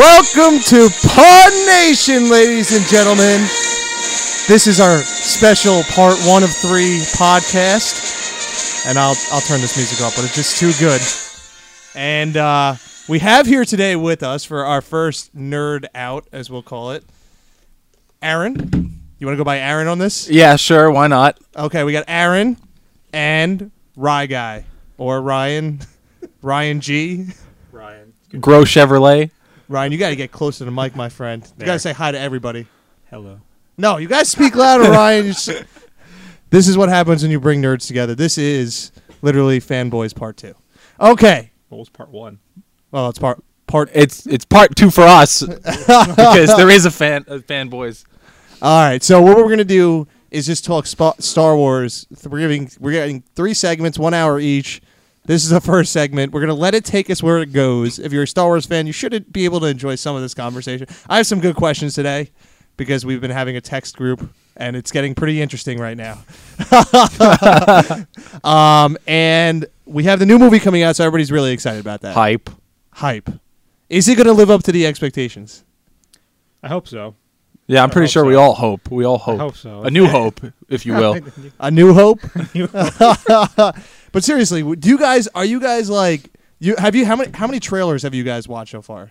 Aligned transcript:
Welcome 0.00 0.60
to 0.60 0.88
Pod 1.08 1.52
Nation, 1.66 2.30
ladies 2.30 2.74
and 2.74 2.86
gentlemen. 2.86 3.42
This 4.48 4.66
is 4.66 4.80
our 4.80 4.96
special 5.02 5.82
part 5.94 6.16
one 6.26 6.42
of 6.42 6.48
three 6.48 7.00
podcast, 7.18 8.86
and 8.86 8.98
I'll 8.98 9.14
I'll 9.30 9.42
turn 9.42 9.60
this 9.60 9.76
music 9.76 10.00
up, 10.00 10.14
but 10.16 10.24
it's 10.24 10.34
just 10.34 10.58
too 10.58 10.72
good. 10.80 11.02
And 11.94 12.34
uh, 12.34 12.76
we 13.10 13.18
have 13.18 13.44
here 13.44 13.66
today 13.66 13.94
with 13.94 14.22
us 14.22 14.42
for 14.42 14.64
our 14.64 14.80
first 14.80 15.36
nerd 15.36 15.84
out, 15.94 16.26
as 16.32 16.48
we'll 16.48 16.62
call 16.62 16.92
it, 16.92 17.04
Aaron. 18.22 19.02
You 19.18 19.26
want 19.26 19.34
to 19.34 19.38
go 19.38 19.44
by 19.44 19.58
Aaron 19.58 19.86
on 19.86 19.98
this? 19.98 20.30
Yeah, 20.30 20.56
sure. 20.56 20.90
Why 20.90 21.08
not? 21.08 21.38
Okay, 21.54 21.84
we 21.84 21.92
got 21.92 22.04
Aaron 22.08 22.56
and 23.12 23.70
Rye 23.96 24.24
Guy 24.24 24.64
or 24.96 25.20
Ryan, 25.20 25.80
Ryan 26.40 26.80
G. 26.80 27.26
Ryan. 27.70 28.14
Grow 28.40 28.62
Chevrolet. 28.62 29.30
Ryan, 29.70 29.92
you 29.92 29.98
got 29.98 30.08
to 30.10 30.16
get 30.16 30.32
closer 30.32 30.58
to 30.58 30.64
the 30.64 30.70
mic, 30.72 30.96
my 30.96 31.08
friend. 31.08 31.46
You 31.58 31.64
got 31.64 31.74
to 31.74 31.78
say 31.78 31.92
hi 31.92 32.10
to 32.10 32.18
everybody. 32.18 32.66
Hello. 33.08 33.40
No, 33.78 33.98
you 33.98 34.08
guys 34.08 34.28
speak 34.28 34.56
louder, 34.56 34.90
Ryan. 34.90 35.26
You 35.26 35.30
s- 35.30 35.48
this 36.50 36.66
is 36.66 36.76
what 36.76 36.88
happens 36.88 37.22
when 37.22 37.30
you 37.30 37.38
bring 37.38 37.62
nerds 37.62 37.86
together. 37.86 38.16
This 38.16 38.36
is 38.36 38.90
literally 39.22 39.60
fanboys 39.60 40.14
part 40.14 40.36
two. 40.36 40.54
Okay. 41.00 41.52
What 41.68 41.78
was 41.78 41.88
part 41.88 42.10
one? 42.10 42.40
Well, 42.90 43.08
it's 43.10 43.20
part 43.20 43.42
part. 43.68 43.90
It's 43.94 44.26
it's 44.26 44.44
part 44.44 44.74
two 44.74 44.90
for 44.90 45.02
us 45.02 45.42
because 45.46 46.56
there 46.56 46.68
is 46.68 46.84
a 46.84 46.90
fan 46.90 47.24
a 47.28 47.38
fanboys. 47.38 48.04
All 48.60 48.82
right. 48.82 49.02
So 49.02 49.22
what 49.22 49.36
we're 49.36 49.48
gonna 49.48 49.62
do 49.64 50.08
is 50.32 50.46
just 50.46 50.64
talk 50.64 50.86
spa- 50.86 51.14
Star 51.20 51.56
Wars. 51.56 52.08
We're 52.28 52.40
giving 52.40 52.68
we're 52.80 52.90
getting 52.90 53.22
three 53.36 53.54
segments, 53.54 53.96
one 54.00 54.14
hour 54.14 54.40
each. 54.40 54.82
This 55.30 55.44
is 55.44 55.50
the 55.50 55.60
first 55.60 55.92
segment. 55.92 56.32
We're 56.32 56.40
gonna 56.40 56.54
let 56.54 56.74
it 56.74 56.84
take 56.84 57.08
us 57.08 57.22
where 57.22 57.38
it 57.38 57.52
goes. 57.52 58.00
If 58.00 58.12
you're 58.12 58.24
a 58.24 58.26
Star 58.26 58.46
Wars 58.46 58.66
fan, 58.66 58.88
you 58.88 58.92
should 58.92 59.32
be 59.32 59.44
able 59.44 59.60
to 59.60 59.66
enjoy 59.66 59.94
some 59.94 60.16
of 60.16 60.22
this 60.22 60.34
conversation. 60.34 60.88
I 61.08 61.18
have 61.18 61.26
some 61.28 61.38
good 61.38 61.54
questions 61.54 61.94
today 61.94 62.32
because 62.76 63.06
we've 63.06 63.20
been 63.20 63.30
having 63.30 63.54
a 63.54 63.60
text 63.60 63.96
group 63.96 64.28
and 64.56 64.74
it's 64.74 64.90
getting 64.90 65.14
pretty 65.14 65.40
interesting 65.40 65.78
right 65.78 65.96
now. 65.96 66.24
um, 68.42 68.98
and 69.06 69.66
we 69.86 70.02
have 70.02 70.18
the 70.18 70.26
new 70.26 70.36
movie 70.36 70.58
coming 70.58 70.82
out, 70.82 70.96
so 70.96 71.04
everybody's 71.04 71.30
really 71.30 71.52
excited 71.52 71.80
about 71.80 72.00
that. 72.00 72.14
Hype. 72.14 72.50
Hype. 72.94 73.30
Is 73.88 74.08
it 74.08 74.16
gonna 74.18 74.32
live 74.32 74.50
up 74.50 74.64
to 74.64 74.72
the 74.72 74.84
expectations? 74.84 75.62
I 76.60 76.66
hope 76.66 76.88
so. 76.88 77.14
Yeah, 77.68 77.84
I'm 77.84 77.90
I 77.90 77.92
pretty 77.92 78.06
hope 78.06 78.12
sure 78.14 78.24
we 78.24 78.34
all 78.34 78.54
hope. 78.54 78.90
We 78.90 79.04
all 79.04 79.18
hope. 79.18 79.38
hope 79.38 79.56
so. 79.56 79.82
A 79.82 79.92
new 79.92 80.06
hope, 80.08 80.40
if 80.68 80.84
you 80.84 80.94
will. 80.94 81.20
A 81.60 81.70
New 81.70 81.94
Hope. 81.94 82.18
but 84.12 84.24
seriously, 84.24 84.62
do 84.76 84.88
you 84.88 84.98
guys 84.98 85.26
are 85.28 85.44
you 85.44 85.60
guys 85.60 85.88
like 85.90 86.30
you 86.58 86.76
have 86.76 86.94
you 86.94 87.06
how 87.06 87.16
many 87.16 87.30
how 87.32 87.46
many 87.46 87.60
trailers 87.60 88.02
have 88.02 88.14
you 88.14 88.24
guys 88.24 88.46
watched 88.48 88.72
so 88.72 88.82
far? 88.82 89.10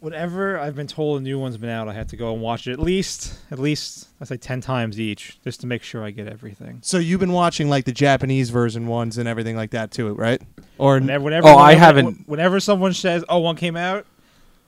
Whatever 0.00 0.58
I've 0.58 0.74
been 0.74 0.86
told 0.86 1.20
a 1.20 1.22
new 1.22 1.38
one's 1.38 1.58
been 1.58 1.68
out, 1.68 1.86
I 1.86 1.92
have 1.92 2.06
to 2.06 2.16
go 2.16 2.32
and 2.32 2.40
watch 2.40 2.66
it 2.66 2.72
at 2.72 2.78
least, 2.78 3.34
at 3.50 3.58
least 3.58 4.08
I 4.18 4.24
say 4.24 4.38
ten 4.38 4.62
times 4.62 4.98
each, 4.98 5.38
just 5.44 5.60
to 5.60 5.66
make 5.66 5.82
sure 5.82 6.02
I 6.02 6.10
get 6.10 6.26
everything. 6.26 6.78
So 6.82 6.96
you've 6.96 7.20
been 7.20 7.32
watching 7.34 7.68
like 7.68 7.84
the 7.84 7.92
Japanese 7.92 8.48
version 8.48 8.86
ones 8.86 9.18
and 9.18 9.28
everything 9.28 9.56
like 9.56 9.72
that 9.72 9.90
too, 9.90 10.14
right? 10.14 10.40
Or 10.78 10.94
Whenever, 10.94 11.24
whenever, 11.24 11.48
Oh, 11.48 11.58
I 11.58 11.74
haven't- 11.74 12.26
Whenever 12.26 12.60
someone 12.60 12.94
says, 12.94 13.24
"Oh, 13.28 13.40
one 13.40 13.56
came 13.56 13.76
out," 13.76 14.06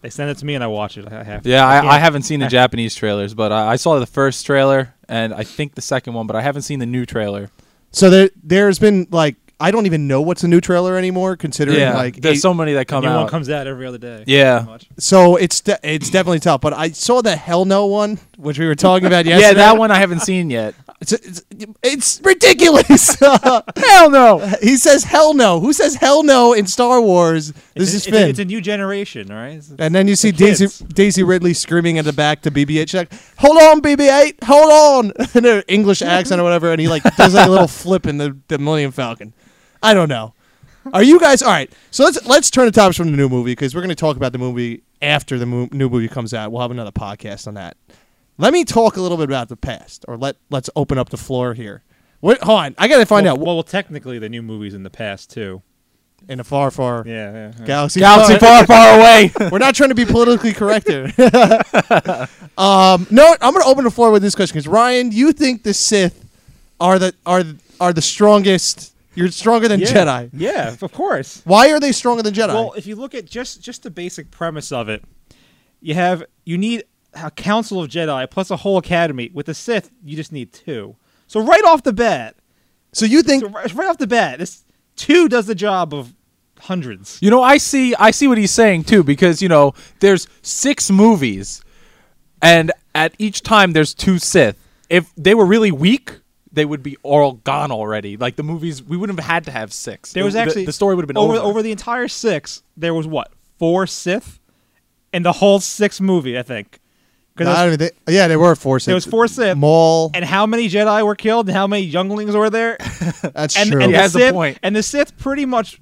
they 0.03 0.11
send 0.11 0.29
it 0.29 0.37
to 0.37 0.45
me 0.45 0.55
and 0.55 0.63
I 0.63 0.67
watch 0.67 0.99
it. 0.99 1.11
I 1.11 1.21
I 1.21 1.25
have. 1.25 1.45
to. 1.45 1.49
Yeah, 1.49 1.63
can't- 1.81 1.87
I, 1.91 1.97
I 1.97 1.99
haven't 1.99 2.25
seen 2.25 2.41
the 2.41 2.49
Japanese 2.61 2.95
trailers, 2.95 3.33
but 3.33 3.53
I, 3.53 3.69
I 3.69 3.77
saw 3.77 3.99
the 3.99 4.05
first 4.05 4.45
trailer 4.45 4.93
and 5.09 5.33
I 5.33 5.45
think 5.45 5.77
the 5.77 5.81
second 5.81 6.13
one, 6.13 6.27
but 6.27 6.37
I 6.37 6.43
haven't 6.43 6.63
seen 6.63 6.79
the 6.79 6.85
new 6.85 7.07
trailer. 7.07 7.49
So 7.93 8.11
there 8.11 8.31
there's 8.43 8.79
been 8.79 9.07
like 9.11 9.37
I 9.61 9.71
don't 9.71 9.87
even 9.87 10.09
know 10.09 10.21
what's 10.21 10.43
a 10.43 10.49
new 10.49 10.61
trailer 10.61 10.97
anymore 10.97 11.37
considering 11.37 11.79
Yeah, 11.79 11.95
like 11.95 12.17
there's 12.17 12.39
eight- 12.39 12.41
so 12.41 12.53
many 12.53 12.73
that 12.73 12.89
come 12.89 13.05
new 13.05 13.11
one 13.11 13.19
out. 13.25 13.31
comes 13.31 13.49
out 13.49 13.69
every 13.69 13.87
other 13.87 13.99
day. 13.99 14.25
Yeah. 14.27 14.79
so 14.99 15.37
it's 15.37 15.61
de- 15.61 15.79
it's 15.85 16.11
definitely 16.11 16.41
tough, 16.41 16.61
but 16.61 16.73
I 16.73 16.91
saw 16.91 17.23
the 17.23 17.37
Hell 17.37 17.65
No 17.65 17.87
one 17.87 18.19
which 18.39 18.59
we 18.59 18.67
were 18.67 18.75
talking 18.75 19.07
about 19.07 19.25
yesterday. 19.25 19.47
yeah, 19.49 19.53
that 19.55 19.79
one 19.79 19.93
I 19.93 19.99
haven't 20.01 20.21
seen 20.21 20.51
yet. 20.51 20.75
It's, 21.03 21.13
it's, 21.13 21.43
it's 21.83 22.21
ridiculous. 22.25 23.17
Hell 23.21 24.11
no. 24.11 24.39
he 24.63 24.77
says 24.77 25.05
hell 25.05 25.35
no. 25.35 25.59
Who 25.61 25.73
says 25.73 25.97
hell 25.97 26.23
no 26.23 26.53
in 26.53 26.67
Star 26.67 27.01
Wars? 27.01 27.53
This 27.75 27.93
It's, 27.93 27.95
is 27.95 28.05
Finn. 28.07 28.27
a, 28.27 28.29
it's 28.29 28.39
a 28.39 28.45
new 28.45 28.61
generation, 28.61 29.31
all 29.31 29.37
right? 29.37 29.57
It's- 29.59 29.73
And 29.79 29.95
then 29.95 30.07
you 30.09 30.15
see 30.17 30.31
The 30.31 30.37
Daisy. 30.47 30.85
Daisy 30.87 31.23
Ridley 31.23 31.55
screaming 31.55 31.99
at 31.99 32.05
the 32.05 32.13
back 32.13 32.43
to 32.43 32.51
BB-8. 32.51 32.79
She's 32.89 32.95
like, 32.95 33.13
"Hold 33.39 33.61
on, 33.61 33.83
BB-8, 33.83 34.45
hold 34.45 34.73
on!" 34.73 35.13
in 35.35 35.45
an 35.45 35.63
English 35.69 36.03
accent 36.03 36.41
or 36.41 36.45
whatever, 36.45 36.71
and 36.71 36.81
he 36.81 36.87
like 36.89 37.03
does 37.17 37.35
like 37.35 37.47
a 37.47 37.51
little 37.51 37.67
flip 37.69 38.07
in 38.07 38.19
the, 38.19 38.37
the 38.49 38.59
Millennium 38.59 38.93
Falcon. 38.93 39.33
I 39.83 39.95
don't 39.95 40.09
know. 40.09 40.35
Are 40.93 41.03
you 41.03 41.19
guys 41.21 41.43
all 41.43 41.51
right? 41.51 41.73
So 41.91 42.05
let's 42.05 42.25
let's 42.27 42.51
turn 42.51 42.67
the 42.67 42.73
topics 42.73 42.97
from 42.97 43.11
the 43.11 43.17
new 43.17 43.29
movie 43.29 43.53
because 43.53 43.75
we're 43.75 43.83
going 43.83 43.89
to 43.91 43.95
talk 43.95 44.17
about 44.17 44.33
the 44.33 44.39
movie 44.39 44.83
after 45.01 45.39
the 45.39 45.47
mo- 45.47 45.69
new 45.73 45.89
movie 45.89 46.09
comes 46.09 46.33
out. 46.35 46.53
We'll 46.53 46.61
have 46.63 46.71
another 46.71 46.91
podcast 46.93 47.47
on 47.49 47.55
that. 47.55 47.77
Let 48.43 48.53
me 48.53 48.65
talk 48.65 48.97
a 48.97 49.01
little 49.01 49.17
bit 49.17 49.29
about 49.29 49.49
the 49.49 49.57
past, 49.57 50.05
or 50.09 50.17
let 50.17 50.35
let's 50.51 50.69
open 50.75 50.99
up 50.99 51.11
the 51.11 51.17
floor 51.17 51.55
here. 51.55 51.85
What? 52.19 52.43
Hold 52.43 52.59
on, 52.59 52.75
I 52.77 52.89
got 52.89 52.99
to 52.99 53.07
find 53.07 53.25
well, 53.25 53.35
out. 53.35 53.39
Well, 53.39 53.55
well, 53.55 53.63
technically, 53.63 54.19
the 54.19 54.29
new 54.29 54.43
movie's 54.43 54.75
in 54.75 54.83
the 54.83 54.91
past 54.91 55.31
too. 55.31 55.63
in 56.29 56.41
a 56.41 56.45
far, 56.45 56.73
far 56.73 57.05
Yeah, 57.07 57.33
yeah. 57.33 57.53
yeah. 57.57 57.65
galaxy, 57.65 58.01
Galaxy 58.01 58.39
far, 58.39 58.67
far 58.67 58.99
away. 58.99 59.31
We're 59.53 59.59
not 59.59 59.77
trying 59.77 59.91
to 59.91 59.95
be 59.95 60.05
politically 60.05 60.53
correct 60.53 60.89
here. 60.89 61.05
um, 62.59 63.07
no, 63.13 63.37
I'm 63.41 63.53
going 63.53 63.63
to 63.63 63.69
open 63.69 63.85
the 63.85 63.93
floor 63.93 64.11
with 64.11 64.23
this 64.23 64.35
question 64.35 64.55
because 64.55 64.67
Ryan, 64.67 65.13
you 65.13 65.33
think 65.33 65.63
the 65.63 65.73
Sith 65.73 66.29
are 66.81 66.99
the 66.99 67.15
are 67.25 67.45
are 67.81 67.93
the 67.93 68.03
strongest? 68.03 68.93
You're 69.15 69.31
stronger 69.31 69.69
than 69.69 69.79
yeah. 69.79 69.87
Jedi. 69.87 70.31
Yeah, 70.33 70.75
of 70.83 70.93
course. 70.93 71.43
Why 71.45 71.71
are 71.71 71.79
they 71.79 71.93
stronger 71.93 72.25
than 72.25 72.35
Jedi? 72.35 72.49
Well, 72.49 72.73
if 72.73 72.89
you 72.89 72.97
look 72.97 73.15
at 73.15 73.25
just 73.25 73.63
just 73.63 73.85
the 73.85 73.91
basic 73.93 74.33
premise 74.33 74.73
of 74.73 74.89
it, 74.89 75.05
you 75.81 75.95
have 75.95 76.25
you 76.45 76.59
need 76.59 76.83
a 77.15 77.31
council 77.31 77.83
of 77.83 77.91
Jedi 77.91 78.31
plus 78.31 78.51
a 78.51 78.57
whole 78.57 78.79
academy. 78.79 79.31
With 79.33 79.47
the 79.47 79.55
Sith, 79.55 79.91
you 80.05 80.17
just 80.17 80.33
need 80.33 80.53
two. 80.53 80.97
So 81.27 81.41
right 81.41 81.65
off 81.65 81.83
the 81.83 81.93
bat, 81.93 82.37
so 82.93 83.07
you 83.07 83.23
think 83.23 83.43
so 83.43 83.49
right, 83.49 83.73
right 83.75 83.89
off 83.89 83.99
the 83.99 84.07
bat, 84.07 84.39
this 84.39 84.65
two 84.97 85.29
does 85.29 85.47
the 85.47 85.55
job 85.55 85.95
of 85.95 86.15
hundreds. 86.61 87.19
You 87.23 87.31
know, 87.31 87.43
I 87.43 87.57
see 87.57 87.95
I 87.97 88.11
see 88.11 88.29
what 88.29 88.39
he's 88.39 88.51
saying 88.51 88.85
too 88.85 89.03
because, 89.03 89.41
you 89.43 89.49
know, 89.49 89.75
there's 90.01 90.27
6 90.43 90.91
movies 90.91 91.63
and 92.41 92.71
at 92.95 93.15
each 93.19 93.43
time 93.43 93.73
there's 93.73 93.95
two 93.95 94.19
Sith. 94.19 94.57
If 94.91 95.11
they 95.17 95.35
were 95.35 95.47
really 95.47 95.73
weak, 95.73 96.19
they 96.53 96.65
would 96.67 96.83
be 96.83 96.99
all 97.03 97.33
gone 97.33 97.73
already. 97.73 98.17
Like 98.19 98.37
the 98.37 98.43
movies, 98.43 98.83
we 98.83 98.97
wouldn't 98.99 99.19
have 99.19 99.27
had 99.27 99.45
to 99.47 99.51
have 99.51 99.73
6. 99.73 100.13
There 100.13 100.25
was 100.25 100.35
The- 100.35 100.41
actually 100.41 100.67
the, 100.67 100.73
story 100.73 100.95
would 100.95 101.03
have 101.03 101.09
been 101.09 101.17
over 101.17 101.35
over. 101.35 101.43
over 101.43 101.63
the 101.63 101.73
entire 101.73 102.09
six. 102.09 102.63
There 102.77 102.93
was 102.93 103.07
what 103.07 103.33
four 103.59 103.87
Sith 103.87 104.39
in 105.15 105.23
the 105.23 105.33
whole 105.33 105.61
six 105.61 106.01
movie, 106.01 106.39
I 106.39 106.43
think. 106.43 106.79
'Cause 107.37 107.47
I 107.47 107.51
there 107.51 107.51
was- 107.53 107.59
don't 107.59 107.67
even 107.69 107.79
think- 107.79 107.93
yeah, 108.17 108.29
they 108.29 108.37
were 108.37 108.55
four 108.55 108.79
Sith. 108.79 108.87
There 108.87 108.95
was 108.95 109.07
four 109.07 109.27
Sith. 109.29 109.57
Maul. 109.57 110.11
and 110.15 110.25
how 110.25 110.45
many 110.47 110.69
Jedi 110.69 111.05
were 111.05 111.15
killed, 111.15 111.49
and 111.49 111.57
how 111.57 111.67
many 111.67 111.83
younglings 111.85 112.35
were 112.37 112.51
there? 112.51 112.77
That's 113.35 113.57
and, 113.57 113.71
true. 113.71 113.81
and 113.81 113.91
He 113.91 113.97
the 113.97 114.03
has 114.03 114.15
a 114.15 114.19
Sith, 114.19 114.33
point. 114.35 114.59
And 114.63 114.77
the 114.77 114.83
Sith 114.83 115.17
pretty 115.17 115.47
much 115.47 115.81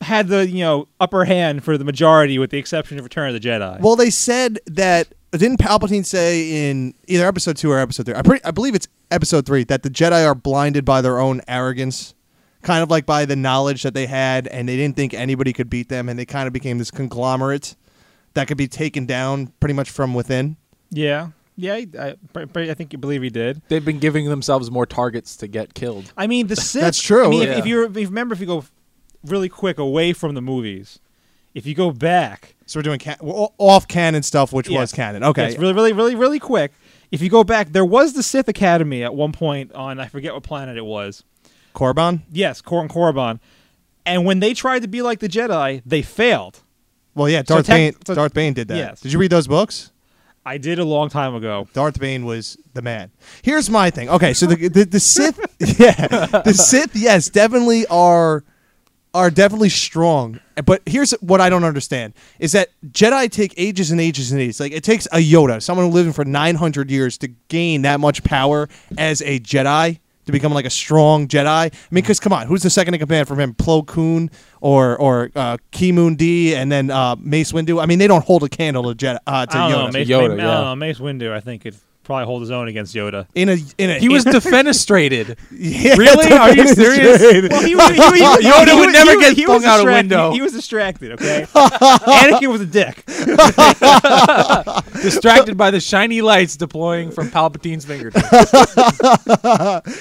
had 0.00 0.28
the 0.28 0.48
you 0.48 0.60
know 0.64 0.88
upper 1.00 1.24
hand 1.24 1.62
for 1.64 1.78
the 1.78 1.84
majority, 1.84 2.38
with 2.38 2.50
the 2.50 2.58
exception 2.58 2.98
of 2.98 3.04
Return 3.04 3.28
of 3.34 3.40
the 3.40 3.48
Jedi. 3.48 3.80
well, 3.80 3.94
they 3.96 4.10
said 4.10 4.58
that 4.66 5.08
didn't 5.32 5.58
Palpatine 5.60 6.04
say 6.04 6.68
in 6.70 6.94
either 7.06 7.26
episode 7.26 7.56
two 7.56 7.70
or 7.70 7.78
episode 7.78 8.06
three? 8.06 8.14
I, 8.14 8.22
pretty, 8.22 8.44
I 8.44 8.50
believe 8.50 8.74
it's 8.74 8.88
episode 9.10 9.46
three 9.46 9.64
that 9.64 9.82
the 9.82 9.90
Jedi 9.90 10.26
are 10.26 10.34
blinded 10.34 10.84
by 10.84 11.00
their 11.02 11.18
own 11.20 11.40
arrogance, 11.46 12.14
kind 12.62 12.82
of 12.82 12.90
like 12.90 13.06
by 13.06 13.24
the 13.24 13.36
knowledge 13.36 13.82
that 13.84 13.94
they 13.94 14.06
had, 14.06 14.46
and 14.48 14.68
they 14.68 14.76
didn't 14.76 14.96
think 14.96 15.14
anybody 15.14 15.52
could 15.52 15.70
beat 15.70 15.88
them, 15.88 16.08
and 16.08 16.18
they 16.18 16.26
kind 16.26 16.46
of 16.46 16.52
became 16.52 16.78
this 16.78 16.90
conglomerate 16.90 17.76
that 18.34 18.48
could 18.48 18.56
be 18.58 18.68
taken 18.68 19.06
down 19.06 19.48
pretty 19.60 19.74
much 19.74 19.90
from 19.90 20.14
within. 20.14 20.56
yeah, 20.90 21.28
yeah, 21.56 21.74
I, 21.74 22.16
but- 22.32 22.52
but 22.52 22.68
I 22.70 22.74
think 22.74 22.92
you 22.92 22.98
believe 22.98 23.22
he 23.22 23.28
did. 23.30 23.60
They've 23.68 23.84
been 23.84 23.98
giving 23.98 24.28
themselves 24.28 24.70
more 24.70 24.86
targets 24.86 25.36
to 25.36 25.46
get 25.48 25.74
killed. 25.74 26.12
I 26.16 26.26
mean, 26.26 26.46
the 26.46 26.56
Sith. 26.56 26.80
That's 26.82 27.00
true, 27.00 27.26
I 27.26 27.28
mean, 27.30 27.42
if, 27.42 27.48
yeah. 27.48 27.58
if 27.58 27.66
you 27.66 27.84
if 27.84 27.96
you 27.96 28.06
remember, 28.08 28.32
if 28.34 28.40
you 28.40 28.46
go 28.46 28.64
really 29.24 29.48
quick 29.50 29.78
away 29.78 30.12
from 30.14 30.34
the 30.34 30.40
movies, 30.42 30.98
if 31.54 31.66
you 31.66 31.74
go 31.74 31.90
back, 31.90 32.54
So 32.66 32.78
we're 32.78 32.82
doing 32.84 32.98
ca- 32.98 33.18
well, 33.20 33.54
off 33.58 33.86
canon 33.86 34.22
stuff, 34.22 34.52
which 34.52 34.68
Yes. 34.68 34.80
was 34.80 34.92
canon. 34.92 35.22
Okay, 35.22 35.50
Yes, 35.50 35.58
really, 35.58 35.74
really, 35.74 35.92
really, 35.92 36.14
really 36.14 36.38
quick. 36.38 36.72
If 37.10 37.20
you 37.20 37.28
go 37.28 37.44
back, 37.44 37.72
there 37.72 37.84
was 37.84 38.14
the 38.14 38.22
Sith 38.22 38.48
Academy 38.48 39.04
at 39.04 39.14
one 39.14 39.32
point 39.32 39.72
on 39.74 40.00
I 40.00 40.08
forget 40.08 40.32
what 40.32 40.42
planet 40.42 40.78
it 40.78 40.84
was. 40.86 41.22
Korban. 41.74 42.22
Yes, 42.32 42.62
Kor 42.62 42.80
and 42.80 42.88
Korriban. 42.90 43.38
And 44.06 44.24
when 44.24 44.40
they 44.40 44.54
tried 44.54 44.80
to 44.82 44.88
be 44.88 45.02
like 45.02 45.20
the 45.20 45.28
Jedi, 45.28 45.82
they 45.86 46.00
failed. 46.02 46.60
Well, 47.14 47.28
yeah, 47.28 47.40
So 47.46 47.56
Darth 47.56 47.66
tech- 47.66 47.76
Bane. 47.76 47.94
so- 48.06 48.14
Darth 48.14 48.34
Bane 48.34 48.52
did 48.54 48.68
that. 48.68 48.76
Yes. 48.76 49.00
Did 49.00 49.12
you 49.12 49.18
read 49.18 49.30
those 49.30 49.46
books? 49.46 49.90
I 50.44 50.58
did 50.58 50.78
a 50.80 50.84
long 50.84 51.08
time 51.08 51.34
ago. 51.36 51.68
Darth 51.72 52.00
Bane 52.00 52.24
was 52.24 52.56
the 52.74 52.82
man. 52.82 53.12
Here's 53.42 53.70
my 53.70 53.90
thing. 53.90 54.08
Okay, 54.08 54.34
so 54.34 54.46
the 54.46 54.68
the, 54.68 54.84
the 54.84 54.98
Sith, 54.98 55.38
yeah, 55.78 56.06
the 56.42 56.52
Sith, 56.52 56.96
yes, 56.96 57.28
definitely 57.28 57.86
are 57.86 58.42
are 59.14 59.30
definitely 59.30 59.68
strong. 59.68 60.40
But 60.64 60.82
here's 60.86 61.12
what 61.20 61.40
I 61.40 61.48
don't 61.48 61.62
understand 61.64 62.14
is 62.40 62.52
that 62.52 62.70
Jedi 62.90 63.30
take 63.30 63.54
ages 63.56 63.90
and 63.92 64.00
ages 64.00 64.32
and 64.32 64.40
ages. 64.40 64.58
Like 64.58 64.72
it 64.72 64.82
takes 64.82 65.06
a 65.12 65.18
Yoda, 65.18 65.62
someone 65.62 65.90
living 65.92 66.12
for 66.12 66.24
900 66.24 66.90
years, 66.90 67.18
to 67.18 67.28
gain 67.48 67.82
that 67.82 68.00
much 68.00 68.24
power 68.24 68.68
as 68.98 69.22
a 69.22 69.38
Jedi 69.38 70.00
to 70.26 70.32
become 70.32 70.52
like 70.52 70.64
a 70.64 70.70
strong 70.70 71.28
Jedi. 71.28 71.46
I 71.46 71.70
mean, 71.90 72.02
because 72.02 72.20
come 72.20 72.32
on, 72.32 72.46
who's 72.46 72.62
the 72.62 72.70
second 72.70 72.94
in 72.94 73.00
command 73.00 73.28
from 73.28 73.40
him? 73.40 73.54
Plo 73.54 73.86
Koon 73.86 74.30
or 74.60 74.96
or 74.96 75.30
uh, 75.34 75.56
Ki 75.70 75.92
Moon 75.92 76.14
D, 76.14 76.54
and 76.54 76.70
then 76.70 76.90
uh, 76.90 77.16
Mace 77.18 77.52
Windu. 77.52 77.82
I 77.82 77.86
mean, 77.86 77.98
they 77.98 78.06
don't 78.06 78.24
hold 78.24 78.44
a 78.44 78.48
candle 78.48 78.82
to 78.84 78.94
Jedi 78.94 79.18
uh, 79.26 79.46
to 79.46 79.56
I 79.56 79.70
don't 79.70 79.78
Yoda. 79.78 79.84
know. 79.86 79.92
Mace, 79.92 80.08
Yoda, 80.08 80.36
Mace, 80.36 80.40
I 80.40 80.42
yeah. 80.42 80.50
don't 80.54 80.64
know. 80.64 80.76
Mace 80.76 80.98
Windu, 80.98 81.32
I 81.32 81.40
think, 81.40 81.62
could 81.62 81.76
probably 82.12 82.26
hold 82.26 82.42
his 82.42 82.50
own 82.50 82.68
against 82.68 82.94
Yoda. 82.94 83.26
in 83.34 83.48
a 83.48 83.56
in 83.78 83.90
a 83.90 83.98
He 83.98 84.08
was 84.08 84.24
defenestrated. 84.36 85.36
yeah, 85.50 85.94
Really? 85.96 86.32
Are 86.32 86.54
you 86.54 86.68
serious? 86.68 87.20
Well, 87.50 87.62
he 87.62 87.74
was, 87.74 87.90
he, 87.90 87.98
was- 87.98 88.12
he, 88.40 88.48
Yoda 88.48 88.68
he 88.68 88.74
would 88.78 88.86
was- 88.86 88.92
never 88.92 89.12
he 89.12 89.34
get 89.34 89.46
flung 89.46 89.64
out 89.64 89.80
a 89.80 89.84
distracted. 89.84 89.86
window. 89.86 90.30
He, 90.32 90.36
he 90.36 90.42
was 90.42 90.52
distracted. 90.52 91.12
Okay, 91.12 91.46
Anakin 91.52 92.48
was 92.48 92.60
a 92.60 92.66
dick. 92.66 93.04
distracted 95.02 95.56
by 95.56 95.70
the 95.70 95.80
shiny 95.80 96.20
lights 96.22 96.56
deploying 96.56 97.10
from 97.10 97.30
Palpatine's 97.30 97.84
fingertips. 97.84 98.28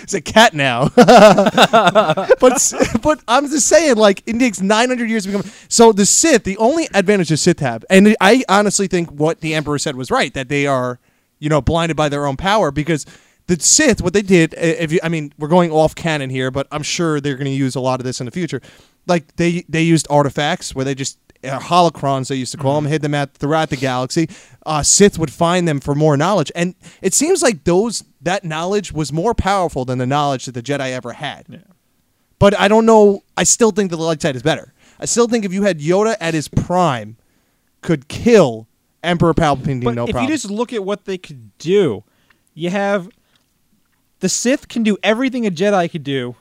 It's 0.04 0.14
a 0.14 0.22
cat 0.22 0.54
now. 0.54 0.90
but 0.96 2.74
but 3.02 3.20
I'm 3.28 3.48
just 3.48 3.68
saying, 3.68 3.96
like 3.98 4.24
it 4.26 4.38
takes 4.40 4.62
900 4.62 5.10
years 5.10 5.24
to 5.26 5.30
become. 5.32 5.52
So 5.70 5.92
the 5.92 6.06
Sith, 6.06 6.44
the 6.44 6.58
only 6.58 6.88
advantage 6.94 7.30
the 7.30 7.38
Sith 7.38 7.60
have, 7.60 7.84
and 7.90 8.16
I 8.22 8.44
honestly 8.50 8.88
think 8.88 9.10
what 9.12 9.42
the 9.42 9.54
Emperor 9.56 9.78
said 9.80 9.96
was 9.96 10.12
right 10.12 10.34
that 10.34 10.50
they 10.50 10.68
are, 10.68 11.00
you 11.42 11.50
know, 11.50 11.60
blinded 11.60 11.98
by 11.98 12.08
their 12.08 12.26
own 12.26 12.38
power 12.38 12.72
because 12.72 13.06
the 13.48 13.60
Sith, 13.60 14.02
what 14.02 14.14
they 14.14 14.22
did, 14.22 14.54
if 14.58 14.94
you, 14.94 15.00
I 15.04 15.10
mean, 15.10 15.34
we're 15.38 15.50
going 15.50 15.72
off 15.72 15.94
canon 15.96 16.30
here, 16.30 16.52
but 16.52 16.68
I'm 16.72 16.84
sure 16.84 17.20
they're 17.20 17.36
going 17.36 17.46
to 17.46 17.52
use 17.52 17.76
a 17.76 17.82
lot 17.82 18.00
of 18.00 18.06
this 18.06 18.22
in 18.22 18.26
the 18.26 18.32
future. 18.32 18.62
Like 19.08 19.36
they 19.36 19.66
they 19.68 19.82
used 19.82 20.08
artifacts 20.10 20.74
where 20.74 20.86
they 20.86 20.96
just. 20.96 21.18
Uh, 21.44 21.60
holocrons, 21.60 22.28
they 22.28 22.36
used 22.36 22.52
to 22.52 22.58
call 22.60 22.80
them, 22.80 22.86
hid 22.88 23.02
them 23.02 23.16
at 23.16 23.34
throughout 23.34 23.72
the 23.72 23.76
galaxy. 23.76 24.30
Uh, 24.64 24.84
Sith 24.84 25.18
would 25.18 25.34
find 25.34 25.68
them 25.68 25.80
for 25.80 25.96
more 25.96 26.16
knowledge, 26.16 26.52
and 26.54 26.76
it 27.02 27.16
seems 27.16 27.42
like 27.42 27.64
those 27.64 28.04
that 28.22 28.44
knowledge 28.44 28.92
was 28.92 29.12
more 29.12 29.34
powerful 29.34 29.84
than 29.84 29.98
the 29.98 30.06
knowledge 30.06 30.46
that 30.46 30.52
the 30.52 30.62
Jedi 30.62 30.92
ever 30.92 31.14
had. 31.14 31.64
But 32.38 32.60
I 32.60 32.68
don't 32.68 32.86
know. 32.86 33.24
I 33.36 33.44
still 33.44 33.72
think 33.72 33.90
the 33.90 33.98
light 33.98 34.22
side 34.22 34.36
is 34.36 34.44
better. 34.44 34.72
I 35.00 35.06
still 35.06 35.28
think 35.28 35.44
if 35.44 35.52
you 35.52 35.64
had 35.64 35.80
Yoda 35.80 36.16
at 36.22 36.36
his 36.36 36.48
prime, 36.48 37.18
could 37.82 38.08
kill 38.08 38.68
Emperor 39.04 39.34
Palpatine, 39.34 39.84
But 39.84 39.96
no 39.96 40.04
if 40.06 40.12
problem. 40.12 40.30
you 40.30 40.36
just 40.36 40.50
look 40.50 40.72
at 40.74 40.84
what 40.84 41.06
they 41.06 41.18
could 41.18 41.58
do, 41.58 42.04
you 42.54 42.70
have 42.70 43.10
the 44.20 44.30
Sith 44.30 44.68
can 44.68 44.84
do 44.84 44.98
everything 45.02 45.46
a 45.48 45.52
Jedi 45.52 45.90
could 45.92 46.04
do, 46.04 46.36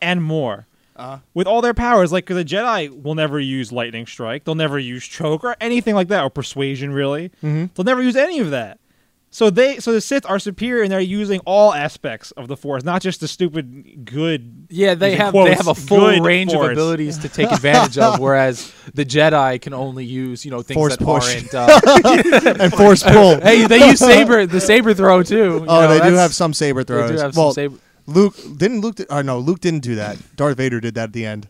and 0.00 0.22
more. 0.22 0.66
Uh-huh. 0.96 1.18
With 1.34 1.46
all 1.48 1.60
their 1.60 1.74
powers, 1.74 2.12
like 2.12 2.26
the 2.26 2.44
Jedi 2.44 3.02
will 3.02 3.14
never 3.16 3.40
use 3.40 3.72
lightning 3.72 4.06
strike, 4.06 4.44
they'll 4.44 4.54
never 4.54 4.78
use 4.78 5.04
choke 5.04 5.42
or 5.44 5.56
anything 5.60 5.94
like 5.94 6.08
that, 6.08 6.22
or 6.22 6.30
persuasion. 6.30 6.92
Really, 6.92 7.30
Mm-hmm. 7.42 7.66
they'll 7.74 7.84
never 7.84 8.02
use 8.02 8.16
any 8.16 8.38
of 8.40 8.50
that. 8.50 8.78
So 9.34 9.50
they, 9.50 9.80
so 9.80 9.90
the 9.90 10.00
Sith 10.00 10.24
are 10.26 10.38
superior, 10.38 10.84
and 10.84 10.92
they're 10.92 11.00
using 11.00 11.40
all 11.40 11.74
aspects 11.74 12.30
of 12.30 12.46
the 12.46 12.56
Force, 12.56 12.84
not 12.84 13.02
just 13.02 13.18
the 13.18 13.26
stupid 13.26 14.04
good. 14.04 14.68
Yeah, 14.70 14.94
they 14.94 15.16
have 15.16 15.32
quotes, 15.32 15.50
they 15.50 15.56
have 15.56 15.66
a 15.66 15.74
full 15.74 16.20
range 16.20 16.52
Force. 16.52 16.66
of 16.66 16.70
abilities 16.70 17.18
to 17.18 17.28
take 17.28 17.50
advantage 17.52 17.98
of, 17.98 18.20
whereas 18.20 18.72
the 18.94 19.04
Jedi 19.04 19.60
can 19.60 19.74
only 19.74 20.04
use 20.04 20.44
you 20.44 20.52
know 20.52 20.62
things 20.62 20.76
Force 20.76 20.96
that 20.96 21.04
push. 21.04 21.34
aren't. 21.34 21.52
Uh, 21.52 22.56
and 22.62 22.72
force 22.76 23.02
pull. 23.02 23.40
hey, 23.40 23.66
they 23.66 23.88
use 23.88 23.98
saber 23.98 24.46
the 24.46 24.60
saber 24.60 24.94
throw 24.94 25.24
too. 25.24 25.34
you 25.36 25.66
oh, 25.66 25.80
know, 25.80 25.88
they 25.88 26.08
do 26.08 26.14
have 26.14 26.32
some 26.32 26.54
saber 26.54 26.84
They 26.84 26.94
throws. 26.94 27.10
do 27.10 27.16
have 27.16 27.36
well, 27.36 27.52
some 27.52 27.54
saber. 27.54 27.78
Luke 28.06 28.36
didn't 28.56 28.82
Luke. 28.82 29.00
Or 29.10 29.24
no, 29.24 29.40
Luke 29.40 29.58
didn't 29.58 29.80
do 29.82 29.96
that. 29.96 30.16
Darth 30.36 30.58
Vader 30.58 30.78
did 30.78 30.94
that 30.94 31.08
at 31.08 31.12
the 31.12 31.26
end. 31.26 31.48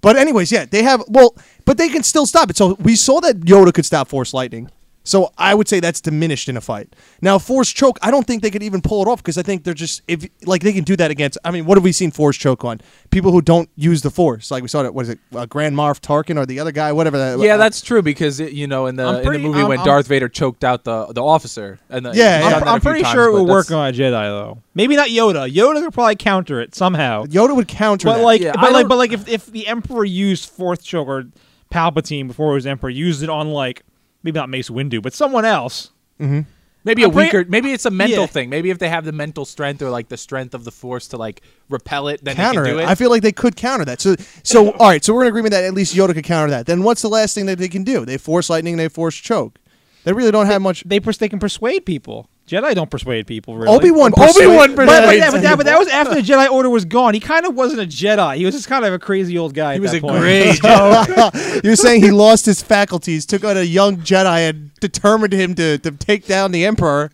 But 0.00 0.16
anyways, 0.16 0.50
yeah, 0.50 0.64
they 0.64 0.82
have. 0.82 1.04
Well, 1.08 1.36
but 1.66 1.76
they 1.76 1.90
can 1.90 2.04
still 2.04 2.24
stop 2.24 2.48
it. 2.48 2.56
So 2.56 2.72
we 2.80 2.96
saw 2.96 3.20
that 3.20 3.40
Yoda 3.40 3.74
could 3.74 3.84
stop 3.84 4.08
Force 4.08 4.32
lightning. 4.32 4.70
So 5.08 5.32
I 5.38 5.54
would 5.54 5.68
say 5.68 5.80
that's 5.80 6.02
diminished 6.02 6.50
in 6.50 6.56
a 6.58 6.60
fight. 6.60 6.94
Now 7.22 7.38
Force 7.38 7.72
choke, 7.72 7.98
I 8.02 8.10
don't 8.10 8.26
think 8.26 8.42
they 8.42 8.50
could 8.50 8.62
even 8.62 8.82
pull 8.82 9.00
it 9.00 9.08
off 9.08 9.20
because 9.22 9.38
I 9.38 9.42
think 9.42 9.64
they're 9.64 9.72
just 9.72 10.02
if 10.06 10.28
like 10.44 10.62
they 10.62 10.72
can 10.74 10.84
do 10.84 10.96
that 10.96 11.10
against. 11.10 11.38
I 11.44 11.50
mean, 11.50 11.64
what 11.64 11.78
have 11.78 11.82
we 11.84 11.92
seen 11.92 12.10
Force 12.10 12.36
choke 12.36 12.62
on? 12.62 12.82
People 13.10 13.32
who 13.32 13.40
don't 13.40 13.70
use 13.74 14.02
the 14.02 14.10
Force, 14.10 14.50
like 14.50 14.62
we 14.62 14.68
saw 14.68 14.82
that. 14.82 14.92
What 14.92 15.02
is 15.04 15.08
it, 15.08 15.18
uh, 15.34 15.46
Grand 15.46 15.74
Moff 15.74 16.00
Tarkin 16.00 16.36
or 16.38 16.44
the 16.44 16.60
other 16.60 16.72
guy, 16.72 16.92
whatever 16.92 17.16
that. 17.16 17.38
Yeah, 17.38 17.54
uh, 17.54 17.56
that's 17.56 17.80
true 17.80 18.02
because 18.02 18.38
it, 18.38 18.52
you 18.52 18.66
know 18.66 18.84
in 18.86 18.96
the 18.96 19.06
I'm 19.06 19.16
in 19.26 19.32
the 19.32 19.38
movie 19.38 19.60
I'm- 19.60 19.68
when 19.68 19.78
I'm- 19.78 19.86
Darth 19.86 20.06
Vader 20.08 20.28
choked 20.28 20.62
out 20.62 20.84
the 20.84 21.06
the 21.06 21.22
officer 21.24 21.78
and 21.88 22.04
the, 22.04 22.10
Yeah, 22.14 22.40
yeah. 22.40 22.56
I'm, 22.56 22.62
a 22.62 22.70
I'm 22.72 22.80
pretty 22.82 23.02
times, 23.02 23.14
sure 23.14 23.28
it 23.28 23.32
would 23.32 23.48
work 23.48 23.70
on 23.70 23.88
a 23.88 23.92
Jedi 23.92 24.10
though. 24.10 24.58
Maybe 24.74 24.94
not 24.94 25.08
Yoda. 25.08 25.50
Yoda 25.50 25.82
could 25.82 25.94
probably 25.94 26.16
counter 26.16 26.60
it 26.60 26.74
somehow. 26.74 27.24
Yoda 27.24 27.56
would 27.56 27.66
counter 27.66 28.08
But 28.08 28.18
that. 28.18 28.22
like, 28.24 28.40
Yeah, 28.42 28.52
but 28.60 28.72
like, 28.72 28.88
but 28.88 28.96
like, 28.98 29.12
if 29.12 29.26
if 29.26 29.46
the 29.46 29.66
Emperor 29.68 30.04
used 30.04 30.50
force 30.50 30.82
Choke 30.82 31.08
or 31.08 31.24
Palpatine 31.72 32.26
before 32.28 32.52
he 32.52 32.54
was 32.56 32.66
Emperor, 32.66 32.90
used 32.90 33.22
it 33.22 33.30
on 33.30 33.48
like 33.52 33.82
maybe 34.22 34.38
not 34.38 34.48
Mace 34.48 34.68
Windu, 34.70 35.02
but 35.02 35.12
someone 35.14 35.44
else. 35.44 35.90
Mm-hmm. 36.20 36.40
Maybe 36.84 37.02
a 37.02 37.06
I'm 37.06 37.12
pretty- 37.12 37.36
weaker. 37.36 37.50
Maybe 37.50 37.72
it's 37.72 37.84
a 37.86 37.90
mental 37.90 38.20
Yeah. 38.20 38.26
thing. 38.26 38.50
Maybe 38.50 38.70
if 38.70 38.78
they 38.78 38.88
have 38.88 39.04
the 39.04 39.12
mental 39.12 39.44
strength 39.44 39.82
or 39.82 39.90
like 39.90 40.08
the 40.08 40.16
strength 40.16 40.54
of 40.54 40.64
the 40.64 40.70
force 40.70 41.08
to 41.08 41.16
like 41.16 41.42
repel 41.68 42.08
it, 42.08 42.24
then 42.24 42.36
counter 42.36 42.62
they 42.62 42.70
can 42.70 42.78
it. 42.78 42.80
do 42.82 42.86
it. 42.86 42.90
I 42.90 42.94
feel 42.94 43.10
like 43.10 43.22
they 43.22 43.32
could 43.32 43.56
counter 43.56 43.84
that. 43.84 44.00
So, 44.00 44.14
so 44.42 44.70
all 44.78 44.88
right. 44.88 45.04
So 45.04 45.12
we're 45.12 45.22
in 45.22 45.28
agreement 45.28 45.52
that 45.52 45.64
at 45.64 45.74
least 45.74 45.94
Yoda 45.94 46.14
could 46.14 46.24
counter 46.24 46.50
that. 46.50 46.66
Then 46.66 46.82
what's 46.84 47.02
the 47.02 47.08
last 47.08 47.34
thing 47.34 47.46
that 47.46 47.58
they 47.58 47.68
can 47.68 47.84
do? 47.84 48.04
They 48.06 48.16
force 48.16 48.48
lightning. 48.48 48.76
They 48.76 48.88
force 48.88 49.16
choke. 49.16 49.58
They 50.04 50.12
really 50.12 50.30
don't 50.30 50.46
have 50.46 50.62
much. 50.62 50.84
They 50.84 50.98
they 51.00 51.28
can 51.28 51.38
persuade 51.40 51.84
people. 51.84 52.30
Jedi 52.48 52.74
don't 52.74 52.90
persuade 52.90 53.26
people. 53.26 53.56
Really. 53.56 53.68
Obi 53.76 53.90
Wan. 53.90 54.12
Obi-Wan 54.16 54.74
But, 54.74 54.86
but, 54.86 55.00
persuades 55.02 55.18
yeah, 55.18 55.30
but, 55.30 55.42
that, 55.42 55.56
but 55.58 55.66
that 55.66 55.78
was 55.78 55.88
after 55.88 56.14
the 56.14 56.22
Jedi 56.22 56.50
Order 56.50 56.70
was 56.70 56.84
gone. 56.84 57.14
He 57.14 57.20
kind 57.20 57.46
of 57.46 57.54
wasn't 57.54 57.82
a 57.82 57.86
Jedi. 57.86 58.36
He 58.36 58.44
was 58.44 58.54
just 58.54 58.68
kind 58.68 58.84
of 58.84 58.92
a 58.92 58.98
crazy 58.98 59.36
old 59.38 59.54
guy. 59.54 59.72
he 59.72 59.76
at 59.76 59.82
was 59.82 59.92
that 59.92 59.98
a 59.98 60.00
point. 60.00 60.18
great. 60.20 61.62
You're 61.64 61.76
saying 61.76 62.02
he 62.02 62.10
lost 62.10 62.46
his 62.46 62.62
faculties, 62.62 63.26
took 63.26 63.44
out 63.44 63.56
a 63.56 63.66
young 63.66 63.98
Jedi, 63.98 64.48
and 64.48 64.74
determined 64.80 65.32
him 65.32 65.54
to, 65.56 65.78
to 65.78 65.90
take 65.92 66.26
down 66.26 66.52
the 66.52 66.64
Emperor. 66.64 67.10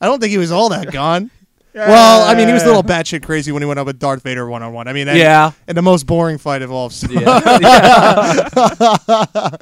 I 0.00 0.06
don't 0.06 0.18
think 0.20 0.30
he 0.30 0.38
was 0.38 0.50
all 0.50 0.70
that 0.70 0.90
gone. 0.90 1.30
Well, 1.72 2.28
I 2.28 2.34
mean, 2.34 2.48
he 2.48 2.52
was 2.52 2.64
a 2.64 2.66
little 2.66 2.82
batshit 2.82 3.22
crazy 3.22 3.52
when 3.52 3.62
he 3.62 3.66
went 3.66 3.78
up 3.78 3.86
with 3.86 4.00
Darth 4.00 4.22
Vader 4.24 4.48
one 4.48 4.62
on 4.64 4.72
one. 4.72 4.88
I 4.88 4.92
mean, 4.92 5.06
and, 5.06 5.16
Yeah. 5.16 5.52
and 5.68 5.76
the 5.78 5.82
most 5.82 6.04
boring 6.04 6.36
fight 6.38 6.62
of 6.62 6.72
all. 6.72 6.90
yeah. 7.08 7.20
yeah. 7.60 9.56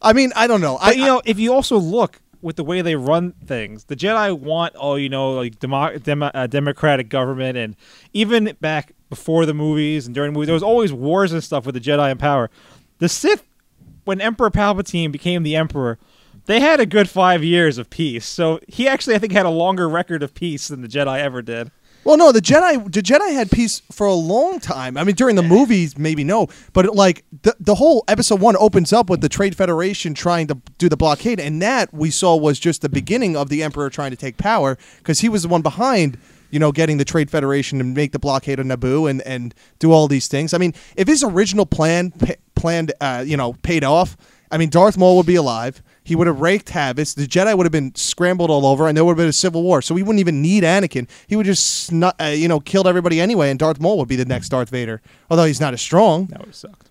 I 0.00 0.12
mean, 0.14 0.32
I 0.34 0.46
don't 0.46 0.60
know. 0.62 0.76
I, 0.76 0.92
you 0.92 1.04
know, 1.04 1.20
if 1.24 1.38
you 1.38 1.52
also 1.52 1.76
look 1.78 2.20
with 2.42 2.56
the 2.56 2.64
way 2.64 2.82
they 2.82 2.96
run 2.96 3.32
things, 3.46 3.84
the 3.84 3.96
Jedi 3.96 4.36
want 4.38 4.74
oh, 4.76 4.96
you 4.96 5.08
know, 5.08 5.32
like 5.32 5.58
demo- 5.58 6.30
uh, 6.34 6.46
democratic 6.46 7.08
government, 7.08 7.56
and 7.56 7.76
even 8.12 8.56
back 8.60 8.92
before 9.08 9.46
the 9.46 9.54
movies 9.54 10.06
and 10.06 10.14
during 10.14 10.32
the 10.32 10.34
movies, 10.34 10.48
there 10.48 10.54
was 10.54 10.62
always 10.62 10.92
wars 10.92 11.32
and 11.32 11.42
stuff 11.42 11.64
with 11.64 11.74
the 11.74 11.80
Jedi 11.80 12.10
in 12.10 12.18
power. 12.18 12.50
The 12.98 13.08
Sith, 13.08 13.44
when 14.04 14.20
Emperor 14.20 14.50
Palpatine 14.50 15.12
became 15.12 15.42
the 15.42 15.56
Emperor, 15.56 15.98
they 16.46 16.60
had 16.60 16.80
a 16.80 16.86
good 16.86 17.08
five 17.08 17.44
years 17.44 17.78
of 17.78 17.90
peace. 17.90 18.26
So 18.26 18.60
he 18.68 18.88
actually, 18.88 19.14
I 19.14 19.18
think, 19.18 19.32
had 19.32 19.46
a 19.46 19.50
longer 19.50 19.88
record 19.88 20.22
of 20.22 20.34
peace 20.34 20.68
than 20.68 20.82
the 20.82 20.88
Jedi 20.88 21.18
ever 21.18 21.42
did. 21.42 21.70
Well, 22.04 22.16
no, 22.16 22.32
the 22.32 22.40
Jedi 22.40 22.92
the 22.92 23.00
Jedi 23.00 23.32
had 23.32 23.50
peace 23.50 23.80
for 23.92 24.06
a 24.06 24.14
long 24.14 24.58
time. 24.58 24.96
I 24.96 25.04
mean, 25.04 25.14
during 25.14 25.36
the 25.36 25.42
movies, 25.42 25.96
maybe 25.96 26.24
no, 26.24 26.48
but 26.72 26.96
like 26.96 27.24
the 27.42 27.54
the 27.60 27.76
whole 27.76 28.04
episode 28.08 28.40
one 28.40 28.56
opens 28.56 28.92
up 28.92 29.08
with 29.08 29.20
the 29.20 29.28
Trade 29.28 29.56
Federation 29.56 30.12
trying 30.12 30.48
to 30.48 30.58
do 30.78 30.88
the 30.88 30.96
blockade, 30.96 31.38
and 31.38 31.62
that 31.62 31.94
we 31.94 32.10
saw 32.10 32.36
was 32.36 32.58
just 32.58 32.82
the 32.82 32.88
beginning 32.88 33.36
of 33.36 33.48
the 33.48 33.62
Emperor 33.62 33.88
trying 33.88 34.10
to 34.10 34.16
take 34.16 34.36
power 34.36 34.76
because 34.98 35.20
he 35.20 35.28
was 35.28 35.42
the 35.42 35.48
one 35.48 35.62
behind. 35.62 36.18
You 36.50 36.58
know, 36.58 36.70
getting 36.70 36.98
the 36.98 37.06
Trade 37.06 37.30
Federation 37.30 37.78
to 37.78 37.84
make 37.84 38.12
the 38.12 38.18
blockade 38.18 38.60
of 38.60 38.66
Naboo 38.66 39.08
and, 39.08 39.22
and 39.22 39.54
do 39.78 39.90
all 39.90 40.06
these 40.06 40.28
things. 40.28 40.52
I 40.52 40.58
mean, 40.58 40.74
if 40.96 41.08
his 41.08 41.22
original 41.22 41.64
plan 41.64 42.10
pa- 42.10 42.34
planned, 42.54 42.92
uh, 43.00 43.24
you 43.26 43.38
know, 43.38 43.54
paid 43.62 43.84
off, 43.84 44.18
I 44.50 44.58
mean, 44.58 44.68
Darth 44.68 44.98
Maul 44.98 45.16
would 45.16 45.24
be 45.24 45.36
alive. 45.36 45.82
He 46.04 46.16
would 46.16 46.26
have 46.26 46.40
raked 46.40 46.70
havoc. 46.70 47.08
The 47.08 47.26
Jedi 47.26 47.56
would 47.56 47.64
have 47.64 47.72
been 47.72 47.94
scrambled 47.94 48.50
all 48.50 48.66
over, 48.66 48.88
and 48.88 48.96
there 48.96 49.04
would 49.04 49.12
have 49.12 49.18
been 49.18 49.28
a 49.28 49.32
civil 49.32 49.62
war. 49.62 49.82
So 49.82 49.94
we 49.94 50.02
wouldn't 50.02 50.20
even 50.20 50.42
need 50.42 50.64
Anakin. 50.64 51.08
He 51.26 51.36
would 51.36 51.46
just, 51.46 51.90
snu- 51.90 52.12
uh, 52.20 52.24
you 52.26 52.48
know, 52.48 52.60
killed 52.60 52.86
everybody 52.86 53.20
anyway, 53.20 53.50
and 53.50 53.58
Darth 53.58 53.80
Maul 53.80 53.98
would 53.98 54.08
be 54.08 54.16
the 54.16 54.24
next 54.24 54.48
Darth 54.50 54.70
Vader. 54.70 55.00
Although 55.30 55.44
he's 55.44 55.60
not 55.60 55.72
as 55.74 55.80
strong. 55.80 56.26
That 56.26 56.40
would 56.40 56.46
have 56.48 56.54
sucked. 56.54 56.90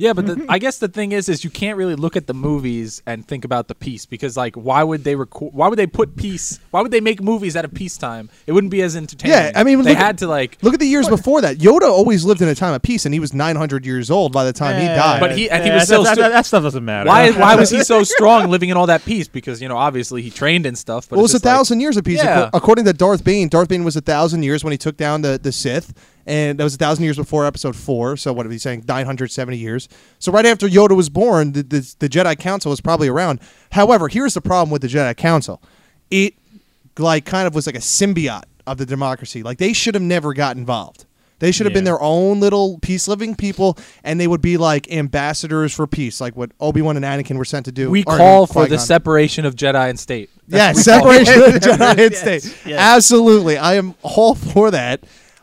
Yeah, 0.00 0.14
but 0.14 0.26
the, 0.26 0.46
I 0.48 0.58
guess 0.58 0.78
the 0.78 0.88
thing 0.88 1.12
is, 1.12 1.28
is 1.28 1.44
you 1.44 1.50
can't 1.50 1.76
really 1.76 1.94
look 1.94 2.16
at 2.16 2.26
the 2.26 2.32
movies 2.34 3.02
and 3.06 3.26
think 3.26 3.44
about 3.44 3.68
the 3.68 3.74
peace 3.74 4.06
because, 4.06 4.36
like, 4.36 4.54
why 4.56 4.82
would 4.82 5.04
they 5.04 5.14
record? 5.14 5.52
Why 5.52 5.68
would 5.68 5.78
they 5.78 5.86
put 5.86 6.16
peace? 6.16 6.58
Why 6.70 6.80
would 6.80 6.90
they 6.90 7.00
make 7.02 7.22
movies 7.22 7.54
at 7.54 7.64
a 7.64 7.68
peacetime? 7.68 8.30
It 8.46 8.52
wouldn't 8.52 8.70
be 8.70 8.80
as 8.82 8.96
entertaining. 8.96 9.36
Yeah, 9.36 9.52
I 9.54 9.62
mean, 9.62 9.78
they 9.82 9.90
look 9.90 9.98
at- 9.98 10.06
had 10.06 10.18
to 10.18 10.26
like. 10.26 10.56
Look 10.62 10.72
at 10.74 10.80
the 10.80 10.86
years 10.86 11.06
before 11.08 11.42
that. 11.42 11.58
Yoda 11.58 11.82
always 11.82 12.24
lived 12.24 12.40
in 12.40 12.48
a 12.48 12.54
time 12.54 12.72
of 12.74 12.80
peace, 12.82 13.04
and 13.04 13.12
he 13.12 13.20
was 13.20 13.34
900 13.34 13.84
years 13.84 14.10
old 14.10 14.32
by 14.32 14.44
the 14.44 14.52
time 14.54 14.80
he 14.80 14.86
Eh, 14.88 14.96
died. 14.96 15.20
But 15.20 15.36
he- 15.36 15.50
and 15.50 15.62
he 15.64 15.70
eh, 15.70 15.74
was 15.74 15.88
that, 15.88 15.94
so 15.96 16.02
that, 16.04 16.16
that, 16.16 16.28
that 16.30 16.46
stuff 16.46 16.62
doesn't 16.62 16.84
matter. 16.84 17.08
Why? 17.08 17.30
Why 17.32 17.54
was 17.56 17.68
he 17.70 17.82
so 17.84 18.02
strong, 18.16 18.48
living 18.50 18.70
in 18.70 18.76
all 18.78 18.86
that 18.86 19.04
peace? 19.04 19.28
Because 19.28 19.60
you 19.60 19.68
know, 19.68 19.76
obviously, 19.76 20.22
he 20.22 20.30
trained 20.30 20.64
and 20.64 20.78
stuff. 20.78 21.08
But 21.10 21.16
well, 21.16 21.20
it 21.20 21.24
was 21.24 21.32
a 21.32 21.34
just 21.34 21.44
like- 21.44 21.54
thousand 21.56 21.80
years 21.80 21.96
of 21.98 22.04
peace. 22.04 22.18
Yeah. 22.24 22.48
According 22.54 22.86
to 22.86 22.92
Darth 22.94 23.22
Bane, 23.22 23.48
Darth 23.48 23.68
Bane 23.68 23.84
was 23.84 23.96
a 23.96 24.00
thousand 24.00 24.44
years 24.44 24.64
when 24.64 24.72
he 24.72 24.78
took 24.78 24.96
down 24.96 25.20
the, 25.22 25.38
the 25.42 25.52
Sith, 25.52 25.92
and 26.26 26.58
that 26.58 26.64
was 26.64 26.74
a 26.74 26.78
thousand 26.78 27.04
years 27.04 27.16
before 27.16 27.46
Episode 27.46 27.76
Four. 27.76 28.16
So 28.16 28.32
what 28.32 28.46
are 28.46 28.48
we 28.48 28.58
saying? 28.58 28.84
Nine 28.88 29.06
hundred 29.06 29.30
seventy 29.30 29.58
years. 29.58 29.88
So 30.18 30.30
right 30.32 30.46
after 30.46 30.66
Yoda 30.68 30.96
was 30.96 31.08
born, 31.08 31.52
the, 31.52 31.62
the 31.62 31.94
the 32.00 32.08
Jedi 32.08 32.38
Council 32.38 32.70
was 32.70 32.80
probably 32.80 33.08
around. 33.08 33.40
However, 33.72 34.08
here's 34.08 34.34
the 34.34 34.40
problem 34.40 34.70
with 34.70 34.82
the 34.82 34.88
Jedi 34.88 35.16
Council: 35.16 35.62
it 36.10 36.34
like 36.98 37.24
kind 37.24 37.46
of 37.46 37.54
was 37.54 37.66
like 37.66 37.76
a 37.76 37.80
symbiote 37.80 38.44
of 38.66 38.78
the 38.78 38.86
democracy. 38.86 39.42
Like 39.42 39.58
they 39.58 39.72
should 39.72 39.94
have 39.94 40.02
never 40.02 40.32
got 40.34 40.56
involved. 40.56 41.06
They 41.38 41.52
should 41.52 41.64
have 41.64 41.72
been 41.72 41.84
their 41.84 42.00
own 42.02 42.38
little 42.38 42.78
peace 42.80 43.08
living 43.08 43.34
people, 43.34 43.78
and 44.04 44.20
they 44.20 44.26
would 44.26 44.42
be 44.42 44.58
like 44.58 44.92
ambassadors 44.92 45.72
for 45.74 45.86
peace, 45.86 46.20
like 46.20 46.36
what 46.36 46.50
Obi 46.60 46.82
Wan 46.82 46.96
and 47.02 47.04
Anakin 47.06 47.38
were 47.38 47.46
sent 47.46 47.64
to 47.64 47.72
do. 47.72 47.88
We 47.90 48.04
call 48.04 48.46
for 48.46 48.66
the 48.66 48.78
separation 48.78 49.46
of 49.46 49.54
Jedi 49.54 49.88
and 49.88 49.98
state. 49.98 50.28
Yeah, 50.48 50.74
That's 50.74 50.86
what 50.86 51.04
we 51.08 51.24
call 51.24 51.44
it. 51.44 51.62
separation 51.62 51.72
of 51.72 51.78
Jedi 51.80 51.90
and 51.92 51.98
Yes, 52.12 52.20
state. 52.20 52.56
yes. 52.66 52.78
Absolutely, 52.78 53.56
I 53.56 53.76
am 53.76 53.94
all 54.02 54.34
for 54.34 54.70
that. 54.70 55.00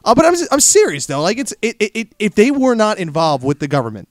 Uh, 0.07 0.15
but 0.15 0.25
I'm 0.25 0.35
I'm 0.51 0.61
serious 0.61 1.05
though. 1.05 1.21
Like 1.21 1.37
it's 1.37 1.53
it, 1.61 1.75
it, 1.79 1.91
it 1.93 2.15
if 2.17 2.33
they 2.33 2.49
were 2.49 2.75
not 2.75 2.97
involved 2.97 3.43
with 3.43 3.59
the 3.59 3.67
government, 3.67 4.07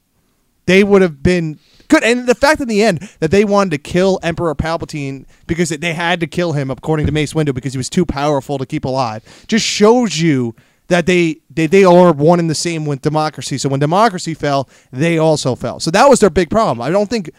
they 0.67 0.85
would 0.85 1.01
have 1.01 1.23
been 1.23 1.59
good. 1.89 2.05
And 2.05 2.27
the 2.27 2.35
fact 2.35 2.61
in 2.61 2.69
the 2.69 2.83
end 2.83 3.11
that 3.21 3.31
they 3.31 3.47
wanted 3.47 3.71
to 3.71 3.79
kill 3.79 4.21
Emperor 4.23 4.55
Palpatine 4.55 5.25
because 5.47 5.71
they 5.71 5.95
had 5.95 6.21
to 6.21 6.27
kill 6.27 6.53
him 6.53 6.71
according 6.71 7.07
to 7.07 7.13
Mace 7.13 7.33
Windu 7.33 7.55
because 7.55 7.73
he 7.73 7.79
was 7.79 7.89
too 7.89 8.05
powerful 8.05 8.59
to 8.59 8.67
keep 8.67 8.85
alive 8.85 9.25
just 9.49 9.65
shows 9.65 10.21
you 10.21 10.55
that 10.89 11.07
they 11.07 11.39
they, 11.49 11.67
they 11.67 11.85
are 11.85 12.13
one 12.13 12.41
and 12.41 12.51
the 12.51 12.55
same 12.55 12.85
with 12.85 13.01
democracy. 13.01 13.57
So 13.57 13.71
when 13.71 13.81
democracy 13.81 14.35
fell, 14.35 14.69
they 14.93 15.17
also 15.17 15.55
fell. 15.55 15.81
So 15.81 15.91
that 15.93 16.11
was 16.11 16.21
their 16.21 16.29
big 16.29 16.51
problem. 16.51 16.87
I 16.87 16.91
don't 16.91 17.09
think 17.09 17.31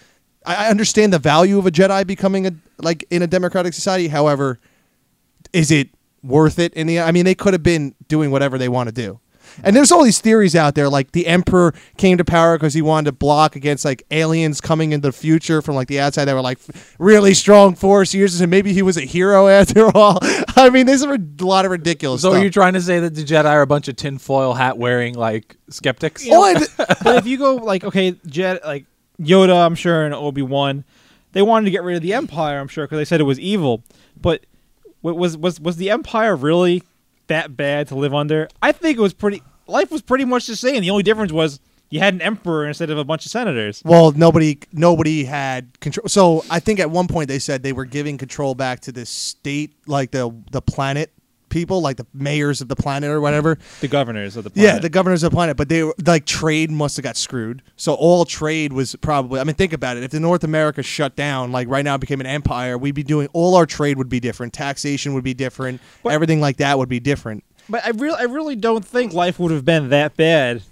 I 0.48 0.66
I 0.66 0.70
understand 0.72 1.14
the 1.14 1.20
value 1.20 1.60
of 1.60 1.68
a 1.68 1.72
Jedi 1.72 2.08
becoming 2.08 2.48
a 2.48 2.52
like 2.80 3.06
in 3.12 3.22
a 3.22 3.28
democratic 3.28 3.76
society. 3.76 4.08
However, 4.08 4.60
is 5.54 5.70
it 5.70 5.90
worth 6.24 6.60
it 6.60 6.74
in 6.74 6.88
the 6.88 7.00
I 7.00 7.12
mean 7.12 7.26
they 7.26 7.36
could 7.36 7.54
have 7.54 7.64
been 7.64 7.96
doing 8.08 8.32
whatever 8.32 8.58
they 8.58 8.70
want 8.70 8.88
to 8.90 8.94
do. 8.94 9.20
And 9.64 9.74
there's 9.76 9.92
all 9.94 10.04
these 10.04 10.20
theories 10.20 10.56
out 10.56 10.76
there 10.76 10.90
like 10.90 11.14
the 11.14 11.26
emperor 11.26 11.74
came 11.96 12.18
to 12.18 12.26
power 12.26 12.58
because 12.58 12.74
he 12.74 12.82
wanted 12.82 13.06
to 13.06 13.12
block 13.14 13.56
against 13.56 13.86
like 13.86 14.04
aliens 14.12 14.60
coming 14.60 14.92
into 14.92 15.08
the 15.08 15.12
future 15.14 15.62
from 15.62 15.76
like 15.76 15.88
the 15.88 16.00
outside 16.02 16.26
that 16.26 16.34
were 16.36 16.42
like 16.42 16.60
really 17.00 17.34
strong 17.34 17.74
force 17.74 18.14
users 18.14 18.42
and 18.42 18.52
maybe 18.52 18.74
he 18.74 18.82
was 18.82 18.98
a 18.98 19.02
hero 19.06 19.48
after 19.60 19.90
all. 19.96 20.20
I 20.56 20.70
mean 20.70 20.86
there's 20.86 21.02
a 21.02 21.18
lot 21.40 21.66
of 21.66 21.72
ridiculous 21.72 22.22
So 22.22 22.30
stuff. 22.32 22.42
are 22.42 22.44
you 22.44 22.52
trying 22.52 22.74
to 22.74 22.82
say 22.82 23.00
that 23.00 23.16
the 23.16 23.24
Jedi 23.24 23.46
are 23.46 23.62
a 23.62 23.68
bunch 23.68 23.88
of 23.88 23.96
tinfoil 23.96 24.54
hat 24.54 24.78
wearing 24.78 25.16
like 25.16 25.56
skeptics? 25.70 26.28
Oh, 26.30 26.46
and- 26.54 26.68
but 27.04 27.16
if 27.16 27.26
you 27.26 27.38
go 27.38 27.56
like 27.56 27.84
okay, 27.86 28.12
Jedi 28.12 28.64
like 28.66 28.86
Yoda, 29.20 29.66
I'm 29.66 29.74
sure, 29.76 30.06
and 30.06 30.14
Obi 30.14 30.44
Wan, 30.44 30.84
they 31.32 31.42
wanted 31.42 31.66
to 31.66 31.72
get 31.72 31.82
rid 31.84 31.96
of 31.96 32.04
the 32.04 32.14
Empire. 32.14 32.60
I'm 32.60 32.68
sure 32.68 32.86
because 32.86 32.98
they 33.00 33.06
said 33.06 33.20
it 33.20 33.24
was 33.24 33.40
evil. 33.40 33.84
But 34.22 34.42
wa- 34.42 34.46
was 35.02 35.38
was 35.38 35.60
was 35.60 35.78
the 35.78 35.90
Empire 35.90 36.36
really 36.36 36.84
that 37.28 37.56
bad 37.56 37.88
to 37.90 37.96
live 37.96 38.14
under? 38.14 38.48
I 38.62 38.72
think 38.72 38.98
it 38.98 39.02
was 39.02 39.14
pretty. 39.14 39.42
Life 39.68 39.92
was 39.92 40.02
pretty 40.02 40.26
much 40.26 40.48
the 40.48 40.56
same. 40.56 40.82
The 40.82 40.90
only 40.90 41.04
difference 41.04 41.32
was 41.32 41.60
you 41.90 42.00
had 42.00 42.14
an 42.14 42.22
emperor 42.22 42.66
instead 42.66 42.90
of 42.90 42.98
a 42.98 43.04
bunch 43.04 43.26
of 43.26 43.32
senators. 43.32 43.82
Well, 43.86 44.12
nobody 44.12 44.60
nobody 44.74 45.24
had 45.24 45.80
control. 45.80 46.08
So 46.08 46.44
I 46.50 46.60
think 46.60 46.80
at 46.80 46.92
one 46.92 47.08
point 47.08 47.28
they 47.28 47.40
said 47.40 47.64
they 47.64 47.74
were 47.74 47.86
giving 47.86 48.18
control 48.18 48.56
back 48.56 48.82
to 48.82 48.92
the 48.92 49.06
state, 49.06 49.74
like 49.88 50.12
the 50.12 50.34
the 50.52 50.62
planet 50.62 51.12
people, 51.58 51.82
like 51.82 51.98
the 51.98 52.06
mayors 52.14 52.62
of 52.62 52.68
the 52.68 52.76
planet 52.76 53.10
or 53.10 53.20
whatever. 53.20 53.58
The 53.82 53.88
governors 53.88 54.38
of 54.38 54.44
the 54.44 54.50
planet. 54.50 54.74
Yeah, 54.74 54.80
the 54.80 54.90
governors 54.90 55.24
of 55.24 55.32
the 55.32 55.36
planet. 55.36 55.58
But 55.58 55.70
they 55.70 55.84
were 55.84 55.96
like 56.06 56.26
trade 56.26 56.70
must 56.70 56.98
have 56.98 57.04
got 57.04 57.18
screwed. 57.18 57.64
So 57.76 57.94
all 57.96 58.26
trade 58.26 58.74
was 58.74 58.96
probably. 58.98 59.40
I 59.40 59.44
mean, 59.44 59.56
think 59.56 59.74
about 59.74 59.98
it. 59.98 60.04
If 60.04 60.12
the 60.12 60.20
North 60.20 60.44
America 60.44 60.84
shut 60.84 61.16
down, 61.16 61.52
like 61.52 61.68
right 61.68 61.84
now, 61.84 61.96
it 61.96 62.02
became 62.02 62.22
an 62.22 62.28
empire, 62.28 62.78
we'd 62.78 62.96
be 62.96 63.04
doing 63.04 63.28
all 63.34 63.56
our 63.56 63.66
trade 63.66 63.98
would 63.98 64.10
be 64.10 64.20
different. 64.20 64.54
Taxation 64.54 65.14
would 65.14 65.24
be 65.24 65.34
different. 65.34 65.82
But- 66.04 66.14
everything 66.14 66.40
like 66.42 66.58
that 66.58 66.78
would 66.78 66.90
be 66.90 67.00
different. 67.00 67.44
But 67.70 67.86
I 67.86 67.90
really, 67.90 68.18
I 68.18 68.24
really 68.24 68.56
don't 68.56 68.86
think 68.86 69.14
life 69.14 69.40
would 69.40 69.52
have 69.52 69.66
been 69.66 69.90
that 69.90 70.16
bad 70.16 70.64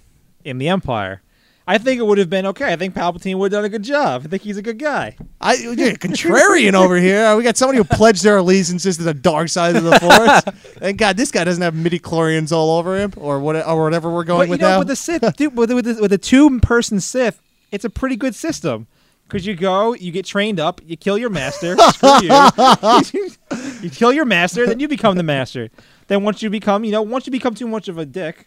in 0.44 0.58
the 0.58 0.68
Empire. 0.68 1.20
I 1.68 1.78
think 1.78 1.98
it 1.98 2.04
would 2.04 2.18
have 2.18 2.30
been 2.30 2.46
okay. 2.46 2.72
I 2.72 2.76
think 2.76 2.94
Palpatine 2.94 3.36
would 3.38 3.50
have 3.50 3.58
done 3.58 3.64
a 3.64 3.68
good 3.68 3.82
job. 3.82 4.22
I 4.24 4.28
think 4.28 4.42
he's 4.42 4.56
a 4.56 4.62
good 4.62 4.78
guy. 4.78 5.16
I 5.40 5.54
you're 5.54 5.74
contrarian 5.94 6.74
over 6.74 6.96
here. 6.96 7.34
We 7.36 7.42
got 7.42 7.56
somebody 7.56 7.78
who 7.78 7.84
pledged 7.84 8.22
their 8.22 8.36
allegiances 8.36 8.98
to 8.98 9.02
the 9.02 9.14
dark 9.14 9.48
side 9.48 9.74
of 9.74 9.82
the 9.82 9.98
force. 10.00 10.54
Thank 10.78 10.98
God 10.98 11.16
this 11.16 11.32
guy 11.32 11.42
doesn't 11.42 11.62
have 11.62 11.74
midi 11.74 11.98
chlorians 11.98 12.52
all 12.52 12.78
over 12.78 12.96
him, 12.96 13.12
or 13.16 13.40
what, 13.40 13.56
or 13.66 13.82
whatever 13.82 14.12
we're 14.12 14.22
going 14.22 14.42
But 14.42 14.44
you 14.46 14.50
with 14.52 14.60
know, 14.60 14.68
now. 14.68 14.78
with 14.78 14.88
the 14.88 14.96
Sith, 14.96 15.36
dude, 15.36 15.56
with, 15.56 15.72
with, 15.72 15.84
the, 15.86 16.00
with 16.00 16.12
the 16.12 16.18
two-person 16.18 17.00
Sith, 17.00 17.42
it's 17.72 17.84
a 17.84 17.90
pretty 17.90 18.16
good 18.16 18.34
system. 18.36 18.86
Because 19.26 19.44
you 19.44 19.56
go, 19.56 19.92
you 19.92 20.12
get 20.12 20.24
trained 20.24 20.60
up, 20.60 20.80
you 20.84 20.96
kill 20.96 21.18
your 21.18 21.30
master, 21.30 21.76
screw 21.92 22.22
you. 22.22 23.30
you 23.82 23.90
kill 23.90 24.12
your 24.12 24.24
master, 24.24 24.66
then 24.66 24.78
you 24.78 24.86
become 24.86 25.16
the 25.16 25.24
master. 25.24 25.68
Then 26.06 26.22
once 26.22 26.44
you 26.44 26.50
become, 26.50 26.84
you 26.84 26.92
know, 26.92 27.02
once 27.02 27.26
you 27.26 27.32
become 27.32 27.56
too 27.56 27.66
much 27.66 27.88
of 27.88 27.98
a 27.98 28.06
dick, 28.06 28.46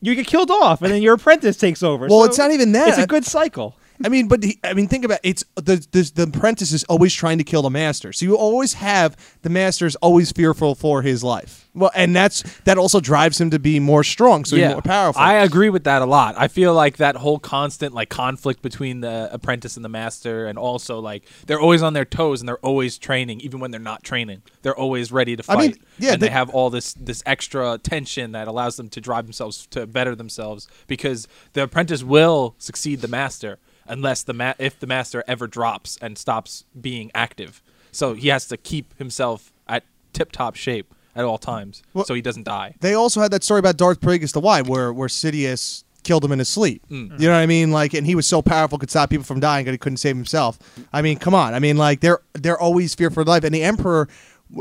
you 0.00 0.14
get 0.14 0.26
killed 0.26 0.50
off, 0.50 0.82
and 0.82 0.92
then 0.92 1.02
your 1.02 1.14
apprentice 1.14 1.56
takes 1.56 1.82
over. 1.82 2.06
Well, 2.06 2.20
So 2.20 2.24
it's 2.26 2.38
not 2.38 2.50
even 2.52 2.72
that. 2.72 2.88
It's 2.90 2.98
a 2.98 3.06
good 3.06 3.24
cycle. 3.24 3.74
I 4.04 4.08
mean, 4.08 4.28
but 4.28 4.42
he, 4.44 4.58
I 4.62 4.74
mean, 4.74 4.86
think 4.88 5.04
about 5.04 5.18
it. 5.24 5.30
it's 5.30 5.44
the, 5.56 5.84
the 5.92 6.10
the 6.14 6.22
apprentice 6.24 6.72
is 6.72 6.84
always 6.84 7.12
trying 7.14 7.38
to 7.38 7.44
kill 7.44 7.62
the 7.62 7.70
master, 7.70 8.12
so 8.12 8.24
you 8.26 8.36
always 8.36 8.74
have 8.74 9.16
the 9.42 9.50
master's 9.50 9.96
always 9.96 10.30
fearful 10.32 10.74
for 10.74 11.02
his 11.02 11.24
life. 11.24 11.64
Well, 11.74 11.90
and 11.94 12.14
that's 12.14 12.42
that 12.60 12.78
also 12.78 13.00
drives 13.00 13.40
him 13.40 13.50
to 13.50 13.58
be 13.58 13.78
more 13.80 14.02
strong, 14.04 14.44
so 14.44 14.56
he's 14.56 14.68
more 14.68 14.82
powerful. 14.82 15.20
I 15.22 15.34
agree 15.34 15.68
with 15.70 15.84
that 15.84 16.02
a 16.02 16.06
lot. 16.06 16.34
I 16.38 16.48
feel 16.48 16.74
like 16.74 16.96
that 16.98 17.16
whole 17.16 17.38
constant 17.38 17.94
like 17.94 18.08
conflict 18.08 18.62
between 18.62 19.00
the 19.00 19.28
apprentice 19.32 19.76
and 19.76 19.84
the 19.84 19.88
master, 19.88 20.46
and 20.46 20.58
also 20.58 20.98
like 21.00 21.24
they're 21.46 21.60
always 21.60 21.82
on 21.82 21.92
their 21.92 22.04
toes 22.04 22.40
and 22.40 22.48
they're 22.48 22.58
always 22.58 22.98
training, 22.98 23.40
even 23.40 23.60
when 23.60 23.70
they're 23.70 23.80
not 23.80 24.02
training. 24.02 24.42
They're 24.62 24.76
always 24.76 25.10
ready 25.12 25.36
to 25.36 25.42
I 25.48 25.54
fight. 25.54 25.58
mean, 25.58 25.74
yeah, 25.98 26.12
and 26.12 26.22
they- 26.22 26.26
they 26.28 26.32
have 26.32 26.50
all 26.50 26.70
this 26.70 26.94
this 26.94 27.22
extra 27.26 27.78
tension 27.78 28.32
that 28.32 28.48
allows 28.48 28.76
them 28.76 28.88
to 28.90 29.00
drive 29.00 29.26
themselves 29.26 29.66
to 29.70 29.86
better 29.86 30.14
themselves 30.14 30.68
because 30.86 31.26
the 31.54 31.62
apprentice 31.64 32.02
will 32.04 32.54
succeed 32.58 33.00
the 33.00 33.08
master 33.08 33.58
unless 33.88 34.22
the 34.22 34.32
ma- 34.34 34.54
if 34.58 34.78
the 34.78 34.86
master 34.86 35.24
ever 35.26 35.46
drops 35.46 35.98
and 36.00 36.16
stops 36.18 36.64
being 36.80 37.10
active. 37.14 37.62
So 37.92 38.14
he 38.14 38.28
has 38.28 38.46
to 38.48 38.56
keep 38.56 38.96
himself 38.98 39.52
at 39.66 39.84
tip 40.12 40.32
top 40.32 40.54
shape 40.56 40.94
at 41.16 41.24
all 41.24 41.38
times, 41.38 41.82
Well- 41.94 42.04
so 42.04 42.14
he 42.14 42.22
doesn't 42.22 42.44
die. 42.44 42.74
they 42.80 42.94
also 42.94 43.20
had 43.20 43.30
that 43.32 43.42
story 43.42 43.58
about 43.58 43.76
Darth 43.76 44.00
Plagueis 44.00 44.32
the 44.32 44.40
Wise, 44.40 44.64
where 44.64 44.92
where 44.92 45.08
Sidious 45.08 45.82
killed 46.04 46.24
him 46.24 46.30
in 46.32 46.38
his 46.38 46.48
sleep. 46.48 46.82
Mm. 46.90 47.20
You 47.20 47.26
know 47.26 47.34
what 47.34 47.40
I 47.40 47.46
mean? 47.46 47.70
Like, 47.72 47.92
and 47.92 48.06
he 48.06 48.14
was 48.14 48.26
so 48.26 48.40
powerful, 48.40 48.78
could 48.78 48.88
stop 48.90 49.10
people 49.10 49.24
from 49.24 49.40
dying, 49.40 49.64
but 49.64 49.72
he 49.72 49.78
couldn't 49.78 49.96
save 49.98 50.14
himself. 50.16 50.58
I 50.92 51.02
mean, 51.02 51.18
come 51.18 51.34
on. 51.34 51.54
I 51.54 51.58
mean, 51.58 51.76
like 51.76 52.00
they're 52.00 52.20
they're 52.34 52.58
always 52.58 52.94
fear 52.94 53.10
for 53.10 53.24
life, 53.24 53.44
and 53.44 53.54
the 53.54 53.62
Emperor. 53.62 54.08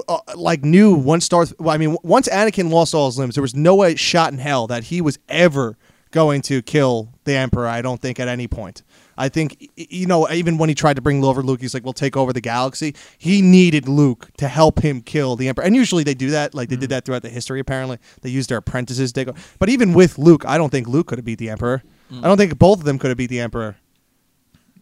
Uh, 0.09 0.17
like 0.35 0.65
knew 0.65 0.93
once 0.93 1.29
Darth, 1.29 1.53
well, 1.59 1.73
I 1.73 1.77
mean, 1.77 1.95
once 2.03 2.27
Anakin 2.27 2.69
lost 2.69 2.93
all 2.93 3.05
his 3.05 3.17
limbs, 3.17 3.35
there 3.35 3.41
was 3.41 3.55
no 3.55 3.73
way 3.75 3.95
shot 3.95 4.33
in 4.33 4.37
hell 4.39 4.67
that 4.67 4.85
he 4.85 4.99
was 4.99 5.17
ever 5.29 5.77
going 6.11 6.41
to 6.43 6.61
kill 6.61 7.09
the 7.23 7.35
Emperor. 7.35 7.67
I 7.67 7.81
don't 7.81 8.01
think 8.01 8.19
at 8.19 8.27
any 8.27 8.47
point. 8.47 8.83
I 9.17 9.29
think 9.29 9.69
you 9.75 10.05
know 10.05 10.29
even 10.29 10.57
when 10.57 10.69
he 10.69 10.75
tried 10.75 10.95
to 10.95 11.01
bring 11.01 11.23
over 11.23 11.41
Luke, 11.41 11.61
he's 11.61 11.73
like, 11.73 11.83
"We'll 11.83 11.93
take 11.93 12.15
over 12.15 12.31
the 12.31 12.41
galaxy." 12.41 12.95
He 13.17 13.41
needed 13.41 13.87
Luke 13.87 14.29
to 14.37 14.47
help 14.47 14.79
him 14.79 15.01
kill 15.01 15.35
the 15.35 15.47
Emperor, 15.47 15.63
and 15.65 15.75
usually 15.75 16.03
they 16.03 16.13
do 16.13 16.29
that. 16.31 16.53
Like 16.53 16.69
they 16.69 16.75
did 16.75 16.89
that 16.89 17.05
throughout 17.05 17.23
the 17.23 17.29
history. 17.29 17.59
Apparently, 17.59 17.97
they 18.21 18.29
used 18.29 18.49
their 18.49 18.59
apprentices. 18.59 19.11
To 19.13 19.25
go. 19.25 19.33
But 19.59 19.69
even 19.69 19.93
with 19.93 20.17
Luke, 20.19 20.43
I 20.45 20.57
don't 20.57 20.69
think 20.69 20.87
Luke 20.87 21.07
could 21.07 21.17
have 21.17 21.25
beat 21.25 21.39
the 21.39 21.49
Emperor. 21.49 21.83
I 22.11 22.21
don't 22.27 22.37
think 22.37 22.57
both 22.57 22.79
of 22.79 22.85
them 22.85 22.99
could 22.99 23.09
have 23.09 23.17
beat 23.17 23.29
the 23.29 23.39
Emperor. 23.39 23.75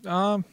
Um, 0.06 0.46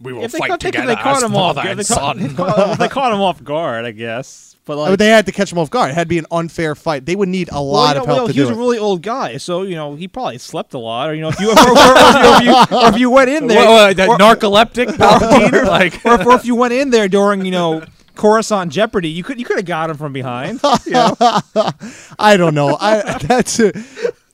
We 0.00 0.12
will 0.14 0.24
if 0.24 0.32
they, 0.32 0.38
caught, 0.38 0.60
they, 0.60 0.70
they 0.70 0.96
caught 0.96 1.22
him 1.22 1.36
off, 1.36 1.58
if 1.58 1.76
they, 1.76 1.84
caught, 1.94 2.16
they 2.16 2.28
caught- 2.28 2.78
they 2.78 2.88
caught 2.88 3.12
him 3.12 3.20
off 3.20 3.42
guard, 3.44 3.84
I 3.84 3.90
guess. 3.90 4.56
But 4.64 4.76
like, 4.76 4.90
But 4.92 4.98
they 4.98 5.08
had 5.08 5.26
to 5.26 5.32
catch 5.32 5.50
him 5.52 5.58
off 5.58 5.68
guard. 5.70 5.90
It 5.90 5.94
had 5.94 6.04
to 6.04 6.08
be 6.08 6.18
an 6.18 6.26
unfair 6.30 6.74
fight. 6.74 7.04
They 7.04 7.16
would 7.16 7.28
need 7.28 7.48
a 7.50 7.54
Well, 7.54 7.66
lot 7.66 7.88
you 7.88 7.94
know, 7.96 8.00
of 8.02 8.06
help 8.06 8.18
well, 8.18 8.26
to 8.28 8.32
he 8.32 8.36
do 8.38 8.42
was 8.42 8.50
it. 8.50 8.54
a 8.54 8.58
really 8.58 8.78
old 8.78 9.02
guy, 9.02 9.36
so 9.38 9.62
you 9.62 9.74
know 9.74 9.94
he 9.96 10.06
probably 10.08 10.38
slept 10.38 10.74
a 10.74 10.78
lot. 10.78 11.08
Or 11.10 11.14
you 11.14 11.20
know, 11.22 11.28
if 11.28 11.40
you 11.40 11.48
or, 11.50 11.52
or- 11.52 11.70
or 11.70 11.74
if, 11.76 12.42
you, 12.44 12.76
or 12.78 12.88
if 12.88 12.98
you 12.98 13.10
went 13.10 13.30
in 13.30 13.46
there, 13.46 13.58
What, 13.66 13.68
what, 13.68 13.96
that 13.96 14.08
or, 14.08 14.16
narcoleptic 14.18 14.86
Palpatine? 14.96 15.64
like, 15.66 15.94
or 16.06 16.14
if, 16.20 16.26
or 16.26 16.34
if 16.34 16.44
you 16.44 16.54
went 16.54 16.72
in 16.72 16.90
there 16.90 17.08
during 17.08 17.44
you 17.44 17.50
know 17.50 17.82
Coruscant 18.14 18.70
Jeopardy, 18.72 19.08
you 19.08 19.22
could 19.24 19.38
you 19.38 19.44
could 19.44 19.56
have 19.56 19.64
got 19.66 19.90
him 19.90 19.96
from 19.96 20.12
behind. 20.12 20.60
You 20.86 20.92
know? 20.92 21.16
I 22.18 22.36
don't 22.36 22.54
know. 22.54 22.76
I 22.80 23.18
that's. 23.22 23.58
A, 23.60 23.72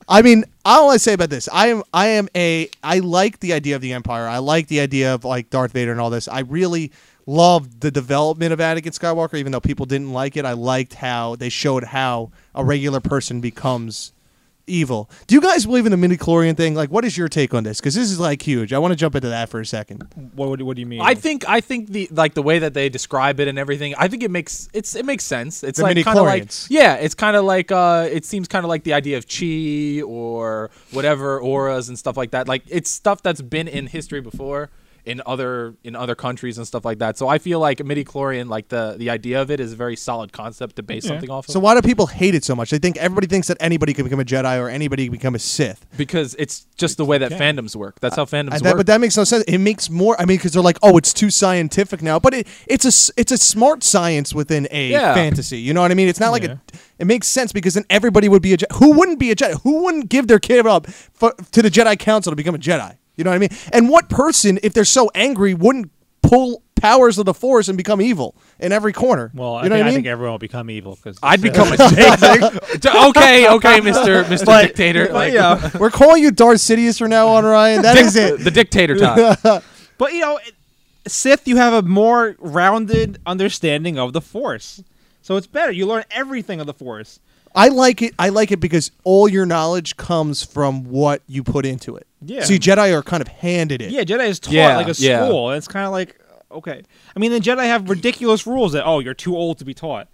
I 0.09 0.23
mean, 0.23 0.45
I 0.65 0.97
say 0.99 1.15
about 1.15 1.31
this, 1.31 1.49
I 1.53 1.69
am, 1.69 1.83
I 1.93 2.07
am 2.09 2.29
a, 2.37 2.71
I 2.83 3.01
like 3.01 3.41
the 3.41 3.53
idea 3.53 3.75
of 3.75 3.83
the 3.83 3.93
Empire. 3.93 4.27
I 4.27 4.39
like 4.39 4.69
the 4.69 4.81
idea 4.81 5.15
of 5.15 5.25
like 5.25 5.51
Darth 5.51 5.73
Vader 5.73 5.91
and 5.91 6.01
all 6.01 6.11
this. 6.11 6.29
I 6.29 6.41
really 6.41 6.93
loved 7.27 7.81
the 7.81 7.91
development 7.91 8.53
of 8.53 8.61
Anakin 8.61 8.97
Skywalker, 8.97 9.35
even 9.35 9.51
though 9.51 9.61
people 9.61 9.85
didn't 9.85 10.13
like 10.13 10.37
it. 10.37 10.45
I 10.45 10.53
liked 10.53 10.95
how 10.95 11.35
they 11.37 11.49
showed 11.49 11.85
how 11.85 12.31
a 12.55 12.65
regular 12.65 13.01
person 13.01 13.41
becomes 13.41 14.13
evil. 14.67 15.11
Do 15.27 15.35
you 15.35 15.41
guys 15.41 15.67
believe 15.67 15.87
in 15.87 15.91
the 15.93 15.97
midi 15.97 16.17
chlorian 16.17 16.57
thing? 16.57 16.75
Like, 16.75 16.91
what 16.91 17.05
is 17.05 17.17
your 17.17 17.29
take 17.29 17.55
on 17.55 17.65
this? 17.65 17.81
Because 17.81 17.95
this 17.95 18.11
is 18.11 18.19
like 18.21 18.43
huge. 18.43 18.73
I 18.73 18.79
want 18.79 18.93
to 18.93 18.97
jump 18.97 19.15
into 19.15 19.29
that 19.29 19.49
for 19.49 19.61
a 19.61 19.67
second. 19.67 20.03
what, 20.35 20.49
would- 20.49 20.63
what 20.63 20.77
do 20.77 20.81
you 20.81 20.87
mean? 20.87 21.01
I 21.01 21.15
think 21.15 21.49
I 21.49 21.61
think 21.61 21.89
the 21.91 22.09
like 22.11 22.35
the 22.35 22.43
way 22.43 22.59
that 22.59 22.75
they 22.75 22.89
describe 22.89 23.41
it 23.41 23.49
and 23.49 23.59
everything. 23.59 23.95
I 23.97 24.09
think 24.09 24.23
it 24.23 24.31
makes 24.31 24.69
it's 24.73 24.95
it 24.95 25.05
makes 25.05 25.25
sense. 25.25 25.63
It's 25.63 25.79
The 25.79 25.85
like 25.85 26.05
kind 26.05 26.19
of 26.19 26.25
like 26.27 26.51
yeah, 26.69 26.95
it's 26.95 27.15
kind 27.15 27.37
of 27.37 27.45
like 27.45 27.71
uh, 27.73 28.09
it 28.11 28.25
seems 28.25 28.49
kind 28.49 28.65
of 28.65 28.69
like 28.69 28.85
the 28.85 28.95
idea 28.95 29.17
of 29.19 29.27
chi 29.29 30.03
or 30.03 30.71
whatever 30.93 31.41
auras 31.41 31.89
and 31.89 31.99
stuff 31.99 32.17
like 32.17 32.33
that. 32.33 32.49
Like 32.49 32.63
it's 32.69 32.91
stuff 32.91 33.23
that's 33.23 33.43
been 33.43 33.69
in 33.69 33.87
history 33.87 34.21
before 34.21 34.71
in 35.07 35.23
other 35.25 35.75
in 35.85 35.95
other 35.97 36.15
countries 36.15 36.59
and 36.59 36.67
stuff 36.67 36.85
like 36.85 36.99
that. 36.99 37.17
So 37.17 37.29
I 37.29 37.39
feel 37.39 37.61
like 37.61 37.85
midi 37.85 38.05
chlorian, 38.05 38.49
like 38.49 38.69
the 38.69 38.97
the 38.99 39.09
idea 39.11 39.41
of 39.41 39.51
it 39.51 39.61
is 39.61 39.73
a 39.73 39.77
very 39.77 39.97
solid 39.97 40.33
concept 40.33 40.77
to 40.77 40.83
base 40.83 41.05
Yeah. 41.05 41.11
something 41.13 41.31
off 41.31 41.49
of. 41.49 41.53
So 41.53 41.61
why 41.61 41.75
do 41.75 41.83
people 41.83 42.07
hate 42.09 42.35
it 42.35 42.45
so 42.45 42.55
much? 42.55 42.71
They 42.71 42.79
think 42.79 42.97
everybody 42.97 43.27
thinks 43.27 43.47
that 43.49 43.57
anybody 43.61 43.95
can 43.95 44.05
become 44.05 44.21
a 44.21 44.25
Jedi 44.25 44.61
or 44.61 44.69
anybody 44.69 45.05
can 45.07 45.13
become 45.13 45.35
a 45.35 45.39
Sith. 45.39 45.87
because 45.97 46.35
it's 46.39 46.67
just 46.77 46.97
the 46.97 47.05
way 47.05 47.19
that 47.19 47.31
Yeah. 47.31 47.39
fandoms 47.39 47.75
work. 47.77 48.01
That's 48.01 48.17
how 48.17 48.25
fandoms 48.25 48.55
And 48.57 48.61
that, 48.63 48.65
work. 48.65 48.77
but 48.79 48.87
that 48.89 49.01
makes 49.01 49.17
no 49.17 49.25
sense. 49.25 49.45
It 49.47 49.59
makes 49.59 49.89
more. 49.89 50.21
I 50.21 50.25
mean, 50.25 50.37
because 50.37 50.53
they're 50.53 50.63
like, 50.63 50.79
oh, 50.83 50.97
it's 50.99 51.13
too 51.13 51.31
scientific 51.31 52.03
now. 52.03 52.19
But 52.19 52.35
it, 52.35 52.47
it's 52.67 52.85
a 52.85 52.89
s- 52.89 53.11
it's 53.17 53.33
a 53.33 53.39
smart 53.39 53.83
science 53.85 54.35
within 54.35 54.67
a 54.71 54.89
Yeah. 54.91 55.15
fantasy. 55.15 55.59
You 55.59 55.73
know 55.73 55.81
what 55.83 55.91
I 55.91 55.95
mean? 55.95 56.09
It's 56.09 56.21
not 56.21 56.31
like 56.33 56.43
Yeah. 56.43 56.53
a. 56.75 56.79
It 56.99 57.07
makes 57.07 57.29
sense 57.29 57.53
because 57.53 57.75
then 57.75 57.85
everybody 57.91 58.29
would 58.29 58.43
be 58.43 58.53
a 58.55 58.57
Jedi. 58.57 58.73
Who 58.77 58.93
wouldn't 58.93 59.19
be 59.19 59.31
a 59.31 59.37
Jedi? 59.37 59.61
Who 59.63 59.83
wouldn't 59.85 60.09
give 60.09 60.27
their 60.29 60.39
kid 60.39 60.67
up 60.67 60.87
for, 60.91 61.33
to 61.53 61.63
the 61.63 61.71
Jedi 61.71 61.99
Council 61.99 62.33
to 62.33 62.37
become 62.37 62.55
a 62.55 62.59
Jedi? 62.59 62.97
You 63.17 63.25
know 63.25 63.31
what 63.31 63.37
I 63.37 63.39
mean? 63.39 63.51
And 63.73 63.89
what 63.89 64.09
person, 64.09 64.59
if 64.63 64.73
they're 64.73 64.85
so 64.85 65.11
angry, 65.15 65.55
wouldn't 65.55 65.91
pull 66.23 66.63
powers 66.75 67.19
of 67.19 67.25
the 67.25 67.33
Force 67.35 67.69
and 67.69 67.77
become 67.77 68.01
evil 68.01 68.35
in 68.59 68.71
every 68.73 68.93
corner. 68.93 69.31
Well, 69.35 69.55
I, 69.55 69.63
you 69.65 69.69
know 69.71 69.77
think, 69.77 69.79
what 69.79 69.79
I 69.79 69.81
I 69.81 69.85
mean? 69.85 69.95
think 69.95 70.07
everyone 70.07 70.33
will 70.33 70.39
become 70.39 70.69
evil 70.71 70.95
because 70.97 71.19
I'd 71.23 71.41
become 71.41 71.69
a 71.73 71.77
okay, 73.09 73.49
okay, 73.49 73.81
Mister 73.81 74.29
Mister 74.29 74.45
Dictator. 74.63 75.07
but, 75.07 75.15
Like, 75.15 75.33
yeah. 75.33 75.71
We're 75.79 75.91
calling 75.91 76.23
you 76.23 76.31
Darth 76.33 76.59
Sidious 76.59 76.99
from 76.99 77.11
now 77.11 77.29
on, 77.29 77.45
Ryan. 77.45 77.83
That 77.83 77.97
is 77.97 78.17
it. 78.17 78.41
the 78.41 78.51
dictator 78.51 78.97
time. 78.97 79.63
But 79.99 80.13
you 80.13 80.21
know, 80.21 80.39
Sith, 81.07 81.49
you 81.49 81.57
have 81.57 81.73
a 81.73 81.83
more 81.83 82.37
rounded 82.39 83.19
understanding 83.25 83.99
of 83.99 84.13
the 84.13 84.21
Force, 84.21 84.83
so 85.23 85.37
it's 85.37 85.47
better. 85.47 85.73
You 85.73 85.87
learn 85.87 86.05
everything 86.11 86.61
of 86.61 86.67
the 86.67 86.75
Force. 86.75 87.21
I 87.57 87.69
like 87.69 88.03
it. 88.03 88.15
I 88.19 88.29
like 88.29 88.53
it 88.53 88.61
because 88.61 88.91
all 89.05 89.29
your 89.29 89.47
knowledge 89.47 89.97
comes 89.97 90.43
from 90.45 90.85
what 90.85 91.23
you 91.27 91.43
put 91.43 91.65
into 91.67 91.97
it. 91.97 92.07
Yeah. 92.21 92.45
See, 92.45 92.59
Jedi 92.59 92.93
are 92.97 93.03
kind 93.03 93.21
of 93.21 93.29
handed 93.29 93.81
it. 93.83 93.91
Yeah, 93.91 94.03
Jedi 94.05 94.29
is 94.29 94.39
taught 94.39 94.53
Yeah, 94.53 94.77
like 94.77 94.89
a 94.89 94.95
yeah. 94.99 95.27
school, 95.27 95.51
and 95.51 95.59
it's 95.59 95.69
kind 95.69 95.87
of 95.87 95.93
like 95.93 96.19
okay. 96.53 96.83
I 97.15 97.19
mean, 97.19 97.33
the 97.33 97.41
Jedi 97.41 97.65
have 97.65 97.89
ridiculous 97.89 98.47
rules 98.47 98.73
that 98.73 98.85
oh, 98.85 98.99
you're 99.01 99.15
too 99.15 99.37
old 99.37 99.59
to 99.59 99.65
be 99.65 99.75
taught. 99.75 100.09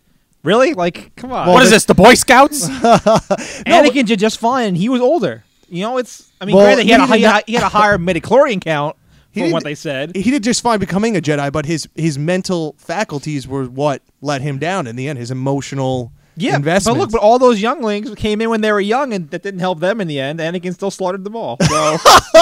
Really? 0.45 0.75
Like, 0.75 1.15
come 1.17 1.33
on. 1.33 1.49
what 1.49 1.63
is 1.63 1.71
this? 1.71 1.85
The 1.85 1.95
Boy 1.95 2.15
Scouts? 2.15 2.69
Anakin 2.69 4.07
did 4.07 4.19
just 4.19 4.39
fine. 4.39 4.75
He 4.75 4.89
was 4.89 5.01
older. 5.01 5.45
You 5.69 5.83
know, 5.83 5.99
it's. 5.99 6.31
I 6.41 6.45
mean, 6.45 6.57
Well, 6.57 6.65
granted, 6.67 6.85
he, 6.85 6.91
had 6.91 7.01
a, 7.01 7.07
he 7.07 7.13
he, 7.13 7.19
didn't- 7.21 7.33
had, 7.35 7.45
he 7.47 7.53
had 7.55 7.63
a 7.63 7.69
higher 7.69 7.99
midichlorian 7.99 8.61
count 8.61 8.97
He 9.31 9.41
from 9.41 9.53
what 9.53 9.61
didn't- 9.61 9.65
they 9.71 9.75
said. 9.75 10.17
He 10.17 10.31
did 10.31 10.43
just 10.43 10.61
fine 10.63 10.79
becoming 10.81 11.17
a 11.17 11.21
Jedi, 11.21 11.51
but 11.53 11.67
his 11.67 11.89
his 11.95 12.19
mental 12.19 12.75
faculties 12.79 13.47
were 13.49 13.65
what 13.67 14.03
let 14.21 14.43
him 14.43 14.59
down 14.59 14.87
in 14.87 14.97
the 14.97 15.09
end. 15.09 15.19
His 15.19 15.31
emotional 15.31 16.13
Yeah, 16.35 16.57
investment. 16.57 16.97
but 16.97 17.01
look, 17.03 17.11
but 17.13 17.21
all 17.21 17.39
those 17.39 17.61
younglings 17.61 18.15
came 18.15 18.41
in 18.41 18.49
when 18.49 18.63
they 18.63 18.73
were 18.73 18.81
young, 18.81 19.13
and 19.13 19.29
that 19.31 19.43
didn't 19.43 19.61
help 19.61 19.81
them 19.81 20.01
in 20.01 20.09
the 20.09 20.19
end. 20.19 20.41
Anakin 20.41 20.73
still 20.73 20.91
slaughtered 20.91 21.25
them 21.25 21.37
all. 21.37 21.59
So 21.61 21.69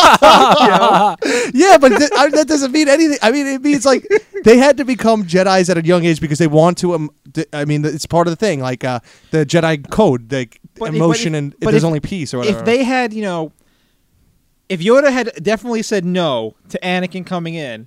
yeah, 1.55 1.79
but 1.79 1.89
th- 1.99 2.11
I, 2.17 2.29
that 2.31 2.45
doesn't 2.47 2.73
mean 2.73 2.89
anything. 2.89 3.19
I 3.23 3.31
mean, 3.33 3.47
it 3.47 3.63
means 3.63 3.85
like 3.85 4.07
they 4.45 4.57
had 4.59 4.77
to 4.77 4.85
become 4.85 5.25
Jedi's 5.25 5.69
at 5.71 5.77
a 5.79 5.85
young 5.85 6.05
age 6.05 6.21
because 6.21 6.39
they 6.39 6.47
want 6.47 6.79
to. 6.79 6.95
Um, 6.95 7.11
th- 7.33 7.49
I 7.53 7.65
mean, 7.65 7.85
it's 7.85 8.07
part 8.07 8.27
of 8.27 8.33
the 8.33 8.37
thing, 8.37 8.61
like 8.61 8.85
uh, 8.85 9.01
the 9.33 9.45
Jedi 9.45 9.89
code, 9.91 10.33
like 10.33 10.61
But 10.79 10.91
if- 10.91 10.95
emotion 10.95 11.33
but 11.33 11.37
if- 11.37 11.43
and 11.43 11.55
but 11.61 11.71
there's 11.73 11.83
if- 11.83 11.87
only 11.87 12.01
peace 12.01 12.33
or 12.35 12.39
whatever. 12.39 12.59
if 12.61 12.65
they 12.65 12.85
had, 12.85 13.13
you 13.13 13.23
know, 13.23 13.53
if 14.69 14.81
Yoda 14.81 15.11
had 15.13 15.33
definitely 15.43 15.83
said 15.83 16.05
no 16.05 16.55
to 16.69 16.79
Anakin 16.81 17.27
coming 17.27 17.55
in, 17.55 17.87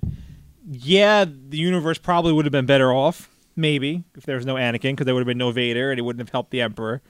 yeah, 0.70 1.24
the 1.24 1.56
universe 1.58 1.96
probably 1.98 2.32
would 2.32 2.44
have 2.44 2.52
been 2.52 2.66
better 2.66 2.92
off. 2.92 3.30
Maybe 3.56 4.04
if 4.16 4.24
there 4.24 4.36
was 4.36 4.46
no 4.46 4.54
Anakin, 4.54 4.92
because 4.92 5.06
there 5.06 5.14
would 5.14 5.20
have 5.20 5.26
been 5.28 5.38
no 5.38 5.50
Vader, 5.52 5.90
and 5.90 5.98
it 5.98 6.02
wouldn't 6.02 6.20
have 6.20 6.30
helped 6.30 6.50
the 6.50 6.60
Emperor. 6.60 7.02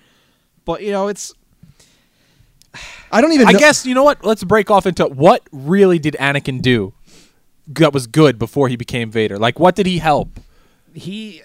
But 0.65 0.83
you 0.83 0.91
know, 0.93 1.09
it's 1.09 1.33
I 3.11 3.21
don't 3.21 3.33
even. 3.33 3.47
I 3.49 3.53
know- 3.53 3.59
guess 3.59 3.87
you 3.87 3.95
know 3.95 4.03
what? 4.05 4.25
Let's 4.25 4.45
break 4.45 4.71
off 4.71 4.87
into 4.87 5.07
what 5.07 5.43
really 5.53 5.99
did 5.99 6.17
Anakin 6.21 6.61
do 6.61 6.93
that 7.69 7.93
was 7.93 8.07
good 8.07 8.39
before 8.39 8.69
he 8.69 8.77
became 8.77 9.11
Vader. 9.11 9.39
Like, 9.39 9.59
what 9.59 9.75
did 9.75 9.87
he 9.87 9.99
help? 9.99 10.41
he. 10.93 11.43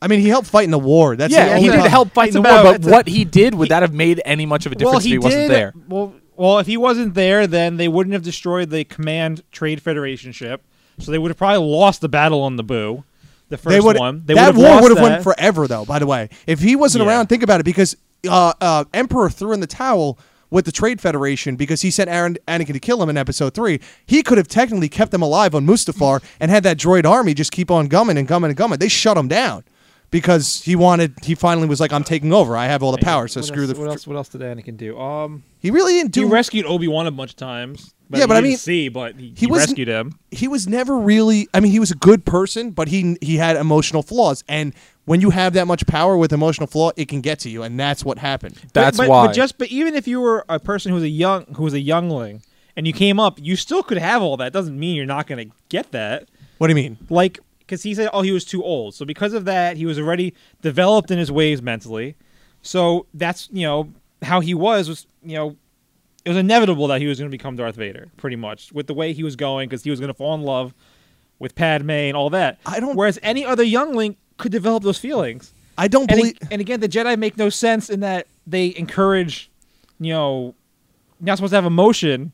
I 0.00 0.08
mean, 0.08 0.18
he 0.18 0.28
helped 0.28 0.48
fight 0.48 0.64
in 0.64 0.72
the 0.72 0.80
war. 0.80 1.14
That's 1.14 1.32
the 1.32 1.38
yeah, 1.38 1.50
only 1.50 1.60
he 1.62 1.68
did 1.68 1.76
time- 1.80 1.90
help 1.90 2.10
fight 2.10 2.30
in 2.30 2.36
It's 2.36 2.48
the 2.48 2.52
war, 2.54 2.62
but 2.64 2.74
it's 2.76 2.86
a- 2.88 2.90
what 2.90 3.06
he 3.06 3.24
did 3.24 3.54
would 3.54 3.68
that 3.68 3.82
have 3.82 3.94
made 3.94 4.20
any 4.24 4.46
much 4.46 4.66
of 4.66 4.72
a 4.72 4.74
difference 4.74 4.92
well, 4.94 4.98
if 4.98 5.04
he, 5.04 5.10
he 5.10 5.18
wasn't 5.18 5.42
did, 5.42 5.50
there? 5.50 5.72
Well, 5.88 6.12
well, 6.34 6.58
if 6.58 6.66
he 6.66 6.76
wasn't 6.76 7.14
there, 7.14 7.46
then 7.46 7.76
they 7.76 7.86
wouldn't 7.86 8.12
have 8.14 8.22
destroyed 8.24 8.70
the 8.70 8.82
Command 8.82 9.44
Trade 9.52 9.80
Federation 9.80 10.32
ship. 10.32 10.62
So 10.98 11.12
they 11.12 11.18
would 11.18 11.30
have 11.30 11.38
probably 11.38 11.64
lost 11.64 12.00
the 12.00 12.08
battle 12.08 12.40
on 12.42 12.56
Naboo, 12.58 13.04
the 13.52 13.58
first 13.58 13.72
They 13.72 13.80
would. 13.80 13.96
one. 13.96 14.22
They 14.26 14.34
that 14.34 14.54
war 14.56 14.82
would 14.82 14.90
have 14.90 14.96
that. 14.98 15.02
went 15.02 15.22
forever, 15.22 15.68
though. 15.68 15.84
By 15.84 15.98
the 16.00 16.06
way, 16.06 16.28
if 16.48 16.58
he 16.60 16.74
wasn't 16.74 17.04
Yeah. 17.04 17.10
around, 17.10 17.28
think 17.28 17.42
about 17.44 17.60
it. 17.60 17.64
Because 17.64 17.96
uh, 18.28 18.52
uh, 18.60 18.84
Emperor 18.92 19.30
threw 19.30 19.52
in 19.52 19.60
the 19.60 19.66
towel 19.66 20.18
with 20.50 20.64
the 20.64 20.72
Trade 20.72 21.00
Federation 21.00 21.56
because 21.56 21.80
he 21.82 21.90
sent 21.90 22.10
Aaron, 22.10 22.36
Anakin 22.46 22.72
to 22.74 22.78
kill 22.80 23.02
him 23.02 23.08
in 23.08 23.16
Episode 23.16 23.54
Three. 23.54 23.80
He 24.04 24.22
could 24.22 24.36
have 24.38 24.48
technically 24.48 24.88
kept 24.88 25.10
them 25.12 25.22
alive 25.22 25.54
on 25.54 25.66
Mustafar 25.66 26.22
and 26.40 26.50
had 26.50 26.62
that 26.64 26.76
droid 26.76 27.04
army 27.06 27.32
just 27.34 27.52
keep 27.52 27.70
on 27.70 27.86
gumming 27.88 28.18
and 28.18 28.26
gumming 28.28 28.50
and 28.50 28.56
gumming. 28.56 28.78
They 28.78 28.88
shut 28.88 29.16
him 29.16 29.28
down 29.28 29.64
because 30.10 30.62
he 30.64 30.76
wanted. 30.76 31.14
He 31.22 31.34
finally 31.34 31.66
was 31.66 31.80
like, 31.80 31.92
"I'm 31.92 32.04
taking 32.04 32.32
over. 32.32 32.56
I 32.56 32.66
have 32.66 32.82
all 32.82 32.92
the 32.92 32.98
power. 32.98 33.28
So 33.28 33.40
What 33.40 33.46
screw 33.46 33.62
else, 33.64 33.72
the." 33.72 33.80
What 33.80 33.88
else? 33.88 34.06
What 34.06 34.16
else 34.16 34.28
did 34.28 34.42
Anakin 34.42 34.76
do? 34.76 34.98
Um, 35.00 35.42
He 35.58 35.70
really 35.70 35.94
didn't 35.94 36.12
do. 36.12 36.20
he 36.22 36.26
do. 36.28 36.32
rescued 36.32 36.66
Obi 36.66 36.86
Wan 36.88 37.06
a 37.06 37.10
bunch 37.10 37.30
of 37.30 37.36
times. 37.36 37.94
But 38.12 38.20
Yeah, 38.20 38.26
but 38.26 38.36
I 38.36 38.40
didn't 38.42 38.50
mean, 38.50 38.56
see, 38.58 38.88
but 38.88 39.16
he, 39.16 39.28
he 39.28 39.34
he 39.38 39.46
wasn't- 39.46 39.70
rescued 39.70 39.88
him. 39.88 40.18
he 40.30 40.46
was 40.46 40.68
never 40.68 40.96
really 40.98 41.48
I 41.52 41.58
mean 41.60 41.72
he 41.72 41.80
was 41.80 41.90
a 41.90 41.96
good 41.96 42.24
person 42.24 42.70
but 42.70 42.86
he 42.88 43.16
he 43.20 43.38
had 43.38 43.56
emotional 43.56 44.02
flaws 44.02 44.44
and 44.48 44.72
when 45.06 45.20
you 45.20 45.30
have 45.30 45.54
that 45.54 45.66
much 45.66 45.84
power 45.86 46.16
with 46.16 46.32
emotional 46.32 46.66
flaw 46.68 46.90
it 46.96 47.08
can 47.08 47.20
get 47.22 47.40
to 47.40 47.50
you 47.50 47.64
and 47.64 47.80
that's 47.80 48.04
what 48.04 48.18
happened 48.18 48.54
That's 48.72 48.98
but, 48.98 49.08
why. 49.08 49.26
But 49.26 49.32
just 49.34 49.58
but 49.58 49.68
even 49.68 49.94
if 49.96 50.06
you 50.06 50.20
were 50.20 50.44
a 50.48 50.60
person 50.60 50.90
who 50.90 50.94
was 50.96 51.04
a 51.04 51.08
young 51.08 51.46
who 51.56 51.64
was 51.64 51.74
a 51.74 51.80
youngling 51.80 52.42
and 52.76 52.86
you 52.86 52.92
came 52.92 53.18
up, 53.20 53.38
you 53.40 53.56
still 53.56 53.82
could 53.82 53.98
have 53.98 54.22
all 54.22 54.36
that. 54.38 54.52
Doesn't 54.52 54.78
mean 54.78 54.94
you're 54.96 55.04
not 55.04 55.26
going 55.26 55.48
to 55.50 55.54
get 55.68 55.90
that. 55.92 56.28
what 56.58 56.68
do 56.68 56.70
you 56.72 56.76
mean 56.76 56.96
Like 57.10 57.40
because 57.58 57.82
he 57.84 57.94
said, 57.94 58.08
oh, 58.12 58.20
he 58.22 58.32
was 58.32 58.44
too 58.44 58.62
old. 58.62 58.94
So 58.94 59.04
because 59.06 59.32
of 59.32 59.44
that, 59.46 59.76
he 59.78 59.86
was 59.86 59.98
already 59.98 60.34
developed 60.60 61.10
in 61.10 61.18
his 61.18 61.32
ways 61.32 61.62
mentally. 61.62 62.16
So 62.60 63.06
that's 63.14 63.48
you 63.52 63.66
know 63.66 63.92
how 64.22 64.40
he 64.40 64.54
was 64.54 64.88
was 64.88 65.06
you 65.24 65.34
know 65.36 65.56
it 66.24 66.28
was 66.28 66.38
inevitable 66.38 66.86
that 66.88 67.00
he 67.00 67.06
was 67.06 67.18
going 67.18 67.30
to 67.30 67.36
become 67.36 67.56
Darth 67.56 67.74
Vader, 67.76 68.08
pretty 68.16 68.36
much 68.36 68.72
with 68.72 68.86
the 68.86 68.94
way 68.94 69.12
he 69.12 69.22
was 69.22 69.36
going, 69.36 69.68
because 69.68 69.82
he 69.82 69.90
was 69.90 69.98
going 70.00 70.08
to 70.08 70.14
fall 70.14 70.34
in 70.34 70.42
love 70.42 70.72
with 71.38 71.54
Padme 71.54 71.90
and 71.90 72.16
all 72.16 72.30
that. 72.30 72.58
I 72.66 72.78
don't- 72.80 72.96
Whereas 72.96 73.18
any 73.22 73.44
other 73.44 73.62
youngling 73.64 74.16
could 74.38 74.52
develop 74.52 74.82
those 74.84 74.98
feelings. 74.98 75.52
I 75.76 75.88
don't 75.88 76.10
And, 76.10 76.18
believe 76.18 76.38
and 76.50 76.60
again, 76.60 76.80
the 76.80 76.88
Jedi 76.88 77.18
make 77.18 77.36
no 77.36 77.48
sense 77.48 77.88
in 77.90 78.00
that 78.00 78.26
they 78.46 78.74
encourage, 78.76 79.50
you 79.98 80.12
know, 80.12 80.54
you're 81.20 81.26
not 81.26 81.38
supposed 81.38 81.52
to 81.52 81.56
have 81.56 81.64
emotion, 81.64 82.32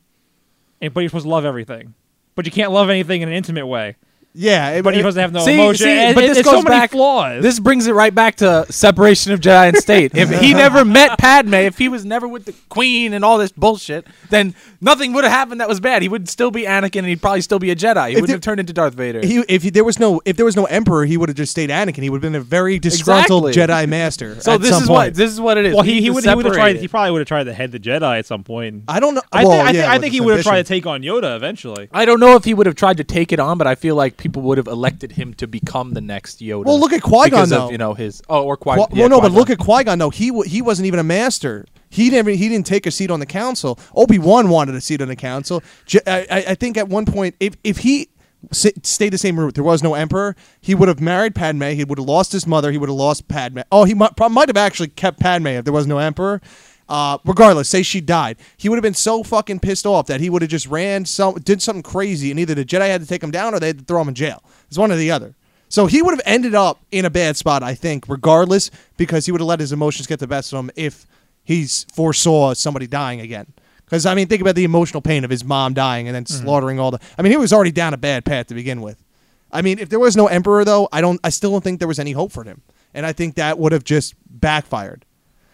and 0.81 0.93
but 0.93 0.99
you're 1.01 1.09
supposed 1.09 1.25
to 1.25 1.29
love 1.29 1.45
everything, 1.45 1.93
but 2.35 2.45
you 2.45 2.51
can't 2.51 2.71
love 2.71 2.89
anything 2.89 3.21
in 3.21 3.29
an 3.29 3.33
intimate 3.35 3.65
way. 3.67 3.95
Yeah 4.33 4.69
it, 4.71 4.83
But 4.83 4.95
he 4.95 5.01
doesn't 5.01 5.19
have 5.19 5.31
no 5.31 5.39
See- 5.43 5.53
emotion. 5.55 5.85
see, 5.85 5.91
and 5.91 6.15
but 6.15 6.23
it- 6.23 6.27
this 6.27 6.37
it's 6.39 6.45
goes 6.47 6.57
so 6.59 6.61
many 6.61 6.75
back- 6.75 6.91
flaws. 6.91 7.41
This 7.43 7.59
brings 7.59 7.87
it 7.87 7.93
right 7.93 8.13
back 8.13 8.35
to 8.37 8.65
separation 8.69 9.31
of 9.33 9.39
Jedi 9.39 9.69
and 9.69 9.77
state. 9.77 10.11
If 10.15 10.29
he 10.39 10.53
never 10.65 10.85
met 10.85 11.17
Padme, 11.17 11.53
if 11.55 11.77
he 11.77 11.89
was 11.89 12.05
never 12.05 12.27
with 12.27 12.45
the 12.45 12.53
Queen 12.69 13.13
and 13.13 13.25
all 13.25 13.37
this 13.37 13.51
bullshit, 13.51 14.05
then 14.29 14.53
nothing 14.81 15.13
would 15.13 15.23
have 15.23 15.33
happened 15.33 15.61
that 15.61 15.67
was 15.69 15.79
bad. 15.79 16.01
He 16.01 16.07
would 16.09 16.29
still 16.29 16.51
be 16.51 16.63
Anakin, 16.63 16.99
and 16.99 17.07
he'd 17.07 17.21
probably 17.21 17.41
still 17.41 17.59
be 17.59 17.71
a 17.71 17.75
Jedi. 17.75 18.09
He 18.09 18.15
wouldn't 18.15 18.27
there- 18.27 18.35
have 18.35 18.41
turned 18.41 18.59
into 18.59 18.73
Darth 18.73 18.93
Vader. 18.93 19.19
he, 19.25 19.43
if 19.49 19.63
he, 19.63 19.69
there 19.69 19.83
was 19.83 19.99
no 19.99 20.21
if 20.25 20.35
there 20.37 20.45
was 20.45 20.55
no 20.55 20.65
emperor 20.65 21.05
he 21.05 21.17
would 21.17 21.29
have 21.29 21.35
just 21.37 21.51
stayed 21.51 21.69
Anakin 21.69 22.03
he 22.03 22.09
would 22.09 22.23
have 22.23 22.31
been 22.31 22.39
a 22.39 22.43
very 22.43 22.79
disgruntled 22.79 23.47
Exactly. 23.47 23.73
Jedi 23.75 23.89
master 23.89 24.39
so 24.41 24.53
at 24.53 24.61
this 24.61 24.69
some 24.71 24.83
is 24.83 24.87
point. 24.87 24.97
what 24.97 25.13
this 25.15 25.31
is 25.31 25.41
what 25.41 25.57
it 25.57 25.65
is. 25.65 25.73
well, 25.73 25.83
he 25.83 26.01
he 26.01 26.09
would 26.09 26.23
he 26.23 26.33
would 26.35 26.45
have 26.45 26.53
tried. 26.53 26.75
He 26.77 26.87
probably 26.87 27.11
would 27.11 27.19
have 27.19 27.27
tried 27.27 27.45
to 27.45 27.53
head 27.53 27.71
the 27.71 27.79
Jedi 27.79 28.19
at 28.19 28.25
some 28.25 28.43
point. 28.43 28.83
I 28.87 28.99
don't 28.99 29.15
know 29.15 29.21
I, 29.31 29.43
well, 29.43 29.51
think, 29.53 29.63
I, 29.63 29.71
yeah, 29.71 29.81
think, 29.81 29.91
I 29.93 29.97
think 29.99 30.13
he 30.13 30.21
would 30.21 30.35
have 30.35 30.43
tried 30.45 30.57
to 30.61 30.67
take 30.67 30.85
on 30.85 31.01
Yoda 31.01 31.35
eventually. 31.35 31.89
I 31.91 32.05
don't 32.05 32.19
know 32.19 32.35
if 32.35 32.43
he 32.45 32.53
would 32.53 32.65
have 32.67 32.75
tried 32.75 32.97
to 32.97 33.03
take 33.03 33.31
it 33.31 33.39
on, 33.39 33.57
but 33.57 33.67
I 33.67 33.75
feel 33.75 33.95
like 33.95 34.17
people 34.19 34.43
would 34.43 34.57
have 34.59 34.67
elected 34.67 35.13
him 35.13 35.33
to 35.35 35.47
become 35.47 35.93
the 35.93 36.01
next 36.01 36.39
Yoda. 36.41 36.65
Well, 36.65 36.79
look 36.79 36.93
at 36.93 37.01
Qui-Gon, 37.01 37.49
though. 37.49 37.65
Of, 37.65 37.71
you 37.71 37.77
know 37.79 37.93
his 37.95 38.21
oh 38.29 38.43
or 38.43 38.55
Qui. 38.57 38.75
Qui- 38.75 38.85
yeah, 38.91 38.99
well, 39.03 39.09
no, 39.09 39.15
but 39.21 39.29
Qui-Gon. 39.29 39.37
look 39.39 39.49
at 39.49 39.57
Qui 39.57 39.83
Gon 39.85 39.97
though. 39.99 40.09
He 40.11 40.31
he 40.45 40.61
wasn't 40.61 40.85
even 40.85 40.99
a 40.99 41.03
master. 41.03 41.65
He 41.89 42.09
never 42.11 42.29
he 42.29 42.47
didn't 42.49 42.67
take 42.67 42.85
a 42.85 42.91
seat 42.91 43.09
on 43.09 43.19
the 43.19 43.25
council. 43.25 43.79
Obi 43.95 44.19
Wan 44.19 44.49
wanted 44.49 44.75
a 44.75 44.81
seat 44.81 45.01
on 45.01 45.07
the 45.07 45.15
council. 45.15 45.63
J- 45.87 46.01
I, 46.05 46.19
I- 46.29 46.43
I 46.49 46.55
think 46.55 46.77
at 46.77 46.87
one 46.87 47.05
point, 47.05 47.35
if 47.39 47.55
if 47.63 47.77
he 47.79 48.09
s- 48.51 48.67
stayed 48.83 49.13
the 49.13 49.17
same 49.17 49.39
route, 49.39 49.55
there 49.55 49.63
was 49.63 49.81
no 49.81 49.95
emperor. 49.95 50.35
He 50.61 50.75
would 50.75 50.87
have 50.87 50.99
married 51.01 51.33
Padme. 51.33 51.63
He 51.63 51.83
would 51.83 51.97
have 51.97 52.07
lost 52.07 52.31
his 52.31 52.45
mother. 52.45 52.71
He 52.71 52.77
would 52.77 52.89
have 52.89 52.95
lost 52.97 53.27
Padme. 53.27 53.59
Oh, 53.71 53.85
he 53.85 53.93
might, 53.95 54.11
might 54.29 54.49
have 54.49 54.57
actually 54.57 54.89
kept 54.89 55.19
Padme 55.19 55.47
if 55.47 55.63
there 55.65 55.73
was 55.73 55.87
no 55.87 55.97
emperor. 55.97 56.41
Uh, 56.89 57.19
regardless, 57.23 57.69
say 57.69 57.83
she 57.83 58.01
died, 58.01 58.35
he 58.57 58.67
would 58.67 58.75
have 58.75 58.83
been 58.83 58.95
so 58.95 59.21
fucking 59.21 59.59
pissed 59.59 59.85
off 59.85 60.07
that 60.07 60.19
he 60.19 60.29
would 60.29 60.41
have 60.41 60.49
just 60.49 60.65
ran 60.65 61.05
some, 61.05 61.35
did 61.35 61.61
something 61.61 61.83
crazy, 61.83 62.31
and 62.31 62.39
either 62.39 62.55
the 62.55 62.65
Jedi 62.65 62.87
had 62.87 62.99
to 62.99 63.07
take 63.07 63.21
him 63.21 63.29
down 63.29 63.53
or 63.53 63.59
they 63.59 63.67
had 63.67 63.77
to 63.77 63.85
throw 63.85 64.01
him 64.01 64.09
in 64.09 64.15
jail. 64.15 64.43
It's 64.67 64.77
one 64.77 64.91
or 64.91 64.95
the 64.95 65.11
other. 65.11 65.35
So 65.69 65.85
he 65.85 66.01
would 66.01 66.13
have 66.13 66.21
ended 66.25 66.55
up 66.55 66.79
in 66.89 67.05
a 67.05 67.11
bad 67.11 67.37
spot, 67.37 67.61
I 67.61 67.75
think, 67.75 68.09
regardless, 68.09 68.71
because 68.97 69.27
he 69.27 69.31
would 69.31 69.39
have 69.39 69.47
let 69.47 69.59
his 69.59 69.71
emotions 69.71 70.07
get 70.07 70.19
the 70.19 70.25
best 70.25 70.51
of 70.51 70.57
him 70.57 70.71
if 70.75 71.05
he 71.43 71.67
foresaw 71.93 72.55
somebody 72.55 72.87
dying 72.87 73.21
again. 73.21 73.53
Because 73.85 74.07
I 74.07 74.15
mean, 74.15 74.27
think 74.27 74.41
about 74.41 74.55
the 74.55 74.63
emotional 74.63 75.01
pain 75.01 75.23
of 75.23 75.29
his 75.29 75.43
mom 75.43 75.73
dying 75.73 76.07
and 76.07 76.15
then 76.15 76.25
slaughtering 76.25 76.79
all 76.79 76.91
the. 76.91 76.99
I 77.17 77.21
mean, 77.21 77.31
he 77.31 77.37
was 77.37 77.53
already 77.53 77.71
down 77.71 77.93
a 77.93 77.97
bad 77.97 78.25
path 78.25 78.47
to 78.47 78.55
begin 78.55 78.81
with. 78.81 79.03
I 79.51 79.61
mean, 79.61 79.79
if 79.79 79.89
there 79.89 79.99
was 79.99 80.15
no 80.15 80.27
emperor, 80.27 80.63
though, 80.65 80.89
I 80.91 81.01
don't. 81.01 81.19
I 81.23 81.29
still 81.29 81.51
don't 81.51 81.63
think 81.63 81.79
there 81.79 81.87
was 81.87 81.99
any 81.99 82.11
hope 82.11 82.31
for 82.31 82.43
him, 82.43 82.61
and 82.93 83.05
I 83.05 83.13
think 83.13 83.35
that 83.35 83.57
would 83.57 83.71
have 83.71 83.83
just 83.83 84.15
backfired. 84.29 85.05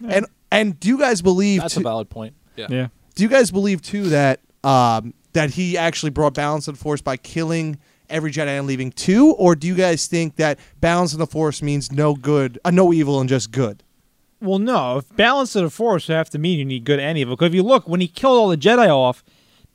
And 0.06 0.26
and 0.52 0.80
do 0.80 0.88
you 0.88 0.98
guys 0.98 1.22
believe? 1.22 1.62
that's 1.62 1.74
too- 1.74 1.82
a 1.82 1.84
valid 1.84 2.10
point. 2.10 2.36
Yeah. 2.56 2.68
Yeah. 2.70 2.88
do 3.16 3.24
you 3.24 3.30
guys 3.30 3.52
believe 3.52 3.82
too 3.82 4.10
that 4.10 4.40
um, 4.64 5.14
that 5.34 5.52
he 5.52 5.78
actually 5.78 6.10
brought 6.12 6.34
balance 6.34 6.68
and 6.68 6.78
force 6.78 7.02
by 7.02 7.18
killing 7.18 7.78
every 8.10 8.32
Jedi 8.32 8.48
and 8.48 8.66
leaving 8.68 8.92
two, 8.92 9.32
or 9.34 9.56
do 9.56 9.68
you 9.68 9.76
guys 9.76 10.08
think 10.08 10.38
that 10.38 10.60
balance 10.80 11.12
in 11.14 11.20
the 11.20 11.28
force 11.28 11.62
means 11.62 11.92
no 11.92 12.14
good, 12.16 12.60
uh, 12.64 12.72
no 12.72 12.94
evil, 12.94 13.20
and 13.20 13.28
just 13.28 13.52
good? 13.52 13.84
Well, 14.42 14.60
no. 14.60 14.98
If 15.00 15.16
balance 15.16 15.56
of 15.56 15.64
the 15.64 15.70
force 15.70 16.08
would 16.08 16.16
have 16.16 16.30
to 16.32 16.40
mean 16.40 16.60
you 16.60 16.66
need 16.66 16.84
good 16.86 17.00
and 17.00 17.18
evil. 17.18 17.36
Because 17.36 17.48
if 17.48 17.56
you 17.56 17.64
look, 17.64 17.88
when 17.88 18.00
he 18.02 18.08
killed 18.08 18.38
all 18.38 18.48
the 18.50 18.58
Jedi 18.58 18.88
off, 18.90 19.24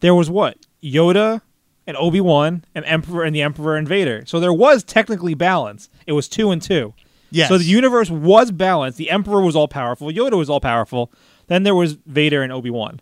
there 0.01 0.15
was 0.15 0.31
what 0.31 0.59
Yoda 0.83 1.41
and 1.87 1.97
Obi 1.97 2.21
Wan 2.21 2.65
and 2.75 2.85
Emperor 2.85 3.25
and 3.25 3.35
the 3.35 3.43
Emperor 3.43 3.77
and 3.77 3.89
Vader. 3.89 4.23
So 4.27 4.39
there 4.39 4.53
was 4.53 4.85
technically 4.85 5.35
balance. 5.35 5.89
It 6.07 6.13
was 6.13 6.29
two 6.29 6.51
and 6.51 6.63
two. 6.63 6.95
Yes. 7.31 7.49
So 7.49 7.59
the 7.59 7.65
universe 7.65 8.11
was 8.11 8.51
balanced. 8.51 8.99
The 8.99 9.11
Emperor 9.11 9.41
was 9.43 9.55
all 9.57 9.69
powerful. 9.69 10.09
Yoda 10.09 10.37
was 10.37 10.51
all 10.51 10.61
powerful. 10.61 11.13
Then 11.47 11.63
there 11.63 11.75
was 11.75 11.95
Vader 12.07 12.43
and 12.43 12.53
Obi 12.53 12.71
Wan. 12.71 13.01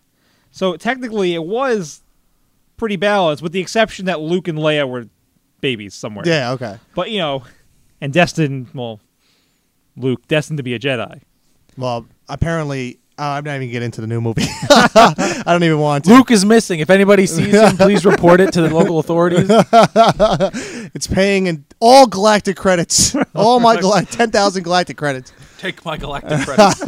So 0.51 0.77
technically, 0.77 1.35
it 1.35 1.45
was 1.45 2.03
pretty 2.77 2.97
balanced, 2.97 3.43
with 3.43 3.53
the 3.53 3.61
exception 3.61 4.07
that 4.07 4.21
Luke 4.21 4.49
and 4.49 4.59
Leia 4.59 4.89
were 4.89 5.09
babies 5.61 5.95
somewhere. 5.95 6.27
Yeah. 6.27 6.53
Okay. 6.53 6.79
But 6.95 7.11
you 7.11 7.19
know, 7.19 7.45
and 8.01 8.13
destined, 8.13 8.69
well, 8.75 9.01
Luke 9.97 10.27
destined 10.29 10.59
to 10.59 10.63
be 10.63 10.75
a 10.75 10.79
Jedi. 10.79 11.21
Well, 11.77 12.07
apparently, 12.29 12.99
uh, 13.19 13.23
I'm 13.23 13.45
not 13.45 13.57
even 13.57 13.71
getting 13.71 13.87
into 13.87 14.01
the 14.01 14.07
new 14.07 14.21
movie. 14.21 14.43
I 14.71 15.43
don't 15.47 15.65
even 15.65 15.79
want 15.79 16.05
to. 16.05 16.11
Luke 16.15 16.31
is 16.31 16.45
missing. 16.45 16.81
If 16.81 16.91
anybody 16.91 17.27
sees 17.27 17.53
him, 17.55 17.77
please 17.77 18.07
report 18.07 18.41
it 18.41 18.53
to 18.53 18.63
the 18.63 18.73
local 18.75 18.99
authorities. 18.99 19.51
It's 20.95 21.07
paying 21.07 21.47
in 21.47 21.67
all 21.81 22.07
galactic 22.07 22.57
credits. 22.57 23.15
all 23.35 23.61
my 23.61 23.81
gal- 23.81 24.03
ten 24.03 24.31
thousand 24.31 24.63
galactic 24.63 24.97
credits. 24.97 25.33
Take 25.59 25.85
my 25.85 25.97
galactic 25.97 26.41
credits. 26.47 26.85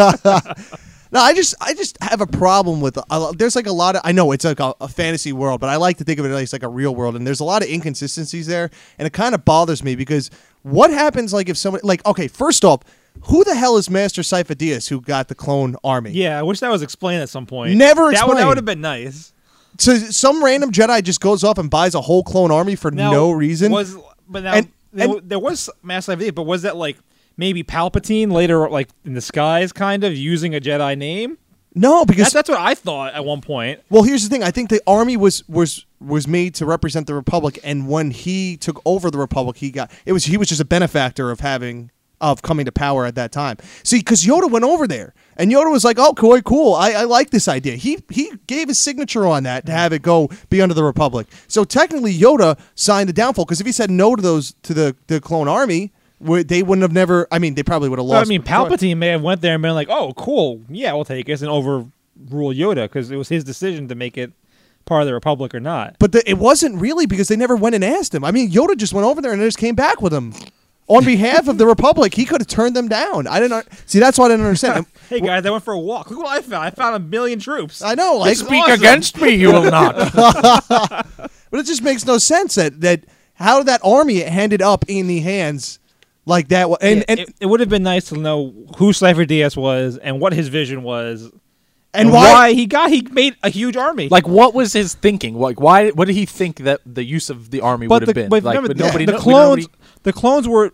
No, 1.13 1.19
I 1.21 1.35
just 1.35 1.55
I 1.61 1.75
just 1.75 2.01
have 2.03 2.21
a 2.21 2.27
problem 2.27 2.81
with. 2.81 2.97
Uh, 3.11 3.33
there's 3.33 3.57
like 3.57 3.67
a 3.67 3.73
lot 3.73 3.97
of. 3.97 4.03
I 4.05 4.13
know 4.13 4.31
it's 4.31 4.45
like 4.45 4.61
a, 4.61 4.75
a 4.81 4.87
fantasy 4.89 5.33
world, 5.33 5.61
but 5.61 5.69
I 5.69 5.77
like 5.77 5.97
to 5.99 6.05
think 6.05 6.21
of 6.21 6.27
it 6.27 6.31
as 6.31 6.53
like 6.53 6.63
a 6.63 6.69
real 6.69 6.95
world, 6.95 7.17
and 7.17 7.27
there's 7.27 7.41
a 7.41 7.45
lot 7.45 7.63
of 7.63 7.69
inconsistencies 7.69 8.47
there, 8.47 8.71
and 8.99 9.07
it 9.07 9.13
kind 9.13 9.35
of 9.35 9.45
bothers 9.45 9.83
me 9.83 9.97
because 9.97 10.31
what 10.63 10.91
happens 10.91 11.33
like 11.33 11.49
if 11.49 11.57
somebody 11.57 11.85
like 11.85 12.07
okay, 12.07 12.29
first 12.29 12.65
off, 12.65 12.83
who 13.23 13.43
the 13.43 13.57
hell 13.57 13.77
is 13.77 13.91
Master 13.91 14.23
Sifo-Dyas 14.23 14.89
who 14.89 15.01
got 15.01 15.27
the 15.27 15.35
clone 15.35 15.75
army? 15.83 16.13
Yeah, 16.13 16.39
I 16.39 16.43
wish 16.43 16.61
that 16.61 16.71
was 16.71 16.83
explained 16.83 17.23
at 17.23 17.29
some 17.29 17.45
point. 17.45 17.77
Never 17.77 18.13
That 18.13 18.29
would, 18.29 18.37
that 18.37 18.47
would 18.47 18.57
have 18.57 18.65
been 18.65 18.81
nice. 18.81 19.33
So 19.79 19.97
some 19.97 20.45
random 20.45 20.71
Jedi 20.71 21.03
just 21.03 21.21
goes 21.21 21.43
off 21.43 21.59
and 21.59 21.69
buys 21.71 21.95
a 21.97 22.01
whole 22.01 22.23
clone 22.23 22.51
army 22.53 22.77
for 22.77 22.91
Now, 22.91 23.11
no 23.11 23.33
reason. 23.33 23.73
Was 23.73 23.97
but 24.29 24.45
now 24.45 24.55
And- 24.55 24.71
there, 24.93 25.09
and- 25.09 25.29
there 25.29 25.39
was 25.39 25.71
Mass 25.83 26.09
Effect, 26.09 26.35
but 26.35 26.43
was 26.43 26.63
that 26.63 26.77
like 26.77 26.99
maybe 27.37 27.63
Palpatine 27.63 28.31
later, 28.33 28.69
like 28.69 28.89
in 29.05 29.15
the 29.15 29.21
skies, 29.21 29.73
kind 29.73 30.05
of 30.05 30.17
using 30.17 30.55
a 30.55 30.61
Jedi 30.61 30.97
name? 30.97 31.39
no, 31.75 32.05
because 32.05 32.25
That's, 32.25 32.35
that's 32.35 32.49
what 32.49 32.59
I 32.59 32.75
thought 32.75 33.15
at 33.15 33.25
one 33.25 33.41
point. 33.41 33.81
Well, 33.91 34.03
here's 34.03 34.25
the 34.25 34.29
thing. 34.29 34.43
I 34.43 34.51
think 34.51 34.71
the 34.71 34.83
army 34.87 35.17
was 35.17 35.49
was 35.49 35.87
was 36.01 36.27
made 36.27 36.55
to 36.57 36.67
represent 36.67 37.07
the 37.07 37.15
republic, 37.15 37.59
and 37.63 37.89
when 37.89 38.11
he 38.11 38.57
took 38.57 38.83
over 38.85 39.11
the 39.11 39.19
republic, 39.19 39.59
he 39.59 39.71
got 39.71 39.91
it 40.05 40.13
was 40.13 40.25
he 40.25 40.37
was 40.37 40.49
just 40.49 40.61
a 40.61 40.65
benefactor 40.65 41.31
of 41.31 41.41
having 41.41 41.91
of 42.21 42.43
coming 42.43 42.67
to 42.67 42.73
power 42.73 43.07
at 43.07 43.15
that 43.15 43.33
time. 43.33 43.57
See, 43.83 43.99
because 43.99 44.25
Yoda 44.25 44.51
went 44.51 44.65
over 44.65 44.87
there, 44.87 45.15
and 45.37 45.51
Yoda 45.51 45.71
was 45.71 45.85
like, 45.85 45.99
"Oh, 45.99 46.13
cool, 46.15 46.41
cool. 46.43 46.75
I, 46.75 46.93
I 46.93 47.05
like 47.05 47.31
this 47.31 47.49
idea." 47.49 47.77
He 47.77 47.99
he 48.11 48.33
gave 48.47 48.69
his 48.69 48.79
signature 48.79 49.27
on 49.27 49.45
that 49.45 49.67
to 49.67 49.73
have 49.73 49.93
it 49.93 50.03
go 50.03 50.29
be 50.49 50.61
under 50.61 50.75
the 50.75 50.85
republic. 50.85 51.27
So 51.49 51.65
technically, 51.65 52.17
Yoda 52.17 52.59
signed 52.75 53.09
the 53.09 53.13
downfall 53.13 53.45
because 53.47 53.61
if 53.61 53.67
he 53.67 53.73
said 53.73 53.91
no 53.91 54.15
to 54.15 54.23
those 54.23 54.55
to 54.63 54.75
the 54.75 54.97
the 55.07 55.21
clone 55.21 55.49
army, 55.49 55.93
they 56.21 56.63
wouldn't 56.63 56.83
have 56.83 56.93
never. 56.93 57.27
I 57.31 57.39
mean, 57.39 57.55
they 57.55 57.63
probably 57.63 57.89
would 57.89 57.99
have 57.99 58.07
Well, 58.07 58.19
lost. 58.19 58.29
I 58.29 58.29
mean. 58.29 58.43
Palpatine 58.43 58.99
may 58.99 59.09
have 59.09 59.23
went 59.23 59.41
there 59.41 59.55
and 59.55 59.63
been 59.63 59.75
like, 59.75 59.89
"Oh, 59.91 60.13
cool, 60.15 60.61
yeah, 60.69 60.93
we'll 60.93 61.05
take 61.05 61.29
us," 61.31 61.41
and 61.41 61.51
overrule 61.51 61.91
Yoda 62.55 62.85
because 62.85 63.11
it 63.11 63.17
was 63.17 63.29
his 63.29 63.45
decision 63.45 63.89
to 63.89 63.95
make 63.95 64.19
it 64.19 64.33
part 64.85 65.03
of 65.03 65.07
the 65.07 65.15
Republic 65.15 65.55
or 65.55 65.61
not. 65.61 65.97
But 65.99 66.13
the, 66.13 66.29
it 66.29 66.39
wasn't 66.39 66.81
really 66.81 67.07
because 67.07 67.29
they 67.29 67.37
never 67.37 67.57
went 67.57 67.75
and 67.75 67.85
asked 67.85 68.15
him. 68.15 68.25
I 68.25 68.31
mean, 68.31 68.51
Yoda 68.51 68.77
just 68.77 68.93
went 68.93 69.07
over 69.07 69.23
there 69.23 69.33
and 69.33 69.41
just 69.41 69.59
came 69.59 69.75
back 69.75 70.03
with 70.03 70.13
him 70.13 70.35
on 70.91 71.05
behalf 71.05 71.47
of 71.47 71.57
the 71.57 71.67
Republic. 71.67 72.13
He 72.15 72.25
could 72.25 72.41
have 72.41 72.49
turned 72.49 72.75
them 72.75 72.89
down. 72.89 73.29
I 73.29 73.39
didn't 73.39 73.67
see. 73.87 74.01
That's 74.01 74.19
why 74.19 74.27
I 74.27 74.29
didn't 74.29 74.45
understand. 74.45 74.87
Hey 75.11 75.19
guys, 75.21 75.45
I 75.45 75.51
went 75.51 75.65
for 75.65 75.75
a 75.75 75.79
walk. 75.79 76.09
Look 76.09 76.21
what 76.21 76.29
I 76.29 76.41
found! 76.41 76.63
I 76.63 76.71
found 76.71 76.95
a 76.95 77.01
million 77.01 77.41
troops. 77.41 77.83
I 77.83 77.97
know, 77.97 78.19
like, 78.19 78.37
Speak 78.37 78.63
awesome. 78.63 78.75
against 78.75 79.21
me, 79.21 79.31
you 79.35 79.49
will 79.49 79.69
not. 79.69 79.97
but 80.15 81.59
it 81.59 81.67
just 81.67 81.83
makes 81.83 82.07
no 82.07 82.17
sense 82.19 82.55
that 82.55 82.81
that 82.83 83.07
how 83.35 83.65
that 83.65 83.81
army 83.83 84.23
ended 84.23 84.63
up 84.63 84.85
in 84.87 85.09
the 85.09 85.19
hands 85.19 85.81
like 86.27 86.47
that. 86.51 86.69
And 86.81 86.99
Yeah, 86.99 87.05
and 87.09 87.21
it, 87.21 87.35
it 87.41 87.47
would 87.47 87.59
have 87.59 87.69
been 87.69 87.83
nice 87.83 88.05
to 88.11 88.17
know 88.17 88.55
who 88.77 88.93
Sifo-Dyas 88.93 89.57
was 89.57 89.97
and 89.97 90.21
what 90.21 90.33
his 90.33 90.47
vision 90.47 90.85
was, 90.85 91.29
and 91.93 92.13
why? 92.13 92.53
he 92.53 92.67
got 92.67 92.91
he 92.91 93.03
made 93.11 93.35
a 93.43 93.51
huge 93.51 93.77
army. 93.77 94.09
Like, 94.09 94.29
what 94.29 94.55
was 94.55 94.73
his 94.73 94.95
thinking? 94.95 95.35
Like, 95.35 95.61
why? 95.61 95.91
What 95.91 96.05
did 96.05 96.15
he 96.15 96.25
think 96.25 96.59
that 96.59 96.83
the 96.87 97.03
use 97.03 97.31
of 97.31 97.51
the 97.51 97.63
army 97.63 97.89
but 97.89 98.03
would 98.03 98.03
the, 98.03 98.07
have 98.11 98.15
been? 98.15 98.29
but 98.29 98.45
like, 98.45 98.55
remember, 98.55 98.75
but 98.75 98.77
nobody. 98.77 99.07
the 99.07 99.13
kno- 99.13 99.19
we 99.19 99.23
clones, 99.25 99.63
nobody- 99.65 99.79
the 100.05 100.13
clones 100.13 100.47
were 100.47 100.73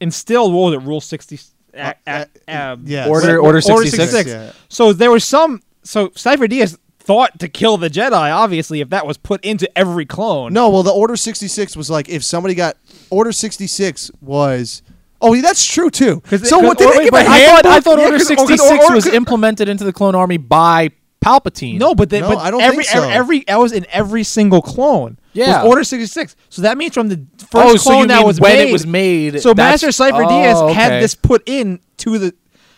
instilled. 0.00 0.52
What 0.52 0.72
was 0.72 0.74
it? 0.74 0.86
Rule 0.86 1.00
sixty. 1.00 1.38
Uh, 1.76 1.92
Uh, 2.06 2.24
uh, 2.48 2.76
yes. 2.84 3.08
Order- 3.08 3.40
what- 3.42 3.48
Order 3.48 3.60
66? 3.62 4.28
Yeah. 4.28 4.52
So 4.68 4.92
there 4.92 5.10
was 5.10 5.24
some. 5.24 5.62
So 5.84 6.08
Sifo-Dyas 6.10 6.76
thought 7.00 7.38
to 7.40 7.48
kill 7.48 7.76
the 7.78 7.88
Jedi. 7.90 8.12
Obviously, 8.34 8.80
if 8.80 8.90
that 8.90 9.06
was 9.06 9.16
put 9.16 9.44
into 9.44 9.66
every 9.76 10.04
clone. 10.06 10.52
No, 10.52 10.68
well, 10.68 10.82
the 10.82 10.90
Order 10.92 11.16
sixty 11.16 11.48
six 11.48 11.74
was 11.76 11.88
like 11.90 12.08
if 12.08 12.22
somebody 12.24 12.54
got 12.54 12.76
Order 13.10 13.32
sixty 13.32 13.66
six 13.66 14.10
was. 14.20 14.82
Oh, 15.24 15.40
that's 15.40 15.64
true 15.64 15.88
too. 15.88 16.20
So 16.44 16.58
what 16.58 16.78
did 16.78 16.88
or- 16.88 16.98
wait, 16.98 17.04
give 17.04 17.10
but 17.12 17.24
a 17.26 17.30
I 17.30 17.46
thought, 17.46 17.66
I 17.66 17.80
thought 17.80 17.98
Yeah, 17.98 18.04
Order 18.06 18.18
'cause- 18.18 18.30
or- 18.32 18.46
sixty 18.48 18.68
or- 18.68 18.94
was 18.94 19.06
implemented 19.22 19.68
into 19.68 19.84
the 19.84 19.92
clone 19.92 20.14
army 20.14 20.36
by 20.36 20.90
Palpatine. 21.24 21.78
No, 21.78 21.94
but 21.94 22.10
they, 22.10 22.20
No, 22.20 22.28
but 22.30 22.38
I 22.38 22.50
don't 22.50 22.60
every, 22.60 22.84
think 22.84 22.88
so. 22.88 23.02
every 23.04 23.14
every 23.14 23.44
that 23.46 23.58
was 23.60 23.72
in 23.72 23.86
every 23.90 24.24
single 24.24 24.60
clone. 24.60 25.18
Yeah. 25.32 25.62
was 25.62 25.68
Order 25.70 25.84
sixty 25.84 26.06
six. 26.06 26.36
So 26.48 26.62
that 26.62 26.76
means 26.78 26.94
from 26.94 27.08
the 27.08 27.26
first 27.38 27.54
oh, 27.54 27.68
clone 27.68 27.78
so 27.78 28.00
you 28.00 28.06
that 28.08 28.24
was 28.26 28.40
when 28.40 28.56
made. 28.56 28.68
it 28.68 28.72
was 28.72 28.86
made? 28.86 29.40
so 29.40 29.54
Master 29.54 29.92
Cypher 29.92 30.24
oh, 30.24 30.28
Diaz 30.28 30.60
had 30.74 30.92
okay. 30.92 31.00
this 31.00 31.14
put 31.14 31.42
in 31.46 31.80
to 31.98 32.18
the. 32.18 32.34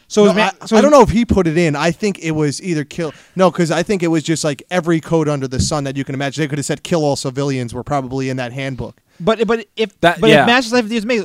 So, 0.06 0.26
No, 0.26 0.34
ma- 0.34 0.50
I, 0.60 0.66
so 0.66 0.76
I 0.76 0.80
don't 0.82 0.90
know 0.90 1.00
if 1.00 1.08
he 1.08 1.24
put 1.24 1.46
it 1.46 1.56
in. 1.56 1.74
I 1.74 1.90
think 1.90 2.18
it 2.20 2.32
was 2.32 2.62
either 2.62 2.84
kill. 2.84 3.12
No, 3.34 3.50
because 3.50 3.70
I 3.70 3.82
think 3.82 4.02
it 4.02 4.08
was 4.08 4.22
just 4.22 4.44
like 4.44 4.62
every 4.70 5.00
code 5.00 5.28
under 5.28 5.48
the 5.48 5.58
sun 5.58 5.84
that 5.84 5.96
you 5.96 6.04
can 6.04 6.14
imagine. 6.14 6.42
They 6.42 6.48
could 6.48 6.58
have 6.58 6.66
said 6.66 6.82
"kill 6.82 7.02
all 7.04 7.16
civilians" 7.16 7.72
were 7.74 7.82
probably 7.82 8.28
in 8.28 8.36
that 8.36 8.52
handbook. 8.52 9.00
But 9.18 9.46
but 9.46 9.66
if 9.76 9.98
That- 10.00 10.20
but 10.20 10.30
yeah. 10.30 10.42
if 10.42 10.46
Master 10.46 10.76
Sifo-Dyas 10.76 11.04
made, 11.06 11.24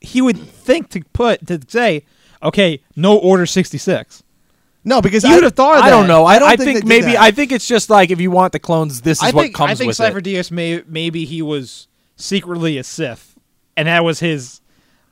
he 0.00 0.22
would 0.22 0.38
think 0.38 0.90
to 0.90 1.02
put 1.12 1.46
to 1.48 1.60
say, 1.68 2.04
okay, 2.42 2.80
no 2.96 3.18
Order 3.18 3.46
sixty 3.46 3.78
six. 3.78 4.22
No, 4.84 5.00
because 5.00 5.22
you 5.22 5.34
would 5.34 5.44
have 5.44 5.54
thought 5.54 5.78
of 5.78 5.84
I 5.84 5.90
don't 5.90 6.08
know. 6.08 6.24
I, 6.26 6.38
don't 6.38 6.48
I 6.48 6.56
think 6.56 6.78
think, 6.78 6.86
maybe. 6.86 7.16
I 7.16 7.30
think 7.30 7.52
it's 7.52 7.66
just 7.68 7.88
like 7.88 8.10
if 8.10 8.20
you 8.20 8.30
want 8.30 8.52
the 8.52 8.58
clones, 8.58 9.00
this 9.02 9.18
is 9.18 9.28
I 9.28 9.30
what 9.30 9.42
think 9.42 9.54
comes 9.54 9.70
I 9.70 9.74
think 9.74 9.88
with 9.88 10.00
it. 10.00 10.24
Dyas 10.24 10.50
may 10.50 10.82
maybe 10.86 11.24
he 11.24 11.40
was 11.40 11.86
secretly 12.16 12.78
a 12.78 12.84
Sith, 12.84 13.38
and 13.76 13.86
that 13.86 14.02
was 14.02 14.18
his 14.18 14.60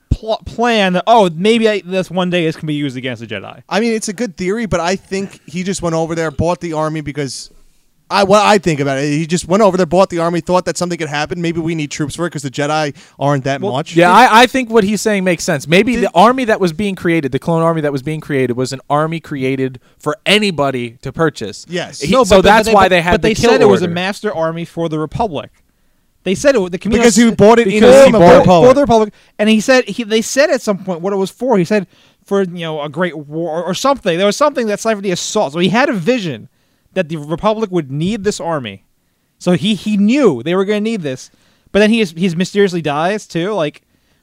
pl- 0.09 0.41
plan. 0.45 0.93
That, 0.93 1.03
oh, 1.07 1.29
maybe 1.33 1.69
I, 1.69 1.81
this 1.81 2.11
one 2.11 2.29
day 2.29 2.45
this 2.45 2.57
can 2.57 2.67
be 2.67 2.73
used 2.73 2.97
against 2.97 3.21
the 3.21 3.27
Jedi. 3.27 3.63
I 3.69 3.79
mean, 3.79 3.93
it's 3.93 4.09
a 4.09 4.13
good 4.13 4.35
theory, 4.35 4.65
but 4.65 4.81
I 4.81 4.97
think 4.97 5.39
he 5.47 5.63
just 5.63 5.81
went 5.81 5.95
over 5.95 6.15
there, 6.15 6.31
bought 6.31 6.59
the 6.59 6.73
army 6.73 6.99
because 6.99 7.49
I 8.11 8.23
what 8.25 8.41
I 8.41 8.57
think 8.57 8.79
about 8.79 8.97
it. 8.97 9.05
He 9.05 9.25
just 9.25 9.47
went 9.47 9.63
over 9.63 9.77
there, 9.77 9.85
bought 9.85 10.09
the 10.09 10.19
army, 10.19 10.41
thought 10.41 10.65
that 10.65 10.77
something 10.77 10.97
could 10.99 11.07
happen. 11.09 11.41
Maybe 11.41 11.59
we 11.59 11.73
need 11.75 11.89
troops 11.91 12.15
for 12.15 12.25
it 12.25 12.29
because 12.29 12.43
the 12.43 12.51
Jedi 12.51 12.95
aren't 13.17 13.45
that 13.45 13.61
Well, 13.61 13.71
much. 13.71 13.95
Yeah, 13.95 14.11
I, 14.11 14.41
I 14.43 14.47
think 14.47 14.69
what 14.69 14.83
he's 14.83 15.01
saying 15.01 15.23
makes 15.23 15.43
sense. 15.43 15.67
Maybe 15.67 15.95
Did- 15.95 16.03
the 16.05 16.11
army 16.13 16.43
that 16.45 16.59
was 16.59 16.73
being 16.73 16.95
created, 16.95 17.31
the 17.31 17.39
clone 17.39 17.61
army 17.61 17.81
that 17.81 17.91
was 17.91 18.03
being 18.03 18.19
created, 18.19 18.57
was 18.57 18.73
an 18.73 18.81
army 18.89 19.19
created 19.19 19.79
for 19.97 20.17
anybody 20.25 20.91
to 21.01 21.11
purchase. 21.11 21.65
Yes. 21.69 22.01
He- 22.01 22.11
No, 22.11 22.23
so 22.23 22.35
but- 22.37 22.41
but 22.43 22.49
that's 22.49 22.67
they- 22.67 22.73
why 22.73 22.83
but- 22.85 22.89
they 22.89 23.01
had 23.01 23.11
But 23.13 23.21
the 23.21 23.27
they 23.29 23.35
kill 23.35 23.51
said 23.51 23.61
it 23.61 23.65
was 23.65 23.81
a 23.81 23.87
master 23.87 24.33
army 24.33 24.65
for 24.65 24.89
the 24.89 24.99
Republic. 24.99 25.51
They 26.23 26.35
said 26.35 26.53
it. 26.53 26.59
was- 26.59 26.71
The 26.71 26.77
Kamino 26.79 26.91
because 26.91 27.15
he 27.15 27.31
bought 27.31 27.57
it 27.59 27.67
in 27.67 27.73
Because 27.75 27.95
the 27.95 28.05
he 28.05 28.11
bought 28.11 28.19
the 28.33 28.39
Republic. 28.39 28.69
for 28.69 28.73
the 28.75 28.81
Republic, 28.81 29.13
and 29.39 29.49
he 29.49 29.59
said 29.59 29.85
he. 29.85 30.03
They 30.03 30.21
said 30.21 30.51
at 30.51 30.61
some 30.61 30.83
point 30.83 31.01
what 31.01 31.13
it 31.13 31.15
was 31.15 31.31
for. 31.31 31.57
He 31.57 31.65
said 31.65 31.87
for 32.23 32.43
you 32.43 32.59
know 32.59 32.81
a 32.81 32.89
great 32.89 33.17
war 33.17 33.49
or, 33.59 33.63
or 33.63 33.73
something. 33.73 34.17
There 34.19 34.27
was 34.27 34.37
something 34.37 34.67
that 34.67 34.79
Cypher 34.79 35.01
the 35.01 35.09
assault. 35.09 35.53
So 35.53 35.59
he 35.59 35.69
had 35.69 35.89
a 35.89 35.93
vision 35.93 36.47
that 36.93 37.09
the 37.09 37.17
Republic 37.17 37.71
would 37.71 37.91
need 37.91 38.23
this 38.23 38.39
army. 38.39 38.85
So 39.39 39.53
he 39.53 39.75
he 39.75 39.97
knew 39.97 40.43
they 40.43 40.55
were 40.55 40.65
going 40.65 40.83
to 40.83 40.89
need 40.89 41.01
this. 41.01 41.31
But 41.71 41.79
then 41.79 41.89
he 41.89 42.01
is, 42.01 42.11
he's 42.11 42.35
mysteriously 42.35 42.81
dies 42.81 43.27
too. 43.27 43.53
Like 43.53 43.81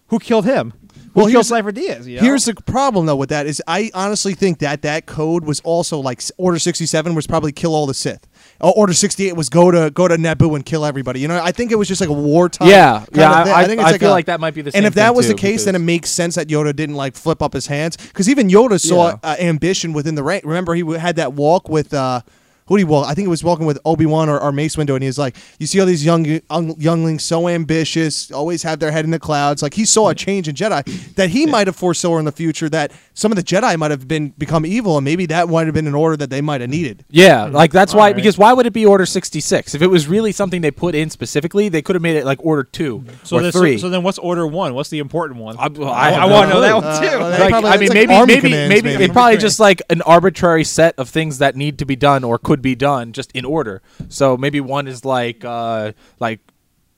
who 0.09 0.19
killed 0.19 0.45
him? 0.45 0.73
Who 1.15 1.23
Well, 1.23 1.31
killed 1.31 1.47
here's- 1.47 1.51
Sifo-Dyas? 1.51 2.07
You 2.07 2.17
know? 2.17 2.23
Here's 2.23 2.45
the 2.45 2.55
problem 2.55 3.07
though 3.07 3.17
with 3.17 3.31
that 3.31 3.47
is 3.47 3.61
I 3.67 3.91
honestly 3.95 4.35
think 4.35 4.59
that 4.61 4.83
that 4.83 5.07
code 5.07 5.45
was 5.45 5.61
also 5.61 5.99
like 5.99 6.23
Order 6.37 6.59
67 6.59 7.15
was 7.15 7.27
probably 7.27 7.51
kill 7.53 7.75
all 7.75 7.87
the 7.87 7.95
Sith. 7.95 8.27
Order 8.61 8.93
68 8.93 9.33
was 9.35 9.49
go 9.49 9.71
to 9.71 9.91
go 9.91 10.07
to 10.07 10.17
Naboo 10.17 10.55
and 10.55 10.65
kill 10.65 10.85
everybody. 10.85 11.21
You 11.21 11.29
know, 11.29 11.43
I 11.43 11.51
think 11.53 11.73
it 11.73 11.77
was 11.77 11.89
just 11.89 12.01
like 12.01 12.11
a 12.11 12.13
wartime. 12.13 12.69
Yeah, 12.69 12.99
kind 12.99 13.09
yeah, 13.17 13.39
of 13.41 13.45
thing. 13.47 13.55
I- 13.55 13.65
think 13.67 13.81
I 13.81 13.89
it's 13.91 13.99
feel 13.99 14.11
a- 14.11 14.13
like 14.13 14.27
that 14.27 14.41
might 14.41 14.55
be 14.55 14.63
the 14.63 14.77
And 14.77 14.85
if 14.87 14.95
that 14.95 15.09
thing, 15.09 15.17
was 15.17 15.27
the 15.29 15.35
too, 15.35 15.39
case, 15.41 15.65
then 15.65 15.75
it 15.75 15.81
makes 15.81 16.11
sense 16.11 16.35
that 16.37 16.49
Yoda 16.49 16.77
didn't 16.77 16.97
like 16.97 17.17
flip 17.17 17.43
up 17.43 17.55
his 17.55 17.67
hands 17.67 17.97
because 17.97 18.29
even 18.29 18.49
Yoda 18.49 18.79
saw 18.81 19.09
Yeah. 19.09 19.17
uh, 19.23 19.37
ambition 19.41 19.93
within 19.95 20.15
the 20.15 20.23
rank. 20.23 20.45
Remember, 20.45 20.75
he 20.75 20.85
had 20.97 21.17
that 21.17 21.33
walk 21.33 21.69
with. 21.69 21.93
Uh, 21.95 22.21
who 22.69 22.77
did 22.77 22.81
he 22.83 22.85
walk? 22.85 23.07
I 23.09 23.15
think 23.15 23.27
it 23.27 23.31
was 23.31 23.43
walking 23.43 23.67
with 23.67 23.79
Obi 23.85 24.07
Wan 24.07 24.29
or, 24.29 24.39
or 24.39 24.53
Mace 24.53 24.77
Windu, 24.77 24.95
and 24.95 25.03
he 25.03 25.09
was 25.09 25.19
like, 25.19 25.37
"You 25.59 25.67
see 25.67 25.81
all 25.81 25.87
these 25.87 26.05
young, 26.05 26.25
young 26.25 26.75
younglings, 26.79 27.23
so 27.25 27.49
ambitious, 27.49 28.31
always 28.31 28.63
have 28.63 28.79
their 28.79 28.91
head 28.91 29.05
in 29.05 29.11
the 29.11 29.19
clouds." 29.19 29.63
Like 29.63 29.75
he 29.75 29.85
saw 29.85 30.09
a 30.11 30.15
change 30.15 30.49
in 30.49 30.55
Jedi 30.55 31.15
that 31.15 31.31
he 31.31 31.47
might 31.47 31.67
have 31.67 31.77
foresaw 31.77 32.19
in 32.19 32.25
the 32.25 32.33
future 32.33 32.69
that 32.71 32.93
some 33.15 33.33
of 33.33 33.37
the 33.37 33.43
Jedi 33.43 33.77
might 33.79 33.91
have 33.91 34.07
been 34.07 34.31
become 34.39 34.65
evil, 34.67 34.97
and 34.99 35.05
maybe 35.05 35.27
that 35.27 35.49
might 35.49 35.67
have 35.67 35.75
been 35.75 35.87
an 35.87 35.95
order 35.95 36.17
that 36.17 36.31
they 36.31 36.41
might 36.41 36.61
have 36.61 36.71
needed. 36.71 37.05
Yeah, 37.11 37.45
like 37.45 37.73
that's 37.73 37.95
why 37.95 38.09
Alright. 38.09 38.17
because 38.17 38.39
why 38.39 38.53
would 38.53 38.67
it 38.67 38.73
be 38.73 38.87
Order 38.87 39.07
sixty 39.07 39.41
six? 39.41 39.75
If 39.75 39.83
it 39.83 39.89
was 39.89 40.07
really 40.09 40.33
something 40.33 40.61
they 40.61 40.71
put 40.71 40.95
in 40.95 41.11
specifically, 41.11 41.69
they 41.69 41.83
could 41.83 41.95
have 41.97 42.03
made 42.03 42.17
it 42.17 42.25
like 42.25 42.39
Order 42.45 42.65
two 42.65 43.05
so 43.25 43.37
or 43.39 43.43
then, 43.43 43.53
so- 43.53 43.59
three. 43.61 43.79
So, 43.79 43.89
then 43.89 44.03
what's 44.03 44.19
Order 44.19 44.47
one? 44.47 44.75
What's 44.75 44.91
the 44.91 44.99
important 44.99 45.41
one? 45.41 45.57
I, 45.59 45.69
well, 45.69 45.89
I, 45.91 46.11
have 46.11 46.23
I 46.23 46.27
want 46.27 46.49
to 46.49 46.55
know 46.55 46.61
that 46.61 46.75
one 46.75 46.85
Uh, 46.85 47.01
too. 47.01 47.19
well, 47.19 47.31
Like, 47.31 47.49
probably- 47.51 47.71
I 47.71 47.77
mean, 47.77 47.89
like 47.89 47.95
maybe, 47.95 48.15
army 48.15 48.35
maybe, 48.35 48.51
maybe, 48.51 48.83
maybe. 48.83 49.05
it's 49.05 49.13
probably 49.13 49.37
just 49.39 49.59
like 49.61 49.83
an 49.91 50.03
arbitrary 50.03 50.65
set 50.65 50.95
of 50.99 51.09
things 51.09 51.39
that 51.39 51.57
need 51.57 51.79
to 51.79 51.85
be 51.87 51.97
done 51.97 52.25
or 52.25 52.39
could 52.39 52.58
be 52.59 52.75
done 52.75 53.13
just 53.13 53.33
in 53.33 53.45
order. 53.45 53.83
So 54.09 54.37
maybe 54.37 54.61
one 54.61 54.87
is 54.87 55.05
like, 55.05 55.45
uh, 55.45 55.93
like 56.21 56.41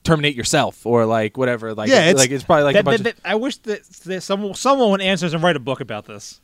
terminate 0.03 0.35
yourself 0.35 0.85
or 0.85 1.05
like 1.05 1.37
whatever. 1.37 1.73
Like, 1.73 1.89
Yeah, 1.89 2.01
it's- 2.09 2.15
like 2.17 2.31
it's 2.31 2.43
probably 2.43 2.63
like 2.63 2.75
a 2.75 2.83
bunch 2.83 3.01
that- 3.03 3.15
that- 3.17 3.29
I 3.29 3.35
wish 3.35 3.57
that, 3.57 3.83
that 4.05 4.21
someone 4.21 4.53
someone 4.55 4.89
would 4.91 5.01
answer 5.01 5.27
and 5.27 5.43
write 5.43 5.55
a 5.55 5.59
book 5.59 5.79
about 5.79 6.05
this. 6.05 6.39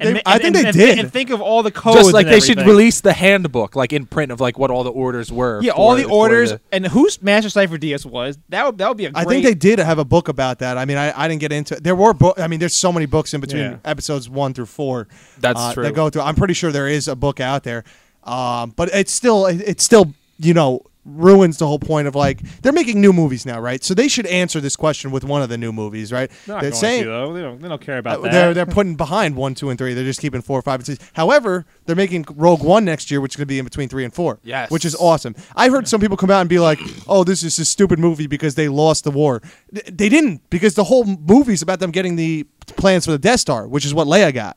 And, 0.00 0.08
They- 0.08 0.12
ma- 0.14 0.20
I 0.24 0.38
think 0.38 0.56
and- 0.56 0.64
they 0.64 0.68
and- 0.68 0.76
did. 0.78 0.98
And 1.00 1.12
think 1.12 1.28
of 1.28 1.42
all 1.42 1.62
the 1.62 1.70
codes. 1.70 1.98
Just 1.98 2.12
like 2.14 2.24
and 2.24 2.34
they 2.34 2.40
should 2.40 2.56
release 2.60 3.02
the 3.02 3.12
handbook, 3.12 3.76
like 3.76 3.92
in 3.92 4.06
print, 4.06 4.32
of 4.32 4.40
like 4.40 4.58
what 4.58 4.70
all 4.70 4.82
the 4.84 4.90
orders 4.90 5.30
were. 5.30 5.60
Yeah, 5.62 5.72
for- 5.72 5.76
all 5.78 5.94
the 5.96 6.04
for 6.04 6.10
orders 6.12 6.52
the- 6.52 6.60
and 6.72 6.86
whose 6.86 7.20
Master 7.20 7.50
Sifo-Dyas 7.50 8.06
was. 8.06 8.38
That 8.48 8.64
would 8.64 8.78
that 8.78 8.88
would 8.88 8.96
be 8.96 9.04
a 9.04 9.10
great. 9.10 9.26
I 9.26 9.28
think 9.28 9.44
they 9.44 9.52
did 9.52 9.78
have 9.78 9.98
a 9.98 10.04
book 10.06 10.28
about 10.28 10.60
that. 10.60 10.78
I 10.78 10.86
mean, 10.86 10.96
I, 10.96 11.12
I 11.14 11.28
didn't 11.28 11.42
get 11.42 11.52
into 11.52 11.76
it. 11.76 11.84
There 11.84 11.94
were 11.94 12.14
book. 12.14 12.40
I 12.40 12.48
mean, 12.48 12.58
there's 12.58 12.74
so 12.74 12.90
many 12.90 13.04
books 13.04 13.34
in 13.34 13.42
between 13.42 13.62
Yeah. 13.64 13.76
episodes 13.84 14.30
one 14.30 14.54
through 14.54 14.64
four. 14.64 15.08
That's 15.40 15.60
uh, 15.60 15.74
true. 15.74 15.82
That 15.82 15.92
go 15.94 16.08
through. 16.08 16.22
I'm 16.22 16.36
pretty 16.36 16.54
sure 16.54 16.72
there 16.72 16.88
is 16.88 17.06
a 17.06 17.14
book 17.14 17.38
out 17.38 17.62
there, 17.64 17.84
um, 18.24 18.70
but 18.70 18.88
it's 18.92 19.12
still 19.12 19.46
it's 19.46 19.84
still 19.84 20.14
you 20.38 20.54
know 20.54 20.82
ruins 21.04 21.58
the 21.58 21.66
whole 21.66 21.78
point 21.80 22.06
of 22.06 22.14
like 22.14 22.40
they're 22.62 22.72
making 22.72 23.00
new 23.00 23.12
movies 23.12 23.44
now, 23.44 23.60
right? 23.60 23.82
So 23.82 23.94
they 23.94 24.08
should 24.08 24.26
answer 24.26 24.60
this 24.60 24.76
question 24.76 25.10
with 25.10 25.24
one 25.24 25.42
of 25.42 25.48
the 25.48 25.58
new 25.58 25.72
movies, 25.72 26.12
right? 26.12 26.30
They're 26.46 26.54
not 26.54 26.60
They're 26.62 26.70
going 26.70 26.80
saying 26.80 27.02
to 27.04 27.08
though. 27.10 27.32
They 27.32 27.40
don't. 27.40 27.60
They 27.60 27.68
don't 27.68 27.80
care 27.80 27.98
about 27.98 28.20
uh, 28.20 28.22
that. 28.22 28.32
they're 28.32 28.54
they're 28.54 28.66
putting 28.66 28.94
behind 28.94 29.36
one, 29.36 29.54
two, 29.54 29.70
and 29.70 29.78
three. 29.78 29.94
They're 29.94 30.04
just 30.04 30.20
keeping 30.20 30.42
four, 30.42 30.62
five, 30.62 30.80
and 30.80 30.86
six. 30.86 31.10
However, 31.14 31.66
they're 31.86 31.96
making 31.96 32.26
Rogue 32.30 32.62
One 32.62 32.84
next 32.84 33.10
year, 33.10 33.20
which 33.20 33.32
is 33.32 33.36
going 33.36 33.46
to 33.46 33.52
be 33.52 33.58
in 33.58 33.64
between 33.64 33.88
three 33.88 34.04
and 34.04 34.14
four. 34.14 34.38
Yes. 34.44 34.70
which 34.70 34.84
is 34.84 34.94
awesome. 34.94 35.34
I 35.56 35.68
heard 35.68 35.88
some 35.88 36.00
people 36.00 36.16
come 36.16 36.30
out 36.30 36.40
and 36.40 36.48
be 36.48 36.58
like, 36.58 36.78
"Oh, 37.08 37.24
this 37.24 37.42
is 37.42 37.58
a 37.58 37.64
stupid 37.64 37.98
movie 37.98 38.26
because 38.26 38.54
they 38.54 38.68
lost 38.68 39.04
the 39.04 39.10
war." 39.10 39.42
They 39.72 40.08
didn't 40.08 40.48
because 40.50 40.74
the 40.74 40.84
whole 40.84 41.04
movie's 41.04 41.62
about 41.62 41.80
them 41.80 41.90
getting 41.90 42.16
the 42.16 42.44
plans 42.76 43.04
for 43.04 43.10
the 43.10 43.18
Death 43.18 43.40
Star, 43.40 43.66
which 43.66 43.84
is 43.84 43.92
what 43.92 44.06
Leia 44.06 44.32
got. 44.32 44.56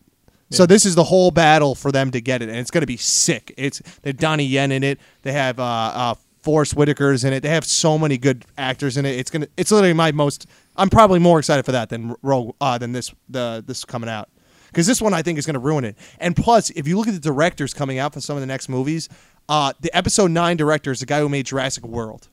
So 0.51 0.65
this 0.65 0.86
is 0.86 0.95
the 0.95 1.03
whole 1.03 1.31
battle 1.31 1.73
for 1.75 1.91
them 1.91 2.12
to 2.12 2.21
get 2.21 2.41
it, 2.41 2.49
and 2.49 2.58
it's 2.58 2.71
going 2.71 2.81
to 2.81 2.88
be 2.88 2.97
sick. 2.97 3.53
It's 3.58 3.79
they 4.03 4.12
have 4.12 4.17
Donnie 4.17 4.45
Yen 4.45 4.71
in 4.71 4.84
it. 4.84 4.99
They 5.23 5.31
have 5.31 5.60
uh, 5.60 5.63
uh, 5.63 6.15
Forest 6.43 6.75
Whitaker's 6.75 7.23
in 7.23 7.34
it. 7.34 7.41
They 7.41 7.49
have 7.49 7.65
so 7.65 7.97
many 7.97 8.17
good 8.17 8.45
actors 8.58 8.97
in 8.97 9.05
it. 9.05 9.17
It's 9.17 9.31
gonna. 9.31 9.47
It's 9.58 9.71
literally 9.71 9.93
my 9.93 10.12
most. 10.12 10.45
I'm 10.75 10.89
probably 10.89 11.19
more 11.19 11.39
excited 11.39 11.65
for 11.65 11.71
that 11.71 11.89
than 11.89 12.15
Rogue 12.21 12.55
uh, 12.62 12.77
than 12.77 12.91
this 12.91 13.13
the 13.27 13.63
this 13.65 13.84
coming 13.84 14.10
out 14.10 14.29
because 14.67 14.88
this 14.88 15.01
one 15.01 15.13
I 15.13 15.21
think 15.21 15.39
is 15.39 15.45
going 15.45 15.55
to 15.55 15.60
ruin 15.60 15.86
it. 15.86 15.97
And 16.19 16.36
plus, 16.36 16.69
if 16.71 16.88
you 16.88 16.97
look 16.97 17.08
at 17.08 17.13
the 17.13 17.19
directors 17.19 17.73
coming 17.73 17.97
out 17.97 18.13
for 18.13 18.19
some 18.19 18.36
of 18.36 18.41
the 18.41 18.47
next 18.47 18.69
movies, 18.69 19.10
uh, 19.47 19.73
the 19.79 19.95
Episode 19.95 20.31
Nine 20.31 20.58
director 20.58 20.91
is 20.91 20.99
the 20.99 21.05
guy 21.05 21.19
who 21.21 21.29
made 21.29 21.45
Jurassic 21.45 21.86
World, 21.86 22.27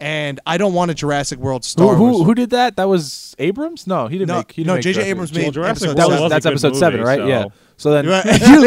and 0.00 0.40
I 0.46 0.58
don't 0.58 0.74
want 0.74 0.90
a 0.90 0.94
Jurassic 0.94 1.38
World 1.38 1.64
Who, 1.64 1.68
Star 1.68 1.94
who, 1.94 2.18
Who, 2.18 2.24
who 2.24 2.34
did 2.34 2.50
that? 2.50 2.76
That 2.76 2.88
was 2.88 3.34
Abrams? 3.38 3.86
No, 3.86 4.06
he 4.08 4.18
didn't 4.18 4.28
No, 4.28 4.36
make. 4.38 4.52
He 4.52 4.62
didn't 4.62 4.68
no, 4.68 4.74
make 4.74 4.82
J.J. 4.82 5.02
Abrams 5.10 5.32
made 5.32 5.52
Jurassic 5.54 5.88
episode 5.88 5.88
World 5.88 5.98
That 5.98 6.08
was 6.08 6.20
was 6.22 6.30
that's 6.30 6.44
good 6.44 6.52
episode 6.52 6.76
seven, 6.76 7.00
right? 7.02 7.18
so- 7.18 7.26
Yeah. 7.26 7.44
So 7.78 7.90
then 7.90 8.04
you 8.06 8.10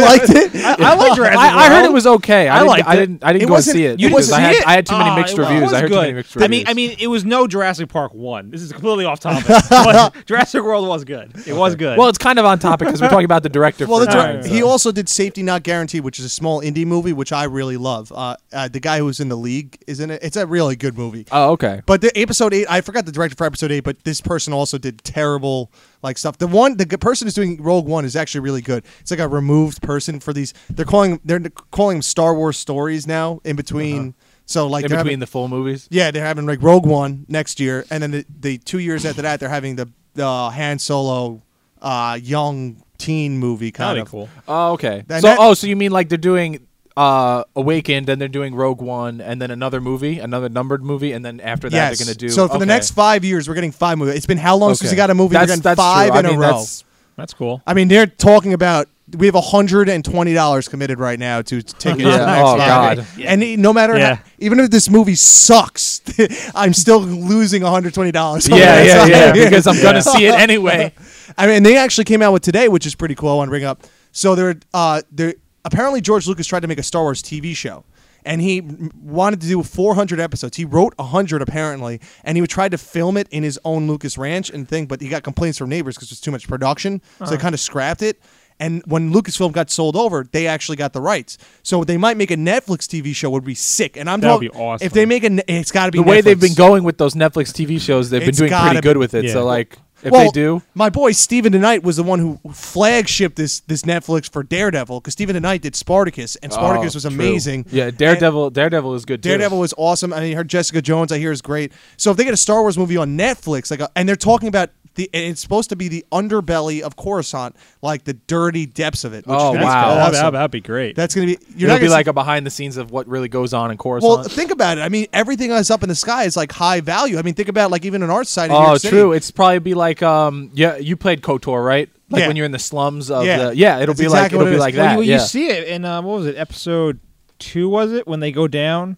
liked 0.01 0.29
it? 0.29 0.55
I 0.55 0.93
like 0.93 1.15
Jurassic 1.15 1.39
I, 1.39 1.65
I 1.65 1.69
heard 1.69 1.79
it 1.79 1.81
World. 1.85 1.93
was 1.95 2.05
okay. 2.07 2.47
I, 2.47 2.57
I 2.57 2.59
didn't, 2.59 2.67
liked 2.69 2.87
I 2.87 2.93
it. 2.93 2.97
didn't. 2.97 3.23
I 3.23 3.33
didn't 3.33 3.41
It 3.41 3.45
go 3.45 3.45
and 3.45 3.57
wasn't- 3.57 3.73
see 3.75 3.85
it 3.85 3.99
you 3.99 4.09
didn't 4.09 4.33
I 4.33 4.39
had 4.39 4.53
see 4.53 4.59
it? 4.59 4.67
I 4.67 4.71
had 4.73 4.85
too 4.85 4.97
many 4.97 5.09
Ah, 5.09 5.15
mixed 5.15 5.33
it 5.33 5.39
was 5.39 5.49
reviews. 5.49 5.73
I 5.73 5.79
heard 5.79 5.87
too 5.87 5.93
good. 5.95 6.01
many 6.01 6.13
mixed 6.13 6.35
reviews. 6.35 6.45
I 6.45 6.47
mean, 6.49 6.67
I 6.67 6.73
mean, 6.75 6.95
it 6.99 7.07
was 7.07 7.25
no 7.25 7.47
Jurassic 7.47 7.89
Park 7.89 8.13
one. 8.13 8.51
This 8.51 8.61
is 8.61 8.71
completely 8.71 9.05
off 9.05 9.19
topic. 9.19 9.47
but 9.69 10.13
Jurassic 10.27 10.61
World 10.63 10.87
was 10.87 11.03
good. 11.05 11.31
It 11.47 11.53
was 11.53 11.75
good. 11.75 11.97
well, 11.97 12.07
it's 12.09 12.19
kind 12.19 12.37
of 12.37 12.45
on 12.45 12.59
topic 12.59 12.87
because 12.87 13.01
we're 13.01 13.09
talking 13.09 13.25
about 13.25 13.41
the 13.41 13.49
director. 13.49 13.87
Well, 13.87 13.99
for 13.99 14.05
the 14.05 14.11
a 14.11 14.13
dir- 14.13 14.19
time, 14.21 14.29
Alright, 14.35 14.45
so. 14.45 14.53
he 14.53 14.61
also 14.61 14.91
did 14.91 15.09
Safety 15.09 15.41
Not 15.41 15.63
Guaranteed, 15.63 16.03
which 16.03 16.19
is 16.19 16.25
a 16.25 16.29
small 16.29 16.61
indie 16.61 16.85
movie, 16.85 17.13
which 17.13 17.31
I 17.31 17.45
really 17.45 17.77
love. 17.77 18.11
Uh, 18.11 18.35
uh, 18.53 18.67
the 18.67 18.79
guy 18.79 18.99
who's 18.99 19.19
in 19.19 19.29
the 19.29 19.37
league 19.37 19.79
is 19.87 19.99
in 19.99 20.11
it. 20.11 20.19
It's 20.21 20.37
a 20.37 20.45
really 20.45 20.75
good 20.75 20.95
movie. 20.97 21.25
Oh, 21.31 21.53
okay. 21.53 21.81
But 21.87 22.01
the 22.01 22.11
episode 22.15 22.53
eight, 22.53 22.67
I 22.69 22.81
forgot 22.81 23.07
the 23.07 23.11
director 23.11 23.35
for 23.35 23.45
episode 23.45 23.71
eight, 23.71 23.83
but 23.83 24.03
this 24.03 24.21
person 24.21 24.53
also 24.53 24.77
did 24.77 25.03
terrible 25.03 25.71
like 26.01 26.17
stuff. 26.17 26.37
The 26.37 26.47
one, 26.47 26.77
the 26.77 26.85
person 26.97 27.25
who's 27.27 27.33
doing 27.33 27.61
Rogue 27.61 27.85
One 27.87 28.05
is 28.05 28.15
actually 28.15 28.41
really 28.41 28.61
good. 28.61 28.83
It's 29.01 29.11
like 29.11 29.19
a 29.19 29.27
removed 29.27 29.81
person 29.81 30.19
for 30.19 30.33
these. 30.33 30.53
They're 30.69 30.85
calling 30.85 31.19
they're 31.25 31.39
calling 31.71 31.97
them 31.97 32.01
Star 32.01 32.33
Wars 32.35 32.57
stories 32.57 33.05
now 33.07 33.41
in 33.43 33.55
between. 33.55 34.15
So 34.45 34.65
like 34.67 34.83
In 34.85 34.89
they're 34.89 34.97
between 34.99 35.09
having, 35.11 35.19
the 35.19 35.27
full 35.27 35.47
movies. 35.47 35.87
yeah, 35.91 36.09
they're 36.11 36.25
having 36.25 36.45
like 36.47 36.61
Rogue 36.63 36.85
One 36.85 37.25
next 37.27 37.59
year, 37.59 37.85
and 37.91 38.01
then 38.01 38.11
the, 38.11 38.25
the 38.39 38.57
two 38.57 38.79
years 38.79 39.05
after 39.05 39.21
that, 39.21 39.39
they're 39.39 39.49
having 39.49 39.75
the 39.75 39.89
the 40.15 40.25
Han 40.25 40.79
Solo 40.79 41.43
uh, 41.81 42.17
young 42.21 42.83
teen 42.97 43.37
movie 43.37 43.71
kind 43.71 43.91
That'd 43.91 44.03
of. 44.03 44.11
cool. 44.11 44.29
Oh, 44.47 44.73
okay. 44.73 45.03
And 45.09 45.21
so, 45.21 45.27
that- 45.27 45.37
oh, 45.39 45.53
so 45.53 45.67
you 45.67 45.75
mean 45.75 45.91
like 45.91 46.09
they're 46.09 46.17
doing 46.17 46.67
uh 46.99 47.43
Awakened, 47.55 48.09
and 48.09 48.19
they're 48.21 48.27
doing 48.27 48.53
Rogue 48.53 48.81
One, 48.81 49.21
and 49.21 49.41
then 49.41 49.51
another 49.51 49.79
movie, 49.79 50.19
another 50.19 50.49
numbered 50.49 50.83
movie, 50.83 51.13
and 51.13 51.23
then 51.23 51.39
after 51.39 51.69
that 51.69 51.75
Yes. 51.75 51.97
they're 51.97 52.05
gonna 52.05 52.15
do. 52.17 52.29
so 52.29 52.47
for 52.49 52.57
the 52.59 52.65
next 52.65 52.91
five 52.91 53.23
years, 53.23 53.47
we're 53.47 53.55
getting 53.55 53.71
five 53.71 53.97
movies. 53.97 54.15
It's 54.15 54.25
been 54.25 54.37
how 54.37 54.57
long 54.57 54.75
since 54.75 54.89
Okay. 54.89 54.95
we 54.95 54.97
got 54.97 55.09
a 55.09 55.13
movie? 55.15 55.33
That's, 55.33 55.43
we're 55.43 55.55
getting 55.55 55.61
that's 55.63 55.77
five 55.79 56.09
true. 56.11 56.19
in 56.19 56.25
I 56.25 56.29
mean, 56.29 56.37
a 56.37 56.41
row. 56.41 56.47
that's- 56.47 56.83
That's 57.15 57.33
cool. 57.33 57.61
I 57.67 57.73
mean, 57.73 57.87
they're 57.89 58.07
talking 58.07 58.53
about 58.53 58.87
we 59.17 59.25
have 59.25 59.35
hundred 59.35 59.89
and 59.89 60.05
twenty 60.05 60.33
dollars 60.33 60.67
committed 60.67 60.99
right 60.99 61.17
now 61.19 61.41
to 61.41 61.61
tickets. 61.61 61.83
Yeah. 61.85 61.93
to 61.95 62.17
the 62.19 62.25
next 62.25 62.49
Oh, 62.49 62.57
five. 62.57 62.97
God. 62.97 63.05
And 63.25 63.57
no 63.61 63.73
matter 63.73 63.97
Yeah. 63.97 64.15
how, 64.15 64.21
even 64.37 64.59
if 64.59 64.69
this 64.69 64.89
movie 64.89 65.15
sucks, 65.15 66.01
I'm 66.55 66.73
still 66.73 66.99
losing 67.01 67.63
one 67.63 67.71
hundred 67.71 67.93
twenty 67.93 68.11
dollars. 68.11 68.47
Yeah, 68.47 68.83
yeah, 68.83 69.05
yeah. 69.07 69.31
Because 69.33 69.67
I'm 69.67 69.81
gonna 69.81 70.01
see 70.01 70.27
it 70.27 70.35
anyway. 70.47 70.93
I 71.37 71.47
mean, 71.47 71.63
they 71.63 71.75
actually 71.77 72.05
came 72.05 72.21
out 72.21 72.33
with 72.33 72.43
today, 72.43 72.67
which 72.67 72.85
is 72.85 72.93
pretty 72.95 73.15
cool. 73.15 73.29
I 73.31 73.35
want 73.35 73.47
to 73.47 73.51
bring 73.51 73.63
up. 73.65 73.83
So 74.11 74.35
they're 74.35 74.55
uh, 74.73 75.01
they're 75.11 75.35
apparently 75.65 76.01
George 76.01 76.27
Lucas 76.27 76.47
tried 76.47 76.61
to 76.61 76.67
make 76.67 76.79
a 76.79 76.83
Star 76.83 77.03
Wars 77.03 77.21
TV 77.21 77.55
show. 77.55 77.83
And 78.25 78.41
he 78.41 78.59
wanted 79.01 79.39
to 79.41 79.47
do 79.47 79.63
400 79.63 80.19
episodes. 80.19 80.57
He 80.57 80.65
wrote 80.65 80.93
100 80.97 81.41
apparently, 81.41 82.01
and 82.25 82.35
he 82.35 82.41
would 82.41 82.49
try 82.49 82.67
to 82.67 82.77
film 82.77 83.15
it 83.15 83.29
in 83.31 83.43
his 83.43 83.57
own 83.63 83.87
Lucas 83.87 84.17
Ranch 84.17 84.49
and 84.49 84.67
thing. 84.67 84.87
But 84.87 84.99
he 84.99 85.07
got 85.07 85.23
complaints 85.23 85.57
from 85.57 85.69
neighbors 85.69 85.95
because 85.95 86.09
there's 86.09 86.19
too 86.19 86.31
much 86.31 86.45
production, 86.45 87.01
so 87.17 87.23
Uh-huh. 87.23 87.31
they 87.31 87.37
kind 87.37 87.53
of 87.55 87.61
scrapped 87.61 88.01
it. 88.01 88.21
And 88.59 88.83
when 88.85 89.13
Lucasfilm 89.13 89.53
got 89.53 89.71
sold 89.71 89.95
over, 89.95 90.25
they 90.33 90.45
actually 90.47 90.75
got 90.75 90.91
the 90.91 90.99
rights. 90.99 91.37
So 91.63 91.85
they 91.85 91.95
might 91.95 92.17
make 92.17 92.29
a 92.29 92.35
Netflix 92.35 92.87
TV 92.87 93.15
show. 93.15 93.29
Would 93.29 93.45
be 93.45 93.55
sick. 93.55 93.95
And 93.95 94.09
I'm 94.09 94.19
That 94.19 94.27
would 94.37 94.47
talking 94.47 94.49
be 94.59 94.65
awesome. 94.65 94.85
if 94.85 94.91
they 94.91 95.05
make 95.05 95.23
a, 95.23 95.29
ne- 95.29 95.43
it's 95.47 95.71
got 95.71 95.85
to 95.85 95.91
be 95.93 95.99
The 95.99 96.03
way 96.03 96.19
they've 96.19 96.37
been 96.37 96.55
going 96.55 96.83
with 96.83 96.97
those 96.97 97.13
Netflix 97.13 97.53
TV 97.53 97.79
shows, 97.79 98.09
they've 98.09 98.19
been 98.25 98.35
doing 98.35 98.49
gotta 98.49 98.71
pretty 98.71 98.81
good 98.81 98.97
with 98.97 99.13
it. 99.13 99.23
yeah. 99.25 99.31
So 99.31 99.45
like, 99.45 99.77
if 100.03 100.11
well, 100.11 100.25
they 100.25 100.29
do, 100.31 100.61
my 100.75 100.89
boy 100.89 101.11
Steven 101.11 101.53
DeKnight 101.53 101.83
was 101.83 101.97
the 101.97 102.03
one 102.03 102.19
who 102.19 102.39
flagshipped 102.53 103.35
this 103.35 103.59
this 103.61 103.81
Netflix 103.83 104.31
for 104.31 104.43
Daredevil 104.43 104.99
because 104.99 105.13
Steven 105.13 105.35
DeKnight 105.35 105.61
did 105.61 105.75
Spartacus 105.75 106.35
and 106.37 106.51
oh, 106.51 106.55
Spartacus 106.55 106.93
Oh, 106.93 106.97
was 106.97 107.03
true. 107.03 107.11
amazing. 107.11 107.65
Yeah, 107.71 107.91
Daredevil. 107.91 108.51
Daredevil 108.51 108.95
is 108.95 109.05
good 109.05 109.21
too. 109.23 109.29
Daredevil 109.29 109.59
was 109.59 109.73
awesome. 109.77 110.13
I 110.13 110.21
mean, 110.21 110.35
heard 110.35 110.47
Jessica 110.47 110.81
Jones. 110.81 111.11
I 111.11 111.17
hear 111.17 111.31
is 111.31 111.41
great. 111.41 111.71
So 111.97 112.11
if 112.11 112.17
they 112.17 112.23
get 112.23 112.33
a 112.33 112.37
Star 112.37 112.61
Wars 112.61 112.77
movie 112.77 112.97
on 112.97 113.17
Netflix, 113.17 113.71
like, 113.71 113.81
a, 113.81 113.89
and 113.95 114.07
they're 114.07 114.15
talking 114.15 114.47
about 114.47 114.69
the, 114.95 115.09
and 115.13 115.23
it's 115.25 115.41
supposed 115.41 115.69
to 115.69 115.75
be 115.75 115.87
the 115.87 116.05
underbelly 116.11 116.81
of 116.81 116.95
Coruscant, 116.95 117.55
like 117.81 118.03
the 118.03 118.13
dirty 118.13 118.65
depths 118.65 119.03
of 119.03 119.13
it. 119.13 119.25
Which 119.27 119.35
Oh, 119.39 119.49
is 119.51 119.53
gonna 119.55 119.65
wow. 119.65 120.09
That'd, 120.11 120.33
that'd 120.33 120.51
be 120.51 120.61
great. 120.61 120.95
That's 120.95 121.15
gonna 121.15 121.27
be. 121.27 121.37
You're 121.55 121.67
It'll 121.67 121.67
not 121.69 121.75
be 121.75 121.79
gonna 121.87 121.91
like 121.91 122.05
see- 122.05 122.09
a 122.09 122.13
behind 122.13 122.45
the 122.45 122.49
scenes 122.49 122.77
of 122.77 122.91
what 122.91 123.07
really 123.07 123.29
goes 123.29 123.53
on 123.53 123.71
in 123.71 123.77
Coruscant. 123.77 124.09
well, 124.19 124.23
think 124.23 124.51
about 124.51 124.77
it. 124.77 124.81
I 124.81 124.89
mean, 124.89 125.07
everything 125.13 125.49
that's 125.49 125.71
up 125.71 125.83
in 125.83 125.89
the 125.89 125.95
sky 125.95 126.23
is 126.23 126.35
like 126.35 126.51
high 126.51 126.81
value. 126.81 127.17
I 127.17 127.21
mean, 127.21 127.33
think 127.35 127.49
about 127.49 127.71
like 127.71 127.85
even 127.85 128.03
an 128.03 128.09
art 128.09 128.27
site. 128.27 128.49
In 128.49 128.55
New 128.55 128.57
Oh, 128.63 128.67
York 128.67 128.79
City. 128.81 128.95
true. 128.95 129.11
It's 129.13 129.31
probably 129.31 129.59
be 129.59 129.73
like 129.73 130.01
um 130.03 130.51
yeah, 130.53 130.77
you 130.77 130.95
played 130.97 131.21
KOTOR, 131.21 131.63
right? 131.65 131.89
Like 132.09 132.21
Yeah. 132.21 132.27
when 132.27 132.35
you're 132.35 132.45
in 132.47 132.51
the 132.51 132.59
slums 132.59 133.11
of 133.11 133.23
Yeah. 133.25 133.37
the 133.49 133.55
yeah, 133.55 133.75
it'll 133.79 133.93
That's 133.93 133.99
be 133.99 134.05
exactly 134.05 134.37
like 134.39 134.41
it'll 134.41 134.47
it 134.47 134.49
be 134.49 134.55
is. 134.55 134.59
like 134.59 134.75
Well, 134.75 134.97
that. 134.97 135.05
you, 135.05 135.11
yeah. 135.11 135.21
you 135.21 135.27
see 135.27 135.47
it 135.49 135.67
in 135.67 135.85
um, 135.85 136.05
what 136.05 136.17
was 136.17 136.25
it? 136.25 136.35
Episode 136.37 136.99
two 137.37 137.69
was 137.69 137.91
it 137.93 138.07
when 138.07 138.19
they 138.19 138.31
go 138.31 138.47
down? 138.47 138.97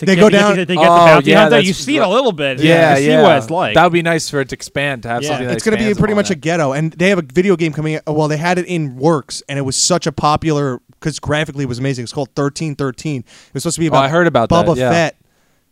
To 0.00 0.06
They 0.06 0.14
get, 0.16 0.20
go 0.20 0.28
to 0.28 0.32
get 0.36 0.38
down- 0.40 0.56
to, 0.56 0.66
to 0.66 0.74
get 0.74 0.82
the 0.82 0.86
Oh, 0.90 1.06
bounty 1.06 1.30
yeah, 1.30 1.42
hunter? 1.42 1.60
You 1.60 1.72
see 1.72 1.96
it 1.96 2.00
a 2.02 2.08
little 2.08 2.32
bit. 2.32 2.58
yeah, 2.58 2.96
you 2.98 3.08
yeah. 3.10 3.18
see 3.18 3.22
what 3.22 3.36
it's 3.38 3.50
like. 3.50 3.74
That 3.74 3.84
would 3.84 3.92
be 3.92 4.02
nice 4.02 4.28
for 4.28 4.40
it 4.40 4.48
to 4.50 4.54
expand 4.54 5.02
to 5.04 5.08
have 5.08 5.22
Yeah. 5.22 5.28
something 5.28 5.46
that 5.48 5.54
it's 5.56 5.64
going 5.64 5.78
to 5.78 5.84
be 5.84 5.88
pretty 5.94 6.12
upon 6.12 6.16
much 6.16 6.30
a 6.30 6.34
ghetto 6.34 6.72
and 6.72 6.92
they 6.92 7.08
have 7.10 7.18
a 7.18 7.22
video 7.22 7.54
game 7.56 7.72
coming 7.72 7.96
out 7.96 8.02
well 8.06 8.26
they 8.28 8.36
had 8.36 8.58
it 8.58 8.66
in 8.66 8.96
works 8.96 9.42
and 9.48 9.58
it 9.58 9.62
was 9.62 9.76
such 9.76 10.06
a 10.06 10.12
popular 10.12 10.80
because 10.98 11.18
graphically 11.18 11.64
it 11.64 11.68
was 11.68 11.78
amazing 11.78 12.02
it's 12.02 12.12
called 12.12 12.28
1313 12.28 13.20
it 13.20 13.24
was 13.54 13.62
supposed 13.62 13.76
to 13.76 13.80
be 13.80 13.86
Oh, 13.86 13.92
about 13.92 14.04
I 14.04 14.08
heard 14.08 14.26
about 14.26 14.48
that, 14.48 14.66
Boba 14.66 14.76
yeah. 14.76 14.90
Fett 14.90 15.16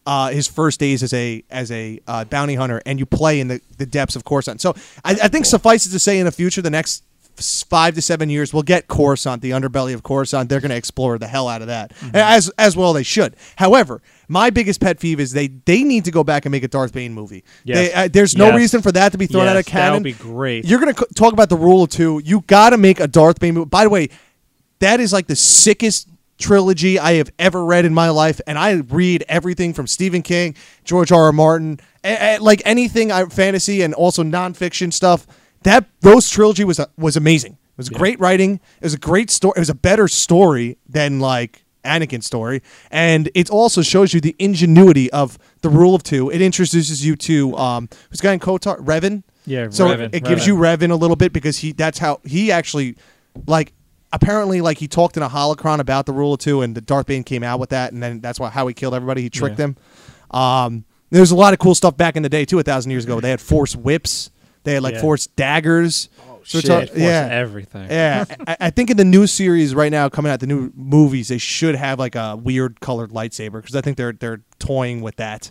uh, 0.06 0.28
his 0.30 0.46
first 0.46 0.80
days 0.80 1.02
as 1.02 1.12
a 1.14 1.42
as 1.50 1.70
a 1.70 2.00
uh, 2.06 2.24
bounty 2.24 2.54
hunter 2.54 2.80
and 2.86 2.98
you 2.98 3.06
play 3.06 3.40
in 3.40 3.48
the, 3.48 3.60
the 3.78 3.86
depths 3.86 4.14
of 4.16 4.24
Coruscant 4.24 4.60
so 4.60 4.74
I, 5.04 5.12
I 5.24 5.28
think 5.28 5.44
suffice 5.46 5.86
it 5.86 5.90
to 5.90 5.98
say 5.98 6.18
in 6.18 6.26
the 6.26 6.32
future 6.32 6.60
the 6.62 6.70
next 6.70 7.04
five 7.36 7.94
to 7.94 8.02
seven 8.02 8.28
years 8.30 8.52
we'll 8.52 8.62
get 8.64 8.88
Coruscant 8.88 9.42
the 9.42 9.50
underbelly 9.52 9.94
of 9.94 10.02
Coruscant 10.02 10.48
they're 10.48 10.60
going 10.60 10.70
to 10.70 10.76
explore 10.76 11.18
the 11.18 11.28
hell 11.28 11.46
out 11.46 11.60
of 11.60 11.68
that 11.68 11.92
Mm-hmm. 11.94 12.16
as 12.16 12.48
as 12.58 12.76
well 12.76 12.92
they 12.92 13.02
should 13.04 13.36
however 13.56 14.00
my 14.28 14.50
biggest 14.50 14.80
pet 14.80 15.00
peeve 15.00 15.18
is 15.20 15.32
they 15.32 15.48
they 15.48 15.82
need 15.82 16.04
to 16.04 16.10
go 16.10 16.22
back 16.22 16.44
and 16.44 16.52
make 16.52 16.62
a 16.62 16.68
Darth 16.68 16.92
Bane 16.92 17.12
movie 17.14 17.44
Yes. 17.64 17.76
They- 17.78 17.92
uh, 17.94 18.08
there's 18.12 18.36
no 18.36 18.46
Yes. 18.48 18.56
reason 18.56 18.82
for 18.82 18.92
that 18.92 19.12
to 19.12 19.18
be 19.18 19.26
thrown 19.26 19.46
out 19.48 19.56
of 19.56 19.66
canon. 19.66 19.86
That 19.86 19.94
would 19.94 20.02
be 20.04 20.12
great. 20.12 20.64
you're 20.64 20.78
gonna 20.80 20.96
c- 20.96 21.04
talk 21.14 21.32
about 21.32 21.48
the 21.48 21.56
rule 21.56 21.82
of 21.84 21.90
two. 21.90 22.20
You 22.24 22.44
got 22.46 22.70
to 22.70 22.76
make 22.78 23.00
a 23.00 23.06
Darth 23.08 23.40
Bane 23.40 23.54
movie. 23.54 23.68
By 23.68 23.84
the 23.84 23.90
way, 23.90 24.08
that 24.80 25.00
is 25.00 25.12
like 25.12 25.26
the 25.26 25.36
sickest 25.36 26.08
trilogy 26.38 26.98
I 27.00 27.14
have 27.14 27.32
ever 27.38 27.64
read 27.64 27.84
in 27.84 27.92
my 27.92 28.10
life, 28.10 28.40
and 28.46 28.56
I 28.58 28.72
read 28.74 29.24
everything 29.28 29.72
from 29.74 29.86
Stephen 29.88 30.22
King, 30.22 30.54
George 30.84 31.10
R. 31.10 31.24
R. 31.24 31.32
Martin, 31.32 31.80
a- 32.04 32.36
a- 32.36 32.38
like 32.38 32.62
anything 32.64 33.10
I, 33.10 33.24
fantasy 33.24 33.82
and 33.82 33.92
also 33.92 34.22
nonfiction 34.22 34.92
stuff. 34.92 35.26
That 35.64 35.86
those 36.02 36.28
trilogy 36.28 36.62
was 36.62 36.78
a, 36.78 36.88
was 36.96 37.16
amazing. 37.16 37.52
It 37.52 37.76
was 37.78 37.88
great 37.88 38.20
writing. 38.20 38.60
It 38.80 38.84
was 38.84 38.94
a 38.94 38.98
great 38.98 39.30
story. 39.30 39.54
It 39.56 39.60
was 39.60 39.70
a 39.70 39.74
better 39.74 40.06
story 40.06 40.78
than 40.88 41.18
like 41.18 41.64
Anakin's 41.84 42.26
story, 42.26 42.62
and 42.90 43.30
it 43.34 43.50
also 43.50 43.82
shows 43.82 44.12
you 44.14 44.20
the 44.20 44.34
ingenuity 44.38 45.10
of 45.12 45.38
the 45.62 45.68
rule 45.68 45.94
of 45.94 46.02
two. 46.02 46.30
It 46.30 46.40
introduces 46.40 47.04
you 47.04 47.16
to 47.16 47.56
um, 47.56 47.88
who's 48.10 48.20
guy 48.20 48.32
in 48.32 48.40
KOTOR 48.40 48.84
Revan. 48.84 49.22
Yeah, 49.46 49.70
So 49.70 49.86
Revan, 49.88 50.14
it 50.14 50.24
gives 50.24 50.42
Revan. 50.42 50.46
you 50.46 50.56
Revan 50.56 50.90
a 50.90 50.94
little 50.96 51.16
bit 51.16 51.32
because 51.32 51.58
he 51.58 51.72
that's 51.72 51.98
how 51.98 52.20
he 52.24 52.52
actually 52.52 52.96
like 53.46 53.72
apparently 54.12 54.60
like 54.60 54.78
he 54.78 54.88
talked 54.88 55.16
in 55.16 55.22
a 55.22 55.28
holocron 55.28 55.78
about 55.80 56.06
the 56.06 56.12
rule 56.12 56.34
of 56.34 56.40
two 56.40 56.60
and 56.62 56.74
the 56.74 56.80
Darth 56.80 57.06
Bane 57.06 57.24
came 57.24 57.42
out 57.42 57.58
with 57.60 57.70
that 57.70 57.92
and 57.92 58.02
then 58.02 58.20
that's 58.20 58.38
why 58.40 58.50
how 58.50 58.66
he 58.66 58.74
killed 58.74 58.94
everybody. 58.94 59.22
He 59.22 59.30
tricked 59.30 59.58
Yeah. 59.58 59.66
them. 59.66 59.76
Um, 60.30 60.84
there's 61.10 61.30
a 61.30 61.36
lot 61.36 61.52
of 61.54 61.58
cool 61.58 61.74
stuff 61.74 61.96
back 61.96 62.16
in 62.16 62.22
the 62.22 62.28
day 62.28 62.44
too. 62.44 62.58
A 62.58 62.62
thousand 62.62 62.90
years 62.90 63.04
ago, 63.04 63.20
they 63.20 63.30
had 63.30 63.40
force 63.40 63.74
whips. 63.74 64.30
They 64.64 64.74
had 64.74 64.82
like 64.82 64.94
Yeah. 64.96 65.00
force 65.00 65.26
daggers. 65.28 66.08
So 66.48 66.60
Shit, 66.60 66.64
it's 66.64 66.70
all- 66.70 66.86
force 66.86 66.98
yeah. 66.98 67.28
everything. 67.30 67.90
Yeah, 67.90 68.24
I, 68.46 68.56
I 68.60 68.70
think 68.70 68.88
in 68.90 68.96
the 68.96 69.04
new 69.04 69.26
series 69.26 69.74
right 69.74 69.92
now 69.92 70.08
coming 70.08 70.32
out, 70.32 70.40
the 70.40 70.46
new 70.46 70.72
movies, 70.74 71.28
they 71.28 71.36
should 71.38 71.74
have 71.74 71.98
like 71.98 72.14
a 72.14 72.36
weird 72.36 72.80
colored 72.80 73.10
lightsaber 73.10 73.60
because 73.60 73.76
I 73.76 73.82
think 73.82 73.96
they're 73.98 74.12
they're 74.14 74.40
toying 74.58 75.02
with 75.02 75.16
that. 75.16 75.50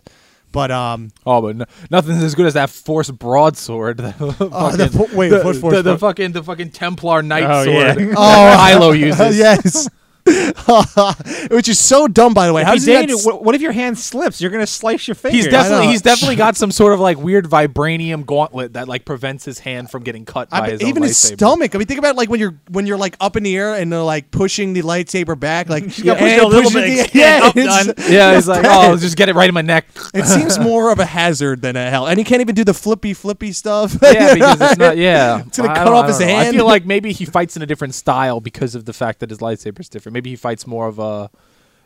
But 0.52 0.72
um, 0.72 1.10
Oh, 1.26 1.42
but 1.42 1.56
no, 1.58 1.66
nothing's 1.92 2.24
as 2.24 2.34
good 2.34 2.48
as 2.48 2.54
that 2.56 2.70
Force 2.72 3.12
broadsword. 3.12 3.98
The 4.18 4.36
Oh, 4.52 4.72
the 4.76 4.88
fucking- 4.90 5.16
wait, 5.16 5.30
the, 5.30 5.40
the, 5.44 5.82
the 5.84 5.98
fucking 6.00 6.32
the 6.32 6.42
fucking 6.42 6.72
Templar 6.72 7.22
Knight 7.22 7.44
Oh, 7.44 7.64
sword. 7.66 7.76
yeah. 7.78 7.94
that 7.94 8.16
Oh. 8.18 8.58
Kylo 8.90 8.98
uses. 8.98 9.38
yes, 9.38 9.88
which 11.52 11.68
is 11.70 11.80
so 11.80 12.08
dumb 12.08 12.34
by 12.34 12.48
the 12.48 12.54
way. 12.54 12.62
If 12.62 12.68
How 12.68 12.74
does 12.74 12.86
he 12.86 12.94
not 12.94 13.08
date 13.08 13.12
s- 13.14 13.26
what, 13.26 13.44
what 13.44 13.56
if 13.56 13.62
your 13.62 13.72
hand 13.72 13.98
slips? 13.98 14.42
You're 14.42 14.52
gonna 14.52 14.68
slice 14.68 15.08
your 15.08 15.16
finger. 15.16 15.36
He's 15.36 15.48
definitely 15.48 15.88
he's 15.88 16.02
definitely 16.02 16.36
got 16.36 16.56
some 16.58 16.72
sort 16.72 16.94
of 16.94 17.00
like 17.00 17.18
weird 17.18 17.46
vibranium 17.46 18.26
gauntlet 18.26 18.74
that 18.74 18.88
like 18.88 19.06
prevents 19.06 19.46
his 19.46 19.60
hand 19.60 19.90
from 19.90 20.04
getting 20.04 20.26
cut 20.26 20.50
I 20.52 20.60
by 20.60 20.66
mean, 20.68 20.72
his 20.74 20.82
own 20.84 20.88
even 20.90 21.04
his 21.04 21.12
lightsaber. 21.18 21.34
stomach. 21.38 21.76
I 21.76 21.78
mean, 21.78 21.88
think 21.88 22.00
about 22.00 22.16
like 22.16 22.30
when 22.30 22.40
you're 22.40 22.56
when 22.70 22.86
you're 22.88 22.98
like 22.98 23.16
up 23.20 23.36
in 23.36 23.44
the 23.44 23.56
air 23.56 23.76
and 23.76 23.92
they're 23.92 24.02
like 24.02 24.32
pushing 24.32 24.74
the 24.74 24.82
lightsaber 24.82 25.40
back, 25.40 25.70
like 25.70 25.84
gotta 26.04 26.20
push 26.20 26.38
a 26.38 26.46
little 26.46 26.72
bit, 26.72 27.12
the- 27.14 27.24
and 27.24 27.44
up, 27.44 27.56
it's- 27.58 27.86
done. 27.86 27.96
Yeah, 28.12 28.36
he's 28.36 28.48
like, 28.48 28.66
oh, 28.68 28.98
just 28.98 29.18
get 29.18 29.30
it 29.30 29.36
right 29.36 29.48
in 29.50 29.54
my 29.54 29.62
neck. 29.62 29.86
It 30.14 30.26
seems 30.26 30.60
more 30.60 30.92
of 30.92 31.00
a 31.00 31.06
hazard 31.06 31.62
than 31.62 31.76
a 31.76 31.90
hell, 31.90 32.08
and 32.08 32.18
he 32.18 32.24
can't 32.24 32.42
even 32.42 32.56
do 32.56 32.64
the 32.64 32.74
flippy 32.74 33.14
flippy 33.14 33.52
stuff. 33.52 33.96
yeah, 34.02 34.34
because 34.34 34.62
it's 34.62 34.78
not. 34.78 34.98
Yeah, 34.98 35.44
It's 35.46 35.58
gonna 35.58 35.72
I 35.72 35.76
cut 35.76 35.88
off 35.94 36.08
his 36.08 36.18
don't. 36.20 36.28
I 36.30 36.52
feel 36.52 36.66
like 36.66 36.86
maybe 36.86 37.12
he 37.14 37.26
fights 37.26 37.56
in 37.56 37.62
a 37.62 37.66
different 37.66 37.94
style 37.96 38.40
because 38.42 38.76
of 38.76 38.86
the 38.86 38.94
fact 38.94 39.20
that 39.20 39.30
his 39.30 39.40
lightsaber's 39.40 39.90
different. 39.90 40.14
Maybe 40.18 40.32
he 40.32 40.36
fights 40.36 40.66
more 40.66 40.88
of 40.88 40.98
a, 40.98 41.30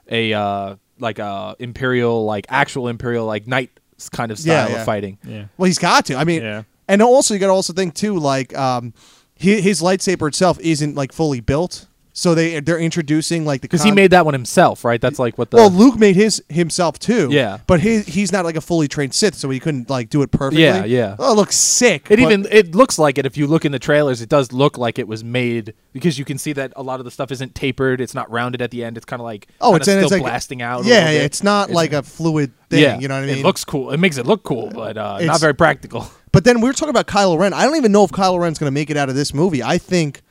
a 0.10 0.32
uh, 0.34 0.76
like 1.00 1.20
a 1.20 1.54
imperial, 1.60 2.24
like 2.24 2.46
actual 2.48 2.88
imperial, 2.88 3.26
like 3.26 3.46
knight 3.46 3.72
kind 4.14 4.32
of 4.32 4.40
Yeah, 4.40 4.64
style 4.64 4.72
yeah. 4.72 4.80
of 4.80 4.86
fighting. 4.86 5.18
yeah. 5.28 5.46
Well, 5.58 5.66
he's 5.68 5.80
got 5.80 6.06
to. 6.06 6.16
I 6.16 6.24
mean, 6.24 6.42
Yeah. 6.42 6.64
and 6.88 7.02
also 7.02 7.34
you 7.34 7.42
got 7.42 7.48
to 7.48 7.52
also 7.54 7.74
think 7.74 7.94
too, 7.94 8.18
like 8.18 8.58
um, 8.58 8.94
his, 9.36 9.64
his 9.66 9.82
lightsaber 9.82 10.30
itself 10.30 10.58
isn't 10.62 10.96
like 10.96 11.12
fully 11.12 11.42
built, 11.42 11.88
so 12.14 12.36
they 12.36 12.60
they're 12.60 12.78
introducing 12.80 13.46
like 13.46 13.62
the 13.62 13.68
Because 13.68 13.84
he 13.84 13.92
made 13.92 14.12
that 14.12 14.26
one 14.26 14.34
himself, 14.34 14.84
right? 14.84 15.00
That's 15.00 15.20
like 15.20 15.38
what 15.38 15.52
the. 15.52 15.58
Well, 15.58 15.70
Luke 15.70 15.98
made 15.98 16.16
his 16.16 16.44
himself 16.50 17.00
too. 17.00 17.30
Yeah. 17.32 17.60
but 17.68 17.80
his 17.80 18.06
he's 18.06 18.32
not 18.32 18.44
like 18.46 18.56
a 18.56 18.62
fully 18.62 18.88
trained 18.88 19.14
Sith, 19.14 19.36
so 19.36 19.50
he 19.50 19.60
couldn't 19.60 19.90
like 19.90 20.10
do 20.10 20.22
it 20.22 20.32
perfectly. 20.32 20.64
Yeah, 20.64 20.84
yeah. 20.86 21.16
Oh, 21.20 21.32
it 21.32 21.36
looks 21.36 21.56
sick. 21.56 22.08
It 22.10 22.20
even 22.20 22.46
it 22.52 22.76
looks 22.76 23.00
like 23.00 23.18
it 23.18 23.26
if 23.26 23.38
you 23.38 23.48
look 23.48 23.66
in 23.66 23.72
the 23.72 23.80
trailers. 23.80 24.22
It 24.22 24.30
does 24.30 24.52
look 24.52 24.78
like 24.78 25.00
it 25.00 25.08
was 25.08 25.24
made 25.24 25.74
because 25.94 26.20
you 26.20 26.26
can 26.26 26.38
see 26.38 26.54
that 26.54 26.74
a 26.76 26.84
lot 26.84 27.00
of 27.00 27.06
the 27.06 27.12
stuff 27.12 27.32
isn't 27.32 27.56
tapered. 27.56 28.02
It's 28.02 28.14
not 28.14 28.30
rounded 28.32 28.62
at 28.62 28.72
the 28.72 28.84
end. 28.84 28.98
It's 28.98 29.06
kind 29.06 29.20
of 29.22 29.26
like 29.26 29.48
Oh, 29.62 29.76
it's 29.76 29.86
still 29.86 30.00
it's 30.04 30.12
like 30.12 30.22
blasting 30.22 30.62
out. 30.62 30.86
Yeah, 30.86 31.10
yeah, 31.12 31.20
it's 31.22 31.44
not 31.44 31.70
It's- 31.70 31.76
like 31.76 31.94
a 31.94 32.04
fluid 32.04 32.52
thing. 32.70 32.82
yeah, 32.84 33.00
you 33.00 33.08
know 33.08 33.16
what 33.16 33.24
I 33.24 33.28
mean? 33.28 33.38
It 33.40 33.44
looks 33.44 33.64
cool. 33.66 33.92
It 33.92 33.98
makes 33.98 34.18
it 34.18 34.26
look 34.26 34.44
cool, 34.44 34.70
but 34.70 34.98
uh, 34.98 35.20
not 35.22 35.40
very 35.40 35.54
practical. 35.56 36.08
But 36.34 36.46
then 36.46 36.62
we 36.62 36.70
were 36.70 36.74
talking 36.74 36.90
about 36.92 37.08
Kylo 37.08 37.38
Ren. 37.38 37.52
I 37.54 37.66
don't 37.66 37.76
even 37.76 37.92
know 37.92 38.06
if 38.06 38.12
Kylo 38.12 38.40
Ren's 38.40 38.58
going 38.58 38.70
to 38.70 38.74
make 38.74 38.90
it 38.90 38.96
out 38.96 39.10
of 39.10 39.16
this 39.16 39.34
movie. 39.34 39.62
I 39.62 39.78
think 39.78 40.22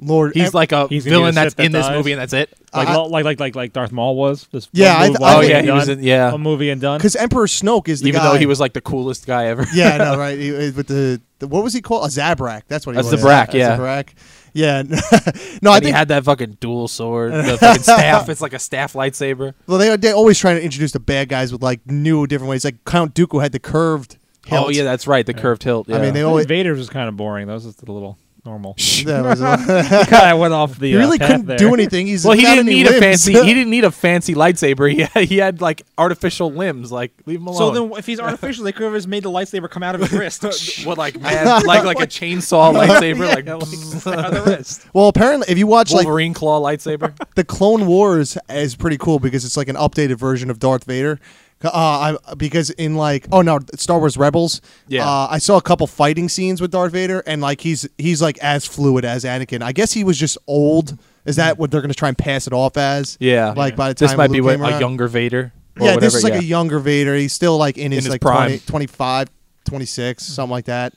Lord. 0.00 0.34
He's 0.34 0.46
em- 0.46 0.50
like 0.54 0.72
a 0.72 0.88
He's 0.88 1.04
gonna 1.04 1.10
be 1.16 1.18
villain 1.20 1.34
the 1.34 1.40
that's 1.42 1.52
Sith 1.52 1.56
that 1.58 1.64
in 1.66 1.72
this 1.72 1.86
dies. 1.86 1.96
movie, 1.96 2.12
and 2.12 2.20
that's 2.20 2.32
it. 2.32 2.52
Like, 2.74 2.88
I- 2.88 2.96
like 2.96 3.24
like 3.24 3.40
like 3.40 3.54
like 3.56 3.72
Darth 3.72 3.92
Maul 3.92 4.16
was. 4.16 4.48
This 4.52 4.68
Yeah, 4.72 4.94
one 4.94 5.02
I 5.02 5.08
move, 5.08 5.16
th- 5.18 5.26
I 5.28 5.32
oh 5.32 5.36
movie 5.36 5.40
think- 5.46 5.50
yeah, 5.52 5.58
and 5.58 5.66
he 5.66 5.72
was 5.72 5.86
done. 5.86 5.98
in, 5.98 6.04
yeah. 6.04 6.32
a 6.34 6.38
movie 6.38 6.70
and 6.70 6.80
done. 6.80 6.98
because 6.98 7.16
Emperor 7.16 7.46
Snoke 7.46 7.88
is 7.88 8.00
the 8.00 8.08
Even 8.08 8.20
guy. 8.20 8.32
though 8.32 8.38
he 8.38 8.46
was 8.46 8.58
like 8.60 8.72
the 8.72 8.80
coolest 8.80 9.26
guy 9.26 9.46
ever. 9.46 9.64
yeah, 9.74 9.96
no, 9.98 10.16
right. 10.18 10.38
He, 10.38 10.50
with 10.50 10.88
the, 10.88 11.20
the 11.38 11.46
what 11.48 11.62
was 11.62 11.72
he 11.72 11.80
called? 11.80 12.04
A 12.06 12.08
Zabrak. 12.08 12.62
That's 12.68 12.86
what 12.86 12.96
he 12.96 13.00
A 13.00 13.04
was. 13.04 13.12
Zabrak, 13.12 13.54
A 13.54 13.58
yeah. 13.58 13.76
Zabrak. 13.78 14.08
Yeah. 14.52 14.82
no, 15.62 15.70
I 15.72 15.76
and 15.76 15.84
he 15.84 15.88
think. 15.88 15.96
had 15.96 16.08
that 16.08 16.24
fucking 16.24 16.58
dual 16.60 16.86
sword, 16.88 17.32
the 17.32 17.56
fucking 17.60 17.82
staff. 17.82 18.28
It's 18.28 18.40
like 18.40 18.52
a 18.52 18.58
staff 18.58 18.92
lightsaber. 18.92 19.54
well, 19.66 19.78
they 19.78 19.96
they 19.96 20.12
always 20.12 20.38
trying 20.38 20.56
to 20.56 20.62
introduce 20.64 20.92
the 20.92 21.00
bad 21.00 21.28
guys 21.28 21.52
with 21.52 21.62
like 21.62 21.80
new 21.90 22.26
different 22.26 22.50
ways. 22.50 22.64
Like 22.64 22.84
Count 22.84 23.14
Dooku 23.14 23.42
had 23.42 23.52
the 23.52 23.58
curved. 23.58 24.16
Oh 24.52 24.68
yeah, 24.68 24.82
that's 24.84 25.06
right. 25.06 25.24
The 25.24 25.34
curved 25.34 25.62
hilt. 25.62 25.88
Yeah. 25.88 25.96
I 25.96 26.00
mean, 26.02 26.14
they 26.14 26.20
I 26.20 26.24
always. 26.24 26.42
think 26.42 26.48
Vader's 26.50 26.78
was 26.78 26.90
kind 26.90 27.08
of 27.08 27.16
boring. 27.16 27.46
That 27.46 27.54
was 27.54 27.64
just 27.64 27.82
a 27.82 27.90
little 27.90 28.18
normal. 28.44 28.74
that 29.04 29.24
was- 29.24 29.40
kind 30.08 30.32
of 30.32 30.38
went 30.38 30.52
off 30.54 30.78
the. 30.78 30.88
he 30.88 30.96
really 30.96 31.16
uh, 31.16 31.18
path 31.20 31.30
couldn't 31.30 31.46
there. 31.46 31.56
do 31.58 31.74
anything. 31.74 32.06
He's 32.06 32.24
well, 32.24 32.34
he 32.36 32.42
didn't 32.42 32.68
any 32.68 32.74
need 32.82 32.86
a 32.86 32.98
fancy. 33.00 33.32
He 33.32 33.54
didn't 33.54 33.70
need 33.70 33.84
a 33.84 33.90
fancy 33.90 34.34
lightsaber. 34.34 34.90
He 34.92 35.02
had, 35.02 35.24
he 35.28 35.36
had 35.38 35.60
like 35.60 35.82
artificial 35.98 36.50
limbs. 36.52 36.92
Like 36.92 37.12
leave 37.26 37.40
him 37.40 37.46
alone. 37.46 37.58
So 37.58 37.70
then, 37.88 37.98
if 37.98 38.06
he's 38.06 38.20
artificial, 38.20 38.64
they 38.64 38.72
could 38.72 38.84
have 38.84 38.94
just 38.94 39.08
made 39.08 39.22
the 39.22 39.30
lightsaber 39.30 39.68
come 39.70 39.82
out 39.82 39.94
of 39.94 40.00
his 40.02 40.12
wrist. 40.12 40.86
what 40.86 40.98
like 40.98 41.20
mad, 41.20 41.64
like 41.64 41.84
like 41.84 42.00
a 42.00 42.06
chainsaw 42.06 42.72
lightsaber, 42.74 43.26
like, 43.34 43.44
Yeah, 43.46 43.54
like, 43.54 44.18
out 44.18 44.34
of 44.34 44.44
the 44.44 44.50
wrist. 44.56 44.86
well, 44.92 45.08
apparently, 45.08 45.46
if 45.50 45.58
you 45.58 45.66
watch 45.66 45.92
like 45.92 46.04
Wolverine 46.06 46.34
claw 46.34 46.60
lightsaber. 46.60 47.14
the 47.34 47.44
Clone 47.44 47.86
Wars 47.86 48.36
is 48.50 48.74
pretty 48.76 48.98
cool 48.98 49.18
because 49.18 49.44
it's 49.44 49.56
like 49.56 49.68
an 49.68 49.76
updated 49.76 50.16
version 50.16 50.50
of 50.50 50.58
Darth 50.58 50.84
Vader. 50.84 51.18
Uh, 51.62 52.16
I, 52.28 52.34
because 52.34 52.68
in 52.70 52.94
like 52.96 53.26
oh 53.32 53.40
no 53.42 53.58
Star 53.76 53.98
Wars 53.98 54.16
Rebels, 54.18 54.60
Yeah. 54.88 55.08
uh, 55.08 55.28
I 55.30 55.38
saw 55.38 55.56
a 55.56 55.62
couple 55.62 55.86
fighting 55.86 56.28
scenes 56.28 56.60
with 56.60 56.70
Darth 56.72 56.92
Vader 56.92 57.20
and 57.26 57.40
like 57.40 57.60
he's 57.62 57.88
he's 57.96 58.20
like 58.20 58.36
as 58.38 58.66
fluid 58.66 59.04
as 59.04 59.24
Anakin. 59.24 59.62
I 59.62 59.72
guess 59.72 59.92
he 59.92 60.04
was 60.04 60.18
just 60.18 60.36
old. 60.46 60.98
Is 61.24 61.36
that 61.36 61.56
what 61.58 61.70
they're 61.70 61.80
going 61.80 61.90
to 61.92 61.96
try 61.98 62.08
and 62.08 62.18
pass 62.18 62.46
it 62.46 62.52
off 62.52 62.76
as? 62.76 63.16
Yeah, 63.18 63.54
Like 63.56 63.76
by 63.76 63.88
the 63.88 63.94
time 63.94 64.08
this 64.08 64.16
might 64.16 64.30
be 64.30 64.42
Luke 64.42 64.60
what, 64.60 64.68
came 64.68 64.76
a 64.76 64.80
younger 64.80 65.08
Vader. 65.08 65.54
or 65.80 65.86
yeah, 65.86 65.94
whatever, 65.94 66.00
this 66.00 66.14
is 66.16 66.22
like 66.24 66.34
yeah. 66.34 66.40
a 66.40 66.42
younger 66.42 66.78
Vader. 66.80 67.14
He's 67.16 67.32
still 67.32 67.56
like 67.56 67.78
in 67.78 67.92
his, 67.92 68.04
his 68.04 68.10
like 68.12 68.20
prime. 68.20 68.48
20, 68.48 68.58
25, 68.66 69.28
26, 69.64 70.22
something 70.22 70.50
like 70.50 70.66
that. 70.66 70.92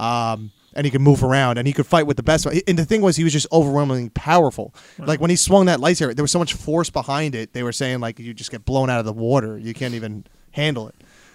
Um, 0.00 0.50
and 0.78 0.84
he 0.84 0.92
could 0.92 1.00
move 1.00 1.24
around 1.24 1.58
and 1.58 1.66
he 1.66 1.72
could 1.72 1.86
fight 1.86 2.06
with 2.06 2.16
the 2.16 2.22
best. 2.22 2.46
And 2.46 2.78
the 2.78 2.84
thing 2.84 3.02
was, 3.02 3.16
he 3.16 3.24
was 3.24 3.32
just 3.32 3.48
overwhelmingly 3.50 4.10
powerful. 4.10 4.72
Like 4.96 5.20
when 5.20 5.28
he 5.28 5.34
swung 5.34 5.66
that 5.66 5.80
lightsaber, 5.80 6.14
there 6.14 6.22
was 6.22 6.30
so 6.30 6.38
much 6.38 6.54
force 6.54 6.88
behind 6.88 7.34
it. 7.34 7.52
They 7.52 7.64
were 7.64 7.72
saying 7.72 7.98
like 7.98 8.20
you 8.20 8.32
just 8.32 8.52
get 8.52 8.64
blown 8.64 8.88
out 8.88 9.00
of 9.00 9.04
the 9.04 9.12
water. 9.12 9.58
You 9.58 9.74
can't 9.74 9.94
even 9.94 10.24
handle 10.52 10.86
it. 10.86 10.94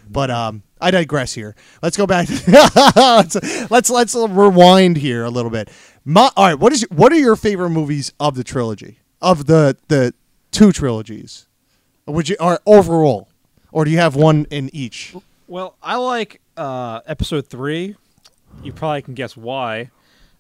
But 0.09 0.31
um, 0.31 0.63
I 0.79 0.91
digress 0.91 1.33
here. 1.33 1.55
Let's 1.81 1.97
go 1.97 2.07
back. 2.07 2.29
let's, 2.95 3.69
let's 3.69 3.89
let's 3.89 4.15
rewind 4.15 4.95
here 4.95 5.25
a 5.25 5.29
little 5.29 5.51
bit. 5.51 5.69
My, 6.05 6.29
all 6.37 6.45
right, 6.45 6.57
what 6.57 6.71
is 6.71 6.85
what 6.89 7.11
are 7.11 7.19
your 7.19 7.35
favorite 7.35 7.69
movies 7.69 8.13
of 8.21 8.35
the 8.35 8.43
trilogy 8.45 8.99
of 9.21 9.45
the 9.45 9.75
the 9.89 10.13
two 10.51 10.71
trilogies? 10.71 11.47
Would 12.05 12.29
you 12.29 12.37
or 12.39 12.59
overall, 12.65 13.27
or 13.73 13.83
do 13.83 13.91
you 13.91 13.97
have 13.97 14.15
one 14.15 14.45
in 14.49 14.69
each? 14.73 15.13
Well, 15.47 15.75
I 15.81 15.97
like 15.97 16.41
uh, 16.55 17.01
episode 17.05 17.47
three. 17.47 17.95
You 18.61 18.71
probably 18.73 19.01
can 19.01 19.13
guess 19.13 19.35
why. 19.35 19.89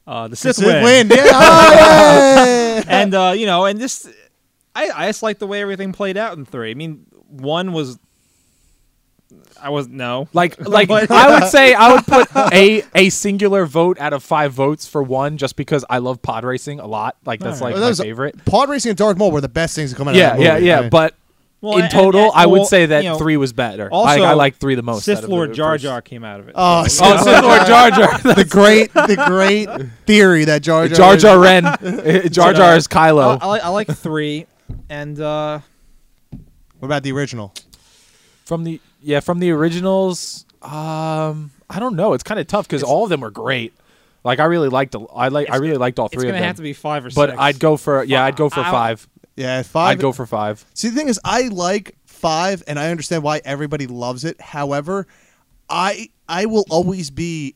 Uh, 0.05 0.27
the 0.27 0.35
Sith, 0.35 0.57
Sith 0.57 0.65
win. 0.65 0.83
win. 0.83 1.07
Yeah. 1.09 1.23
Oh, 1.33 1.73
yeah. 1.75 2.83
and 2.87 3.13
uh, 3.15 3.33
you 3.35 3.45
know, 3.45 3.65
and 3.65 3.79
this, 3.79 4.07
I, 4.75 4.89
I 4.93 5.07
just 5.07 5.23
like 5.23 5.39
the 5.39 5.47
way 5.47 5.61
everything 5.61 5.93
played 5.93 6.17
out 6.17 6.37
in 6.37 6.45
three. 6.45 6.71
I 6.71 6.73
mean, 6.73 7.05
one 7.29 7.71
was, 7.73 7.97
I 9.61 9.69
was 9.69 9.87
no, 9.87 10.27
Like, 10.33 10.59
like 10.67 10.89
I 10.89 11.39
would 11.39 11.49
say, 11.49 11.73
I 11.73 11.93
would 11.93 12.05
put 12.05 12.27
a 12.53 12.83
a 12.95 13.09
singular 13.09 13.65
vote 13.65 13.97
out 13.99 14.11
of 14.13 14.21
five 14.23 14.51
votes 14.53 14.85
for 14.87 15.01
one, 15.01 15.37
just 15.37 15.55
because 15.55 15.85
I 15.89 15.99
love 15.99 16.21
pod 16.21 16.43
racing 16.43 16.79
a 16.81 16.87
lot. 16.87 17.15
Like 17.25 17.39
that's 17.39 17.61
Alright. 17.61 17.73
like 17.73 17.73
Well, 17.75 17.81
my 17.81 17.85
that 17.85 17.91
was- 17.91 17.99
favorite. 18.01 18.45
Pod 18.45 18.69
racing 18.69 18.89
and 18.89 18.97
Darth 18.97 19.17
Maul 19.17 19.31
were 19.31 19.41
the 19.41 19.47
best 19.49 19.73
things 19.75 19.91
to 19.91 19.95
come 19.95 20.07
out 20.09 20.15
Yeah, 20.15 20.33
of 20.33 20.37
that 20.39 20.43
yeah, 20.43 20.53
movie. 20.55 20.65
yeah. 20.65 20.77
I 20.77 20.81
mean, 20.81 20.89
But 20.89 21.15
Well, 21.63 21.77
in 21.77 21.83
and- 21.85 21.91
total, 21.91 22.23
and- 22.25 22.31
I 22.35 22.45
would 22.45 22.57
well, 22.59 22.65
say 22.65 22.85
that 22.87 23.03
you 23.05 23.11
know, 23.11 23.17
three 23.17 23.37
was 23.37 23.53
better. 23.53 23.87
Also, 23.89 24.21
I, 24.21 24.31
I 24.31 24.33
like 24.33 24.57
three 24.57 24.75
the 24.75 24.83
most. 24.83 25.07
out 25.07 25.17
Sith 25.19 25.27
Lord 25.29 25.53
Jar. 25.53 25.77
Jar 25.77 26.01
came 26.01 26.23
out 26.25 26.41
of 26.41 26.49
it. 26.49 26.55
Oh, 26.57 26.85
So, 26.87 27.05
Oh, 27.07 27.17
Sith 27.23 27.41
Lord 27.41 27.65
Jar 27.65 27.89
Jar. 27.89 28.17
the 28.35 28.45
great, 28.47 28.93
the 28.93 29.23
great 29.25 29.69
theory 30.05 30.43
that 30.43 30.61
Jar 30.61 30.89
Jar, 30.89 31.15
Jar 31.15 31.17
Jar 31.17 31.39
Ren. 31.39 31.63
Jar 32.31 32.53
Jar 32.53 32.75
is 32.75 32.87
Kylo. 32.89 33.39
I, 33.41 33.45
I 33.45 33.47
like 33.47 33.63
I 33.63 33.69
like 33.69 33.87
three, 33.87 34.45
and 34.89 35.17
uh, 35.19 35.59
What 36.79 36.85
about 36.87 37.03
the 37.03 37.11
original? 37.13 37.53
from 38.45 38.65
the 38.65 38.81
yeah, 39.01 39.21
from 39.21 39.39
the 39.39 39.51
originals. 39.51 40.45
Um, 40.61 41.51
I 41.69 41.79
don't 41.79 41.95
know. 41.95 42.11
It's 42.13 42.23
kind 42.23 42.39
of 42.41 42.47
tough 42.47 42.67
because 42.67 42.83
all 42.83 43.03
of 43.05 43.09
them 43.09 43.21
were 43.21 43.31
great. 43.31 43.73
Like 44.25 44.39
I 44.39 44.45
really 44.45 44.69
liked. 44.69 44.91
the- 44.93 45.01
I 45.15 45.29
like. 45.29 45.49
I 45.49 45.57
really 45.57 45.77
liked 45.77 45.97
all 45.99 46.07
three. 46.09 46.17
it's 46.17 46.21
three 46.23 46.29
gonna 46.31 46.37
of 46.39 46.41
them. 46.41 46.47
have 46.47 46.55
to 46.57 46.61
be 46.61 46.73
five 46.73 47.05
or 47.05 47.09
but 47.15 47.29
six. 47.31 47.41
I'd 47.41 47.59
go 47.59 47.77
for 47.77 48.03
yeah. 48.03 48.23
I'd 48.25 48.35
go 48.35 48.49
for 48.49 48.59
I- 48.59 48.67
I- 48.67 48.71
five. 48.71 49.07
Yeah, 49.35 49.61
five. 49.63 49.97
I'd 49.97 50.01
go 50.01 50.11
for 50.11 50.25
five. 50.25 50.65
See, 50.73 50.89
the 50.89 50.95
thing 50.95 51.07
is, 51.07 51.19
I 51.23 51.47
like 51.47 51.95
five, 52.05 52.63
and 52.67 52.77
I 52.79 52.91
understand 52.91 53.23
why 53.23 53.41
everybody 53.43 53.87
loves 53.87 54.23
it. 54.23 54.39
However, 54.39 55.07
I 55.69 56.09
I 56.27 56.45
will 56.45 56.65
always 56.69 57.09
be 57.09 57.55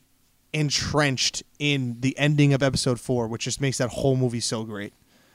entrenched 0.52 1.42
in 1.58 1.96
the 2.00 2.18
ending 2.18 2.52
of 2.52 2.62
episode 2.62 2.98
four, 2.98 3.28
which 3.28 3.44
just 3.44 3.60
makes 3.60 3.78
that 3.78 3.90
whole 3.90 4.16
movie 4.16 4.40
so 4.40 4.64
great. 4.64 4.92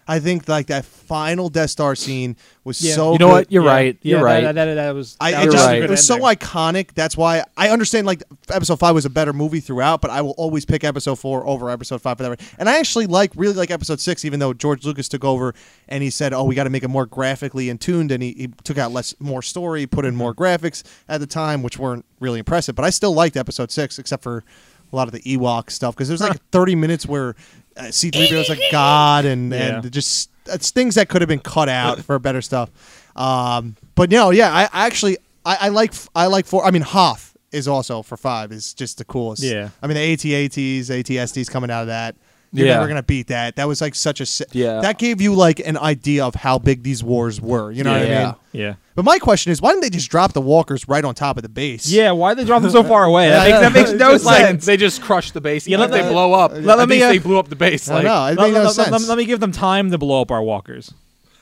I 0.08 0.20
think 0.20 0.48
like 0.50 0.68
that 0.68 0.86
final 0.86 1.50
Death 1.50 1.70
Star 1.70 1.96
scene 1.96 2.36
was 2.64 2.82
Yeah. 2.82 2.96
so. 2.96 3.14
You 3.14 3.20
know 3.20 3.28
good. 3.28 3.32
what? 3.34 3.52
You're 3.52 3.64
Yeah, 3.64 3.70
right. 3.72 3.98
You're 4.02 4.20
that- 4.20 4.26
right. 4.26 4.44
That, 4.44 4.54
that, 4.56 4.74
that 4.76 4.96
was. 4.96 5.16
I 5.20 5.30
it, 5.30 5.44
You're 5.44 5.52
just, 5.54 5.66
right. 5.66 5.82
it 5.84 5.90
was 5.90 6.06
so 6.06 6.20
iconic. 6.20 6.94
That's 6.94 7.16
why 7.16 7.44
I 7.58 7.70
understand 7.70 8.06
like 8.08 8.24
episode 8.50 8.80
five 8.80 8.96
was 8.96 9.06
a 9.06 9.10
better 9.10 9.34
movie 9.34 9.60
throughout, 9.60 10.02
but 10.02 10.12
I 10.12 10.22
will 10.22 10.32
always 10.38 10.66
pick 10.66 10.84
episode 10.84 11.16
four 11.20 11.46
over 11.48 11.70
episode 11.70 12.02
five 12.02 12.18
for 12.18 12.24
that. 12.24 12.42
And 12.58 12.68
I 12.70 12.80
actually 12.80 13.08
like 13.08 13.32
really 13.36 13.54
like 13.54 13.72
episode 13.72 14.00
six, 14.00 14.26
even 14.26 14.40
though 14.40 14.54
George 14.54 14.86
Lucas 14.86 15.08
took 15.08 15.24
over 15.24 15.54
and 15.88 16.04
he 16.04 16.10
said, 16.10 16.34
"Oh, 16.34 16.44
we 16.44 16.56
got 16.56 16.66
to 16.66 16.70
make 16.70 16.84
it 16.84 16.90
more 16.90 17.06
graphically 17.06 17.70
in 17.70 17.78
tuned," 17.78 18.12
and 18.12 18.22
he, 18.22 18.34
he 18.34 18.48
took 18.64 18.78
out 18.78 18.92
less 18.92 19.14
more 19.20 19.42
story, 19.42 19.86
put 19.86 20.06
in 20.06 20.16
more 20.16 20.34
graphics 20.34 20.84
at 21.08 21.20
the 21.20 21.28
time, 21.28 21.64
which 21.64 21.78
weren't 21.80 22.06
really 22.20 22.40
impressive. 22.40 22.76
But 22.76 22.86
I 22.86 22.90
still 22.90 23.14
liked 23.14 23.38
episode 23.38 23.72
six, 23.72 24.00
except 24.00 24.24
for 24.24 24.44
a 24.92 24.96
lot 24.96 25.08
of 25.08 25.12
the 25.12 25.22
Ewok 25.22 25.72
stuff 25.72 25.96
because 25.96 26.08
there's 26.08 26.22
like 26.22 26.40
30 26.52 26.76
minutes 26.76 27.08
where 27.08 27.36
uh, 27.78 27.84
C3PO 27.84 28.32
is 28.34 28.50
like 28.50 28.60
God 28.72 29.26
and 29.26 29.52
Yeah. 29.52 29.80
and 29.82 29.92
just 29.92 30.30
it's 30.48 30.72
things 30.72 30.96
that 30.96 31.10
could 31.10 31.22
have 31.22 31.30
been 31.30 31.40
cut 31.40 31.70
out 31.70 32.00
for 32.02 32.18
better 32.20 32.42
stuff. 32.42 32.70
Um, 33.16 33.76
but 33.96 34.12
you 34.12 34.18
know, 34.18 34.32
yeah, 34.32 34.52
I, 34.54 34.64
I 34.74 34.86
actually 34.86 35.18
I, 35.46 35.58
I 35.62 35.70
like 35.70 35.94
I 36.16 36.28
like 36.28 36.46
four. 36.46 36.66
I 36.66 36.72
mean, 36.72 36.82
Hoth 36.82 37.36
is 37.52 37.68
also 37.68 38.02
for 38.02 38.18
five 38.18 38.52
is 38.52 38.74
just 38.74 38.98
the 38.98 39.06
coolest. 39.06 39.44
Yeah. 39.44 39.70
I 39.82 39.88
mean 39.88 39.96
the 39.96 40.14
AT-ATs, 40.14 40.90
AT-STs 40.90 41.50
coming 41.50 41.70
out 41.70 41.82
of 41.82 41.88
that. 41.88 42.16
You're 42.54 42.68
Yeah. 42.68 42.76
never 42.76 42.88
gonna 42.88 43.02
beat 43.04 43.28
that. 43.28 43.56
That 43.56 43.68
was 43.68 43.82
like 43.82 43.96
such 43.96 44.22
a 44.22 44.26
si- 44.26 44.46
Yeah. 44.52 44.80
That 44.82 45.00
gave 45.00 45.20
you 45.22 45.34
like 45.34 45.60
an 45.66 45.76
idea 45.78 46.24
of 46.24 46.36
how 46.36 46.60
big 46.60 46.84
these 46.84 47.04
wars 47.04 47.42
were. 47.42 47.72
You 47.72 47.84
know 47.84 47.92
what 47.92 48.02
I 48.04 48.24
mean? 48.26 48.36
Yeah. 48.52 48.74
But 48.96 49.06
my 49.06 49.18
question 49.18 49.52
is, 49.52 49.60
why 49.60 49.72
didn't 49.72 49.82
they 49.82 49.90
just 49.90 50.10
drop 50.12 50.34
the 50.34 50.42
walkers 50.42 50.88
right 50.88 51.04
on 51.04 51.16
top 51.16 51.38
of 51.38 51.42
the 51.44 51.50
base? 51.50 51.88
Yeah, 51.90 52.12
why 52.12 52.36
did 52.36 52.44
they 52.44 52.48
drop 52.48 52.62
them 52.62 52.70
so 52.70 52.84
far 52.84 53.06
away? 53.06 53.30
That 53.30 53.48
makes, 53.48 53.60
that 53.60 53.74
makes 53.74 53.92
no 54.00 54.14
It's 54.14 54.24
like 54.24 54.46
sense. 54.46 54.66
they 54.68 54.78
just 54.78 55.02
crushed 55.02 55.34
the 55.34 55.42
base. 55.42 55.68
Yeah, 55.68 55.80
let 55.80 55.90
if 55.90 55.96
they 56.04 56.08
blow 56.12 56.34
up, 56.34 56.52
let- 56.54 56.78
let 56.78 56.88
me, 56.88 57.02
uh, 57.02 57.08
they 57.10 57.18
blew 57.18 57.40
up 57.40 57.50
the 57.50 57.56
base. 57.56 57.90
I 57.90 57.96
Like, 57.96 58.04
know. 58.04 58.26
It 58.28 58.38
let, 58.38 58.38
no 58.38 58.44
let- 58.44 58.54
let- 58.66 58.74
sense. 58.76 58.92
let- 58.92 59.02
let 59.02 59.18
me 59.18 59.26
give 59.26 59.40
them 59.40 59.52
time 59.52 59.90
to 59.90 59.98
blow 59.98 60.22
up 60.22 60.30
our 60.30 60.44
walkers. 60.44 60.94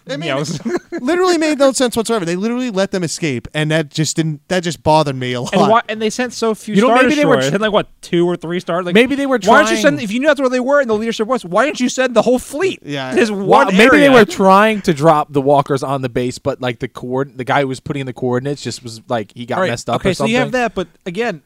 It 0.06 0.18
made 0.20 0.28
Yeah, 0.28 0.38
I 0.43 0.78
literally 0.99 1.38
made 1.38 1.60
no 1.60 1.72
sense 1.74 1.95
whatsoever. 1.95 2.26
They 2.26 2.36
literally 2.36 2.72
let 2.72 2.91
them 2.91 3.04
escape, 3.04 3.47
and 3.54 3.70
that 3.72 3.89
just 3.89 4.16
didn't. 4.16 4.47
That 4.47 4.62
just 4.64 4.82
bothered 4.84 5.16
me 5.16 5.34
a 5.34 5.41
lot. 5.41 5.54
and 5.54 5.70
why? 5.70 5.82
And 5.88 6.02
they 6.02 6.10
sent 6.10 6.34
so 6.34 6.56
few 6.56 6.76
You 6.76 6.82
know, 6.82 6.88
star 6.88 7.04
maybe 7.04 7.16
they 7.16 7.26
were 7.26 7.36
destroyers. 7.36 7.45
tr- 7.45 7.49
They 7.52 7.54
had, 7.54 7.62
like 7.62 7.72
what 7.74 8.02
two 8.02 8.28
or 8.28 8.36
three 8.36 8.60
stars? 8.60 8.86
Like 8.86 8.95
Maybe 8.95 9.16
they 9.16 9.26
were 9.28 9.39
Why 9.43 9.64
don't 9.64 9.72
you 9.72 9.78
send? 9.78 9.99
If 10.02 10.12
you 10.12 10.20
knew 10.20 10.28
that's 10.28 10.39
where 10.39 10.49
they 10.49 10.60
were 10.60 10.82
and 10.82 10.89
the 10.89 10.95
leadership 10.95 11.28
was, 11.28 11.45
why 11.45 11.66
didn't 11.66 11.80
you 11.80 11.89
send 11.89 12.16
the 12.16 12.22
whole 12.24 12.39
fleet? 12.39 12.80
Yeah. 12.84 13.14
There's 13.14 13.32
Why- 13.32 13.66
one. 13.66 13.78
maybe 13.78 13.97
they 13.99 14.10
were 14.10 14.26
trying 14.26 14.82
to 14.84 14.93
drop 14.93 15.32
the 15.32 15.41
walkers 15.41 15.84
on 15.84 16.02
the 16.02 16.10
base, 16.10 16.39
but 16.39 16.62
like 16.62 16.80
the 16.80 16.88
coord, 16.88 17.38
the 17.38 17.43
guy 17.43 17.62
who 17.62 17.68
was 17.68 17.80
putting 17.80 18.02
in 18.02 18.06
the 18.08 18.14
coordinates 18.14 18.62
just 18.64 18.84
was 18.84 19.02
like 19.08 19.32
he 19.36 19.45
got 19.45 19.56
All 19.58 19.62
right, 19.62 19.70
messed 19.70 19.89
up. 19.89 19.97
Okay, 19.97 20.12
or 20.12 20.14
so 20.14 20.26
you 20.26 20.38
have 20.38 20.52
that, 20.54 20.74
but 20.74 20.88
again, 21.06 21.41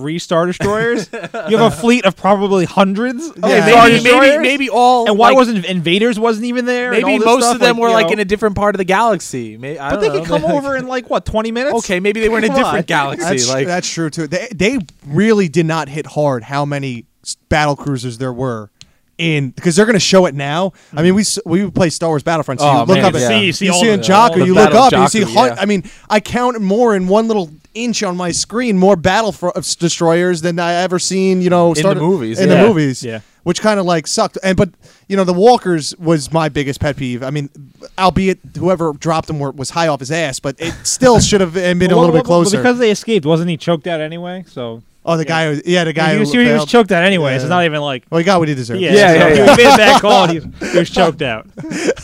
three 0.00 0.18
star 0.18 0.44
destroyers. 0.46 1.08
you 1.48 1.56
have 1.56 1.72
a 1.72 1.74
fleet 1.74 2.04
of 2.04 2.16
probably 2.16 2.66
hundreds. 2.66 3.28
Of 3.30 3.38
Yeah. 3.38 3.66
star 3.66 3.84
maybe, 3.88 4.02
destroyers? 4.02 4.20
maybe 4.30 4.42
maybe 4.42 4.70
all 4.70 5.08
And 5.08 5.16
why 5.18 5.28
like, 5.28 5.36
wasn't 5.36 5.64
invaders 5.64 6.18
wasn't 6.18 6.44
even 6.46 6.66
there? 6.66 6.92
and 6.92 7.02
maybe 7.02 7.18
all 7.24 7.24
most 7.36 7.44
stuff? 7.44 7.54
of 7.54 7.60
them 7.60 7.76
Like, 7.76 7.82
were 7.82 7.90
like 7.90 8.06
know. 8.08 8.12
in 8.12 8.18
a 8.20 8.24
different 8.26 8.56
part 8.56 8.74
of 8.74 8.78
the 8.78 8.84
galaxy. 8.84 9.56
May- 9.56 9.78
I 9.78 9.90
But 9.90 10.00
don't 10.00 10.00
they 10.02 10.08
know. 10.08 10.24
could 10.24 10.42
come 10.42 10.44
over 10.56 10.76
in 10.76 10.86
like 10.86 11.08
what 11.08 11.24
twenty 11.24 11.50
minutes? 11.50 11.76
Okay, 11.78 11.98
maybe 12.00 12.20
they 12.20 12.28
were 12.28 12.38
in 12.38 12.44
a 12.44 12.48
different 12.48 12.66
on. 12.76 12.82
galaxy. 12.82 13.24
That's, 13.28 13.48
like 13.48 13.66
that's 13.66 13.88
true 13.90 14.10
too. 14.10 14.26
They 14.26 14.48
they 14.54 14.78
really 15.06 15.48
did 15.48 15.64
not 15.66 15.88
hit 15.88 16.04
hard 16.06 16.42
how 16.44 16.64
many 16.66 17.06
battle 17.48 17.74
cruisers 17.76 18.18
there 18.18 18.32
were 18.32 18.70
in 19.18 19.48
because 19.50 19.74
they're 19.74 19.86
going 19.86 19.94
to 19.94 19.98
show 20.00 20.26
it 20.26 20.34
now. 20.34 20.74
I 20.94 21.02
mean, 21.02 21.14
we 21.14 21.24
we 21.46 21.70
play 21.70 21.88
Star 21.88 22.10
Wars 22.10 22.22
Battlefront, 22.22 22.60
so 22.60 22.66
Oh, 22.68 22.72
you 22.72 22.78
look 22.80 22.88
man, 22.88 23.04
up, 23.06 23.14
and 23.14 23.22
yeah. 23.22 23.28
See- 23.28 23.38
you 23.40 23.46
you 23.46 23.52
see, 23.54 23.64
see 23.66 23.70
all 23.70 23.84
in 23.86 24.00
the- 24.00 24.06
Jakku, 24.06 24.44
you 24.46 24.52
look 24.54 24.74
up, 24.74 24.92
of 24.92 24.98
and 24.98 25.02
you 25.14 25.24
see. 25.24 25.32
Jakku, 25.32 25.46
yeah. 25.46 25.56
I 25.58 25.64
mean, 25.64 25.84
I 26.10 26.20
count 26.20 26.60
more 26.60 26.94
in 26.94 27.08
one 27.08 27.26
little 27.26 27.50
inch 27.76 28.02
on 28.02 28.16
my 28.16 28.32
screen 28.32 28.78
more 28.78 28.96
battle 28.96 29.32
for, 29.32 29.50
of 29.56 29.64
destroyers 29.78 30.40
than 30.42 30.58
I 30.58 30.74
ever 30.74 30.98
seen. 30.98 31.40
You 31.42 31.50
know, 31.50 31.72
in 31.72 31.82
the 31.82 31.94
movies, 31.94 32.40
In 32.40 32.48
yeah. 32.48 32.62
the 32.62 32.68
movies, 32.68 33.04
Yeah. 33.04 33.20
Which 33.44 33.60
kind 33.60 33.78
of 33.78 33.86
like 33.86 34.08
sucked, 34.08 34.38
and 34.42 34.56
but 34.56 34.70
you 35.08 35.16
know 35.16 35.22
the 35.22 35.32
walkers 35.32 35.96
was 35.98 36.32
my 36.32 36.48
biggest 36.48 36.80
pet 36.80 36.96
peeve. 36.96 37.22
I 37.22 37.30
mean, 37.30 37.48
albeit 37.96 38.40
whoever 38.58 38.92
dropped 38.92 39.28
them 39.28 39.38
were, 39.38 39.52
was 39.52 39.70
high 39.70 39.86
off 39.86 40.00
his 40.00 40.10
ass, 40.10 40.40
but 40.40 40.56
it 40.58 40.72
still 40.82 41.20
should 41.20 41.40
have 41.40 41.54
been 41.54 41.76
a 41.76 41.78
little 41.80 42.00
well, 42.00 42.06
bit 42.08 42.14
well, 42.14 42.42
closer. 42.42 42.56
because 42.56 42.80
they 42.80 42.90
escaped. 42.90 43.24
Wasn't 43.24 43.48
he 43.48 43.56
choked 43.56 43.86
out 43.86 44.00
anyway? 44.00 44.42
So 44.48 44.82
oh, 45.04 45.16
the 45.16 45.24
guy, 45.24 45.54
who, 45.54 45.62
yeah, 45.64 45.84
the 45.84 45.92
guy 45.92 46.08
he 46.08 46.14
who 46.14 46.20
was, 46.20 46.32
he 46.32 46.38
was 46.38 46.66
choked 46.66 46.90
out 46.90 47.04
anyway. 47.04 47.38
So 47.38 47.44
it's 47.44 47.48
not 47.50 47.64
even 47.64 47.80
like. 47.80 48.04
Well, 48.10 48.18
he 48.18 48.24
got 48.24 48.40
what 48.40 48.48
he 48.48 48.54
deserved. 48.56 48.80
Yeah, 48.80 48.92
Yeah, 48.92 49.08
so 49.08 49.14
yeah, 49.14 49.28
he 49.30 49.38
yeah. 49.38 49.46
made 49.56 49.74
a 49.74 49.76
bad 49.76 50.00
call. 50.02 50.24
And 50.24 50.32
he, 50.32 50.38
was- 50.40 50.72
he 50.72 50.78
was 50.80 50.90
choked 50.90 51.22
out. 51.22 51.46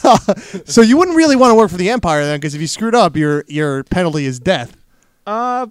So 0.68 0.80
you 0.80 0.96
wouldn't 0.96 1.16
really 1.16 1.36
want 1.36 1.50
to 1.50 1.54
work 1.56 1.70
for 1.70 1.76
the 1.76 1.90
Empire 1.90 2.24
then, 2.24 2.38
because 2.38 2.54
if 2.54 2.60
you 2.60 2.66
screwed 2.66 2.94
up, 2.94 3.16
your 3.16 3.44
your 3.48 3.82
penalty 3.84 4.26
is 4.26 4.38
death. 4.38 4.76
Uh, 5.26 5.66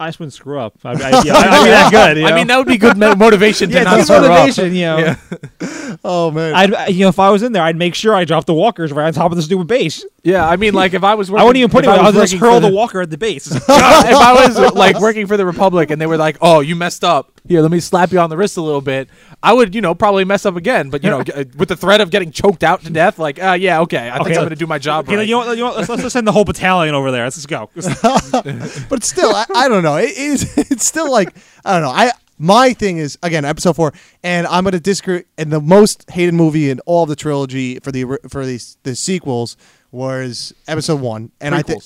I 0.00 0.08
just 0.08 0.20
wouldn't 0.20 0.32
screw 0.32 0.60
up. 0.60 0.78
I, 0.84 0.92
I, 0.92 0.94
yeah, 1.24 1.34
I, 1.34 1.48
I'd 1.48 1.64
be 1.64 1.70
that 1.70 1.88
good. 1.90 2.18
you 2.18 2.26
I 2.26 2.34
mean, 2.34 2.46
that 2.46 2.56
would 2.56 2.68
be 2.68 2.78
good 2.78 2.96
mo- 2.96 3.16
motivation 3.16 3.70
yeah, 3.70 3.82
not 3.82 4.04
screw 4.04 4.16
up. 4.16 4.22
motivation. 4.28 4.74
You 4.74 4.80
know, 4.82 4.98
Yeah. 4.98 5.96
Oh 6.04 6.30
man. 6.30 6.54
I'd 6.54 6.90
you 6.94 7.00
know 7.00 7.08
if 7.08 7.18
I 7.18 7.30
was 7.30 7.42
in 7.42 7.52
there, 7.52 7.62
I'd 7.62 7.74
make 7.76 7.94
sure 7.94 8.14
I 8.14 8.24
dropped 8.24 8.46
the 8.46 8.54
walkers 8.54 8.92
right 8.92 9.06
on 9.08 9.12
top 9.12 9.32
of 9.32 9.36
the 9.36 9.42
stupid 9.42 9.66
base. 9.66 10.04
Yeah, 10.22 10.48
I 10.48 10.56
mean, 10.56 10.72
like 10.74 10.94
if 10.94 11.02
I 11.02 11.14
was, 11.16 11.30
working, 11.30 11.40
I 11.40 11.44
wouldn't 11.44 11.58
even 11.60 11.70
put 11.70 11.84
it. 11.84 11.88
I 11.88 11.96
I 11.96 12.04
would 12.06 12.14
just 12.14 12.34
hurl 12.34 12.60
the 12.60 12.68
the 12.68 12.74
walker 12.74 13.00
at 13.00 13.10
the 13.10 13.18
base. 13.18 13.50
if 13.50 13.68
I 13.68 14.46
was 14.46 14.74
like 14.74 15.00
working 15.00 15.26
for 15.26 15.36
the 15.36 15.44
Republic 15.46 15.90
and 15.90 16.00
they 16.00 16.06
were 16.06 16.16
like, 16.16 16.36
"Oh, 16.40 16.60
you 16.60 16.76
messed 16.76 17.02
up. 17.02 17.32
Here, 17.48 17.62
let 17.62 17.70
me 17.72 17.80
slap 17.80 18.12
you 18.12 18.20
on 18.20 18.30
the 18.30 18.36
wrist 18.36 18.56
a 18.56 18.62
little 18.62 18.80
bit," 18.80 19.08
I 19.42 19.52
would, 19.52 19.74
you 19.74 19.80
know, 19.80 19.94
probably 19.94 20.24
mess 20.24 20.44
up 20.46 20.56
again. 20.56 20.90
But 20.90 21.04
you 21.04 21.10
know, 21.10 21.18
with 21.56 21.68
the 21.68 21.76
threat 21.76 22.00
of 22.00 22.10
getting 22.10 22.32
choked 22.32 22.64
out 22.64 22.82
to 22.82 22.90
death, 22.90 23.18
like, 23.18 23.40
uh, 23.42 23.56
yeah, 23.58 23.80
okay, 23.82 24.08
I 24.08 24.14
think 24.14 24.28
Okay, 24.28 24.34
I'm 24.34 24.40
going 24.40 24.50
to 24.50 24.56
do 24.56 24.66
my 24.66 24.78
job 24.78 25.06
Okay, 25.06 25.16
right. 25.16 25.28
you 25.28 25.32
know 25.32 25.46
what? 25.46 25.56
You 25.56 25.64
know 25.64 25.74
let's, 25.74 25.88
let's 25.88 26.12
send 26.12 26.26
the 26.26 26.32
whole 26.32 26.44
battalion 26.44 26.94
over 26.94 27.10
there. 27.10 27.24
Let's 27.24 27.36
just 27.36 27.48
go. 27.48 27.70
but 28.88 29.04
still, 29.04 29.30
I, 29.34 29.46
I 29.54 29.68
don't 29.68 29.82
know. 29.82 29.96
It 29.96 30.16
is. 30.16 30.56
It's 30.70 30.84
still 30.84 31.10
like 31.10 31.34
I 31.64 31.74
don't 31.74 31.82
know. 31.82 31.90
I 31.90 32.10
my 32.38 32.72
thing 32.72 32.98
is 32.98 33.18
again 33.22 33.44
episode 33.44 33.76
four, 33.76 33.92
and 34.22 34.46
I'm 34.46 34.64
gonna 34.64 34.80
disagree. 34.80 35.24
And 35.36 35.52
the 35.52 35.60
most 35.60 36.10
hated 36.10 36.34
movie 36.34 36.70
in 36.70 36.80
all 36.80 37.04
of 37.04 37.08
the 37.08 37.16
trilogy 37.16 37.78
for 37.80 37.92
the 37.92 38.04
for 38.28 38.44
the 38.44 38.60
the 38.82 38.94
sequels 38.96 39.56
was 39.90 40.52
episode 40.66 41.00
one, 41.00 41.30
and 41.40 41.54
I 41.54 41.62
think 41.62 41.84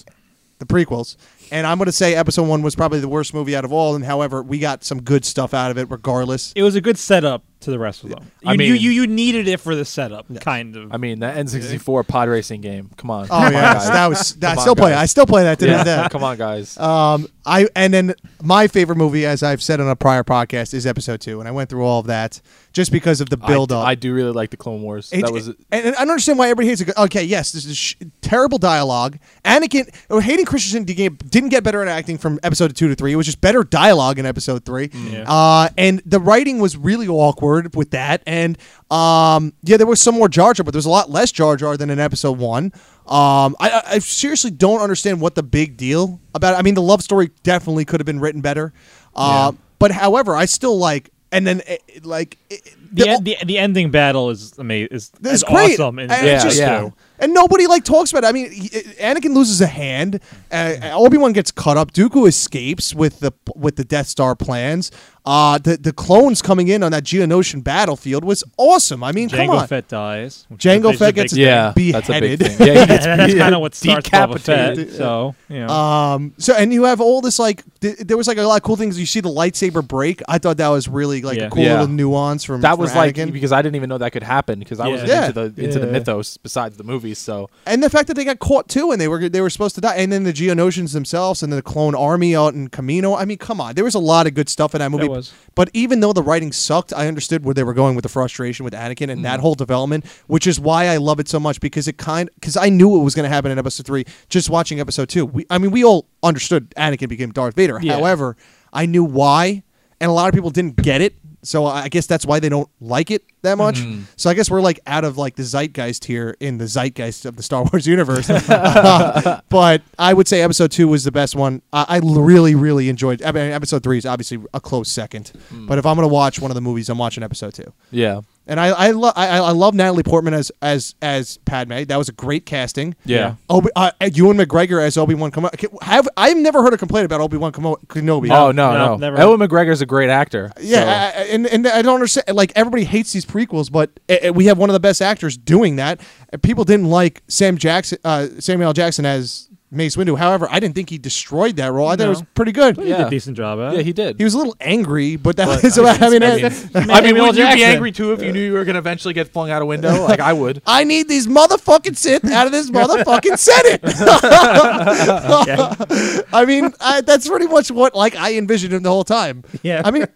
the 0.58 0.66
prequels. 0.66 1.16
And 1.52 1.66
I'm 1.66 1.76
gonna 1.76 1.92
say 1.92 2.14
episode 2.14 2.44
one 2.48 2.62
was 2.62 2.74
probably 2.74 3.00
the 3.00 3.08
worst 3.08 3.34
movie 3.34 3.54
out 3.54 3.66
of 3.66 3.72
all. 3.74 3.94
And 3.94 4.02
however, 4.02 4.42
we 4.42 4.58
got 4.58 4.84
some 4.84 5.02
good 5.02 5.22
stuff 5.26 5.52
out 5.52 5.70
of 5.70 5.76
it, 5.76 5.90
regardless. 5.90 6.52
it 6.56 6.62
was 6.62 6.74
a 6.74 6.80
good 6.80 6.96
setup 6.96 7.44
to 7.62 7.70
the 7.70 7.78
rest 7.78 8.04
of 8.04 8.10
them. 8.10 8.30
You, 8.42 8.48
I 8.48 8.52
you, 8.52 8.58
mean- 8.58 8.76
you, 8.80 8.90
you 8.90 9.06
needed 9.06 9.48
it 9.48 9.60
for 9.60 9.74
the 9.74 9.84
setup, 9.84 10.26
kind 10.40 10.76
of. 10.76 10.92
I 10.92 10.96
mean, 10.96 11.20
that 11.20 11.36
N64 11.36 12.06
pod 12.06 12.28
racing 12.28 12.60
game. 12.60 12.90
Come 12.96 13.10
on. 13.10 13.24
Oh 13.24 13.28
Come 13.28 13.52
yeah, 13.52 13.74
guys. 13.74 13.88
that 13.88 14.06
was. 14.08 14.34
That, 14.36 14.46
I 14.46 14.50
Come 14.54 14.58
on, 14.58 14.62
still 14.62 14.76
play. 14.76 14.94
I 14.94 15.06
still 15.06 15.26
play 15.26 15.42
that 15.44 15.58
to 15.58 15.64
this 15.66 15.86
Yeah, 15.86 16.02
day. 16.04 16.08
come 16.10 16.24
on, 16.24 16.36
guys. 16.36 16.78
Um, 16.78 17.26
I 17.44 17.68
and 17.74 17.92
then 17.92 18.14
my 18.42 18.68
favorite 18.68 18.96
movie, 18.96 19.26
as 19.26 19.42
I've 19.42 19.62
said 19.62 19.80
on 19.80 19.88
a 19.88 19.96
prior 19.96 20.22
podcast, 20.22 20.74
is 20.74 20.86
Episode 20.86 21.20
Two, 21.20 21.40
and 21.40 21.48
I 21.48 21.52
went 21.52 21.70
through 21.70 21.84
all 21.84 21.98
of 22.00 22.06
that 22.06 22.40
just 22.72 22.92
because 22.92 23.20
of 23.20 23.30
the 23.30 23.38
I 23.42 23.46
build 23.48 23.70
d- 23.70 23.74
up. 23.74 23.86
I, 23.86 23.94
do 23.96 24.14
really 24.14 24.30
like 24.32 24.50
the 24.50 24.56
Clone 24.56 24.82
Wars. 24.82 25.12
It- 25.12 25.22
that 25.22 25.32
was 25.32 25.48
and, 25.48 25.56
and 25.72 25.88
I 25.96 26.00
don't 26.00 26.10
understand 26.10 26.38
why 26.38 26.46
everybody 26.46 26.68
hates 26.68 26.80
it. 26.80 26.96
Okay, 26.96 27.24
yes, 27.24 27.52
this 27.52 27.64
is 27.66 27.76
sh- 27.76 27.94
terrible 28.20 28.58
dialogue. 28.58 29.18
Anakin, 29.44 29.92
or 30.08 30.20
Hayden 30.20 30.44
Christensen 30.44 30.84
didn't 30.84 31.30
didn't 31.30 31.48
get 31.50 31.64
better 31.64 31.82
at 31.82 31.88
acting 31.88 32.16
from 32.18 32.38
episode 32.42 32.76
two 32.76 32.88
to 32.88 32.94
three. 32.94 33.12
It 33.12 33.16
was 33.16 33.26
just 33.26 33.40
better 33.40 33.64
dialogue 33.64 34.18
in 34.20 34.26
episode 34.26 34.64
three. 34.64 34.90
Yeah. 34.92 35.24
Uh, 35.26 35.68
and 35.76 36.00
the 36.06 36.20
writing 36.20 36.60
was 36.60 36.76
really 36.76 37.08
awkward 37.08 37.42
with 37.60 37.90
that. 37.90 38.22
And 38.26 38.56
um, 38.90 39.52
yeah, 39.62 39.76
there 39.76 39.86
was 39.86 40.00
some 40.00 40.14
more 40.14 40.28
Jar 40.28 40.54
Jar, 40.54 40.64
but 40.64 40.72
there 40.72 40.78
was 40.78 40.86
a 40.86 40.90
lot 40.90 41.10
less 41.10 41.32
Jar 41.32 41.56
Jar 41.56 41.76
than 41.76 41.90
in 41.90 41.98
episode 41.98 42.38
one. 42.38 42.72
Um, 43.06 43.56
I, 43.60 43.82
I, 43.86 43.98
seriously 43.98 44.50
don't 44.52 44.80
understand 44.80 45.20
what 45.20 45.34
the 45.34 45.42
big 45.42 45.76
deal 45.76 46.20
about. 46.34 46.54
It. 46.54 46.58
I 46.58 46.62
mean, 46.62 46.74
the 46.74 46.82
love 46.82 47.02
story 47.02 47.30
definitely 47.42 47.84
could 47.84 47.98
have 48.00 48.06
been 48.06 48.20
written 48.20 48.40
better. 48.40 48.72
Uh, 49.14 49.52
But 49.78 49.90
however, 49.90 50.36
I 50.36 50.44
still 50.46 50.78
like. 50.78 51.10
And 51.32 51.46
then, 51.46 51.62
eh, 51.66 51.78
like, 52.02 52.36
eh, 52.50 52.56
the, 52.92 53.04
the- 53.04 53.08
en- 53.08 53.24
the 53.24 53.36
the 53.46 53.58
ending 53.58 53.90
battle 53.90 54.28
is 54.28 54.56
amazing. 54.58 54.88
Is, 54.94 55.10
is 55.24 55.42
great. 55.42 55.80
awesome. 55.80 55.98
in 55.98 56.10
And 56.10 56.26
Yeah, 56.26 56.42
just- 56.42 56.58
yeah. 56.58 56.90
And 57.18 57.32
nobody 57.32 57.66
like 57.66 57.84
talks 57.84 58.10
about 58.12 58.24
it. 58.24 58.26
I 58.26 58.32
mean, 58.32 58.50
Anakin 58.52 59.32
loses 59.34 59.60
a 59.60 59.66
hand. 59.66 60.20
Uh, 60.50 60.74
Obi 60.92 61.16
Wan 61.16 61.32
gets 61.32 61.50
cut 61.50 61.76
up. 61.76 61.92
Dooku 61.92 62.28
escapes 62.28 62.94
with 62.94 63.20
the 63.20 63.32
with 63.56 63.76
the 63.76 63.84
Death 63.84 64.08
Star 64.08 64.34
plans. 64.36 64.90
Uh, 65.24 65.56
the 65.58 65.76
the 65.76 65.92
clowns 65.92 66.42
coming 66.42 66.66
in 66.66 66.82
on 66.82 66.90
that 66.90 67.04
Geonosian 67.04 67.62
battlefield 67.62 68.24
was 68.24 68.42
awesome. 68.56 69.04
I 69.04 69.12
mean, 69.12 69.28
come 69.28 69.38
Jango 69.46 69.60
on. 69.60 69.66
Fett 69.68 69.86
dies. 69.86 70.46
which 70.48 70.62
Jango 70.62 70.96
Fett 70.96 71.14
gets 71.14 71.32
yeah, 71.32 71.72
thing. 71.72 71.92
that's 71.92 72.08
a 72.08 72.20
big 72.20 72.38
beheaded. 72.40 72.56
thing. 72.58 72.66
Yeah, 72.66 72.80
he 72.80 72.86
gets 72.86 73.04
that's 73.06 73.34
kind 73.34 73.54
of 73.54 73.60
what 73.60 73.74
starts 73.76 74.08
Boba 74.08 74.40
Fett. 74.40 74.90
So 74.90 75.36
you 75.48 75.60
know. 75.60 75.68
Um. 75.68 76.34
So 76.38 76.54
and 76.54 76.72
you 76.72 76.84
have 76.84 77.00
all 77.00 77.20
this 77.20 77.38
like 77.38 77.62
th- 77.80 77.98
there 77.98 78.16
was 78.16 78.26
like 78.26 78.38
a 78.38 78.42
lot 78.42 78.56
of 78.56 78.62
cool 78.64 78.74
things. 78.74 78.98
You 78.98 79.06
see 79.06 79.20
the 79.20 79.28
lightsaber 79.28 79.86
break. 79.86 80.22
I 80.28 80.38
thought 80.38 80.56
that 80.56 80.68
was 80.68 80.88
really 80.88 81.22
like 81.22 81.38
Yeah. 81.38 81.44
a 81.46 81.50
cool 81.50 81.62
Yeah. 81.62 81.72
little 81.80 81.86
nuance 81.94 82.42
from 82.42 82.60
That 82.62 82.72
from 82.72 82.80
was 82.80 82.94
like 82.94 83.14
because 83.14 83.52
I 83.52 83.62
didn't 83.62 83.76
even 83.76 83.88
know 83.90 83.98
that 83.98 84.10
could 84.10 84.24
happen 84.24 84.58
because 84.58 84.80
I 84.80 84.86
Yeah. 84.86 84.90
wasn't 84.92 85.08
Yeah. 85.10 85.26
into 85.28 85.48
the 85.50 85.64
into 85.64 85.78
the 85.78 85.86
mythos 85.86 86.36
besides 86.36 86.76
the 86.78 86.84
movies. 86.84 87.18
So 87.18 87.48
and 87.64 87.80
the 87.80 87.90
fact 87.90 88.08
that 88.08 88.14
they 88.14 88.24
got 88.24 88.40
caught 88.40 88.68
too, 88.68 88.90
and 88.90 89.00
they 89.00 89.06
were 89.06 89.28
they 89.28 89.40
were 89.40 89.50
supposed 89.50 89.76
to 89.76 89.80
die, 89.80 89.94
and 89.94 90.10
then 90.12 90.24
the 90.24 90.32
Geonosians 90.32 90.92
themselves, 90.94 91.44
and 91.44 91.52
then 91.52 91.58
the 91.58 91.62
clone 91.62 91.94
army 91.94 92.34
out 92.34 92.54
in 92.54 92.68
Kamino. 92.68 93.16
I 93.16 93.24
mean, 93.24 93.38
come 93.38 93.60
on, 93.60 93.74
there 93.76 93.84
was 93.84 93.94
a 93.94 94.00
lot 94.00 94.26
of 94.26 94.34
good 94.34 94.48
stuff 94.48 94.74
in 94.74 94.80
that 94.80 94.90
movie. 94.90 95.11
Was. 95.12 95.32
But 95.54 95.70
even 95.72 96.00
though 96.00 96.12
the 96.12 96.22
writing 96.22 96.52
sucked, 96.52 96.92
I 96.92 97.06
understood 97.08 97.44
where 97.44 97.54
they 97.54 97.64
were 97.64 97.74
going 97.74 97.94
with 97.94 98.02
the 98.02 98.08
frustration 98.08 98.64
with 98.64 98.74
Anakin 98.74 99.10
and 99.10 99.20
Mm. 99.20 99.24
that 99.24 99.40
whole 99.40 99.54
development, 99.54 100.04
which 100.26 100.46
is 100.46 100.58
why 100.58 100.86
I 100.88 100.96
love 100.96 101.20
it 101.20 101.28
so 101.28 101.38
much 101.38 101.60
because 101.60 101.86
it 101.88 101.98
kind 101.98 102.28
because 102.34 102.56
I 102.56 102.68
knew 102.68 102.98
it 103.00 103.02
was 103.04 103.14
going 103.14 103.24
to 103.24 103.34
happen 103.34 103.50
in 103.52 103.58
episode 103.58 103.86
three. 103.86 104.04
Just 104.28 104.50
watching 104.50 104.80
episode 104.80 105.08
two, 105.08 105.26
we, 105.26 105.46
I 105.50 105.58
mean, 105.58 105.70
we 105.70 105.84
all 105.84 106.06
understood 106.22 106.70
Anakin 106.76 107.08
became 107.08 107.30
Darth 107.32 107.54
Vader. 107.54 107.78
Yeah. 107.82 107.94
However, 107.94 108.36
I 108.72 108.86
knew 108.86 109.04
why, 109.04 109.62
and 110.00 110.10
a 110.10 110.12
lot 110.14 110.28
of 110.28 110.34
people 110.34 110.50
didn't 110.50 110.76
get 110.76 111.00
it. 111.00 111.14
So 111.44 111.66
I 111.66 111.88
guess 111.88 112.06
that's 112.06 112.24
why 112.24 112.38
they 112.38 112.48
don't 112.48 112.68
like 112.80 113.10
it 113.10 113.24
that 113.42 113.58
much. 113.58 113.80
Mm-hmm. 113.80 114.02
So 114.16 114.30
I 114.30 114.34
guess 114.34 114.48
we're 114.48 114.60
like 114.60 114.78
out 114.86 115.04
of 115.04 115.18
like 115.18 115.34
the 115.34 115.42
zeitgeist 115.42 116.04
here 116.04 116.36
in 116.38 116.58
the 116.58 116.66
zeitgeist 116.66 117.26
of 117.26 117.36
the 117.36 117.42
Star 117.42 117.64
Wars 117.72 117.86
universe. 117.86 118.30
Uh, 118.30 119.40
but 119.48 119.82
I 119.98 120.14
would 120.14 120.28
say 120.28 120.42
episode 120.42 120.70
two 120.70 120.86
was 120.86 121.02
the 121.04 121.12
best 121.12 121.34
one. 121.34 121.62
I, 121.72 121.84
I 121.88 122.00
really, 122.04 122.54
really 122.54 122.88
enjoyed. 122.88 123.22
I 123.22 123.32
mean, 123.32 123.50
episode 123.50 123.82
three 123.82 123.98
is 123.98 124.06
obviously 124.06 124.38
a 124.54 124.60
close 124.60 124.90
second. 124.90 125.32
Mm. 125.52 125.66
But 125.66 125.78
if 125.78 125.86
I'm 125.86 125.96
gonna 125.96 126.08
watch 126.08 126.40
one 126.40 126.50
of 126.50 126.54
the 126.54 126.60
movies, 126.60 126.88
I'm 126.88 126.98
watching 126.98 127.24
episode 127.24 127.54
two. 127.54 127.72
yeah, 127.90 128.20
And 128.52 128.60
I 128.60 128.66
I, 128.68 128.90
lo- 128.90 129.12
I 129.16 129.38
I 129.38 129.50
love 129.52 129.72
Natalie 129.74 130.02
Portman 130.02 130.34
as 130.34 130.52
as 130.60 130.94
as 131.00 131.38
Padme. 131.46 131.84
That 131.84 131.96
was 131.96 132.10
a 132.10 132.12
great 132.12 132.44
casting. 132.44 132.94
yeah. 133.06 133.36
Obi, 133.48 133.70
uh, 133.74 133.92
Ewan 134.12 134.36
McGregor 134.36 134.82
as 134.84 134.98
Obi 134.98 135.14
Wan 135.14 135.30
Kenobi. 135.32 135.82
Have 135.82 136.06
I've 136.18 136.36
never 136.36 136.62
heard 136.62 136.74
a 136.74 136.76
complaint 136.76 137.06
about 137.06 137.22
Obi 137.22 137.38
Wan 137.38 137.50
Kenobi. 137.52 138.28
Oh 138.30 138.52
no, 138.52 138.72
no, 138.72 138.76
no. 138.76 138.96
never. 138.96 139.16
Ewan 139.18 139.40
McGregor's 139.40 139.80
a 139.80 139.86
great 139.86 140.10
actor. 140.10 140.52
Yeah, 140.60 140.80
so- 141.12 141.18
I, 141.18 141.22
I- 141.22 141.26
and 141.28 141.46
and 141.46 141.66
I 141.66 141.80
don't 141.80 141.94
understand. 141.94 142.36
Like 142.36 142.52
everybody 142.54 142.84
hates 142.84 143.10
these 143.14 143.24
prequels, 143.24 143.72
but 143.72 143.98
uh, 144.10 144.28
uh, 144.28 144.32
we 144.34 144.44
have 144.46 144.58
one 144.58 144.68
of 144.68 144.74
the 144.74 144.80
best 144.80 145.00
actors 145.00 145.38
doing 145.38 145.76
that. 145.76 146.00
People 146.42 146.64
didn't 146.64 146.90
like 146.90 147.22
Sam 147.28 147.56
Jackson, 147.56 147.96
uh, 148.04 148.26
Samuel 148.38 148.74
Jackson 148.74 149.06
as 149.06 149.48
Mace 149.74 149.96
Windu. 149.96 150.18
However, 150.18 150.46
I 150.50 150.60
didn't 150.60 150.74
think 150.74 150.90
he 150.90 150.98
destroyed 150.98 151.56
that 151.56 151.72
role. 151.72 151.88
I 151.88 151.96
thought 151.96 152.06
it 152.06 152.10
was 152.10 152.22
pretty 152.34 152.52
good. 152.52 152.76
He 152.76 152.82
did 152.84 152.90
Yeah. 152.90 153.06
a 153.06 153.10
decent 153.10 153.38
job 153.38 153.58
at. 153.58 153.74
Yeah, 153.74 153.80
he 153.82 153.92
did. 153.94 154.18
He 154.18 154.24
was 154.24 154.34
a 154.34 154.38
little 154.38 154.54
angry, 154.60 155.16
but 155.16 155.36
that 155.38 155.46
But, 155.46 155.62
was 155.62 155.78
I 155.78 155.82
about. 155.82 156.02
I 156.02 156.10
mean, 156.10 156.20
mean, 156.20 156.30
I, 156.30 156.40
That's- 156.48 156.90
I 156.90 157.00
mean, 157.00 157.14
would 157.22 157.36
you 157.36 157.54
be 157.54 157.64
angry 157.64 157.90
too 157.90 158.12
if 158.12 158.22
you 158.22 158.32
knew 158.32 158.40
you 158.44 158.52
were 158.52 158.64
going 158.64 158.74
to 158.74 158.78
eventually 158.80 159.14
get 159.14 159.28
flung 159.28 159.50
out 159.50 159.62
a 159.62 159.66
window? 159.66 160.04
Like 160.04 160.20
I 160.20 160.34
would. 160.34 160.60
I 160.66 160.84
need 160.84 161.08
these 161.08 161.26
motherfucking 161.26 161.96
Sith 161.96 162.24
out 162.30 162.46
of 162.46 162.52
this 162.52 162.70
motherfucking 162.70 163.38
Senate. 163.38 163.80
I 166.32 166.44
mean, 166.46 166.72
I, 166.80 167.00
that's 167.00 167.28
pretty 167.28 167.46
much 167.46 167.70
what 167.70 167.94
like 167.94 168.16
I 168.16 168.34
envisioned 168.36 168.72
him 168.72 168.82
the 168.82 168.90
whole 168.90 169.04
time. 169.04 169.44
Yeah. 169.62 169.82
I 169.84 169.90
mean, 169.90 170.06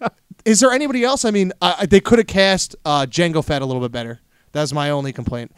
is 0.44 0.60
there 0.60 0.70
anybody 0.70 1.04
else? 1.04 1.24
I 1.24 1.30
mean, 1.30 1.52
I, 1.62 1.86
they 1.86 2.00
could 2.00 2.18
have 2.18 2.26
cast 2.28 2.76
uh, 2.84 3.06
Jango 3.06 3.44
Fett 3.44 3.62
a 3.62 3.66
little 3.66 3.82
bit 3.82 3.92
better. 3.92 4.20
That's 4.52 4.72
my 4.72 4.90
only 4.90 5.12
complaint. 5.12 5.52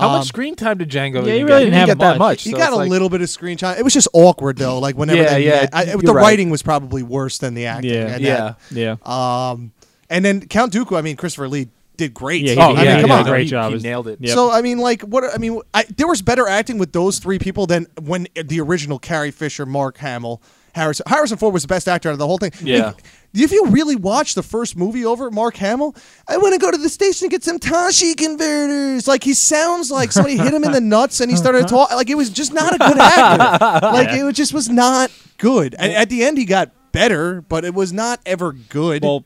How 0.00 0.08
Um, 0.08 0.12
much 0.18 0.26
screen 0.28 0.54
time 0.56 0.78
did 0.78 0.88
Jango? 0.90 1.24
Yeah, 1.26 1.32
he 1.32 1.40
even 1.40 1.46
really 1.46 1.46
get? 1.46 1.64
didn't 1.66 1.72
have 1.74 1.86
get 1.86 1.98
that 1.98 2.18
much. 2.18 2.18
much. 2.18 2.42
He 2.44 2.50
so 2.50 2.56
got 2.58 2.72
a 2.72 2.76
like- 2.76 2.90
little 2.90 3.08
bit 3.08 3.20
of 3.22 3.30
screen 3.30 3.56
time. 3.56 3.78
It 3.78 3.84
was 3.84 3.94
just 3.94 4.08
awkward 4.12 4.56
though. 4.56 4.78
Like 4.78 4.96
whenever 4.96 5.22
Yeah, 5.22 5.30
they 5.34 5.44
yeah, 5.44 5.50
met. 5.62 5.70
I, 5.74 5.84
the 5.84 5.96
right. 5.98 6.14
writing 6.22 6.50
was 6.50 6.62
probably 6.62 7.02
worse 7.02 7.38
than 7.38 7.54
the 7.54 7.66
acting. 7.66 7.92
Yeah. 7.92 8.06
and 8.06 8.20
Yeah. 8.22 8.54
Yeah. 8.70 8.96
Um, 9.04 9.72
and 10.08 10.24
then 10.24 10.40
Count 10.48 10.72
Dooku. 10.72 10.98
I 10.98 11.02
mean, 11.02 11.16
Christopher 11.16 11.48
Lee 11.48 11.68
did 11.96 12.14
great. 12.14 12.42
Yeah, 12.42 12.54
he 12.54 12.60
Oh 12.60 12.74
did- 12.74 12.84
yeah, 12.84 12.90
I 12.90 12.92
mean, 12.94 13.00
come 13.02 13.10
yeah, 13.10 13.18
on. 13.18 13.24
Great 13.26 13.42
he, 13.44 13.50
job. 13.50 13.72
He 13.72 13.78
nailed 13.78 14.08
it. 14.08 14.18
Yep. 14.20 14.34
So 14.34 14.50
I 14.50 14.62
mean, 14.62 14.78
like, 14.78 15.02
what? 15.02 15.24
I 15.34 15.38
mean, 15.38 15.60
I, 15.74 15.84
there 15.96 16.08
was 16.08 16.22
better 16.22 16.48
acting 16.48 16.78
with 16.78 16.92
those 16.92 17.18
three 17.18 17.38
people 17.38 17.66
than 17.66 17.86
when 18.00 18.26
the 18.34 18.60
original 18.60 18.98
Carrie 18.98 19.30
Fisher, 19.30 19.66
Mark 19.66 19.98
Hamill, 19.98 20.40
Harrison 20.74 21.04
Harrison 21.08 21.36
Ford 21.38 21.52
was 21.52 21.62
the 21.62 21.68
best 21.68 21.88
actor 21.88 22.08
out 22.08 22.12
of 22.12 22.18
the 22.18 22.26
whole 22.26 22.38
thing. 22.38 22.52
Yeah. 22.62 22.92
If 23.32 23.52
you 23.52 23.66
really 23.66 23.94
watch 23.96 24.34
the 24.34 24.42
first 24.42 24.76
movie 24.76 25.04
over 25.04 25.30
Mark 25.30 25.56
Hamill, 25.56 25.94
I 26.26 26.36
want 26.38 26.54
to 26.54 26.58
go 26.58 26.70
to 26.70 26.76
the 26.76 26.88
station 26.88 27.26
and 27.26 27.30
get 27.30 27.44
some 27.44 27.58
Tosche 27.60 28.16
converters. 28.16 29.06
Like 29.06 29.22
he 29.22 29.34
sounds 29.34 29.90
like 29.90 30.10
somebody 30.10 30.36
hit 30.36 30.52
him 30.52 30.64
in 30.64 30.72
the 30.72 30.80
nuts 30.80 31.20
and 31.20 31.30
he 31.30 31.36
started 31.36 31.68
talking. 31.68 31.96
Like 31.96 32.10
it 32.10 32.16
was 32.16 32.30
just 32.30 32.52
not 32.52 32.74
a 32.74 32.78
good 32.78 32.98
actor. 33.00 33.86
like 33.86 34.08
it 34.08 34.32
just 34.34 34.52
was 34.52 34.68
not 34.68 35.12
good. 35.38 35.76
And 35.78 35.92
at 35.92 36.08
the 36.08 36.24
end, 36.24 36.38
he 36.38 36.44
got 36.44 36.70
better, 36.92 37.40
but 37.42 37.64
it 37.64 37.72
was 37.74 37.92
not 37.92 38.20
ever 38.26 38.52
good. 38.52 39.02
Well, 39.02 39.24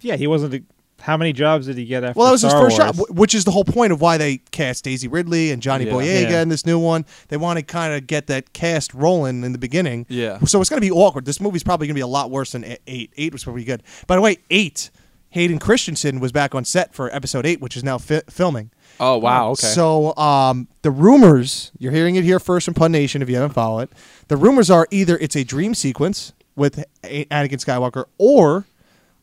yeah, 0.00 0.16
he 0.16 0.26
wasn't. 0.26 0.66
A, 1.06 1.10
how 1.10 1.16
many 1.16 1.32
jobs 1.32 1.66
did 1.66 1.76
he 1.76 1.84
get 1.84 2.04
after? 2.04 2.18
Well, 2.18 2.26
that 2.26 2.32
was 2.32 2.42
his 2.42 2.52
first 2.52 2.78
Wars? 2.78 2.96
shot, 2.96 2.96
wh- 2.96 3.14
which 3.14 3.34
is 3.34 3.44
the 3.44 3.50
whole 3.50 3.64
point 3.64 3.92
of 3.92 4.00
why 4.00 4.16
they 4.18 4.38
cast 4.50 4.84
Daisy 4.84 5.08
Ridley 5.08 5.50
and 5.50 5.62
Johnny 5.62 5.84
Yeah. 5.86 5.92
Boyega 5.92 6.30
Yeah. 6.30 6.42
in 6.42 6.48
this 6.48 6.66
new 6.66 6.78
one. 6.78 7.04
They 7.28 7.36
want 7.36 7.58
to 7.58 7.62
kind 7.62 7.94
of 7.94 8.06
get 8.06 8.26
that 8.26 8.52
cast 8.52 8.92
rolling 8.94 9.44
in 9.44 9.52
the 9.52 9.58
beginning. 9.58 10.06
Yeah. 10.08 10.38
So 10.44 10.60
it's 10.60 10.70
going 10.70 10.80
to 10.80 10.86
be 10.86 10.90
awkward. 10.90 11.24
This 11.24 11.40
movie's 11.40 11.62
probably 11.62 11.86
going 11.86 11.94
to 11.94 11.98
be 11.98 12.02
a 12.02 12.06
lot 12.06 12.30
worse 12.30 12.52
than 12.52 12.64
eight. 12.86 13.10
Eight 13.16 13.32
was 13.32 13.44
probably 13.44 13.64
good. 13.64 13.82
By 14.06 14.16
the 14.16 14.22
way, 14.22 14.38
eight. 14.50 14.90
Hayden 15.30 15.58
Christensen 15.58 16.18
was 16.18 16.32
back 16.32 16.54
on 16.54 16.64
set 16.64 16.94
for 16.94 17.14
episode 17.14 17.44
eight, 17.44 17.60
which 17.60 17.76
is 17.76 17.84
now 17.84 17.98
fi- 17.98 18.22
filming. 18.30 18.70
Oh 18.98 19.18
wow. 19.18 19.50
Okay. 19.50 19.66
So 19.66 20.16
um, 20.16 20.66
the 20.80 20.90
rumors, 20.90 21.72
you're 21.78 21.92
hearing 21.92 22.16
it 22.16 22.24
here 22.24 22.40
first 22.40 22.68
in 22.68 22.72
Pun 22.74 22.90
Nation 22.92 23.20
if 23.20 23.28
you 23.28 23.34
haven't 23.34 23.52
followed 23.52 23.80
it. 23.80 23.90
The 24.28 24.36
rumors 24.38 24.70
are 24.70 24.86
either 24.90 25.18
it's 25.18 25.36
a 25.36 25.44
dream 25.44 25.74
sequence 25.74 26.32
with 26.54 26.82
Anakin 27.04 27.62
Skywalker 27.62 28.06
or 28.16 28.64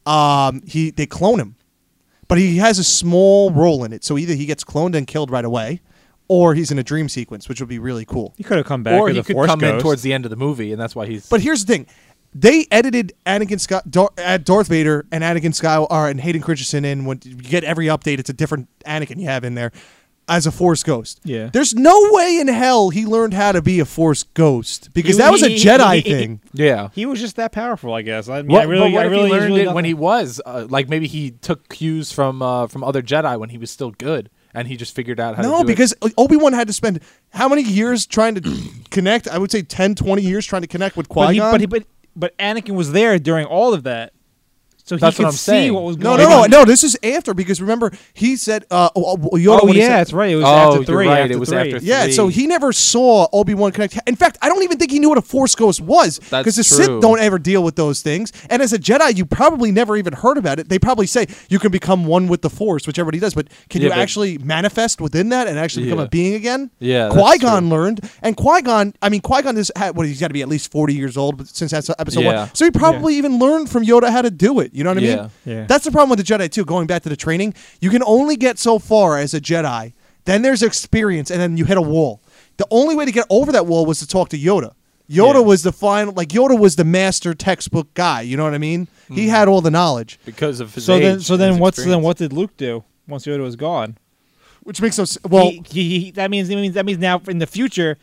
um, 0.05 0.61
he 0.67 0.91
they 0.91 1.05
clone 1.07 1.39
him. 1.39 1.55
But 2.33 2.39
he 2.39 2.57
has 2.57 2.79
a 2.79 2.83
small 2.83 3.51
role 3.51 3.83
in 3.83 3.93
it. 3.93 4.03
So 4.03 4.17
either 4.17 4.33
he 4.33 4.47
gets 4.47 4.63
cloned 4.63 4.95
and 4.95 5.05
killed 5.05 5.29
right 5.29 5.45
away 5.45 5.81
or 6.27 6.55
he's 6.55 6.71
in 6.71 6.79
a 6.79 6.83
dream 6.83 7.07
sequence, 7.07 7.47
which 7.47 7.59
would 7.59 7.69
be 7.69 7.77
really 7.77 8.05
cool. 8.05 8.33
He 8.35 8.43
could 8.43 8.57
have 8.57 8.65
come 8.65 8.81
back. 8.81 8.99
or 8.99 9.09
he 9.09 9.19
a 9.19 9.23
could 9.23 9.35
Force 9.35 9.47
come 9.47 9.63
in 9.63 9.79
towards 9.79 10.01
the 10.01 10.13
end 10.13 10.25
of 10.25 10.31
the 10.31 10.35
movie, 10.35 10.71
and 10.71 10.81
that's 10.81 10.95
why 10.95 11.05
he's. 11.05 11.29
But 11.29 11.41
here's 11.41 11.63
the 11.63 11.73
thing. 11.73 11.87
They 12.33 12.65
edited 12.71 13.13
Anakin 13.27 13.59
Scott, 13.59 13.91
Dar- 13.91 14.09
uh, 14.17 14.39
Darth 14.39 14.67
Vader 14.67 15.05
and 15.11 15.23
Anakin 15.23 15.53
Skywalker 15.53 16.09
and 16.09 16.19
Hayden 16.19 16.41
Christensen 16.41 16.83
in 16.83 17.05
when 17.05 17.19
you 17.23 17.35
get 17.35 17.63
every 17.63 17.85
update. 17.85 18.17
It's 18.17 18.31
a 18.31 18.33
different 18.33 18.67
Anakin 18.83 19.19
you 19.19 19.27
have 19.27 19.43
in 19.43 19.53
there 19.53 19.71
as 20.27 20.45
a 20.47 20.51
Force 20.51 20.83
ghost. 20.83 21.19
Yeah. 21.25 21.49
There's 21.51 21.73
no 21.75 21.93
way 22.11 22.37
in 22.39 22.47
hell 22.47 22.89
he 22.89 23.05
learned 23.05 23.33
how 23.33 23.51
to 23.51 23.61
be 23.61 23.79
a 23.79 23.85
Force 23.85 24.23
ghost 24.23 24.89
because 24.93 25.17
He- 25.17 25.21
that 25.21 25.31
was 25.31 25.43
a 25.43 25.49
he- 25.49 25.55
Jedi 25.63 25.95
he- 25.95 26.01
he- 26.01 26.09
thing. 26.09 26.41
yeah. 26.53 26.89
He 26.93 27.05
was 27.05 27.19
just 27.19 27.35
that 27.35 27.51
powerful, 27.51 27.93
I 27.93 28.01
guess. 28.03 28.29
I 28.29 28.41
mean, 28.41 28.51
What, 28.51 28.61
I 28.61 28.65
really, 28.65 28.89
but 28.89 28.93
what 28.93 29.01
I 29.05 29.09
really, 29.09 29.25
he 29.25 29.31
learned 29.31 29.45
really 29.47 29.61
it 29.63 29.73
when 29.73 29.83
know. 29.83 29.87
he 29.87 29.93
was 29.93 30.39
uh, 30.45 30.65
like 30.69 30.87
maybe 30.87 31.07
he 31.07 31.31
took 31.31 31.67
cues 31.69 32.11
from 32.11 32.41
uh, 32.41 32.67
from 32.67 32.83
other 32.83 33.01
Jedi 33.01 33.37
when 33.37 33.49
he 33.49 33.57
was 33.57 33.69
still 33.69 33.91
good, 33.91 34.29
and 34.53 34.67
he 34.69 34.77
just 34.77 34.95
figured 34.95 35.19
out 35.19 35.35
how 35.35 35.41
to 35.41 35.47
No, 35.47 35.57
do 35.57 35.63
it. 35.63 35.67
because 35.67 35.93
Obi 36.17 36.37
Wan 36.37 36.53
had 36.53 36.67
to 36.67 36.73
spend 36.73 37.01
how 37.31 37.49
many 37.49 37.63
years 37.63 38.05
trying 38.05 38.35
to 38.35 38.41
connect? 38.91 39.27
I 39.27 39.37
would 39.37 39.51
say 39.51 39.61
10, 39.61 39.95
20 39.95 40.21
years 40.21 40.45
trying 40.45 40.61
to 40.61 40.67
connect 40.69 40.95
with 40.95 41.09
But 41.09 41.13
Qui 41.25 41.33
he, 41.33 41.39
Gon. 41.39 41.51
but, 41.51 41.59
he, 41.61 41.67
but 41.67 41.83
but 42.15 42.37
Anakin 42.37 42.75
was 42.75 42.91
there 42.93 43.19
during 43.19 43.45
all 43.45 43.73
of 43.73 43.83
that, 43.83 44.13
so 44.85 44.95
he 44.95 44.99
That's 44.99 45.15
could 45.17 45.23
what 45.23 45.29
I'm 45.29 45.33
see 45.33 45.37
saying. 45.37 45.73
what 45.73 45.83
was 45.83 45.97
no, 45.97 46.17
going 46.17 46.19
no, 46.19 46.29
no, 46.29 46.43
on. 46.43 46.49
no. 46.49 46.65
This 46.65 46.83
is 46.83 46.97
after 47.03 47.33
because 47.33 47.61
remember 47.61 47.91
he 48.13 48.35
said, 48.35 48.65
uh, 48.69 48.89
oh, 48.95 49.17
oh, 49.21 49.29
Yoda. 49.37 49.59
Oh 49.61 49.65
when 49.65 49.75
he 49.75 49.79
yeah, 49.79 49.87
said- 49.87 49.97
that's 49.99 50.13
right. 50.13 50.31
It 50.31 50.35
was 50.35 50.45
Oh, 50.45 50.47
after 50.49 50.75
you're 50.77 50.85
three. 50.85 51.07
right, 51.07 51.19
After 51.21 51.33
it 51.33 51.39
was 51.39 51.49
three. 51.49 51.57
after 51.73 51.77
Yeah, 51.85 52.07
so 52.09 52.27
he 52.27 52.47
never 52.47 52.73
saw 52.73 53.27
Obi 53.31 53.53
Wan 53.53 53.71
connect. 53.71 53.97
In 54.07 54.15
fact, 54.15 54.37
I 54.41 54.49
don't 54.49 54.61
even 54.63 54.77
think 54.77 54.91
he 54.91 54.99
knew 54.99 55.09
what 55.09 55.17
a 55.17 55.21
Force 55.21 55.55
Ghost 55.55 55.79
was 55.81 56.19
That's 56.29 56.43
because 56.43 56.55
the 56.57 56.63
true. 56.63 56.85
Sith 56.85 57.01
don't 57.01 57.19
ever 57.19 57.39
deal 57.39 57.63
with 57.63 57.75
those 57.75 58.01
things. 58.01 58.31
And 58.49 58.61
as 58.61 58.73
a 58.73 58.77
Jedi, 58.79 59.15
you 59.15 59.25
probably 59.25 59.71
never 59.71 59.95
even 59.97 60.13
heard 60.13 60.37
about 60.37 60.59
it. 60.59 60.69
They 60.69 60.79
probably 60.79 61.07
say 61.07 61.27
you 61.49 61.59
can 61.59 61.71
become 61.71 62.05
one 62.05 62.27
with 62.27 62.41
the 62.41 62.49
Force, 62.49 62.85
which 62.85 62.99
everybody 62.99 63.19
does, 63.19 63.33
but 63.33 63.47
can 63.69 63.81
Yeah, 63.81 63.87
you 63.87 63.91
but- 63.93 63.99
actually 63.99 64.37
manifest 64.39 64.99
within 64.99 65.29
that 65.29 65.47
and 65.47 65.57
actually 65.57 65.85
become 65.85 65.99
Yeah. 65.99 66.05
a 66.05 66.09
being 66.09 66.33
again? 66.33 66.69
Yeah, 66.79 67.09
that's 67.09 67.15
Qui 67.15 67.37
Gon 67.39 67.69
learned, 67.69 68.01
and 68.21 68.35
Qui 68.35 68.61
Gon. 68.61 68.93
I 69.01 69.09
mean, 69.09 69.21
Qui 69.21 69.41
Gon 69.41 69.55
is 69.57 69.71
had, 69.75 69.95
what 69.95 70.05
he's 70.07 70.19
got 70.19 70.27
to 70.27 70.33
be 70.33 70.41
at 70.41 70.49
least 70.49 70.71
forty 70.71 70.93
years 70.93 71.15
old, 71.17 71.37
but 71.37 71.47
since 71.47 71.71
that's 71.71 71.89
episode 71.97 72.21
Yeah. 72.21 72.35
one, 72.41 72.49
so 72.53 72.65
he 72.65 72.71
probably 72.71 73.15
even 73.15 73.39
learned 73.39 73.69
from 73.69 73.85
Yoda 73.85 74.09
how 74.09 74.21
to 74.21 74.29
do 74.31 74.59
it. 74.59 74.71
You 74.73 74.83
know 74.83 74.89
what 74.89 74.97
I 74.97 75.01
mean? 75.01 75.17
Yeah. 75.17 75.29
Yeah. 75.45 75.65
That's 75.67 75.85
the 75.85 75.91
problem 75.91 76.09
with 76.09 76.25
the 76.25 76.33
Jedi 76.33 76.49
too. 76.51 76.65
Going 76.65 76.87
back 76.87 77.03
to 77.03 77.09
the 77.09 77.15
training, 77.15 77.53
you 77.79 77.89
can 77.89 78.03
only 78.03 78.35
get 78.35 78.57
so 78.59 78.79
far 78.79 79.17
as 79.17 79.33
a 79.33 79.39
Jedi. 79.39 79.93
Then 80.25 80.41
there's 80.41 80.63
experience, 80.63 81.29
and 81.29 81.39
then 81.39 81.57
you 81.57 81.65
hit 81.65 81.77
a 81.77 81.81
wall. 81.81 82.21
The 82.57 82.67
only 82.71 82.95
way 82.95 83.05
to 83.05 83.11
get 83.11 83.25
over 83.29 83.51
that 83.51 83.65
wall 83.65 83.85
was 83.85 83.99
to 83.99 84.07
talk 84.07 84.29
to 84.29 84.37
Yoda. 84.37 84.73
Yoda 85.09 85.33
Yeah. 85.35 85.39
was 85.41 85.63
the 85.63 85.71
final, 85.73 86.13
like 86.13 86.29
Yoda 86.29 86.57
was 86.57 86.75
the 86.75 86.85
master 86.85 87.33
textbook 87.33 87.93
guy. 87.93 88.21
You 88.21 88.37
know 88.37 88.43
what 88.45 88.53
I 88.53 88.57
mean? 88.57 88.87
He 89.09 89.13
mm-hmm. 89.23 89.29
had 89.29 89.47
all 89.47 89.61
the 89.61 89.69
knowledge, 89.71 90.17
because 90.25 90.59
of 90.59 90.73
his 90.73 90.85
So 90.85 90.97
then, 90.97 91.19
so 91.19 91.35
then, 91.37 91.51
his 91.53 91.59
what's 91.61 91.83
then? 91.83 92.01
What 92.01 92.17
did 92.17 92.31
Luke 92.33 92.55
do 92.57 92.83
once 93.07 93.25
Yoda 93.25 93.41
was 93.41 93.55
gone? 93.55 93.97
which 94.63 94.81
makes 94.81 94.97
no. 94.97 95.01
s- 95.01 95.17
Well, 95.27 95.49
he, 95.49 95.61
he, 95.69 95.99
he- 95.99 96.11
that 96.11 96.31
means 96.31 96.47
that 96.47 96.55
means 96.55 96.73
that 96.75 96.85
means 96.85 96.99
now 96.99 97.21
in 97.27 97.39
the 97.39 97.47
future, 97.47 97.97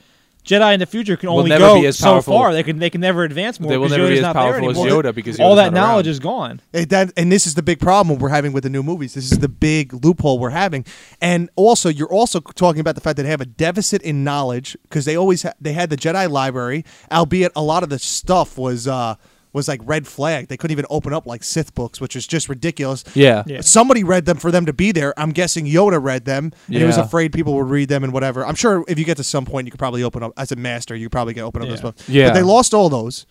Jedi 0.44 0.72
in 0.74 0.80
the 0.80 0.86
future 0.86 1.16
can 1.16 1.28
only 1.28 1.50
never 1.50 1.64
go 1.64 1.80
be 1.80 1.86
as 1.86 1.98
so 1.98 2.20
far. 2.22 2.52
They 2.52 2.62
can 2.62 2.78
they 2.78 2.90
can 2.90 3.00
never 3.00 3.24
advance 3.24 3.60
more. 3.60 3.70
They 3.70 3.76
will 3.76 3.86
because 3.88 3.98
never 3.98 4.10
be 4.10 4.18
as 4.18 4.32
powerful 4.32 4.70
as. 4.70 4.76
Yoda 4.78 5.14
because 5.14 5.38
all 5.38 5.54
that 5.56 5.72
not 5.72 5.80
knowledge 5.80 6.06
around. 6.06 6.12
is 6.12 6.18
gone. 6.18 6.60
It- 6.72 6.88
that 6.90 7.12
and 7.16 7.30
this 7.30 7.46
is 7.46 7.54
the 7.54 7.62
big 7.62 7.78
problem 7.78 8.18
we're 8.18 8.30
having 8.30 8.52
with 8.52 8.64
the 8.64 8.70
new 8.70 8.82
movies. 8.82 9.14
This 9.14 9.30
is 9.30 9.38
the 9.38 9.48
big 9.48 10.04
loophole 10.04 10.38
we're 10.38 10.50
having, 10.50 10.84
and 11.20 11.50
also 11.56 11.88
you're 11.88 12.12
also 12.12 12.40
talking 12.40 12.80
about 12.80 12.94
the 12.94 13.00
fact 13.00 13.16
that 13.18 13.24
they 13.24 13.28
have 13.30 13.40
a 13.40 13.46
deficit 13.46 14.02
in 14.02 14.24
knowledge 14.24 14.76
because 14.84 15.04
they 15.04 15.16
always 15.16 15.42
ha- 15.42 15.52
they 15.60 15.72
had 15.74 15.90
the 15.90 15.96
Jedi 15.96 16.28
library, 16.30 16.84
albeit 17.12 17.52
a 17.54 17.62
lot 17.62 17.82
of 17.82 17.88
the 17.90 17.98
stuff 17.98 18.56
was 18.58 18.88
uh 18.88 19.16
was 19.52 19.66
like 19.68 19.80
red 19.84 20.06
flag. 20.06 20.48
They 20.48 20.56
couldn't 20.56 20.72
even 20.72 20.86
open 20.90 21.12
up 21.12 21.26
like 21.26 21.42
Sith 21.42 21.74
books, 21.74 22.00
which 22.00 22.14
is 22.16 22.26
just 22.26 22.48
ridiculous. 22.48 23.04
Yeah. 23.14 23.42
Yeah. 23.46 23.60
Somebody 23.62 24.04
read 24.04 24.24
them 24.26 24.36
for 24.36 24.50
them 24.50 24.66
to 24.66 24.72
be 24.72 24.92
there. 24.92 25.12
I'm 25.18 25.30
guessing 25.30 25.66
Yoda 25.66 26.02
read 26.02 26.24
them, 26.24 26.52
and 26.66 26.76
he 26.76 26.84
was 26.84 26.96
afraid 26.96 27.32
people 27.32 27.54
would 27.54 27.68
read 27.68 27.88
them 27.88 28.04
and 28.04 28.12
whatever. 28.12 28.46
I'm 28.46 28.54
sure 28.54 28.84
if 28.88 28.98
you 28.98 29.04
get 29.04 29.16
to 29.16 29.24
some 29.24 29.44
point, 29.44 29.66
you 29.66 29.70
could 29.70 29.78
probably 29.80 30.02
open 30.02 30.22
up 30.22 30.32
as 30.36 30.52
a 30.52 30.56
master. 30.56 30.94
You 30.94 31.06
could 31.06 31.12
probably 31.12 31.34
get 31.34 31.42
open 31.42 31.62
up 31.62 31.68
those 31.68 31.78
Yeah. 31.78 31.82
books. 31.82 32.08
Yeah. 32.08 32.28
But 32.28 32.34
they 32.34 32.42
lost 32.42 32.74
all 32.74 32.88
those. 32.88 33.26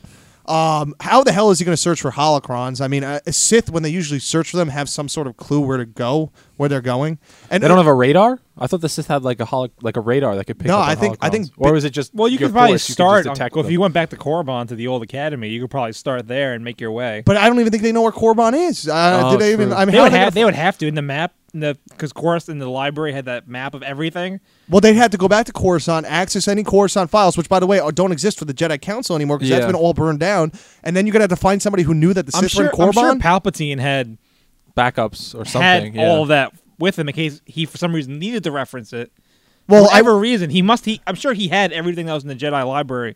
Um, 0.45 0.95
how 0.99 1.23
the 1.23 1.31
hell 1.31 1.51
is 1.51 1.59
he 1.59 1.65
going 1.65 1.73
to 1.73 1.81
search 1.81 2.01
for 2.01 2.11
holocrons? 2.11 2.81
I 2.81 2.87
mean, 2.87 3.03
uh, 3.03 3.19
a 3.27 3.31
Sith 3.31 3.69
when 3.69 3.83
they 3.83 3.89
usually 3.89 4.19
search 4.19 4.49
for 4.49 4.57
them 4.57 4.69
have 4.69 4.89
some 4.89 5.07
sort 5.07 5.27
of 5.27 5.37
clue 5.37 5.59
where 5.59 5.77
to 5.77 5.85
go, 5.85 6.31
where 6.59 6.67
they're 6.67 6.81
going. 6.81 7.17
And 7.49 7.63
They 7.63 7.69
don't 7.69 7.77
have 7.77 7.87
a 7.87 7.93
radar. 7.93 8.37
I 8.57 8.67
thought 8.67 8.81
the 8.81 8.89
Sith 8.89 9.07
had 9.07 9.23
like 9.23 9.39
a 9.39 9.45
holo- 9.45 9.69
like 9.81 9.95
a 9.95 10.01
radar 10.01 10.35
that 10.35 10.43
could 10.45 10.59
pick 10.59 10.67
No, 10.67 10.77
up. 10.77 10.87
I 10.89 10.91
on 10.91 10.97
think- 10.97 11.17
I 11.21 11.29
think 11.29 11.47
or 11.57 11.71
was 11.71 11.85
it 11.85 11.91
just 11.91 12.13
Well, 12.13 12.27
you 12.27 12.37
could 12.37 12.51
probably 12.51 12.73
force, 12.73 12.83
start 12.83 13.23
just 13.23 13.35
detect 13.35 13.55
on, 13.55 13.63
if 13.63 13.71
you 13.71 13.79
went 13.79 13.93
back 13.93 14.09
to 14.09 14.17
Korriban 14.17 14.67
to 14.67 14.75
the 14.75 14.85
old 14.87 15.01
academy. 15.01 15.47
You 15.47 15.61
could 15.61 15.71
probably 15.71 15.93
start 15.93 16.27
there 16.27 16.53
and 16.53 16.61
make 16.65 16.81
your 16.81 16.91
way. 16.91 17.23
But 17.25 17.37
I 17.37 17.47
don't 17.47 17.57
even 17.61 17.71
think 17.71 17.81
they 17.83 17.93
know 17.93 18.01
where 18.01 18.11
Korriban 18.11 18.53
is. 18.69 18.89
Uh, 18.89 19.21
Oh, 19.23 19.31
did 19.31 19.39
they 19.39 19.53
even? 19.53 19.69
true. 19.69 19.77
I 19.77 19.85
mean, 19.85 19.95
they 19.95 20.01
would 20.01 20.11
they 20.11 20.17
have 20.17 20.25
gonna- 20.25 20.31
they 20.35 20.43
would 20.43 20.55
have 20.55 20.77
to 20.79 20.87
in 20.87 20.95
the 20.95 21.01
map 21.01 21.31
the 21.53 21.77
because 21.91 22.11
Coruscant 22.11 22.59
the 22.59 22.69
library 22.69 23.13
had 23.13 23.23
that 23.25 23.47
map 23.47 23.73
of 23.73 23.81
everything. 23.81 24.41
well, 24.69 24.81
they'd 24.81 24.93
have 24.97 25.11
to 25.11 25.17
go 25.17 25.29
back 25.29 25.45
to 25.45 25.53
Coruscant, 25.53 26.05
access 26.05 26.49
any 26.49 26.63
Coruscant 26.65 27.09
files, 27.09 27.37
which, 27.37 27.47
by 27.47 27.59
the 27.61 27.65
way, 27.67 27.79
don't 27.95 28.11
exist 28.11 28.37
for 28.37 28.43
the 28.45 28.53
Jedi 28.53 28.79
Council 28.81 29.15
anymore 29.15 29.37
because 29.37 29.49
that's 29.51 29.65
been 29.65 29.73
all 29.75 29.93
burned 29.93 30.19
down. 30.19 30.51
And 30.83 30.97
then 30.97 31.07
you're 31.07 31.13
gonna 31.13 31.23
have 31.23 31.29
to 31.29 31.35
find 31.37 31.61
somebody 31.61 31.83
who 31.83 31.93
knew 31.93 32.13
that 32.13 32.25
the 32.27 32.33
I'm 32.35 32.43
Sith 32.43 32.55
were 32.55 32.65
sure, 32.75 32.83
in 32.83 32.87
I'm 32.89 32.91
sure 32.91 33.15
Palpatine 33.15 33.79
had 33.79 34.17
backups 34.79 35.33
or 35.35 35.45
something. 35.45 35.61
had 35.61 35.95
yeah. 35.95 36.07
all 36.09 36.21
of 36.23 36.29
that 36.29 36.53
with 36.79 36.97
him 36.97 37.09
in 37.09 37.15
case 37.15 37.41
he 37.45 37.65
for 37.65 37.77
some 37.77 37.93
reason 37.93 38.19
needed 38.19 38.43
to 38.45 38.51
reference 38.51 38.93
it. 38.93 39.11
well, 39.67 39.83
I, 39.89 40.01
whatever 40.01 40.17
reason, 40.17 40.49
he 40.49 40.61
must. 40.61 40.85
He 40.85 41.01
I'm 41.07 41.15
sure 41.15 41.33
he 41.33 41.47
had 41.49 41.71
everything 41.73 42.05
that 42.05 42.13
was 42.13 42.23
in 42.23 42.29
the 42.29 42.35
Jedi 42.35 42.65
library. 42.65 43.15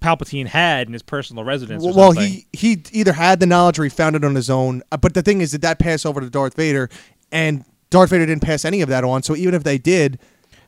Palpatine 0.00 0.46
had 0.46 0.86
in 0.86 0.94
his 0.94 1.02
personal 1.02 1.44
residence. 1.44 1.84
or 1.84 1.92
well, 1.92 2.12
something. 2.14 2.26
he 2.32 2.46
he 2.52 2.82
either 2.92 3.12
had 3.12 3.38
the 3.38 3.46
knowledge 3.46 3.78
or 3.78 3.84
he 3.84 3.90
found 3.90 4.16
it 4.16 4.24
on 4.24 4.34
his 4.34 4.48
own. 4.48 4.82
Uh, 4.90 4.96
But 4.96 5.12
the 5.14 5.22
thing 5.22 5.40
is 5.42 5.52
that 5.52 5.60
that 5.62 5.78
passed 5.78 6.06
over 6.06 6.20
to 6.20 6.30
Darth 6.30 6.54
Vader, 6.54 6.88
and 7.30 7.64
Darth 7.90 8.10
Vader 8.10 8.24
didn't 8.24 8.42
pass 8.42 8.64
any 8.64 8.80
of 8.80 8.88
that 8.88 9.04
on. 9.04 9.22
So 9.22 9.36
even 9.36 9.52
if 9.54 9.62
they 9.62 9.76
did, 9.76 10.18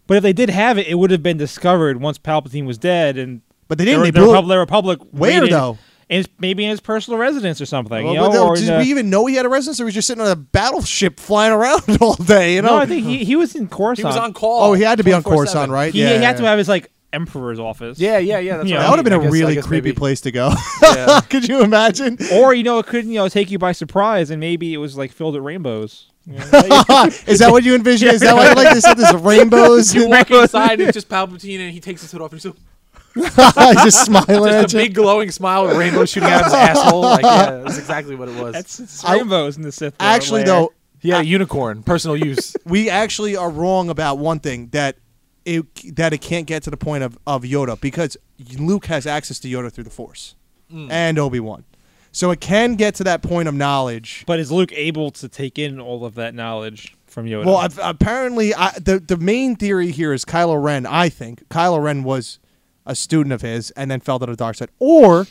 But 0.07 0.19
if 0.19 0.23
they 0.23 0.35
did 0.35 0.51
have 0.51 0.77
it, 0.77 0.87
it 0.87 0.97
would 0.97 1.11
have 1.11 1.23
been 1.23 1.39
discovered 1.39 1.99
once 2.01 2.19
Palpatine 2.19 2.67
was 2.67 2.77
dead, 2.77 3.17
and 3.17 3.41
but 3.69 3.79
they 3.79 3.87
didn't. 3.87 4.03
They 4.03 4.11
the, 4.11 4.19
blew 4.21 4.25
it- 4.25 4.29
Republic, 4.33 4.49
the 4.55 4.59
Republic 4.59 4.99
Where, 5.13 5.41
raided- 5.41 5.53
though? 5.55 5.79
In 6.13 6.19
his, 6.19 6.29
maybe 6.39 6.65
in 6.65 6.71
his 6.71 6.81
personal 6.81 7.19
residence 7.19 7.61
or 7.61 7.67
something. 7.67 8.05
Well, 8.05 8.13
you 8.15 8.21
know, 8.21 8.49
or 8.49 8.55
did 8.57 8.69
in 8.69 8.79
we 8.79 8.85
even 8.85 9.09
know 9.11 9.25
he 9.27 9.35
had 9.35 9.47
a 9.47 9.49
residence, 9.49 9.81
or 9.81 9.87
was 9.87 9.95
he 9.95 9.99
just 9.99 10.07
sitting 10.09 10.23
on 10.23 10.31
a 10.31 10.37
battleship 10.37 11.19
flying 11.19 11.53
around 11.53 11.83
all 12.01 12.15
day? 12.17 12.57
You 12.57 12.63
know. 12.63 12.69
no, 12.73 12.77
I 12.77 12.87
think 12.87 13.07
he, 13.07 13.25
he 13.25 13.35
was 13.35 13.55
in 13.55 13.67
Coruscant. 13.69 13.99
He 13.99 14.05
was 14.05 14.17
on 14.17 14.33
call. 14.35 14.63
Oh, 14.63 14.73
he 14.75 14.83
had 14.83 14.99
to 14.99 15.05
be 15.05 15.13
on 15.13 15.23
24/7. 15.23 15.25
Coruscant, 15.25 15.73
right? 15.73 15.93
He, 15.93 16.03
yeah, 16.03 16.19
he 16.19 16.23
had 16.23 16.37
to 16.37 16.45
have 16.45 16.59
his 16.59 16.69
like 16.69 16.91
Emperor's 17.15 17.59
office. 17.59 17.99
Yeah, 17.99 18.19
yeah, 18.19 18.39
yeah. 18.39 18.59
That's 18.59 18.69
Yeah, 18.69 18.77
what 18.77 18.83
that 18.83 18.91
would 18.91 18.97
have 18.99 19.05
mean. 19.05 19.05
been 19.05 19.13
I 19.13 19.17
a 19.17 19.23
guess- 19.25 19.33
really 19.33 19.63
creepy 19.63 19.89
maybe. 19.89 19.97
place 19.97 20.21
to 20.23 20.31
go. 20.33 20.53
Yeah. 20.83 21.21
Could 21.31 21.49
you 21.49 21.63
imagine? 21.63 22.19
Or 22.35 22.53
you 22.55 22.63
know, 22.63 22.79
it 22.79 22.87
could 22.87 23.07
you 23.07 23.15
know 23.15 23.29
take 23.31 23.51
you 23.51 23.59
by 23.59 23.73
surprise, 23.73 24.31
and 24.31 24.39
maybe 24.39 24.75
it 24.75 24.79
was 24.79 24.97
like 24.99 25.13
filled 25.13 25.35
with 25.35 25.43
rainbows. 25.43 26.09
You 26.27 26.35
know, 26.35 26.45
Is 27.27 27.39
that 27.41 27.49
what 27.51 27.65
you 27.65 27.75
envision? 27.75 28.09
Is 28.09 28.21
that 28.21 28.35
why 28.37 28.51
you 28.51 28.55
like 28.55 28.75
to 28.75 28.81
set 28.81 28.97
this 28.99 29.13
rainbows? 29.15 29.93
You 29.95 30.09
walk 30.09 30.31
inside 30.31 30.73
and 30.73 30.83
it's 30.83 30.93
just 30.95 31.09
Palpatine, 31.09 31.59
and 31.59 31.73
he 31.73 31.81
takes 31.81 32.03
his 32.03 32.13
hood 32.13 32.21
off, 32.21 32.31
and 32.33 32.41
he's 32.41 32.53
just 32.53 32.63
just, 33.85 34.07
smiling 34.07 34.27
just 34.27 34.49
at 34.49 34.75
a 34.75 34.79
you. 34.79 34.85
big 34.85 34.95
glowing 34.95 35.31
smile 35.31 35.67
with 35.67 35.77
rainbow 35.77 36.05
shooting 36.05 36.31
out 36.31 36.41
of 36.41 36.47
his 36.47 36.55
asshole. 36.55 37.03
Like, 37.03 37.25
yeah, 37.25 37.51
that's 37.65 37.79
exactly 37.79 38.15
what 38.15 38.29
it 38.29 38.41
was. 38.41 38.55
that's 38.55 38.81
it's 38.81 39.05
I- 39.05 39.17
rainbows 39.17 39.57
in 39.57 39.63
the 39.63 39.73
Sith. 39.73 39.95
Actually, 40.01 40.45
lair. 40.45 40.47
though, 40.47 40.73
he 41.01 41.11
had 41.11 41.23
a 41.23 41.27
unicorn, 41.27 41.83
personal 41.83 42.17
use. 42.17 42.57
we 42.65 42.89
actually 42.89 43.37
are 43.37 43.51
wrong 43.51 43.91
about 43.91 44.19
one 44.19 44.39
thing 44.39 44.69
that 44.69 44.97
it 45.45 45.97
that 45.97 46.13
it 46.13 46.19
can't 46.19 46.47
get 46.47 46.63
to 46.63 46.71
the 46.71 46.77
point 46.77 47.03
of, 47.03 47.19
of 47.27 47.43
Yoda 47.43 47.79
because 47.81 48.17
Luke 48.57 48.87
has 48.87 49.07
access 49.07 49.39
to 49.41 49.49
Yoda 49.49 49.71
through 49.73 49.85
the 49.85 49.91
Force 49.91 50.37
mm. 50.73 50.89
and 50.91 51.19
Obi 51.19 51.41
Wan, 51.41 51.65
so 52.13 52.31
it 52.31 52.41
can 52.41 52.77
get 52.77 52.95
to 52.95 53.05
that 53.05 53.21
point 53.21 53.49
of 53.49 53.55
knowledge. 53.55 54.25
But 54.27 54.39
is 54.39 54.53
Luke 54.53 54.73
able 54.73 55.11
to 55.11 55.29
take 55.29 55.59
in 55.59 55.81
all 55.81 56.05
of 56.05 56.15
that 56.15 56.35
knowledge 56.35 56.97
from 57.07 57.27
Yoda? 57.27 57.45
Well, 57.45 57.57
I've, 57.57 57.79
apparently, 57.83 58.55
I, 58.55 58.71
the 58.79 58.99
the 59.01 59.17
main 59.17 59.57
theory 59.57 59.91
here 59.91 60.13
is 60.13 60.25
Kylo 60.25 60.63
Ren. 60.63 60.87
I 60.87 61.09
think 61.09 61.49
Kylo 61.49 61.83
Ren 61.83 62.05
was 62.05 62.39
a 62.87 62.95
student 62.95 63.33
of 63.33 63.43
his 63.43 63.71
and 63.73 63.91
then 63.91 64.01
fell 64.01 64.19
to 64.19 64.27
the 64.27 64.37
dark 64.37 64.57
side, 64.57 64.71
or 64.79 65.27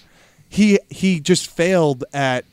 he 0.49 0.79
he 0.89 1.19
just 1.19 1.49
failed 1.49 2.03
at, 2.13 2.45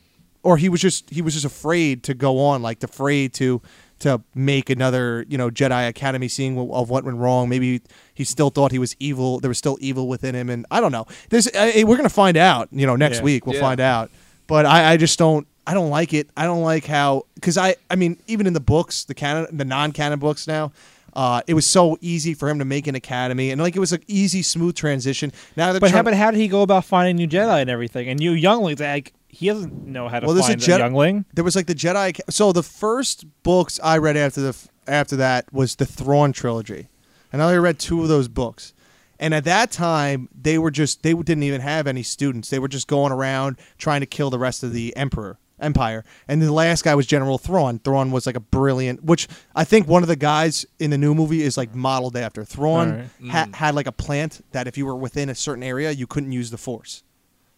or 0.43 0.57
he 0.57 0.69
was 0.69 0.81
just 0.81 1.09
he 1.09 1.21
was 1.21 1.33
just 1.33 1.45
afraid 1.45 2.03
to 2.03 2.13
go 2.13 2.39
on, 2.39 2.61
like 2.61 2.81
afraid 2.83 3.33
to 3.35 3.61
to 3.99 4.21
make 4.33 4.69
another 4.69 5.25
you 5.27 5.37
know 5.37 5.49
Jedi 5.49 5.87
Academy 5.89 6.27
scene 6.29 6.55
w- 6.55 6.73
of 6.73 6.89
what 6.89 7.03
went 7.03 7.17
wrong. 7.17 7.49
Maybe 7.49 7.81
he 8.13 8.23
still 8.23 8.49
thought 8.49 8.71
he 8.71 8.79
was 8.79 8.95
evil. 8.99 9.39
There 9.39 9.49
was 9.49 9.57
still 9.57 9.77
evil 9.81 10.07
within 10.07 10.35
him, 10.35 10.49
and 10.49 10.65
I 10.71 10.79
don't 10.79 10.91
know. 10.93 11.05
There's 11.29 11.47
uh, 11.47 11.71
we're 11.85 11.97
gonna 11.97 12.09
find 12.09 12.37
out. 12.37 12.69
You 12.71 12.87
know, 12.87 12.95
next 12.95 13.17
Yeah. 13.17 13.23
week 13.23 13.45
we'll 13.45 13.55
Yeah. 13.55 13.61
find 13.61 13.79
out. 13.81 14.09
But 14.47 14.65
I, 14.65 14.93
I 14.93 14.97
just 14.97 15.19
don't. 15.19 15.45
I 15.67 15.73
don't 15.75 15.89
like 15.91 16.13
it. 16.13 16.29
I 16.35 16.45
don't 16.45 16.63
like 16.63 16.85
how 16.85 17.23
because 17.35 17.57
I 17.57 17.75
I 17.91 17.95
mean 17.95 18.17
even 18.27 18.47
in 18.47 18.53
the 18.53 18.59
books, 18.61 19.03
the 19.03 19.13
canon, 19.13 19.45
the 19.55 19.65
non-canon 19.65 20.17
books 20.19 20.47
now, 20.47 20.71
uh, 21.13 21.41
it 21.47 21.53
was 21.53 21.65
so 21.65 21.97
easy 22.01 22.33
for 22.33 22.49
him 22.49 22.59
to 22.59 22.65
make 22.65 22.87
an 22.87 22.95
academy 22.95 23.51
and 23.51 23.61
like 23.61 23.75
it 23.75 23.79
was 23.79 23.93
an 23.93 24.03
easy, 24.07 24.41
smooth 24.41 24.75
transition. 24.75 25.31
Now 25.55 25.77
but 25.79 25.91
how, 25.91 26.03
but 26.03 26.13
how 26.13 26.31
did 26.31 26.39
he 26.39 26.47
go 26.47 26.61
about 26.61 26.85
finding 26.85 27.15
new 27.15 27.27
Jedi 27.27 27.61
and 27.61 27.69
everything? 27.69 28.07
And 28.09 28.19
new 28.19 28.31
younglings, 28.31 28.79
like 28.79 29.13
he 29.27 29.47
doesn't 29.47 29.85
know 29.85 30.07
how 30.07 30.19
to 30.19 30.27
Well, 30.27 30.35
find 30.37 30.53
a, 30.53 30.57
Jedi- 30.65 30.79
youngling. 30.79 31.25
there 31.33 31.43
was 31.43 31.55
like 31.55 31.67
the 31.67 31.75
Jedi. 31.75 32.19
So 32.29 32.51
the 32.51 32.63
first 32.63 33.25
books 33.43 33.79
I 33.83 33.97
read 33.97 34.17
after 34.17 34.41
the 34.41 34.57
after 34.87 35.15
that 35.17 35.51
was 35.53 35.75
the 35.75 35.85
Thrawn 35.85 36.31
trilogy, 36.33 36.87
and 37.31 37.41
I 37.41 37.45
only 37.45 37.59
read 37.59 37.77
two 37.79 38.01
of 38.01 38.07
those 38.07 38.27
books. 38.27 38.73
And 39.21 39.33
at 39.33 39.43
that 39.43 39.69
time, 39.69 40.29
they 40.33 40.57
were 40.57 40.71
just 40.71 41.03
they 41.03 41.13
didn't 41.13 41.43
even 41.43 41.61
have 41.61 41.85
any 41.87 42.03
students. 42.03 42.49
They 42.49 42.57
were 42.59 42.69
just 42.69 42.87
going 42.87 43.11
around 43.11 43.57
trying 43.77 43.99
to 43.99 44.05
kill 44.07 44.29
the 44.29 44.39
rest 44.39 44.63
of 44.63 44.71
the 44.73 44.95
emperor 44.95 45.37
empire. 45.61 46.03
And 46.27 46.41
the 46.41 46.51
last 46.51 46.83
guy 46.83 46.95
was 46.95 47.05
General 47.05 47.37
Thrawn. 47.37 47.79
Thrawn 47.79 48.11
was 48.11 48.25
like 48.25 48.35
a 48.35 48.39
brilliant, 48.39 49.03
which 49.03 49.27
I 49.55 49.63
think 49.63 49.87
one 49.87 50.03
of 50.03 50.07
the 50.09 50.15
guys 50.15 50.65
in 50.79 50.89
the 50.91 50.97
new 50.97 51.13
movie 51.15 51.41
is 51.41 51.57
like 51.57 51.73
modeled 51.75 52.15
after. 52.17 52.43
Thrawn 52.43 52.91
Alright. 52.91 53.09
ha- 53.31 53.47
had 53.53 53.75
like 53.75 53.87
a 53.87 53.91
plant 53.91 54.43
that 54.51 54.67
if 54.67 54.77
you 54.77 54.85
were 54.85 54.95
within 54.95 55.29
a 55.29 55.35
certain 55.35 55.63
area, 55.63 55.91
you 55.91 56.07
couldn't 56.07 56.31
use 56.31 56.51
the 56.51 56.57
Force. 56.57 57.03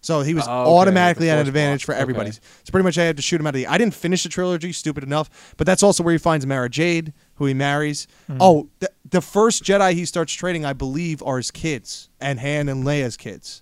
So 0.04 0.22
he 0.22 0.34
was 0.34 0.45
Oh, 0.47 0.62
okay, 0.64 0.72
automatically 0.72 1.30
at 1.30 1.38
an 1.38 1.47
advantage 1.47 1.82
block. 1.86 1.86
for 1.86 1.93
Okay. 1.93 2.02
everybody. 2.02 2.32
So 2.32 2.39
pretty 2.72 2.84
much 2.84 2.97
I 2.97 3.04
had 3.04 3.18
to 3.18 3.22
shoot 3.22 3.39
him 3.39 3.45
out 3.45 3.49
of 3.49 3.56
the. 3.60 3.68
I 3.68 3.78
didn't 3.78 3.93
finish 3.93 4.24
the 4.24 4.30
trilogy, 4.30 4.74
stupid 4.74 5.04
enough, 5.04 5.54
but 5.58 5.68
that's 5.68 5.84
also 5.84 6.02
where 6.04 6.12
he 6.12 6.18
finds 6.18 6.43
Mara 6.47 6.70
Jade, 6.70 7.14
who 7.36 7.45
he 7.45 7.54
marries. 7.54 8.08
Hmm. 8.26 8.38
Oh, 8.39 8.70
the, 8.80 8.89
the 9.08 9.22
first 9.22 9.64
Jedi 9.64 9.93
he 9.93 10.06
starts 10.06 10.34
training, 10.34 10.66
I 10.66 10.74
believe, 10.74 11.22
are 11.22 11.38
his 11.38 11.52
kids 11.52 12.10
and 12.20 12.39
Han 12.39 12.68
and 12.68 12.84
Leia's 12.84 13.16
kids. 13.16 13.62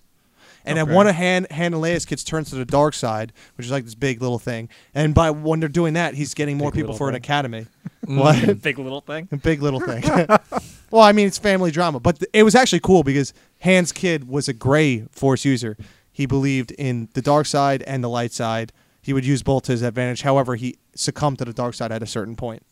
And 0.64 0.76
then 0.78 0.90
one 0.92 1.06
of 1.06 1.14
Han, 1.14 1.46
Han 1.50 1.72
Leia's 1.72 2.04
kids 2.04 2.22
turns 2.22 2.50
to 2.50 2.56
the 2.56 2.64
dark 2.64 2.94
side, 2.94 3.32
which 3.56 3.66
is 3.66 3.72
like 3.72 3.84
this 3.84 3.94
big 3.94 4.20
little 4.20 4.38
thing. 4.38 4.68
And 4.94 5.14
by 5.14 5.30
when 5.30 5.60
they're 5.60 5.68
doing 5.68 5.94
that, 5.94 6.14
he's 6.14 6.34
getting 6.34 6.58
more 6.58 6.70
Big 6.70 6.76
people 6.76 6.92
little 6.92 6.98
for 6.98 7.08
an 7.08 7.14
academy. 7.14 7.66
Mm. 8.06 8.18
What? 8.18 8.62
Big 8.62 8.78
little 8.78 9.00
thing. 9.00 9.28
A 9.32 9.36
big 9.36 9.62
little 9.62 9.80
thing. 9.80 10.02
well, 10.90 11.02
I 11.02 11.12
mean, 11.12 11.26
it's 11.26 11.38
family 11.38 11.70
drama, 11.70 12.00
but 12.00 12.18
th- 12.18 12.30
it 12.32 12.42
was 12.42 12.54
actually 12.54 12.80
cool 12.80 13.02
because 13.02 13.32
Han's 13.60 13.92
kid 13.92 14.28
was 14.28 14.48
a 14.48 14.52
gray 14.52 15.06
Force 15.12 15.44
user. 15.44 15.76
He 16.12 16.26
believed 16.26 16.72
in 16.72 17.08
the 17.14 17.22
dark 17.22 17.46
side 17.46 17.82
and 17.82 18.02
the 18.04 18.08
light 18.08 18.32
side. 18.32 18.72
He 19.02 19.12
would 19.12 19.24
use 19.24 19.42
both 19.42 19.62
to 19.64 19.72
his 19.72 19.82
advantage. 19.82 20.22
However, 20.22 20.56
he 20.56 20.76
succumbed 20.94 21.38
to 21.38 21.44
the 21.46 21.52
dark 21.54 21.74
side 21.74 21.92
at 21.92 22.02
a 22.02 22.06
certain 22.06 22.36
point. 22.36 22.62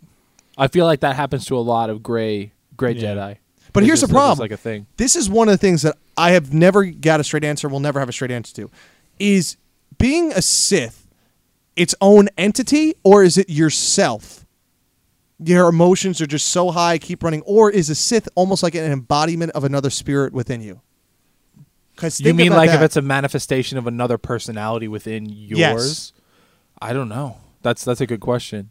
I 0.58 0.68
feel 0.68 0.84
like 0.84 1.00
that 1.00 1.16
happens 1.16 1.46
to 1.46 1.56
a 1.56 1.60
lot 1.60 1.88
of 1.88 2.02
gray 2.02 2.52
gray 2.76 2.92
Yeah. 2.92 3.14
Jedi. 3.14 3.36
But 3.72 3.82
It's 3.82 3.86
here's 3.88 4.00
just- 4.00 4.10
the 4.10 4.14
problem. 4.14 4.38
like 4.38 4.50
a 4.50 4.56
thing. 4.56 4.86
This 4.96 5.14
is 5.14 5.28
one 5.30 5.48
of 5.48 5.52
the 5.52 5.58
things 5.58 5.82
that 5.82 5.96
I 6.18 6.32
have 6.32 6.52
never 6.52 6.84
got 6.84 7.20
a 7.20 7.24
straight 7.24 7.44
answer, 7.44 7.68
will 7.68 7.80
never 7.80 8.00
have 8.00 8.08
a 8.08 8.12
straight 8.12 8.30
answer 8.30 8.54
to. 8.56 8.70
Is 9.18 9.56
being 9.98 10.32
a 10.32 10.42
Sith 10.42 11.06
its 11.76 11.94
own 12.00 12.28
entity, 12.36 12.94
or 13.04 13.22
is 13.22 13.38
it 13.38 13.48
yourself? 13.48 14.44
Your 15.38 15.68
emotions 15.68 16.20
are 16.20 16.26
just 16.26 16.48
so 16.48 16.72
high, 16.72 16.98
keep 16.98 17.22
running, 17.22 17.42
or 17.42 17.70
is 17.70 17.88
a 17.88 17.94
Sith 17.94 18.28
almost 18.34 18.62
like 18.64 18.74
an 18.74 18.90
embodiment 18.90 19.52
of 19.52 19.62
another 19.62 19.90
spirit 19.90 20.32
within 20.32 20.60
you? 20.60 20.80
Because 21.94 22.20
You 22.20 22.34
mean 22.34 22.52
like 22.52 22.70
if 22.70 22.80
it's 22.80 22.96
a 22.96 23.02
manifestation 23.02 23.78
of 23.78 23.86
another 23.86 24.18
personality 24.18 24.88
within 24.88 25.26
yours? 25.26 25.58
Yes. 25.58 26.12
I 26.80 26.92
don't 26.92 27.08
know. 27.08 27.38
That's 27.62 27.84
that's 27.84 28.00
a 28.00 28.06
good 28.06 28.20
question. 28.20 28.70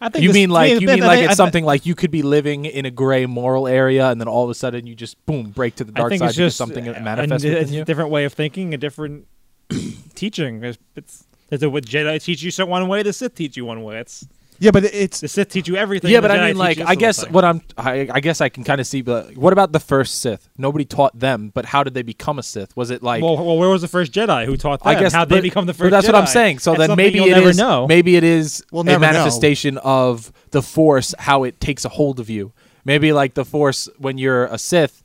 I 0.00 0.08
think 0.08 0.24
You 0.24 0.32
mean 0.32 0.50
like 0.50 0.80
you 0.80 0.86
mean 0.86 1.02
I 1.02 1.06
like 1.06 1.18
think- 1.18 1.30
it's 1.30 1.36
something 1.36 1.64
like 1.64 1.86
you 1.86 1.94
could 1.94 2.10
be 2.10 2.22
living 2.22 2.64
in 2.64 2.86
a 2.86 2.90
gray 2.90 3.26
moral 3.26 3.66
area 3.68 4.08
and 4.10 4.20
then 4.20 4.28
all 4.28 4.44
of 4.44 4.50
a 4.50 4.54
sudden 4.54 4.86
you 4.86 4.94
just 4.94 5.24
boom 5.26 5.50
break 5.50 5.76
to 5.76 5.84
the 5.84 5.92
I 5.94 6.00
dark 6.00 6.10
think 6.10 6.20
side 6.20 6.28
it's 6.28 6.36
just 6.36 6.56
something 6.56 6.88
uh, 6.88 7.00
manifests 7.02 7.44
a, 7.44 7.60
it's 7.60 7.70
you. 7.72 7.82
a 7.82 7.84
different 7.84 8.10
way 8.10 8.24
of 8.24 8.32
thinking, 8.32 8.74
a 8.74 8.76
different 8.76 9.26
teaching. 10.14 10.62
It's, 10.64 10.78
it's, 10.96 11.24
it's 11.50 11.62
a, 11.62 11.70
what 11.70 11.84
Jedi 11.84 12.22
teach 12.22 12.42
you 12.42 12.50
so 12.50 12.66
one 12.66 12.88
way, 12.88 13.02
the 13.02 13.12
Sith 13.12 13.34
teach 13.34 13.56
you 13.56 13.64
one 13.64 13.82
way. 13.82 13.98
It's 13.98 14.26
yeah, 14.58 14.70
but 14.70 14.84
it's 14.84 15.20
the 15.20 15.28
Sith 15.28 15.48
teach 15.48 15.68
you 15.68 15.76
everything. 15.76 16.10
Yeah, 16.10 16.20
but 16.20 16.30
I 16.30 16.46
mean, 16.48 16.56
like, 16.56 16.80
I 16.80 16.94
guess 16.94 17.28
what 17.28 17.44
I'm, 17.44 17.60
I, 17.76 18.08
I 18.12 18.20
guess 18.20 18.40
I 18.40 18.48
can 18.48 18.64
kind 18.64 18.80
of 18.80 18.86
see. 18.86 19.02
But 19.02 19.36
what 19.36 19.52
about 19.52 19.72
the 19.72 19.80
first 19.80 20.20
Sith? 20.20 20.48
Nobody 20.58 20.84
taught 20.84 21.18
them, 21.18 21.50
but 21.54 21.64
how 21.66 21.82
did 21.84 21.94
they 21.94 22.02
become 22.02 22.38
a 22.38 22.42
Sith? 22.42 22.76
Was 22.76 22.90
it 22.90 23.02
like? 23.02 23.22
well, 23.22 23.36
well, 23.36 23.58
where 23.58 23.68
was 23.68 23.82
the 23.82 23.88
first 23.88 24.12
Jedi 24.12 24.44
who 24.46 24.56
taught 24.56 24.82
them? 24.82 24.88
I 24.96 24.98
guess 24.98 25.12
how 25.12 25.24
they 25.24 25.40
become 25.40 25.66
the 25.66 25.72
but 25.72 25.78
first. 25.78 25.90
that's 25.90 26.06
what 26.06 26.14
I'm 26.16 26.26
saying. 26.26 26.58
So 26.58 26.74
That's 26.74 26.88
then 26.88 26.96
maybe 26.96 27.16
you'll 27.18 27.28
it 27.28 27.32
never 27.32 27.50
is- 27.50 27.58
know. 27.58 27.86
maybe 27.86 28.16
it 28.16 28.24
is 28.24 28.64
We'll 28.72 28.82
a 28.82 28.84
never 28.86 29.04
know. 29.06 29.12
manifestation 29.12 29.78
of 29.78 30.32
the 30.50 30.62
Force, 30.62 31.14
how 31.18 31.44
it 31.44 31.60
takes 31.60 31.84
a 31.84 31.88
hold 31.88 32.18
of 32.20 32.28
you. 32.30 32.52
Maybe 32.84 33.12
like 33.12 33.34
the 33.34 33.44
Force 33.44 33.88
when 33.98 34.18
you're 34.18 34.46
a 34.46 34.58
Sith, 34.58 35.02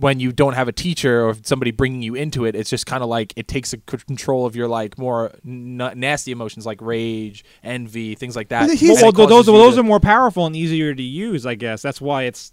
when 0.00 0.18
you 0.18 0.32
don't 0.32 0.54
have 0.54 0.66
a 0.66 0.72
teacher 0.72 1.24
or 1.28 1.34
somebody 1.42 1.70
bringing 1.70 2.02
you 2.02 2.14
into 2.14 2.44
it, 2.46 2.54
it's 2.54 2.70
just 2.70 2.86
kind 2.86 3.02
of 3.02 3.08
like 3.08 3.32
it 3.36 3.46
takes 3.48 3.74
control 3.86 4.46
of 4.46 4.56
your 4.56 4.66
like 4.66 4.98
more 4.98 5.32
n- 5.46 5.76
nasty 5.96 6.32
emotions 6.32 6.64
like 6.66 6.80
rage, 6.80 7.44
envy, 7.62 8.14
things 8.14 8.34
like 8.34 8.48
that. 8.48 8.62
Well, 9.02 9.12
well, 9.18 9.26
those 9.36 9.46
those 9.46 9.78
are 9.78 9.82
more 9.82 10.00
powerful 10.00 10.46
and 10.46 10.56
easier 10.56 10.94
to 10.94 11.02
use. 11.02 11.46
I 11.46 11.54
guess 11.54 11.82
that's 11.82 12.00
why 12.00 12.24
it's. 12.24 12.52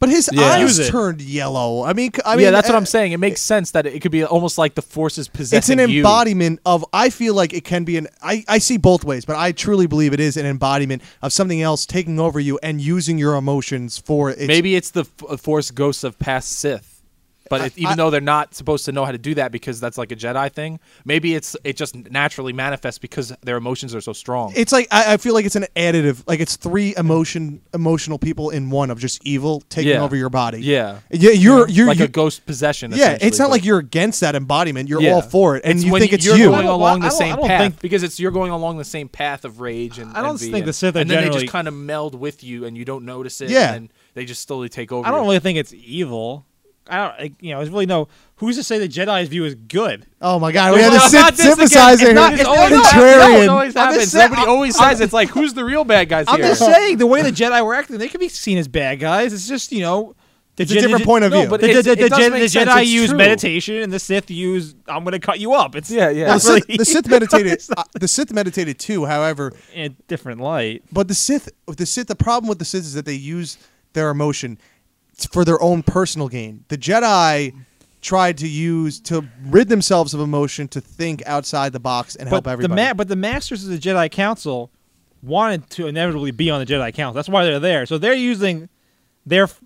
But 0.00 0.08
his 0.08 0.28
Yeah. 0.32 0.42
eyes 0.44 0.88
turned 0.88 1.20
yellow. 1.20 1.82
I 1.84 1.92
mean, 1.92 2.12
I 2.24 2.36
mean, 2.36 2.44
yeah, 2.44 2.50
that's 2.50 2.68
what 2.68 2.74
uh, 2.74 2.78
I'm 2.78 2.86
saying. 2.86 3.12
It 3.12 3.18
makes 3.18 3.40
sense 3.40 3.72
that 3.72 3.86
it 3.86 4.00
could 4.00 4.12
be 4.12 4.24
almost 4.24 4.58
like 4.58 4.74
the 4.74 4.82
Force 4.82 5.18
is 5.18 5.26
It's 5.26 5.36
possessing 5.36 5.80
an 5.80 5.90
you. 5.90 5.98
embodiment 5.98 6.60
of. 6.64 6.84
I 6.92 7.10
feel 7.10 7.34
like 7.34 7.52
it 7.52 7.64
can 7.64 7.84
be 7.84 7.96
an. 7.96 8.08
I, 8.22 8.44
I 8.48 8.58
see 8.58 8.76
both 8.76 9.04
ways, 9.04 9.24
but 9.24 9.36
I 9.36 9.52
truly 9.52 9.86
believe 9.86 10.12
it 10.12 10.20
is 10.20 10.36
an 10.36 10.46
embodiment 10.46 11.02
of 11.22 11.32
something 11.32 11.60
else 11.62 11.86
taking 11.86 12.18
over 12.20 12.38
you 12.40 12.58
and 12.62 12.80
using 12.80 13.18
your 13.18 13.34
emotions 13.34 13.98
for 13.98 14.30
its, 14.30 14.46
Maybe 14.46 14.76
it's 14.76 14.90
the 14.90 15.04
Force 15.04 15.70
ghosts 15.70 16.04
of 16.04 16.18
past 16.18 16.52
Sith. 16.52 16.97
But 17.50 17.60
I- 17.60 17.66
it, 17.66 17.72
even 17.78 17.92
I- 17.92 17.96
though 17.96 18.10
they're 18.10 18.20
not 18.20 18.54
supposed 18.54 18.84
to 18.86 18.92
know 18.92 19.04
how 19.04 19.12
to 19.12 19.18
do 19.18 19.34
that 19.34 19.52
because 19.52 19.80
that's 19.80 19.98
like 19.98 20.12
a 20.12 20.16
Jedi 20.16 20.52
thing, 20.52 20.80
maybe 21.04 21.34
it's 21.34 21.56
it 21.64 21.76
just 21.76 21.94
naturally 22.10 22.52
manifests 22.52 22.98
because 22.98 23.32
their 23.42 23.56
emotions 23.56 23.94
are 23.94 24.00
so 24.00 24.12
strong. 24.12 24.52
It's 24.56 24.72
like 24.72 24.88
I, 24.90 25.14
I 25.14 25.16
feel 25.16 25.34
like 25.34 25.44
it's 25.46 25.56
an 25.56 25.66
additive. 25.76 26.22
Like 26.26 26.40
it's 26.40 26.56
three 26.56 26.94
emotion 26.96 27.60
emotional 27.74 28.18
people 28.18 28.50
in 28.50 28.70
one 28.70 28.90
of 28.90 28.98
just 28.98 29.24
evil 29.26 29.60
taking 29.68 29.92
Yeah. 29.92 30.02
over 30.02 30.16
your 30.16 30.30
body. 30.30 30.60
yeah, 30.60 30.98
Yeah, 31.10 31.30
you're 31.30 31.68
you're 31.68 31.86
like 31.86 31.98
you- 31.98 32.04
a 32.04 32.08
ghost 32.08 32.44
possession. 32.46 32.92
yeah. 32.94 33.18
It's 33.20 33.38
not 33.38 33.46
but- 33.46 33.50
like 33.52 33.64
you're 33.64 33.78
against 33.78 34.20
that 34.20 34.34
embodiment. 34.34 34.88
You're 34.88 35.02
Yeah. 35.02 35.14
all 35.14 35.22
for 35.22 35.56
it, 35.56 35.62
and 35.64 35.82
you 35.82 35.98
think 35.98 36.12
it's 36.12 36.24
you're 36.24 36.36
you. 36.36 36.50
going 36.50 36.66
along 36.66 37.00
the 37.00 37.10
same 37.10 37.36
path 37.36 37.60
think- 37.60 37.80
because 37.80 38.02
it's 38.02 38.18
you're 38.20 38.30
going 38.32 38.50
along 38.52 38.78
the 38.78 38.84
same 38.84 39.08
path 39.08 39.44
of 39.44 39.60
rage 39.60 39.98
and 39.98 40.12
I 40.16 40.22
don't 40.22 40.30
envy 40.32 40.50
think 40.50 40.66
the 40.66 40.72
Sith 40.72 40.96
are 40.96 41.00
and 41.00 41.10
then 41.10 41.24
they 41.24 41.30
just 41.40 41.48
kind 41.52 41.68
of 41.68 41.74
meld 41.74 42.14
with 42.14 42.42
you 42.44 42.64
and 42.64 42.76
you 42.76 42.84
don't 42.84 43.04
notice 43.04 43.40
it. 43.40 43.50
Yeah. 43.50 43.74
and 43.74 43.90
they 44.14 44.24
just 44.24 44.46
slowly 44.48 44.68
take 44.68 44.90
over. 44.90 45.06
I 45.06 45.10
don't 45.12 45.22
really 45.22 45.38
think 45.38 45.58
it's 45.58 45.72
evil. 45.72 46.44
I 46.88 46.96
don't. 47.08 47.20
Like, 47.20 47.32
you 47.40 47.50
know, 47.52 47.58
there's 47.58 47.70
really 47.70 47.86
no. 47.86 48.08
Who's 48.36 48.56
to 48.56 48.62
say 48.62 48.78
the 48.78 48.88
Jedi's 48.88 49.28
view 49.28 49.44
is 49.44 49.54
good? 49.56 50.06
Oh 50.20 50.38
my 50.38 50.52
god, 50.52 50.74
we 50.74 50.80
had 50.80 50.88
No, 50.92 50.96
a 50.96 50.98
not 50.98 51.10
Sith 51.10 51.36
this 51.36 51.40
again. 51.46 51.56
sympathizer. 51.68 52.06
It's 52.06 52.14
not- 52.14 52.30
here. 52.32 52.40
it's 52.40 52.48
always 52.48 52.72
Contrarian. 52.72 53.18
No, 53.18 53.40
it 53.42 53.48
always 53.48 53.76
I'm 53.76 53.82
happens. 53.82 54.00
just 54.02 54.12
saying- 54.12 54.28
Somebody 54.28 54.48
always 54.48 54.76
says 54.78 55.00
it's 55.00 55.12
like, 55.12 55.28
who's 55.30 55.54
the 55.54 55.64
real 55.64 55.84
bad 55.84 56.08
guys 56.08 56.26
I'm 56.28 56.38
here? 56.38 56.48
just 56.50 56.60
saying 56.64 56.98
the 56.98 57.06
way 57.06 57.22
the 57.22 57.32
Jedi 57.32 57.64
were 57.64 57.74
acting, 57.74 57.98
they 57.98 58.08
could 58.08 58.20
be 58.20 58.28
seen 58.28 58.56
as 58.58 58.68
bad 58.68 59.00
guys. 59.00 59.32
It's 59.32 59.48
just 59.48 59.72
you 59.72 59.80
know. 59.82 60.14
The 60.56 60.64
It's 60.64 60.72
a 60.72 60.80
different 60.80 61.04
point 61.04 61.22
of 61.24 61.30
No, 61.30 61.42
view. 61.42 61.50
but 61.50 61.60
the, 61.60 61.68
it's- 61.68 61.84
the, 61.84 61.94
the, 61.94 62.06
it 62.06 62.12
Jedi- 62.12 62.30
the. 62.52 62.58
Jedi 62.60 62.82
It's 62.82 62.90
use 62.90 63.08
true. 63.10 63.18
meditation, 63.18 63.76
and 63.76 63.92
the 63.92 64.00
Sith 64.00 64.28
use 64.28 64.74
"I'm 64.88 65.04
going 65.04 65.12
to 65.12 65.20
cut 65.20 65.38
you 65.38 65.52
up." 65.54 65.76
It's 65.76 65.88
Yeah, 65.88 66.10
yeah. 66.10 66.24
Well, 66.24 66.32
That's 66.40 66.46
the, 66.46 66.52
Sith, 66.66 66.78
the 66.78 66.84
Sith 66.84 67.08
meditated. 67.08 67.62
uh, 67.76 67.84
the 67.94 68.08
Sith 68.08 68.32
meditated 68.32 68.76
too. 68.80 69.04
However, 69.06 69.52
in 69.72 69.84
a 69.84 69.88
different 70.08 70.40
light. 70.40 70.82
But 70.92 71.06
the 71.06 71.14
Sith, 71.14 71.48
the 71.68 71.86
Sith, 71.86 72.08
the 72.08 72.16
problem 72.16 72.48
with 72.48 72.58
the 72.58 72.64
Sith 72.64 72.82
is 72.82 72.94
that 72.94 73.04
they 73.04 73.14
use 73.14 73.56
their 73.92 74.10
emotion 74.10 74.58
for 75.26 75.44
their 75.44 75.60
own 75.62 75.82
personal 75.82 76.28
gain. 76.28 76.64
The 76.68 76.78
Jedi 76.78 77.52
tried 78.00 78.38
to 78.38 78.48
use 78.48 79.00
to 79.00 79.26
rid 79.46 79.68
themselves 79.68 80.14
of 80.14 80.20
emotion 80.20 80.68
to 80.68 80.80
think 80.80 81.22
outside 81.26 81.72
the 81.72 81.80
box 81.80 82.14
and 82.16 82.28
help 82.28 82.44
but 82.44 82.50
the 82.50 82.52
everybody. 82.52 82.82
ma- 82.82 82.94
but 82.94 83.08
the 83.08 83.16
masters 83.16 83.64
of 83.64 83.70
the 83.70 83.78
Jedi 83.78 84.10
Council 84.10 84.70
wanted 85.22 85.68
to 85.70 85.88
inevitably 85.88 86.30
be 86.30 86.48
on 86.50 86.60
the 86.60 86.66
Jedi 86.66 86.94
Council. 86.94 87.14
That's 87.14 87.28
why 87.28 87.44
they're 87.44 87.58
there. 87.58 87.86
So 87.86 87.98
they're 87.98 88.14
using 88.14 88.68
their 89.26 89.44
f- 89.44 89.60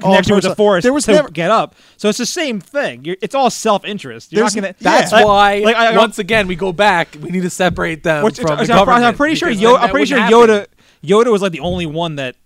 Oh, 0.00 0.10
connection 0.10 0.36
with 0.36 0.44
the 0.44 0.54
Force 0.54 0.84
there 0.84 0.92
was 0.92 1.06
to 1.06 1.12
never- 1.12 1.28
get 1.28 1.50
up. 1.50 1.74
So 1.96 2.08
it's 2.08 2.18
the 2.18 2.26
same 2.26 2.60
thing. 2.60 3.04
You're, 3.04 3.16
it's 3.20 3.34
all 3.34 3.50
self-interest. 3.50 4.32
You're 4.32 4.44
not 4.44 4.54
gonna. 4.54 4.72
That's 4.80 5.10
Yeah. 5.10 5.24
why 5.24 5.58
Like, 5.58 5.74
I- 5.74 5.92
I- 5.92 5.96
once 5.96 6.20
again 6.20 6.46
we 6.46 6.54
go 6.54 6.72
back. 6.72 7.16
We 7.20 7.30
need 7.30 7.42
to 7.42 7.50
separate 7.50 8.04
them 8.04 8.22
Which, 8.22 8.38
from 8.38 8.52
I'm, 8.52 8.64
the 8.64 8.72
I'm- 8.72 8.78
government. 8.78 9.04
I'm 9.04 9.16
pretty 9.16 9.34
sure. 9.34 9.48
because 9.48 9.60
Yo- 9.60 9.74
I'm 9.74 9.90
pretty 9.90 10.06
sure 10.06 10.18
Yoda. 10.20 10.60
happen. 10.60 10.66
Yoda 11.04 11.32
was 11.32 11.42
like 11.42 11.50
the 11.50 11.58
only 11.58 11.86
one 11.86 12.14
that 12.14 12.36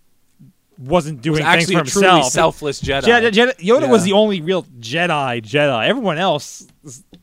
wasn't 0.83 1.19
was 1.19 1.23
doing 1.23 1.37
things 1.37 1.47
actually 1.47 1.75
for 1.77 1.81
a 1.83 1.85
truly 1.87 2.07
himself. 2.09 2.33
selfless 2.33 2.81
Jedi. 2.83 3.03
Jedi, 3.03 3.31
Jedi, 3.31 3.57
Yoda 3.57 3.89
was 3.89 4.05
the 4.05 4.13
only 4.13 4.41
real 4.41 4.65
Jedi. 4.65 5.43
Jedi. 5.43 5.87
Everyone 5.87 6.19
else, 6.19 6.67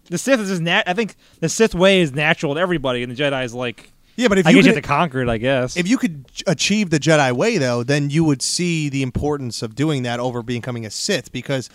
the 0.09 0.17
Sith 0.17 0.39
is 0.39 0.49
just 0.49 0.61
nat. 0.61 0.83
I 0.87 0.93
think 0.93 1.15
the 1.39 1.49
Sith 1.49 1.75
way 1.75 2.01
is 2.01 2.13
natural 2.13 2.55
to 2.55 2.59
everybody, 2.59 3.03
and 3.03 3.11
the 3.11 3.21
Jedi 3.21 3.43
is 3.43 3.53
like. 3.53 3.91
yeah, 4.15 4.27
but 4.27 4.37
if 4.37 4.47
I 4.47 4.51
you 4.51 4.57
guess 4.57 4.65
you 4.65 4.71
could, 4.71 4.75
have 4.77 4.83
to 4.83 4.87
conquer 4.87 5.21
it. 5.21 5.29
I 5.29 5.37
guess. 5.37 5.77
if 5.77 5.87
you 5.87 5.97
could 5.97 6.25
achieve 6.47 6.89
the 6.89 6.99
Jedi 6.99 7.31
way, 7.31 7.57
though, 7.57 7.83
then 7.83 8.09
you 8.09 8.23
would 8.23 8.41
see 8.41 8.89
the 8.89 9.01
importance 9.03 9.61
of 9.61 9.75
doing 9.75 10.03
that 10.03 10.19
over 10.19 10.41
becoming 10.43 10.85
a 10.85 10.89
Sith 10.89 11.31
because 11.31 11.69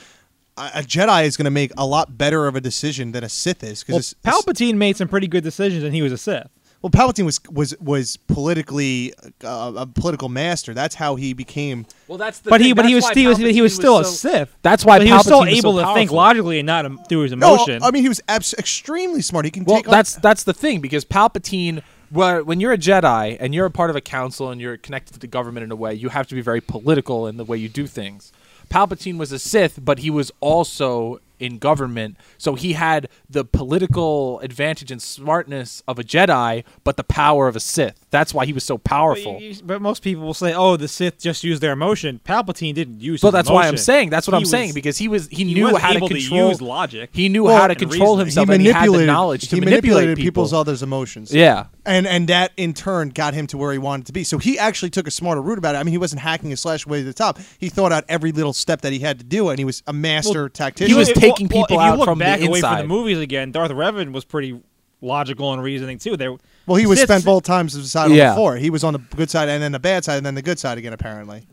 a, 0.57 0.71
a 0.77 0.81
Jedi 0.83 1.25
is 1.25 1.37
going 1.37 1.45
to 1.45 1.51
make 1.51 1.73
a 1.77 1.87
lot 1.87 2.17
better 2.17 2.47
of 2.47 2.57
a 2.57 2.61
decision 2.61 3.13
than 3.13 3.25
a 3.25 3.29
Sith 3.29 3.63
is. 3.63 3.85
well, 3.89 3.99
Because 3.99 4.15
Palpatine 4.25 4.77
made 4.77 4.97
some 4.97 5.09
pretty 5.09 5.29
good 5.29 5.45
decisions, 5.45 5.85
and 5.85 5.95
he 5.95 6.03
was 6.03 6.13
a 6.13 6.19
Sith. 6.19 6.49
Well, 6.85 6.91
Palpatine 6.91 7.25
was 7.25 7.41
was 7.51 7.75
was 7.81 8.19
politically 8.19 9.15
uh, 9.43 9.73
a 9.75 9.87
political 9.87 10.29
master. 10.29 10.75
That's 10.75 10.95
how 10.95 11.15
he 11.15 11.33
became. 11.33 11.87
Well, 12.09 12.19
that's 12.19 12.41
the 12.41 12.51
But 12.51 12.61
he, 12.61 12.75
but 12.75 12.85
he 12.85 12.95
was 12.95 13.05
That's 13.05 13.17
why 13.17 13.23
still, 13.23 13.37
he 13.37 13.45
was, 13.45 13.55
he 13.55 13.63
was 13.63 13.73
Palpatine 13.73 13.77
still 13.77 13.99
a 14.01 14.05
so- 14.05 14.11
Sith. 14.11 14.57
That's 14.61 14.85
why 14.85 14.99
But 14.99 15.07
he 15.07 15.13
was 15.15 15.23
still 15.23 15.41
Palpatine 15.41 15.47
was 15.53 15.61
so 15.63 15.69
able 15.71 15.79
to 15.89 15.95
think 15.95 16.11
logically 16.13 16.59
and 16.59 16.67
not 16.67 16.85
um, 16.85 17.01
through 17.09 17.21
his 17.21 17.33
emotion. 17.33 17.49
No, 17.49 17.55
emotion. 17.55 17.83
I 17.85 17.91
mean 17.91 18.03
he 18.03 18.11
was 18.11 18.21
abs- 18.29 18.53
extremely 18.59 19.23
smart. 19.23 19.47
He 19.47 19.51
can 19.51 19.65
Well, 19.65 19.77
take. 19.79 19.89
on- 19.89 19.93
that's 19.93 20.17
that's 20.17 20.45
the 20.45 20.53
thing 20.53 20.83
because 20.83 21.07
Palpatine. 21.07 21.83
Well, 22.13 22.45
when 22.45 22.61
you're 22.61 22.75
a 22.75 22.79
Jedi 22.79 23.39
and 23.41 23.55
you're 23.55 23.65
a 23.65 23.71
part 23.71 23.89
of 23.89 23.97
a 23.97 24.03
council 24.03 24.51
and 24.51 24.61
you're 24.61 24.77
connected 24.77 25.15
to 25.15 25.19
the 25.19 25.27
government 25.27 25.65
in 25.65 25.73
a 25.73 25.77
way, 25.77 25.95
you 25.95 26.11
have 26.11 26.27
to 26.29 26.35
be 26.35 26.43
very 26.43 26.61
political 26.61 27.27
in 27.27 27.39
the 27.39 27.45
way 27.47 27.57
you 27.57 27.71
do 27.71 27.87
things. 27.87 28.31
Palpatine 28.71 29.17
was 29.17 29.33
a 29.33 29.39
Sith, 29.39 29.79
but 29.83 30.01
he 30.01 30.11
was 30.11 30.31
also 30.41 31.19
in 31.41 31.59
government, 31.59 32.17
so 32.39 32.55
he 32.55 32.75
had 32.75 33.09
the 33.29 33.45
political 33.45 34.39
advantage 34.41 34.91
and 34.91 35.01
smartness 35.03 35.83
of 35.89 35.99
a 35.99 36.05
Jedi, 36.05 36.65
but 36.85 36.97
the 36.97 37.05
power 37.05 37.49
of 37.49 37.57
a 37.57 37.61
Sith. 37.61 38.07
That's 38.11 38.33
why 38.33 38.47
he 38.47 38.53
was 38.53 38.63
so 38.65 38.77
But, 38.79 38.85
powerful. 38.85 39.39
you- 39.41 39.57
but 39.65 39.83
most 39.83 40.03
people 40.03 40.25
will 40.25 40.35
say, 40.35 40.53
"Oh, 40.55 40.77
the 40.77 40.87
Sith 40.89 41.19
just 41.21 41.43
used 41.43 41.61
their 41.63 41.73
emotion." 41.73 42.21
Palpatine 42.25 42.75
didn't 42.75 43.01
use. 43.01 43.21
But 43.21 43.29
his 43.29 43.33
that's 43.35 43.51
why 43.51 43.67
I'm 43.67 43.77
saying 43.77 44.11
that's 44.11 44.27
what 44.29 44.35
He 44.35 44.37
I'm 44.37 44.43
was- 44.43 44.51
saying 44.51 44.73
because 44.75 44.99
he 44.99 45.09
was 45.09 45.29
he, 45.29 45.45
he 45.45 45.55
knew 45.55 45.65
wasn't 45.65 45.83
how 45.83 45.91
to 45.91 45.97
able 45.97 46.09
to 46.09 46.15
control 46.15 46.49
use 46.51 46.61
logic. 46.63 47.11
He 47.13 47.29
knew 47.29 47.45
Well, 47.45 47.57
how 47.57 47.67
to 47.67 47.75
control 47.75 48.17
reasoning. 48.17 48.19
himself 48.27 48.49
he 48.49 48.55
and 48.55 48.63
he 48.63 48.69
had 48.69 48.75
the 48.75 48.79
manipulated 48.81 49.07
knowledge 49.09 49.49
to 49.49 49.57
he 49.57 49.61
manipulate 49.61 49.83
manipulated 49.83 50.17
people. 50.17 50.25
people's 50.43 50.53
other's 50.53 50.83
emotions. 50.83 51.33
Yeah. 51.35 51.65
and 51.87 52.07
and 52.07 52.29
that 52.29 52.53
in 52.57 52.73
turn 52.73 53.11
got 53.11 53.35
him 53.35 53.47
to 53.49 53.59
where 53.59 53.73
he 53.73 53.79
wanted 53.79 54.07
to 54.07 54.13
be. 54.13 54.25
So 54.25 54.39
he 54.39 54.59
actually 54.59 54.91
took 54.91 55.07
a 55.07 55.11
smarter 55.11 55.43
route 55.43 55.59
about 55.59 55.75
it. 55.75 55.79
I 55.79 55.83
mean, 55.83 55.93
he 55.93 55.99
wasn't 55.99 56.23
hacking 56.23 56.53
a 56.53 56.57
slash 56.57 56.87
way 56.87 57.01
to 57.01 57.05
the 57.05 57.13
top. 57.13 57.39
He 57.59 57.69
thought 57.69 57.93
out 57.93 58.05
every 58.09 58.33
little 58.33 58.53
step 58.55 58.81
that 58.83 58.93
he 58.93 59.01
had 59.01 59.19
to 59.19 59.25
do, 59.25 59.49
and 59.51 59.59
he 59.59 59.65
was 59.67 59.83
a 59.87 59.93
master 59.93 60.43
Well, 60.45 60.49
tactician. 60.49 60.91
He 60.93 60.99
was 60.99 61.09
Well, 61.09 61.15
taking 61.31 61.49
well, 61.49 61.63
people 61.67 61.79
if 61.79 61.83
you 61.83 61.91
out 61.91 61.99
look 61.99 62.07
from 62.07 62.19
the 62.19 62.25
back 62.25 62.43
away 62.43 62.61
from 62.61 62.79
the 62.79 62.85
movies 62.87 63.19
again, 63.19 63.53
Darth 63.53 63.71
Revan 63.71 64.13
was 64.13 64.25
pretty 64.25 64.61
logical 65.01 65.53
in 65.53 65.61
reasoning 65.61 65.99
too. 65.99 66.17
There, 66.17 66.37
well, 66.67 66.77
he 66.77 66.87
was 66.87 66.99
Sith- 66.99 67.09
spent 67.09 67.25
both 67.25 67.45
times 67.45 67.75
as 67.77 67.85
a 67.85 67.89
side 67.89 68.07
on 68.07 68.15
Yeah. 68.15 68.31
the 68.31 68.37
floor. 68.37 68.57
He 68.57 68.71
was 68.71 68.85
on 68.85 68.93
the 68.95 68.99
good 68.99 69.31
side 69.31 69.49
and 69.49 69.63
then 69.63 69.73
the 69.73 69.79
bad 69.79 70.05
side 70.05 70.17
and 70.17 70.27
then 70.27 70.35
the 70.35 70.43
good 70.43 70.59
side 70.59 70.79
again. 70.79 70.93
Apparently, 70.93 71.47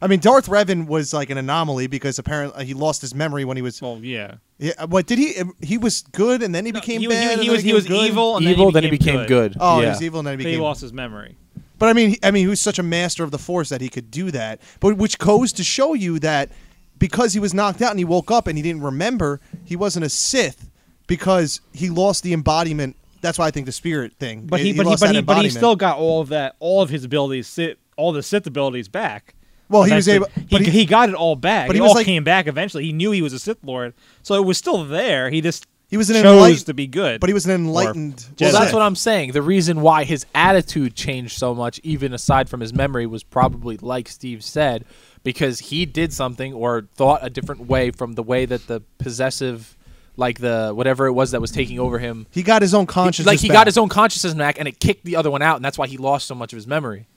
I 0.00 0.06
mean, 0.06 0.20
Darth 0.20 0.48
Revan 0.48 0.86
was 0.86 1.12
like 1.12 1.30
an 1.30 1.38
anomaly 1.38 1.86
because 1.86 2.18
apparently 2.18 2.64
he 2.66 2.74
lost 2.74 3.00
his 3.00 3.14
memory 3.14 3.44
when 3.44 3.56
he 3.56 3.62
was. 3.62 3.80
Well, 3.80 3.98
yeah. 4.02 4.34
Yeah, 4.58 4.84
what 4.86 5.06
did 5.06 5.18
he? 5.18 5.34
He 5.62 5.78
was 5.78 6.02
good 6.12 6.42
and 6.42 6.54
then 6.54 6.66
he 6.66 6.72
became 6.72 7.00
he, 7.00 7.06
bad. 7.06 7.26
he, 7.26 7.32
and 7.34 7.42
he 7.42 7.50
was 7.50 7.62
he 7.62 7.72
was 7.72 7.86
good? 7.86 8.10
evil, 8.10 8.36
and 8.36 8.44
Evil, 8.44 8.72
then 8.72 8.82
he 8.82 8.90
became, 8.90 9.24
good. 9.26 9.56
Oh, 9.60 9.78
yeah. 9.78 9.84
he 9.84 9.90
was 9.90 10.02
evil 10.02 10.18
and 10.20 10.26
then 10.26 10.38
he 10.38 10.44
But 10.44 10.50
he 10.52 10.58
lost 10.58 10.80
his 10.80 10.92
memory. 10.92 11.36
But 11.78 11.88
I 11.88 11.92
mean, 11.92 12.16
I 12.24 12.32
mean, 12.32 12.42
he 12.42 12.48
was 12.48 12.60
such 12.60 12.80
a 12.80 12.82
master 12.82 13.22
of 13.22 13.30
the 13.30 13.38
Force 13.38 13.68
that 13.68 13.80
he 13.80 13.88
could 13.88 14.10
do 14.10 14.32
that. 14.32 14.60
But 14.80 14.96
which 14.96 15.18
goes 15.18 15.52
to 15.52 15.62
show 15.64 15.94
you 15.94 16.18
that 16.18 16.50
because 16.98 17.32
he 17.32 17.40
was 17.40 17.54
knocked 17.54 17.80
out 17.82 17.90
and 17.90 17.98
he 17.98 18.04
woke 18.04 18.30
up 18.30 18.46
and 18.46 18.56
he 18.58 18.62
didn't 18.62 18.82
remember, 18.82 19.40
he 19.64 19.76
wasn't 19.76 20.04
a 20.04 20.08
Sith 20.08 20.68
because 21.06 21.60
he 21.72 21.90
lost 21.90 22.22
the 22.22 22.32
embodiment. 22.32 22.96
That's 23.20 23.38
why 23.38 23.46
I 23.46 23.50
think 23.50 23.66
the 23.66 23.72
spirit 23.72 24.12
thing. 24.18 24.46
But 24.46 24.60
he, 24.60 24.72
but 24.72 24.86
he, 24.86 24.96
but 24.96 25.14
he, 25.14 25.22
but 25.22 25.42
he 25.42 25.50
still 25.50 25.76
got 25.76 25.98
all 25.98 26.20
of 26.20 26.28
that, 26.28 26.54
all 26.60 26.82
of 26.82 26.90
his 26.90 27.04
abilities, 27.04 27.46
sit, 27.48 27.78
all 27.96 28.12
the 28.12 28.22
Sith 28.22 28.46
abilities 28.46 28.88
back. 28.88 29.34
Well, 29.68 29.82
he 29.82 29.92
was 29.94 30.08
Eventually. 30.08 30.30
able- 30.42 30.48
but 30.50 30.60
He, 30.62 30.70
he- 30.70 30.78
he 30.80 30.86
got 30.86 31.08
it 31.08 31.14
all 31.14 31.36
back. 31.36 31.66
but 31.66 31.76
he 31.76 31.82
was 31.82 31.90
all 31.90 31.94
like- 31.96 32.06
came 32.06 32.24
back 32.24 32.46
eventually. 32.46 32.84
He 32.84 32.92
knew 32.92 33.10
he 33.10 33.20
was 33.22 33.32
a 33.32 33.38
Sith 33.38 33.58
Lord, 33.62 33.92
so 34.22 34.34
it 34.34 34.46
was 34.46 34.56
still 34.56 34.84
there. 34.84 35.28
He 35.30 35.40
just 35.42 35.66
He 35.90 35.96
was 35.98 36.08
an 36.10 36.16
chose 36.22 36.36
enlightened- 36.36 36.66
to 36.66 36.74
be 36.74 36.86
good. 36.86 37.20
But 37.20 37.28
he 37.28 37.34
was 37.34 37.44
an 37.44 37.50
enlightened. 37.52 38.16
Jedi. 38.36 38.52
Well, 38.52 38.52
that's 38.62 38.72
what 38.72 38.82
I'm 38.82 38.94
saying. 38.96 39.32
The 39.32 39.42
reason 39.42 39.80
why 39.82 40.04
his 40.04 40.24
attitude 40.34 40.94
changed 40.94 41.36
so 41.36 41.54
much, 41.54 41.80
even 41.82 42.14
aside 42.14 42.48
from 42.48 42.60
his 42.60 42.72
memory, 42.72 43.06
was 43.06 43.22
probably 43.24 43.76
like 43.78 44.08
Steve 44.08 44.42
said, 44.44 44.84
because 45.28 45.58
he 45.58 45.84
did 45.84 46.10
something 46.10 46.54
or 46.54 46.88
thought 46.94 47.20
a 47.22 47.28
different 47.28 47.66
way 47.66 47.90
from 47.90 48.14
the 48.14 48.22
way 48.22 48.46
that 48.46 48.66
the 48.66 48.80
possessive, 48.96 49.76
like 50.16 50.38
the 50.38 50.72
whatever 50.74 51.06
it 51.06 51.12
was 51.12 51.32
that 51.32 51.40
was 51.42 51.50
taking 51.50 51.78
over 51.78 51.98
him, 51.98 52.26
He 52.30 52.42
got 52.42 52.62
his 52.62 52.72
own 52.72 52.86
consciousness. 52.86 53.26
like 53.26 53.38
he 53.38 53.48
back. 53.48 53.54
got 53.56 53.66
his 53.66 53.76
own 53.76 53.90
consciousness 53.90 54.32
back, 54.32 54.58
and 54.58 54.66
it 54.66 54.80
kicked 54.80 55.04
the 55.04 55.16
other 55.16 55.30
one 55.30 55.42
out, 55.42 55.56
and 55.56 55.64
that's 55.66 55.76
why 55.76 55.86
he 55.86 55.98
lost 55.98 56.26
so 56.26 56.34
much 56.34 56.54
of 56.54 56.56
his 56.56 56.66
memory. 56.66 57.08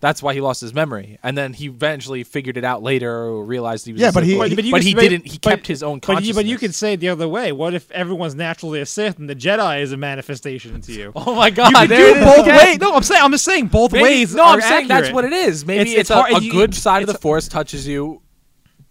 That's 0.00 0.22
why 0.22 0.32
he 0.32 0.40
lost 0.40 0.60
his 0.60 0.72
memory, 0.72 1.18
and 1.24 1.36
then 1.36 1.52
he 1.52 1.66
eventually 1.66 2.22
figured 2.22 2.56
it 2.56 2.62
out 2.62 2.84
later 2.84 3.10
or 3.12 3.44
realized 3.44 3.84
he 3.84 3.92
was. 3.92 4.00
Yeah, 4.00 4.10
a 4.10 4.12
but 4.12 4.22
he-. 4.22 4.38
But- 4.38 4.54
but, 4.54 4.64
you 4.64 4.72
could- 4.72 4.82
he 4.84 4.94
didn't. 4.94 5.26
He 5.26 5.38
kept 5.38 5.66
his 5.66 5.82
own 5.82 5.98
But 5.98 6.02
consciousness. 6.06 6.28
you, 6.28 6.34
but 6.34 6.44
you 6.46 6.56
could 6.56 6.72
say 6.72 6.92
it 6.92 7.00
the 7.00 7.08
other 7.08 7.26
way. 7.26 7.50
What 7.50 7.74
if 7.74 7.90
everyone's 7.90 8.36
naturally 8.36 8.80
a 8.80 8.86
Sith 8.86 9.18
and 9.18 9.28
the 9.28 9.34
Jedi 9.34 9.82
is 9.82 9.90
a 9.90 9.96
manifestation 9.96 10.80
to 10.82 10.92
you? 10.92 11.12
Oh 11.16 11.34
my 11.34 11.50
God! 11.50 11.72
you 11.72 11.86
there 11.88 12.14
do 12.14 12.20
both 12.24 12.46
ways. 12.46 12.78
No, 12.78 12.94
I'm 12.94 13.02
saying 13.02 13.22
I'm 13.24 13.32
just 13.32 13.44
saying 13.44 13.66
both 13.66 13.90
Maybe- 13.92 14.02
ways. 14.04 14.34
No, 14.36 14.44
I'm 14.44 14.60
saying 14.60 14.86
that's 14.86 15.10
what 15.10 15.24
it 15.24 15.32
is. 15.32 15.66
Maybe 15.66 15.80
It's- 15.80 15.94
it's, 16.02 16.10
it's 16.10 16.32
a, 16.32 16.36
a 16.36 16.40
you- 16.40 16.52
good 16.52 16.76
side 16.76 17.02
of 17.02 17.08
the 17.08 17.18
force 17.18 17.48
touches 17.48 17.86
you 17.88 18.22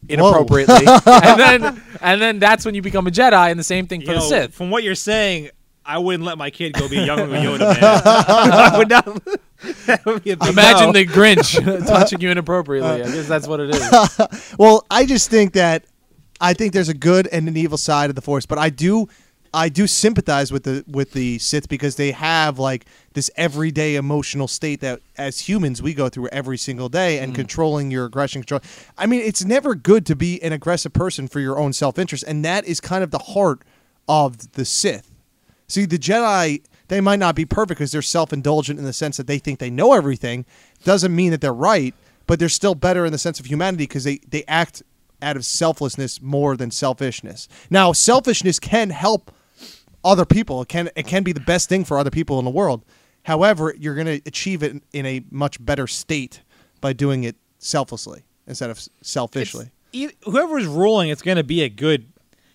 inappropriately, 0.10 0.86
and 1.06 1.40
then 1.40 1.82
and 2.02 2.22
then 2.22 2.40
that's 2.40 2.66
when 2.66 2.76
you 2.76 2.82
become 2.82 3.08
a 3.08 3.12
Jedi, 3.12 3.50
and 3.50 3.60
the 3.60 3.64
same 3.64 3.88
thing 3.88 4.02
You 4.02 4.08
for 4.08 4.14
the 4.14 4.20
know, 4.20 4.26
Sith. 4.30 4.54
From 4.54 4.70
what 4.72 4.84
you're 4.84 4.94
saying, 4.96 5.50
I 5.88 6.00
wouldn't 6.00 6.26
let 6.26 6.38
my 6.38 6.50
kid 6.50 6.74
go 6.74 6.90
be 6.90 6.98
a 6.98 7.06
young 7.06 7.22
with 7.22 7.42
Yoda, 7.42 7.60
man. 7.60 7.80
I 7.82 8.78
would 8.78 8.90
not. 8.90 9.06
that 9.86 10.06
would 10.06 10.22
be 10.22 10.32
a 10.32 10.38
big 10.38 10.50
Imagine 10.50 10.88
no. 10.88 10.92
the 10.92 11.06
Grinch 11.06 11.88
touching 11.88 12.20
you 12.20 12.30
inappropriately. 12.30 12.90
I 12.90 13.10
guess 13.10 13.28
that's 13.28 13.48
what 13.48 13.62
it 13.62 13.74
is. 13.74 14.54
Well, 14.60 14.86
I 14.92 15.06
just 15.06 15.30
think 15.30 15.54
that 15.54 15.86
I 16.42 16.54
think 16.54 16.74
there's 16.74 16.90
a 16.90 16.94
good 16.94 17.28
and 17.28 17.48
an 17.48 17.56
evil 17.56 17.78
side 17.78 18.10
of 18.10 18.16
the 18.16 18.22
Force, 18.22 18.46
but 18.46 18.58
I 18.58 18.70
do 18.70 19.08
I 19.54 19.70
do 19.70 19.88
sympathize 19.88 20.52
with 20.52 20.64
the 20.64 20.84
with 20.88 21.14
the 21.14 21.40
Sith 21.40 21.70
because 21.70 21.96
they 21.96 22.12
have 22.12 22.60
like 22.60 22.86
this 23.14 23.32
everyday 23.38 23.96
emotional 23.96 24.50
state 24.50 24.82
that 24.82 25.00
as 25.18 25.40
humans 25.40 25.82
we 25.82 25.94
go 25.94 26.10
through 26.10 26.28
every 26.30 26.58
single 26.58 26.90
day 26.90 27.20
and 27.20 27.32
mm. 27.32 27.36
controlling 27.36 27.92
your 27.92 28.06
aggression 28.06 28.42
control. 28.42 28.60
I 28.98 29.06
mean, 29.06 29.22
it's 29.22 29.46
never 29.46 29.74
good 29.74 30.06
to 30.08 30.18
be 30.18 30.44
an 30.44 30.52
aggressive 30.52 30.92
person 30.92 31.30
for 31.30 31.40
your 31.40 31.58
own 31.58 31.72
self-interest 31.72 32.26
and 32.28 32.44
that 32.44 32.66
is 32.66 32.82
kind 32.82 33.06
of 33.06 33.12
the 33.12 33.20
heart 33.20 33.62
of 34.08 34.52
the 34.52 34.66
Sith. 34.66 35.14
See, 35.68 35.86
the 35.86 35.98
Jedi, 35.98 36.64
they 36.88 37.02
might 37.02 37.20
not 37.20 37.36
be 37.36 37.46
perfect 37.46 37.80
because 37.80 37.92
they're 37.92 38.02
self 38.02 38.32
indulgent 38.32 38.80
in 38.80 38.86
the 38.86 38.94
sense 38.94 39.18
that 39.18 39.28
they 39.28 39.38
think 39.38 39.60
they 39.60 39.70
know 39.70 39.94
everything. 39.94 40.46
Doesn't 40.84 41.16
mean 41.16 41.32
that 41.32 41.42
they're 41.42 41.54
right, 41.54 41.94
but 42.26 42.40
they're 42.40 42.50
still 42.50 42.76
better 42.76 43.06
in 43.06 43.12
the 43.12 43.18
sense 43.18 43.40
of 43.40 43.46
humanity 43.48 43.84
because 43.84 44.04
they, 44.06 44.20
they 44.30 44.44
act 44.48 44.84
out 45.22 45.36
of 45.36 45.46
selflessness 45.46 46.22
more 46.22 46.56
than 46.56 46.72
selfishness. 46.72 47.48
Now, 47.70 47.92
selfishness 47.92 48.60
can 48.60 48.92
help 48.92 49.32
other 50.04 50.26
people. 50.26 50.62
It 50.62 50.70
can 50.70 50.90
it 50.96 51.06
can 51.08 51.24
be 51.24 51.34
the 51.34 51.40
best 51.42 51.68
thing 51.70 51.84
for 51.84 51.98
other 51.98 52.12
people 52.12 52.40
in 52.40 52.46
the 52.46 52.52
world. 52.52 52.86
However, 53.24 53.74
you're 53.78 53.96
going 53.96 54.08
to 54.08 54.22
achieve 54.26 54.64
it 54.64 54.82
in 54.94 55.06
a 55.06 55.22
much 55.32 55.64
better 55.64 55.86
state 55.86 56.44
by 56.80 56.94
doing 56.94 57.26
it 57.26 57.36
selflessly 57.58 58.24
instead 58.46 58.70
of 58.70 58.80
selfishly. 59.02 59.72
e- 59.92 60.12
whoever's 60.24 60.66
ruling, 60.66 61.10
it's 61.10 61.22
going 61.22 61.36
to 61.36 61.44
be 61.44 61.62
a 61.62 61.68
good. 61.68 62.08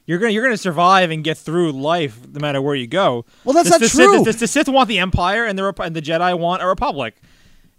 You're 0.06 0.18
gonna 0.18 0.32
you're 0.32 0.42
gonna 0.44 0.56
survive 0.56 1.10
and 1.10 1.22
get 1.22 1.38
through 1.38 1.72
life 1.72 2.18
no 2.32 2.40
matter 2.40 2.60
where 2.60 2.74
you 2.74 2.86
go. 2.86 3.24
Well, 3.44 3.54
that's 3.54 3.68
the, 3.68 3.74
not 3.74 3.80
the 3.80 3.88
true. 3.88 4.24
Sith, 4.24 4.24
the, 4.24 4.40
the 4.40 4.46
Sith 4.48 4.68
want 4.68 4.88
the 4.88 4.98
Empire, 4.98 5.44
and 5.44 5.58
the 5.58 5.62
Rep- 5.64 5.78
and 5.78 5.94
the 5.94 6.02
Jedi 6.02 6.36
want 6.38 6.62
a 6.62 6.66
Republic. 6.66 7.14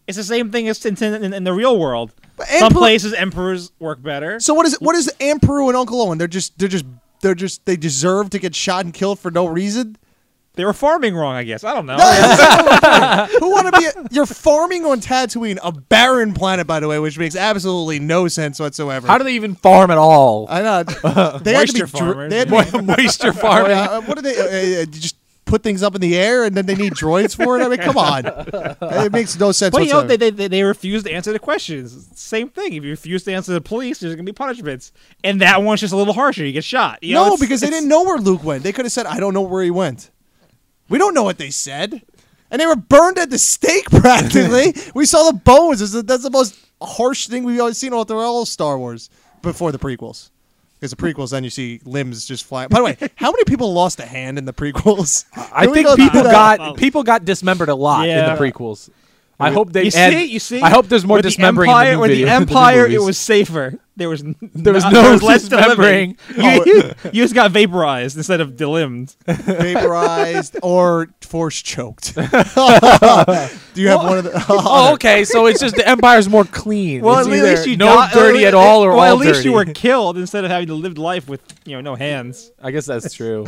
It's 0.08 0.18
the 0.18 0.24
same 0.24 0.52
thing 0.52 0.68
as 0.68 0.86
in, 0.86 0.96
in, 1.02 1.34
in 1.34 1.44
the 1.44 1.54
real 1.54 1.78
world. 1.80 2.14
But 2.36 2.48
Some 2.48 2.66
Emperor- 2.68 2.80
places 2.80 3.14
emperors 3.14 3.72
work 3.80 4.02
better. 4.02 4.40
So 4.40 4.54
what 4.54 4.66
is? 4.66 4.76
What 4.80 4.96
is 4.96 5.12
Beru 5.42 5.68
and 5.68 5.78
Uncle 5.78 6.02
Owen? 6.02 6.18
They're 6.18 6.28
just 6.28 6.58
they're 6.58 6.68
just 6.68 6.86
they're 7.22 7.36
just 7.36 7.66
they 7.66 7.76
deserve 7.76 8.30
to 8.32 8.40
get 8.40 8.56
shot 8.56 8.86
and 8.86 8.94
killed 8.94 9.20
for 9.20 9.30
no 9.30 9.46
reason. 9.46 9.98
They 10.56 10.66
were 10.66 10.74
farming 10.74 11.16
wrong, 11.16 11.34
I 11.36 11.44
guess. 11.44 11.64
I 11.64 11.74
don't 11.74 11.88
know. 11.88 11.96
Who 13.40 13.50
want 13.52 13.74
to 13.74 13.80
be? 13.80 13.86
A, 13.88 14.08
you're 14.12 14.28
farming 14.28 14.86
on 14.86 15.00
Tatooine, 15.02 15.58
a 15.64 15.72
barren 15.72 16.34
planet, 16.34 16.68
by 16.68 16.80
the 16.80 16.88
way, 16.88 17.00
which 17.00 17.18
makes 17.18 17.36
absolutely 17.36 17.98
no 18.00 18.28
sense 18.28 18.60
whatsoever. 18.60 19.08
How 19.08 19.18
do 19.18 19.24
they 19.24 19.34
even 19.34 19.56
farm 19.56 19.90
at 19.90 19.98
all? 19.98 20.46
I 20.50 20.62
know 20.62 20.84
they 21.40 21.54
had 21.56 21.68
to 21.70 21.74
be 21.74 21.80
Moisture 21.82 21.88
farmers. 21.88 22.30
They 22.30 22.38
had 22.38 22.50
to 22.50 22.72
be, 22.72 22.82
Moisture 22.86 23.34
farming. 23.42 23.72
yeah, 23.72 23.84
uh, 23.84 24.02
what 24.02 24.18
are 24.20 24.22
they? 24.22 24.80
Uh, 24.80 24.84
uh, 24.84 24.86
just 24.86 25.16
put 25.46 25.62
things 25.64 25.84
up 25.84 25.94
in 25.94 26.02
the 26.02 26.16
air 26.18 26.46
and 26.46 26.56
then 26.56 26.66
they 26.68 26.76
need 26.76 26.94
droids 26.94 27.36
for 27.36 27.60
it? 27.60 27.64
I 27.64 27.68
mean, 27.68 27.80
come 27.80 27.98
on, 27.98 28.24
it 28.26 29.12
makes 29.12 29.38
no 29.40 29.52
sense. 29.52 29.72
But 29.74 29.86
you 29.86 29.92
know, 29.92 30.04
they, 30.04 30.18
they 30.18 30.48
they 30.48 30.62
refuse 30.64 31.02
to 31.04 31.12
answer 31.12 31.32
the 31.34 31.40
questions. 31.40 32.10
Same 32.14 32.50
thing. 32.50 32.74
If 32.74 32.84
you 32.84 32.92
refuse 32.92 33.24
to 33.24 33.34
answer 33.34 33.54
the 33.54 33.62
police, 33.62 34.00
there's 34.02 34.14
gonna 34.14 34.24
be 34.24 34.32
punishments, 34.34 34.92
and 35.24 35.42
that 35.42 35.64
one's 35.64 35.82
just 35.82 35.94
a 35.94 35.98
little 35.98 36.14
harsher. 36.14 36.46
You 36.46 36.54
get 36.54 36.64
shot. 36.64 37.02
You 37.02 37.16
no, 37.16 37.26
it's- 37.26 37.40
because 37.40 37.62
they 37.62 37.72
didn't 37.72 37.90
know 37.90 38.04
where 38.04 38.20
Luke 38.20 38.44
went. 38.44 38.62
They 38.64 38.72
could 38.72 38.86
have 38.86 38.92
said, 38.92 39.08
"I 39.08 39.20
don't 39.20 39.34
know 39.34 39.42
where 39.42 39.64
he 39.64 39.72
went." 39.72 40.12
We 40.90 40.98
don't 40.98 41.14
know 41.14 41.24
what 41.24 41.38
they 41.38 41.50
said, 41.50 42.02
and 42.52 42.62
they 42.62 42.66
were 42.66 42.76
burned 42.76 43.18
at 43.18 43.30
the 43.30 43.38
stake 43.40 43.86
practically. 43.90 44.74
we 44.96 45.06
saw 45.06 45.32
the 45.32 45.38
bones. 45.38 45.82
It's 45.82 45.94
the- 45.94 46.04
That's 46.04 46.24
the 46.24 46.30
most 46.30 46.56
harsh 46.82 47.28
thing 47.28 47.44
we've 47.44 47.60
ever 47.60 47.74
seen 47.74 47.94
all 47.94 48.04
through 48.04 48.20
all 48.20 48.42
of 48.42 48.48
Star 48.48 48.78
Wars 48.78 49.10
before 49.42 49.72
the 49.72 49.80
prequels. 49.80 50.30
Because 50.80 50.92
the 50.92 50.98
prequels, 50.98 51.32
then 51.32 51.46
you 51.46 51.50
see 51.50 51.80
limbs 51.86 52.26
just 52.26 52.44
flying. 52.44 52.68
By 52.68 52.80
the 52.80 52.84
way, 52.84 52.98
how 53.16 53.32
many 53.32 53.46
people 53.46 53.72
lost 53.74 54.02
a 54.02 54.06
hand 54.06 54.38
in 54.38 54.44
the 54.44 54.52
prequels? 54.52 55.24
I 55.34 55.62
Can 55.62 55.70
we 55.70 55.76
think 55.76 55.88
go 55.88 55.96
through 55.96 56.06
people 56.10 56.24
that? 56.24 56.58
got 56.58 56.78
people 56.78 57.04
got 57.04 57.24
dismembered 57.24 57.70
a 57.70 57.76
lot 57.76 58.06
Yeah. 58.08 58.30
in 58.34 58.36
the 58.38 58.42
prequels. 58.52 58.90
I 59.40 59.52
hope 59.52 59.74
they 59.74 59.84
You 59.86 59.92
add- 59.96 60.14
see, 60.14 60.26
you 60.26 60.40
see. 60.40 60.62
I 60.62 60.70
hope 60.70 60.88
there's 60.88 61.06
more 61.06 61.18
with 61.18 61.24
the 61.26 61.30
dismembering 61.30 61.70
Empire, 61.70 61.86
in 61.86 61.90
the 61.92 61.96
new 61.98 62.02
with 62.02 62.12
video, 62.12 62.26
the 62.26 62.32
the 62.32 62.36
Empire, 62.52 62.86
it 62.88 63.02
was 63.02 63.18
safer. 63.18 63.80
There 63.96 64.10
was 64.10 64.24
n- 64.24 64.36
There 64.54 64.74
was 64.74 64.84
not- 64.86 64.94
no 64.94 65.16
less 65.26 65.48
dismembering. 65.48 66.18
Oh. 66.38 66.64
You, 66.66 66.74
you, 66.74 66.84
you 67.12 67.24
just 67.24 67.34
got 67.36 67.52
vaporized 67.52 68.16
instead 68.18 68.42
of 68.42 68.56
delimbed. 68.56 69.16
vaporized 69.28 70.58
or 70.64 71.10
force 71.22 71.62
choked. 71.62 72.16
Do 72.16 73.82
you 73.82 73.88
have 73.90 74.04
one 74.04 74.20
of 74.20 74.24
the? 74.26 74.46
Oh, 74.50 74.94
okay. 74.94 75.26
So 75.26 75.46
it's 75.48 75.60
just 75.60 75.76
the 75.76 75.88
Empire's 75.88 76.30
more 76.30 76.46
clean. 76.46 77.02
Well, 77.02 77.20
It's 77.20 77.28
at 77.28 77.34
either 77.34 77.48
least 77.50 77.68
you 77.68 77.78
no 77.78 77.88
got- 77.88 78.14
dirty 78.14 78.46
at 78.46 78.54
all, 78.54 78.84
or 78.84 78.90
well, 78.92 79.00
all 79.00 79.06
at 79.06 79.18
least 79.18 79.40
dirty. 79.40 79.50
you 79.50 79.56
were 79.56 79.66
killed 79.66 80.18
instead 80.18 80.46
of 80.46 80.52
having 80.52 80.68
to 80.68 80.76
live 80.76 80.98
life 80.98 81.28
with 81.28 81.42
you 81.66 81.76
know 81.76 81.82
no 81.82 81.96
hands. 81.96 82.52
I 82.62 82.72
guess 82.72 82.86
that's 82.86 83.14
true. 83.14 83.46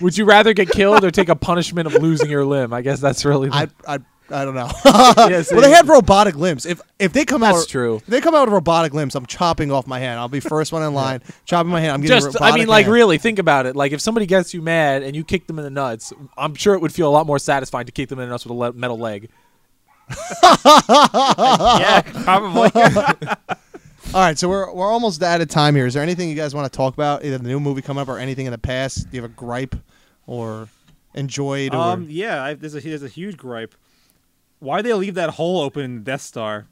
Would 0.00 0.16
you 0.16 0.24
rather 0.24 0.52
get 0.52 0.70
killed 0.70 1.04
or 1.04 1.10
take 1.10 1.28
a 1.28 1.36
punishment 1.36 1.86
of 1.86 1.94
losing 2.00 2.30
your 2.30 2.44
limb? 2.44 2.72
I 2.72 2.82
guess 2.82 3.00
that's 3.00 3.24
really. 3.24 3.48
The, 3.48 3.70
I, 3.86 3.98
I, 4.30 4.42
I 4.42 4.44
don't 4.44 4.54
know. 4.54 4.70
Yes, 5.28 5.50
well, 5.52 5.60
they 5.60 5.70
had 5.70 5.88
robotic 5.88 6.36
limbs. 6.36 6.66
If 6.66 6.80
if 6.98 7.12
they 7.12 7.24
come 7.24 7.40
That's 7.42 7.62
out, 7.62 7.68
true. 7.68 7.96
If 7.96 8.06
they 8.06 8.20
come 8.20 8.34
out 8.34 8.46
with 8.46 8.54
robotic 8.54 8.94
limbs, 8.94 9.14
I'm 9.14 9.26
chopping 9.26 9.70
off 9.70 9.86
my 9.86 9.98
hand. 9.98 10.18
I'll 10.18 10.28
be 10.28 10.40
first 10.40 10.72
one 10.72 10.82
in 10.82 10.94
line, 10.94 11.22
chopping 11.44 11.70
my 11.70 11.80
hand. 11.80 11.92
I'm 11.92 12.00
getting 12.00 12.16
a 12.16 12.20
just, 12.20 12.40
I 12.40 12.46
robotic 12.46 12.60
mean, 12.60 12.68
like, 12.68 12.84
hand. 12.86 12.94
really, 12.94 13.18
think 13.18 13.38
about 13.38 13.66
it. 13.66 13.76
Like, 13.76 13.92
if 13.92 14.00
somebody 14.00 14.26
gets 14.26 14.54
you 14.54 14.62
mad 14.62 15.02
and 15.02 15.14
you 15.14 15.24
kick 15.24 15.46
them 15.46 15.58
in 15.58 15.64
the 15.64 15.70
nuts, 15.70 16.12
I'm 16.36 16.54
sure 16.54 16.74
it 16.74 16.80
would 16.80 16.92
feel 16.92 17.08
a 17.08 17.12
lot 17.12 17.26
more 17.26 17.38
satisfying 17.38 17.86
to 17.86 17.92
kick 17.92 18.08
them 18.08 18.18
in 18.18 18.26
the 18.28 18.32
nuts 18.32 18.44
with 18.44 18.50
a 18.50 18.54
le- 18.54 18.72
metal 18.72 18.98
leg. 18.98 19.28
yeah, 20.42 22.02
probably. 22.24 22.70
All 24.14 24.20
right, 24.20 24.38
so 24.38 24.48
we're 24.48 24.72
we're 24.72 24.90
almost 24.90 25.22
out 25.22 25.40
of 25.40 25.48
time 25.48 25.74
here. 25.74 25.86
Is 25.86 25.94
there 25.94 26.02
anything 26.02 26.28
you 26.28 26.34
guys 26.34 26.54
want 26.54 26.70
to 26.70 26.76
talk 26.76 26.94
about, 26.94 27.24
either 27.24 27.38
the 27.38 27.48
new 27.48 27.58
movie 27.58 27.82
coming 27.82 28.02
up 28.02 28.08
or 28.08 28.18
anything 28.18 28.46
in 28.46 28.52
the 28.52 28.58
past? 28.58 29.10
Do 29.10 29.16
you 29.16 29.22
have 29.22 29.30
a 29.30 29.34
gripe 29.34 29.74
or 30.26 30.68
enjoyed? 31.14 31.74
Or 31.74 31.80
um, 31.80 32.06
yeah, 32.08 32.42
I, 32.44 32.54
there's 32.54 32.74
a 32.74 32.80
there's 32.80 33.02
a 33.02 33.08
huge 33.08 33.36
gripe. 33.36 33.74
Why 34.58 34.82
they 34.82 34.92
leave 34.94 35.14
that 35.14 35.30
hole 35.30 35.60
open 35.60 35.84
in 35.84 35.94
the 35.96 36.00
Death 36.02 36.22
Star? 36.22 36.66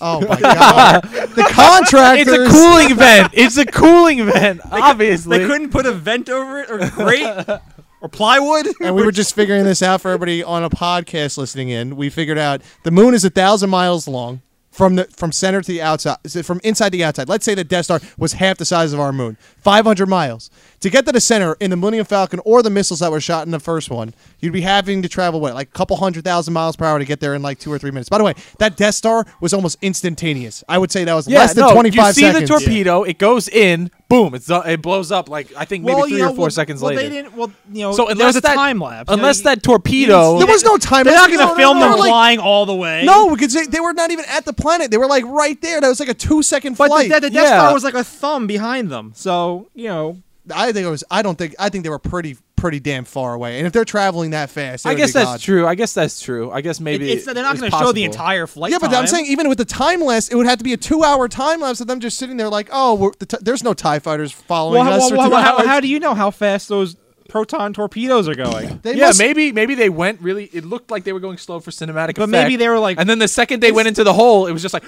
oh 0.00 0.20
my 0.26 0.40
god, 0.40 1.02
the 1.04 1.48
contractors. 1.52 2.26
It's 2.36 2.50
a 2.50 2.50
cooling 2.50 2.96
vent. 2.96 3.30
It's 3.32 3.56
a 3.56 3.64
cooling 3.64 4.24
vent. 4.26 4.60
Obviously, 4.70 5.38
They 5.38 5.46
couldn't 5.46 5.70
put 5.70 5.86
a 5.86 5.92
vent 5.92 6.28
over 6.28 6.60
it 6.60 6.70
or 6.70 6.78
grate 6.90 7.60
or 8.00 8.08
plywood. 8.08 8.66
and 8.80 8.94
we 8.96 9.04
were 9.04 9.12
just 9.12 9.34
figuring 9.34 9.64
this 9.64 9.82
out 9.82 10.00
for 10.00 10.08
everybody 10.10 10.42
on 10.42 10.64
a 10.64 10.70
podcast 10.70 11.38
listening 11.38 11.68
in. 11.68 11.96
We 11.96 12.10
figured 12.10 12.38
out 12.38 12.60
the 12.82 12.90
moon 12.90 13.14
is 13.14 13.24
a 13.24 13.30
thousand 13.30 13.70
miles 13.70 14.08
long 14.08 14.42
from 14.72 14.96
the 14.96 15.04
from 15.04 15.30
center 15.30 15.60
to 15.62 15.70
the 15.72 15.80
outside, 15.80 16.16
is 16.24 16.34
it 16.34 16.44
from 16.44 16.60
inside 16.64 16.90
to 16.90 16.98
the 16.98 17.04
outside. 17.04 17.28
Let's 17.28 17.44
say 17.44 17.54
the 17.54 17.62
Death 17.62 17.84
Star 17.84 18.00
was 18.18 18.32
half 18.32 18.58
the 18.58 18.64
size 18.64 18.92
of 18.92 18.98
our 18.98 19.12
moon, 19.12 19.36
five 19.58 19.84
hundred 19.84 20.08
miles. 20.08 20.50
To 20.84 20.90
get 20.90 21.06
to 21.06 21.12
the 21.12 21.20
center 21.22 21.56
in 21.60 21.70
the 21.70 21.76
Millennium 21.78 22.04
Falcon 22.04 22.40
or 22.44 22.62
the 22.62 22.68
missiles 22.68 23.00
that 23.00 23.10
were 23.10 23.18
shot 23.18 23.46
in 23.46 23.52
the 23.52 23.58
first 23.58 23.88
one, 23.88 24.12
you'd 24.40 24.52
be 24.52 24.60
having 24.60 25.00
to 25.00 25.08
travel 25.08 25.40
what, 25.40 25.54
like 25.54 25.68
a 25.68 25.70
couple 25.70 25.96
hundred 25.96 26.24
thousand 26.24 26.52
miles 26.52 26.76
per 26.76 26.84
hour 26.84 26.98
to 26.98 27.06
get 27.06 27.20
there 27.20 27.34
in 27.34 27.40
like 27.40 27.58
two 27.58 27.72
or 27.72 27.78
three 27.78 27.90
minutes. 27.90 28.10
By 28.10 28.18
the 28.18 28.24
way, 28.24 28.34
that 28.58 28.76
Death 28.76 28.94
Star 28.94 29.24
was 29.40 29.54
almost 29.54 29.78
instantaneous. 29.80 30.62
I 30.68 30.76
would 30.76 30.92
say 30.92 31.04
that 31.04 31.14
was 31.14 31.26
yeah, 31.26 31.38
less 31.38 31.54
than 31.54 31.64
no, 31.64 31.72
twenty 31.72 31.90
five 31.90 32.08
you 32.18 32.30
see 32.30 32.38
the 32.38 32.46
torpedo, 32.46 33.02
it 33.02 33.16
goes 33.16 33.48
in, 33.48 33.90
boom, 34.10 34.34
it's 34.34 34.50
it 34.50 34.82
blows 34.82 35.10
up 35.10 35.30
like 35.30 35.56
I 35.56 35.64
think 35.64 35.84
maybe 35.84 35.94
well, 35.94 36.04
three 36.06 36.18
you 36.18 36.22
know, 36.22 36.32
or 36.32 36.34
four 36.34 36.42
well, 36.42 36.50
seconds 36.50 36.82
well, 36.82 36.92
later. 36.94 37.08
they 37.08 37.16
didn't. 37.16 37.34
Well, 37.34 37.50
you 37.72 37.80
know, 37.84 37.92
so 37.92 38.04
there 38.04 38.12
unless 38.12 38.26
was 38.26 38.36
a 38.36 38.40
that 38.42 38.54
time 38.54 38.78
lapse. 38.78 39.10
you 39.10 39.16
know, 39.16 39.22
unless 39.22 39.40
that 39.40 39.62
torpedo, 39.62 40.36
There 40.36 40.46
was 40.46 40.64
no 40.64 40.76
time. 40.76 41.04
they're 41.04 41.14
not 41.14 41.28
going 41.30 41.40
No, 41.40 41.48
to 41.48 41.56
film 41.56 41.78
no, 41.78 41.86
no, 41.86 41.90
them 41.92 42.00
like- 42.00 42.10
flying 42.10 42.38
all 42.40 42.66
the 42.66 42.74
way. 42.76 43.06
No, 43.06 43.34
because 43.34 43.54
they, 43.54 43.64
they 43.64 43.80
were 43.80 43.94
not 43.94 44.10
even 44.10 44.26
at 44.28 44.44
the 44.44 44.52
planet. 44.52 44.90
They 44.90 44.98
were 44.98 45.06
like 45.06 45.24
right 45.24 45.58
there. 45.62 45.80
That 45.80 45.88
was 45.88 45.98
like 45.98 46.10
a 46.10 46.14
two 46.14 46.42
second 46.42 46.76
but 46.76 46.88
flight. 46.88 47.10
the, 47.10 47.20
the 47.20 47.30
Death 47.30 47.44
Yeah. 47.44 47.58
Star 47.58 47.72
was 47.72 47.84
like 47.84 47.94
a 47.94 48.04
thumb 48.04 48.46
behind 48.46 48.90
them. 48.90 49.12
So 49.14 49.70
you 49.74 49.88
know, 49.88 50.18
I 50.54 50.72
think 50.72 50.86
it 50.86 50.90
was. 50.90 51.04
I 51.10 51.22
don't 51.22 51.36
think. 51.38 51.54
I 51.58 51.68
think 51.68 51.84
they 51.84 51.90
were 51.90 51.98
pretty 51.98 52.36
pretty 52.56 52.80
damn 52.80 53.04
far 53.04 53.34
away. 53.34 53.58
And 53.58 53.66
if 53.66 53.72
they're 53.72 53.84
traveling 53.84 54.30
that 54.30 54.48
fast, 54.50 54.86
it 54.86 54.88
I 54.88 54.92
would 54.92 54.98
guess 54.98 55.10
be 55.10 55.18
that's 55.18 55.30
God. 55.32 55.40
true. 55.40 55.66
I 55.66 55.74
guess 55.74 55.92
that's 55.94 56.20
true. 56.20 56.50
I 56.50 56.60
guess 56.62 56.80
maybe 56.80 57.10
it's, 57.12 57.24
they're 57.26 57.34
not 57.34 57.58
going 57.58 57.70
to 57.70 57.76
show 57.76 57.92
the 57.92 58.04
entire 58.04 58.46
flight. 58.46 58.72
Yeah, 58.72 58.78
but 58.80 58.92
I'm 58.94 59.06
saying 59.06 59.26
even 59.26 59.48
with 59.48 59.58
the 59.58 59.64
time 59.64 60.00
lapse, 60.00 60.28
it 60.28 60.34
would 60.34 60.46
have 60.46 60.58
to 60.58 60.64
be 60.64 60.72
a 60.72 60.76
two 60.78 61.04
hour 61.04 61.28
time 61.28 61.60
lapse 61.60 61.80
of 61.80 61.86
them 61.88 62.00
just 62.00 62.16
sitting 62.18 62.36
there 62.36 62.48
like, 62.48 62.68
oh, 62.72 62.94
we're, 62.94 63.12
the 63.18 63.26
t- 63.26 63.36
there's 63.42 63.62
no 63.62 63.74
Tie 63.74 63.98
fighters 63.98 64.32
following 64.32 64.80
Well, 64.84 64.92
us. 64.94 65.02
how, 65.02 65.08
for 65.10 65.16
well, 65.16 65.28
two 65.30 65.36
how, 65.36 65.56
hours. 65.58 65.66
how 65.66 65.80
do 65.80 65.88
you 65.88 65.98
know 66.00 66.14
how 66.14 66.30
fast 66.30 66.68
those 66.68 66.96
proton 67.28 67.72
torpedoes 67.74 68.28
are 68.28 68.34
going? 68.34 68.80
They 68.82 68.94
yeah, 68.94 69.06
must- 69.08 69.18
maybe 69.18 69.52
maybe 69.52 69.74
they 69.74 69.90
went 69.90 70.20
really. 70.22 70.44
It 70.46 70.64
looked 70.64 70.90
like 70.90 71.04
they 71.04 71.12
were 71.12 71.20
going 71.20 71.36
slow 71.38 71.60
for 71.60 71.70
cinematic 71.70 72.14
But 72.14 72.22
effect. 72.24 72.30
maybe 72.30 72.56
they 72.56 72.68
were 72.68 72.78
like, 72.78 72.98
and 72.98 73.08
then 73.10 73.18
the 73.18 73.28
second 73.28 73.60
they 73.60 73.72
went 73.72 73.88
into 73.88 74.04
the 74.04 74.12
hole, 74.14 74.46
it 74.46 74.52
was 74.52 74.62
just 74.62 74.72
like, 74.74 74.84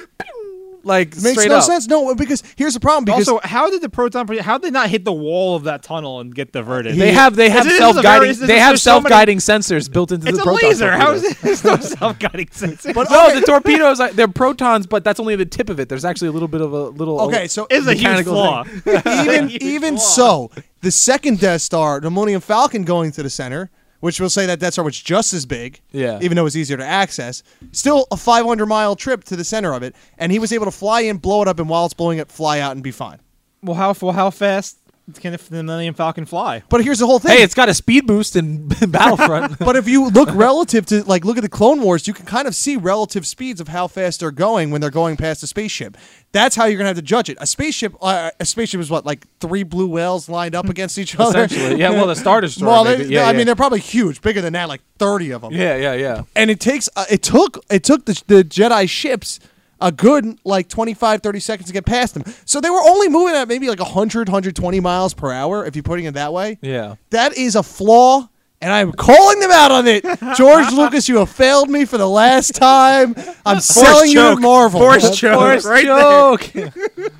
like 0.86 1.08
It 1.16 1.22
makes 1.22 1.32
straight 1.38 1.48
no 1.48 1.56
up. 1.56 1.64
sense. 1.64 1.86
No, 1.88 2.14
because 2.14 2.42
here's 2.56 2.74
the 2.74 2.80
problem. 2.80 3.04
Because 3.04 3.28
also, 3.28 3.46
how 3.46 3.70
did 3.70 3.82
the 3.82 3.88
proton? 3.88 4.26
How 4.38 4.58
did 4.58 4.68
they 4.68 4.70
not 4.70 4.88
hit 4.88 5.04
the 5.04 5.12
wall 5.12 5.56
of 5.56 5.64
that 5.64 5.82
tunnel 5.82 6.20
and 6.20 6.34
get 6.34 6.52
diverted? 6.52 6.96
They 6.96 7.12
have 7.12 7.36
they 7.36 7.50
have 7.50 7.64
This 7.64 7.74
is 7.74 7.80
a 7.80 7.82
very- 7.82 7.92
self 7.92 8.02
guiding 8.02 8.28
this 8.28 8.40
is- 8.40 8.46
they 8.46 8.58
have 8.58 8.70
there's 8.70 8.82
so 8.82 8.90
self 8.92 9.04
guiding 9.04 9.38
sensors 9.38 9.92
built 9.92 10.12
into 10.12 10.28
it's 10.28 10.36
the 10.38 10.42
a 10.42 10.46
proton 10.46 10.68
laser. 10.70 10.92
How 10.92 11.12
torpedo. 11.12 11.26
is 11.28 11.32
it? 11.32 11.38
There's 11.42 11.64
no 11.64 11.76
self-guiding 11.76 12.48
sensor. 12.52 12.92
But 12.94 13.10
No, 13.10 13.26
okay. 13.28 13.40
the 13.40 13.46
torpedoes 13.46 14.00
are- 14.00 14.12
they're 14.12 14.28
protons, 14.28 14.86
but 14.86 15.04
that's 15.04 15.20
only 15.20 15.36
the 15.36 15.46
tip 15.46 15.68
of 15.70 15.78
it. 15.80 15.88
There's 15.88 16.04
actually 16.04 16.28
a 16.28 16.32
little 16.32 16.48
bit 16.48 16.60
of 16.60 16.72
a 16.72 16.84
little. 16.88 17.20
okay, 17.22 17.46
so 17.48 17.66
it's 17.70 17.86
a 17.86 17.94
huge 17.94 18.24
flaw. 18.24 18.64
even 18.86 19.48
Huge 19.48 19.62
even 19.62 19.96
flaw. 19.96 20.04
so, 20.06 20.50
the 20.82 20.90
second 20.90 21.40
Death 21.40 21.62
Star, 21.62 22.00
the 22.00 22.10
Millennium 22.10 22.40
Falcon, 22.40 22.84
going 22.84 23.10
to 23.12 23.22
the 23.22 23.30
center, 23.30 23.70
which 24.00 24.20
will 24.20 24.30
say 24.30 24.46
that 24.46 24.60
Death 24.60 24.74
Star 24.74 24.84
was 24.84 25.00
just 25.00 25.32
as 25.32 25.46
big, 25.46 25.80
Yeah. 25.92 26.18
even 26.22 26.36
though 26.36 26.46
it's 26.46 26.56
easier 26.56 26.76
to 26.76 26.84
access. 26.84 27.42
Still 27.72 28.06
a 28.10 28.16
500 28.16 28.66
mile 28.66 28.96
trip 28.96 29.24
to 29.24 29.36
the 29.36 29.44
center 29.44 29.72
of 29.72 29.82
it, 29.82 29.94
and 30.18 30.30
he 30.32 30.38
was 30.38 30.52
able 30.52 30.64
to 30.66 30.70
fly 30.70 31.00
in, 31.02 31.16
blow 31.18 31.42
it 31.42 31.48
up, 31.48 31.58
and 31.58 31.68
while 31.68 31.84
it's 31.84 31.94
blowing 31.94 32.18
it, 32.18 32.30
fly 32.30 32.60
out 32.60 32.72
and 32.72 32.82
be 32.82 32.90
fine. 32.90 33.18
Well, 33.62 33.76
how 33.76 33.94
well, 34.00 34.12
how 34.12 34.30
fast 34.30 34.78
can 35.14 35.32
the 35.32 35.62
Millennium 35.62 35.94
Falcon 35.94 36.26
fly? 36.26 36.64
But 36.68 36.82
here's 36.82 36.98
the 36.98 37.06
whole 37.06 37.20
thing. 37.20 37.36
Hey, 37.36 37.42
it's 37.44 37.54
got 37.54 37.68
a 37.68 37.74
speed 37.74 38.06
boost 38.06 38.34
in 38.34 38.66
Battlefront. 38.88 39.58
but 39.60 39.76
if 39.76 39.88
you 39.88 40.08
look 40.08 40.28
relative 40.32 40.84
to 40.86 41.04
like 41.04 41.24
look 41.24 41.36
at 41.36 41.42
the 41.42 41.48
Clone 41.48 41.80
Wars, 41.80 42.08
you 42.08 42.12
can 42.14 42.26
kind 42.26 42.48
of 42.48 42.54
see 42.54 42.76
relative 42.76 43.24
speeds 43.26 43.60
of 43.60 43.68
how 43.68 43.86
fast 43.86 44.20
they're 44.20 44.32
going 44.32 44.70
when 44.70 44.80
they're 44.80 44.90
going 44.90 45.16
past 45.16 45.42
a 45.44 45.46
spaceship. 45.46 45.96
That's 46.32 46.56
how 46.56 46.64
you're 46.64 46.76
gonna 46.76 46.88
have 46.88 46.96
to 46.96 47.02
judge 47.02 47.30
it. 47.30 47.38
A 47.40 47.46
spaceship, 47.46 47.94
uh, 48.02 48.32
a 48.40 48.44
spaceship 48.44 48.80
is 48.80 48.90
what 48.90 49.06
like 49.06 49.26
three 49.38 49.62
blue 49.62 49.88
whales 49.88 50.28
lined 50.28 50.56
up 50.56 50.68
against 50.68 50.98
each 50.98 51.18
other. 51.18 51.44
Essentially, 51.44 51.78
yeah. 51.80 51.90
Well, 51.90 52.08
the 52.08 52.16
Star 52.16 52.40
Destroyer. 52.40 52.70
Well, 52.70 52.84
maybe. 52.84 53.04
they, 53.04 53.14
yeah, 53.14 53.22
I 53.22 53.30
yeah. 53.30 53.36
mean 53.36 53.46
they're 53.46 53.54
probably 53.54 53.80
huge, 53.80 54.20
bigger 54.20 54.42
than 54.42 54.54
that, 54.54 54.68
like 54.68 54.80
thirty 54.98 55.30
of 55.30 55.42
them. 55.42 55.52
yeah, 55.52 55.76
yeah, 55.76 55.94
yeah. 55.94 56.22
And 56.34 56.50
it 56.50 56.58
takes 56.58 56.88
uh, 56.96 57.04
it 57.08 57.22
took 57.22 57.64
it 57.70 57.84
took 57.84 58.06
the, 58.06 58.22
the 58.26 58.42
Jedi 58.42 58.88
ships 58.88 59.38
a 59.80 59.92
good 59.92 60.38
like 60.44 60.68
25 60.68 61.22
30 61.22 61.40
seconds 61.40 61.66
to 61.68 61.72
get 61.72 61.84
past 61.86 62.14
them. 62.14 62.24
So 62.44 62.60
they 62.60 62.70
were 62.70 62.80
only 62.82 63.08
moving 63.08 63.34
at 63.36 63.48
maybe 63.48 63.68
like 63.68 63.80
100 63.80 64.28
120 64.28 64.80
miles 64.80 65.14
per 65.14 65.30
hour 65.32 65.64
if 65.66 65.76
you're 65.76 65.82
putting 65.82 66.06
it 66.06 66.14
that 66.14 66.32
way. 66.32 66.58
Yeah. 66.62 66.96
That 67.10 67.36
is 67.36 67.56
a 67.56 67.62
flaw, 67.62 68.28
and 68.60 68.72
I'm 68.72 68.92
calling 68.92 69.40
them 69.40 69.50
out 69.50 69.70
on 69.70 69.86
it. 69.86 70.02
George 70.36 70.70
Lucas, 70.72 71.08
you 71.08 71.18
have 71.18 71.28
failed 71.30 71.68
me 71.68 71.84
for 71.84 71.98
the 71.98 72.08
last 72.08 72.54
time. 72.54 73.14
I'm 73.44 73.60
selling 73.60 74.10
you 74.10 74.16
to 74.16 74.20
choke. 74.34 74.40
Marvel. 74.40 74.80
Force 74.80 75.18
choke. 75.18 75.34
Force 75.40 75.64
right 75.66 75.84
joke. 75.84 76.50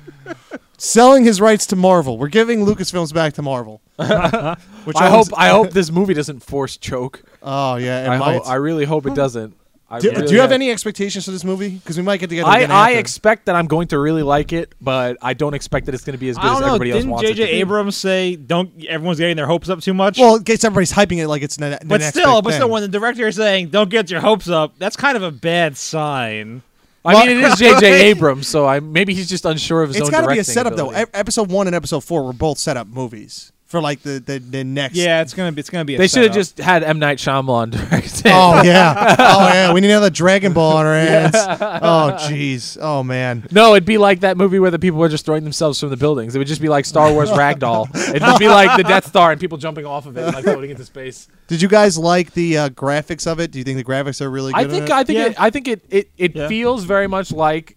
selling 0.77 1.23
his 1.23 1.41
rights 1.41 1.65
to 1.67 1.75
Marvel. 1.75 2.17
We're 2.17 2.27
giving 2.27 2.65
Lucasfilms 2.65 3.13
back 3.13 3.33
to 3.33 3.41
Marvel. 3.41 3.81
Which 3.97 4.07
I 4.07 5.09
owns- 5.09 5.29
hope 5.29 5.39
I 5.39 5.49
hope 5.49 5.71
this 5.71 5.91
movie 5.91 6.13
doesn't 6.13 6.41
force 6.41 6.77
choke. 6.77 7.23
Oh 7.41 7.75
yeah, 7.75 8.05
it 8.05 8.09
I, 8.09 8.17
might. 8.17 8.33
hope, 8.37 8.47
I 8.49 8.55
really 8.55 8.85
hope 8.85 9.05
it 9.05 9.15
doesn't. 9.15 9.55
I 9.89 9.99
do, 9.99 10.11
really 10.11 10.27
do 10.27 10.33
you 10.33 10.41
have 10.41 10.51
am. 10.51 10.55
any 10.55 10.69
expectations 10.69 11.23
for 11.23 11.31
this 11.31 11.45
movie? 11.45 11.69
Because 11.69 11.95
we 11.95 12.03
might 12.03 12.19
get 12.19 12.29
together. 12.29 12.49
I, 12.49 12.57
again 12.57 12.71
I 12.71 12.91
expect 12.91 13.45
that 13.45 13.55
I'm 13.55 13.67
going 13.67 13.87
to 13.89 13.99
really 13.99 14.21
like 14.23 14.51
it, 14.51 14.75
but 14.81 15.17
I 15.21 15.33
don't 15.33 15.53
expect 15.53 15.85
that 15.85 15.95
it's 15.95 16.03
going 16.03 16.15
to 16.15 16.19
be 16.19 16.27
as 16.27 16.35
good 16.35 16.45
as 16.45 16.51
don't 16.51 16.61
know. 16.61 16.67
everybody 16.67 16.91
else 16.91 16.99
Didn't 16.99 17.11
wants 17.11 17.29
it 17.29 17.33
to 17.33 17.33
J.J. 17.35 17.51
Abrams 17.53 17.95
say 17.95 18.35
don't? 18.35 18.85
Everyone's 18.85 19.17
getting 19.17 19.37
their 19.37 19.45
hopes 19.47 19.69
up 19.69 19.79
too 19.79 19.93
much. 19.93 20.17
Well, 20.17 20.35
it 20.35 20.43
gets 20.43 20.65
everybody's 20.65 20.91
hyping 20.91 21.19
it 21.19 21.29
like 21.29 21.41
it's 21.41 21.55
the, 21.55 21.79
the 21.81 21.85
but 21.85 22.01
next 22.01 22.19
still, 22.19 22.39
big 22.39 22.43
but 22.43 22.49
thing. 22.49 22.59
still, 22.59 22.69
when 22.69 22.81
the 22.81 22.89
director 22.89 23.27
is 23.27 23.37
saying 23.37 23.69
don't 23.69 23.89
get 23.89 24.11
your 24.11 24.19
hopes 24.19 24.49
up, 24.49 24.77
that's 24.77 24.97
kind 24.97 25.15
of 25.15 25.23
a 25.23 25.31
bad 25.31 25.77
sign. 25.77 26.63
I 27.05 27.25
mean, 27.25 27.37
it 27.37 27.43
is 27.45 27.55
J.J. 27.59 28.09
Abrams, 28.09 28.47
so 28.47 28.67
I 28.67 28.81
maybe 28.81 29.13
he's 29.13 29.29
just 29.29 29.45
unsure 29.45 29.83
of 29.83 29.89
his 29.89 29.97
it's 29.97 30.07
own 30.07 30.11
got 30.11 30.21
to 30.21 30.27
be 30.27 30.33
a 30.33 30.43
directing 30.43 30.53
setup 30.53 30.75
though. 30.75 30.91
E- 30.91 31.05
episode 31.13 31.49
one 31.49 31.67
and 31.67 31.75
episode 31.75 32.03
four 32.03 32.23
were 32.23 32.33
both 32.33 32.57
setup 32.57 32.87
movies. 32.87 33.53
For 33.67 33.81
like 33.81 34.01
the 34.01 34.19
the, 34.19 34.39
the 34.39 34.63
next. 34.63 34.95
Yeah, 34.95 35.21
it's 35.21 35.33
gonna 35.33 35.51
be 35.51 35.59
it's 35.59 35.69
gonna 35.69 35.85
be. 35.85 35.97
They 35.97 36.07
should 36.07 36.23
have 36.23 36.33
just 36.33 36.57
had 36.57 36.83
M 36.83 36.99
Night 36.99 37.17
Shyamalan 37.17 37.71
direct 37.71 38.19
it. 38.25 38.31
Oh 38.33 38.61
yeah. 38.63 39.15
Oh 39.29 39.47
yeah. 39.53 39.73
We 39.73 39.81
need 39.81 39.89
another 39.91 40.09
Dragon 40.09 40.53
Ball 40.53 40.77
on 40.77 40.85
our 40.85 40.95
hands. 40.95 41.35
Oh 41.35 42.15
jeez. 42.19 42.77
Oh 42.81 43.03
man. 43.03 43.45
No, 43.51 43.73
it'd 43.75 43.85
be 43.85 43.97
like 43.97 44.21
that 44.21 44.37
movie 44.37 44.59
where 44.59 44.71
the 44.71 44.79
people 44.79 44.99
were 44.99 45.09
just 45.09 45.25
throwing 45.25 45.43
themselves 45.43 45.79
from 45.79 45.89
the 45.89 45.97
buildings. 45.97 46.35
It 46.35 46.37
would 46.39 46.47
just 46.47 46.61
be 46.61 46.69
like 46.69 46.85
Star 46.85 47.11
Wars 47.11 47.29
Ragdoll. 47.31 47.87
It'd 48.09 48.21
just 48.21 48.39
be 48.39 48.47
like 48.47 48.77
the 48.77 48.83
Death 48.83 49.07
Star 49.07 49.31
and 49.31 49.39
people 49.39 49.57
jumping 49.57 49.85
off 49.85 50.05
of 50.05 50.17
it, 50.17 50.23
and, 50.23 50.33
like 50.33 50.43
floating 50.43 50.69
into 50.71 50.85
space. 50.85 51.27
Did 51.47 51.61
you 51.61 51.67
guys 51.67 51.97
like 51.97 52.33
the 52.33 52.57
uh, 52.57 52.69
graphics 52.69 53.27
of 53.27 53.39
it? 53.39 53.51
Do 53.51 53.59
you 53.59 53.63
think 53.65 53.77
the 53.77 53.83
graphics 53.83 54.21
are 54.21 54.29
really 54.29 54.51
good? 54.53 54.59
I 54.59 54.63
in 54.63 54.69
think 54.69 54.83
it? 54.85 54.91
I 54.91 55.03
think 55.03 55.17
Yeah. 55.19 55.25
it, 55.27 55.41
I 55.41 55.49
think 55.49 55.67
it 55.67 55.85
it, 55.89 56.09
it 56.17 56.35
Yeah. 56.35 56.47
feels 56.47 56.83
very 56.85 57.07
much 57.07 57.31
like 57.31 57.76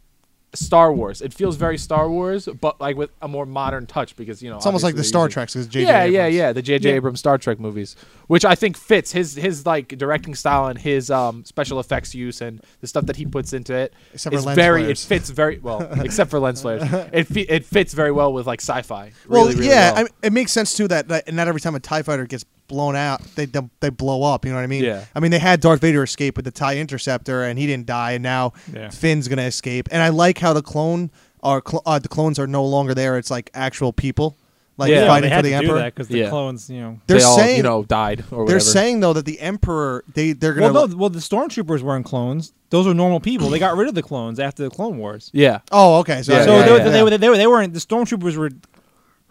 Star 0.53 0.93
Wars. 0.93 1.23
It 1.23 1.33
feels 1.33 1.57
very 1.57 1.79
Star 1.79 2.11
Wars, 2.11 2.49
but 2.61 2.81
like 2.81 2.97
with 2.97 3.11
a 3.23 3.29
more 3.29 3.47
modern 3.47 3.87
touch 3.87 4.17
because 4.17 4.43
you 4.43 4.51
know 4.51 4.57
it's 4.57 4.67
almost 4.67 4.83
like 4.83 4.97
the 4.97 5.05
Star 5.05 5.27
using- 5.27 5.33
Treks 5.35 5.53
because 5.55 5.69
JJ. 5.69 5.83
Yeah, 5.83 6.05
yeah, 6.05 6.05
Abrams. 6.25 6.35
yeah. 6.35 6.53
The 6.53 6.63
J.J. 6.63 6.89
Yeah. 6.91 6.95
Abrams 6.97 7.19
Star 7.21 7.39
Trek 7.39 7.61
movies, 7.61 7.95
which 8.27 8.45
I 8.45 8.55
think 8.57 8.77
fits 8.77 9.13
his 9.13 9.35
his 9.37 9.65
like 9.65 9.89
directing 9.97 10.35
style 10.35 10.67
and 10.67 10.79
his 10.79 11.11
um, 11.11 11.45
special 11.45 11.79
effects 11.79 12.15
use 12.15 12.41
and 12.41 12.61
the 12.81 12.87
stuff 12.87 13.07
that 13.07 13.17
he 13.17 13.27
puts 13.27 13.53
into 13.53 13.75
it 13.75 13.95
Except 14.13 14.33
for 14.35 14.39
is 14.41 14.47
lens 14.47 14.57
very. 14.57 14.83
flares. 14.83 15.05
It 15.05 15.07
fits 15.07 15.31
very 15.31 15.59
well, 15.59 15.83
except 16.01 16.31
for 16.31 16.41
lens 16.41 16.63
flares. 16.63 16.83
It 17.13 17.25
fi- 17.29 17.47
it 17.49 17.65
fits 17.65 17.95
very 17.95 18.11
well 18.13 18.33
with 18.33 18.47
like 18.47 18.61
sci-fi. 18.61 19.13
Well, 19.29 19.45
really, 19.45 19.55
really 19.57 19.69
yeah, 19.69 19.91
well. 19.93 20.01
I 20.01 20.03
mean, 20.05 20.13
it 20.23 20.33
makes 20.33 20.53
sense 20.53 20.75
too 20.77 20.89
that, 20.89 21.09
that 21.09 21.33
not 21.33 21.47
every 21.49 21.61
time 21.61 21.75
a 21.77 21.81
Tie 21.81 22.03
Fighter 22.03 22.27
gets 22.27 22.45
blown 22.71 22.97
out, 22.97 23.21
they 23.35 23.45
they 23.45 23.61
they 23.81 23.91
blow 23.91 24.23
up. 24.23 24.47
You 24.47 24.53
know 24.53 24.57
what 24.57 24.63
I 24.65 24.69
mean? 24.69 24.85
Yeah. 24.85 25.05
I 25.15 25.21
mean, 25.21 25.31
they 25.31 25.39
had 25.39 25.61
Darth 25.61 25.83
Vader 25.83 26.03
escape 26.03 26.37
with 26.37 26.47
the 26.47 26.51
Tie 26.51 26.79
Interceptor, 26.79 27.43
and 27.43 27.59
he 27.59 27.67
didn't 27.67 27.85
die, 27.87 28.13
and 28.13 28.23
now 28.23 28.55
Yeah. 28.75 28.89
Finn's 28.89 29.29
gonna 29.29 29.43
escape. 29.43 29.89
And 29.93 30.03
I 30.03 30.09
like 30.09 30.39
how 30.39 30.55
the 30.55 30.63
clone 30.63 31.11
are 31.43 31.61
cl- 31.67 31.83
uh, 31.85 31.99
the 31.99 32.09
clones 32.09 32.39
are 32.39 32.47
no 32.47 32.65
longer 32.65 32.95
there. 32.95 33.19
It's 33.19 33.31
like 33.31 33.51
actual 33.55 33.93
people, 33.93 34.37
like 34.79 34.91
Yeah, 34.91 35.01
Yeah, 35.03 35.07
fighting 35.09 35.23
they 35.25 35.29
for 35.31 35.35
had 35.37 35.45
the 35.45 35.49
to 35.51 35.55
Emperor. 35.57 35.69
do 35.75 35.79
that 35.83 35.95
because 35.95 36.09
the 36.09 36.19
Yeah. 36.19 36.29
clones, 36.31 36.71
you 36.71 36.81
know. 36.81 36.99
They're 37.07 37.19
they 37.19 37.25
all 37.25 37.37
saying 37.37 37.57
you 37.59 37.63
know 37.63 37.83
died 37.83 38.21
or 38.31 38.39
whatever. 38.45 38.47
they're 38.47 38.61
saying 38.61 39.01
though 39.01 39.13
that 39.15 39.25
the 39.27 39.41
Emperor 39.41 40.05
they 40.15 40.33
they're 40.33 40.55
gonna. 40.55 40.73
Well, 40.73 40.89
no, 40.89 40.97
well, 40.97 41.11
the 41.11 41.19
stormtroopers 41.19 41.81
weren't 41.83 42.05
clones; 42.07 42.53
those 42.71 42.87
are 42.87 42.95
normal 42.95 43.21
people. 43.21 43.49
They 43.51 43.59
got 43.59 43.77
rid 43.77 43.89
of 43.89 43.95
the 43.95 44.03
clones 44.03 44.39
after 44.39 44.63
the 44.63 44.71
Clone 44.71 44.99
Wars. 44.99 45.31
yeah. 45.33 45.61
oh, 45.73 45.99
okay. 46.01 46.23
So, 46.23 46.33
Yeah, 46.35 46.45
so 46.45 46.51
yeah, 46.57 46.63
they, 46.67 46.77
yeah. 46.77 46.85
They, 46.91 47.03
were- 47.03 47.11
they, 47.19 47.29
were- 47.31 47.37
they 47.39 47.47
weren't. 47.47 47.73
The 47.75 47.81
stormtroopers 47.81 48.37
were. 48.37 48.51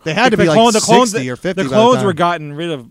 They 0.06 0.14
had 0.14 0.30
to 0.32 0.38
the 0.38 0.44
be 0.44 0.48
like 0.48 0.56
the 0.74 0.80
clones, 0.80 1.12
sixty 1.12 1.30
or 1.30 1.36
fifty. 1.36 1.62
The 1.64 1.70
by 1.70 1.76
clones 1.76 1.98
time. 1.98 2.06
were 2.06 2.14
gotten 2.14 2.54
rid 2.54 2.70
of. 2.72 2.88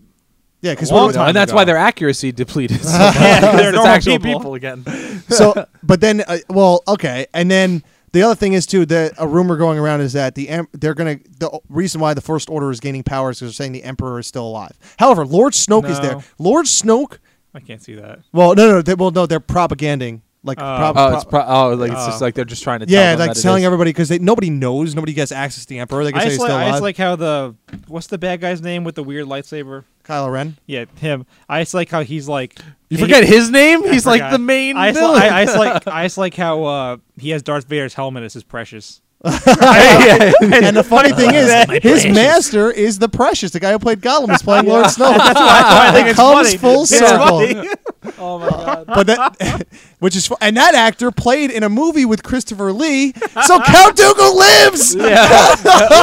Yeah, 0.61 0.73
because 0.73 0.91
a 0.91 0.95
long 0.95 1.11
time 1.13 1.27
and 1.29 1.35
that's 1.35 1.51
ago. 1.51 1.57
why 1.57 1.63
their 1.65 1.77
accuracy 1.77 2.31
depleted. 2.31 2.81
So 2.83 2.97
Yeah, 2.97 3.39
they're 3.55 3.69
it's 3.69 3.75
normal 3.75 3.87
actual 3.87 4.19
people. 4.19 4.39
people 4.39 4.53
again. 4.55 4.83
so 5.29 5.65
but 5.83 6.01
then 6.01 6.21
uh, 6.21 6.37
well 6.49 6.83
okay 6.87 7.27
and 7.33 7.49
then 7.49 7.83
the 8.11 8.23
other 8.23 8.33
thing 8.35 8.53
is 8.53 8.65
too 8.65 8.85
that 8.87 9.13
a 9.19 9.27
rumor 9.27 9.55
going 9.57 9.77
around 9.77 10.01
is 10.01 10.13
that 10.13 10.33
the 10.35 10.49
em- 10.49 10.67
they're 10.73 10.95
gonna 10.95 11.17
the 11.39 11.59
reason 11.69 12.01
why 12.01 12.13
the 12.13 12.21
first 12.21 12.49
order 12.49 12.71
is 12.71 12.79
gaining 12.79 13.03
power 13.03 13.29
is 13.29 13.39
because 13.39 13.51
they're 13.55 13.65
saying 13.65 13.71
the 13.73 13.83
emperor 13.83 14.17
is 14.19 14.25
still 14.27 14.47
alive 14.47 14.71
however 14.97 15.25
lord 15.25 15.53
snoke 15.53 15.87
is 15.87 15.99
there 15.99 16.17
lord 16.39 16.65
snoke 16.65 17.19
I 17.53 17.59
can't 17.59 17.81
see 17.81 17.93
that. 17.95 18.19
well 18.33 18.55
no 18.55 18.67
no 18.71 18.81
they, 18.81 18.95
well 18.95 19.11
no 19.11 19.25
they're 19.27 19.39
propaganding 19.39 20.23
like 20.43 20.57
Oh. 20.59 20.61
prop- 20.77 20.95
Oh, 20.97 21.15
it's 21.15 21.25
pro- 21.25 21.45
oh, 21.45 21.73
like 21.75 21.91
it's 21.91 22.01
Oh. 22.01 22.05
just 22.07 22.21
like 22.21 22.33
they're 22.35 22.45
just 22.45 22.63
trying 22.63 22.79
to. 22.79 22.85
tell 22.85 22.93
yeah 22.95 23.11
them 23.15 23.27
like 23.27 23.35
that 23.35 23.41
telling 23.41 23.63
is. 23.63 23.65
everybody 23.65 23.89
because 23.91 24.09
nobody 24.21 24.49
knows 24.49 24.95
nobody 24.95 25.13
gets 25.13 25.31
access 25.31 25.63
to 25.65 25.69
the 25.69 25.79
emperor 25.79 26.03
they 26.03 26.11
can 26.11 26.21
I 26.21 26.23
say 26.23 26.29
he's 26.29 26.37
just, 26.37 26.41
like, 26.41 26.49
still 26.49 26.57
I 26.67 26.69
just 26.71 26.81
like 26.81 26.97
how 26.97 27.15
the 27.15 27.55
what's 27.87 28.07
the 28.07 28.17
bad 28.17 28.39
guy's 28.41 28.61
name 28.61 28.83
with 28.83 28.95
the 28.95 29.03
weird 29.03 29.25
lightsaber? 29.27 29.83
kylo 30.05 30.31
ren 30.31 30.57
Yeah, 30.65 30.85
him. 30.95 31.25
I 31.47 31.61
just 31.61 31.73
like 31.73 31.89
how 31.89 32.01
he's 32.03 32.27
like. 32.27 32.57
You 32.89 32.97
forget 32.97 33.23
his 33.23 33.51
name? 33.51 33.83
He's 33.91 34.05
like 34.05 34.31
the 34.31 34.39
main 34.39 34.75
I 34.77 34.89
just, 34.89 34.99
villain. 34.99 35.21
I, 35.21 35.41
I 35.41 35.45
just 35.45 35.57
like 35.57 35.87
I 35.87 36.03
just 36.05 36.17
like 36.17 36.33
how 36.35 36.63
uh, 36.63 36.97
he 37.17 37.29
has 37.31 37.43
Darth 37.43 37.65
Vader's 37.67 37.93
helmet 37.93 38.23
as 38.23 38.33
his 38.33 38.43
precious. 38.43 39.01
Yeah. 39.25 40.31
and 40.41 40.75
the 40.77 40.83
funny 40.83 41.11
thing 41.11 41.33
is 41.35 41.51
his 41.83 42.05
master 42.05 42.71
is 42.71 42.99
the 42.99 43.09
precious 43.09 43.51
the 43.51 43.59
guy 43.59 43.71
who 43.73 43.79
played 43.79 43.99
gollum 44.01 44.33
is 44.33 44.41
playing 44.41 44.65
lord 44.67 44.85
Snoke. 44.85 45.17
that's 45.17 45.39
why 45.39 45.87
I 45.89 45.91
think 45.93 46.07
it 46.07 46.11
it's 46.11 46.19
comes 46.19 46.47
funny. 46.47 46.57
full 46.57 46.81
It's 46.83 46.97
circle 46.97 47.39
funny. 47.39 47.69
Oh 48.19 48.39
my 48.39 48.49
god. 48.49 48.85
but 48.87 49.07
that, 49.07 49.67
which 49.99 50.15
is, 50.15 50.29
and 50.41 50.55
that 50.57 50.75
actor 50.75 51.11
played 51.11 51.51
in 51.51 51.63
a 51.63 51.69
movie 51.69 52.05
with 52.05 52.23
Christopher 52.23 52.71
Lee, 52.73 53.13
so 53.45 53.59
Count 53.61 53.95
Dooku 53.97 54.35
lives. 54.35 54.95
Yeah. 54.95 55.55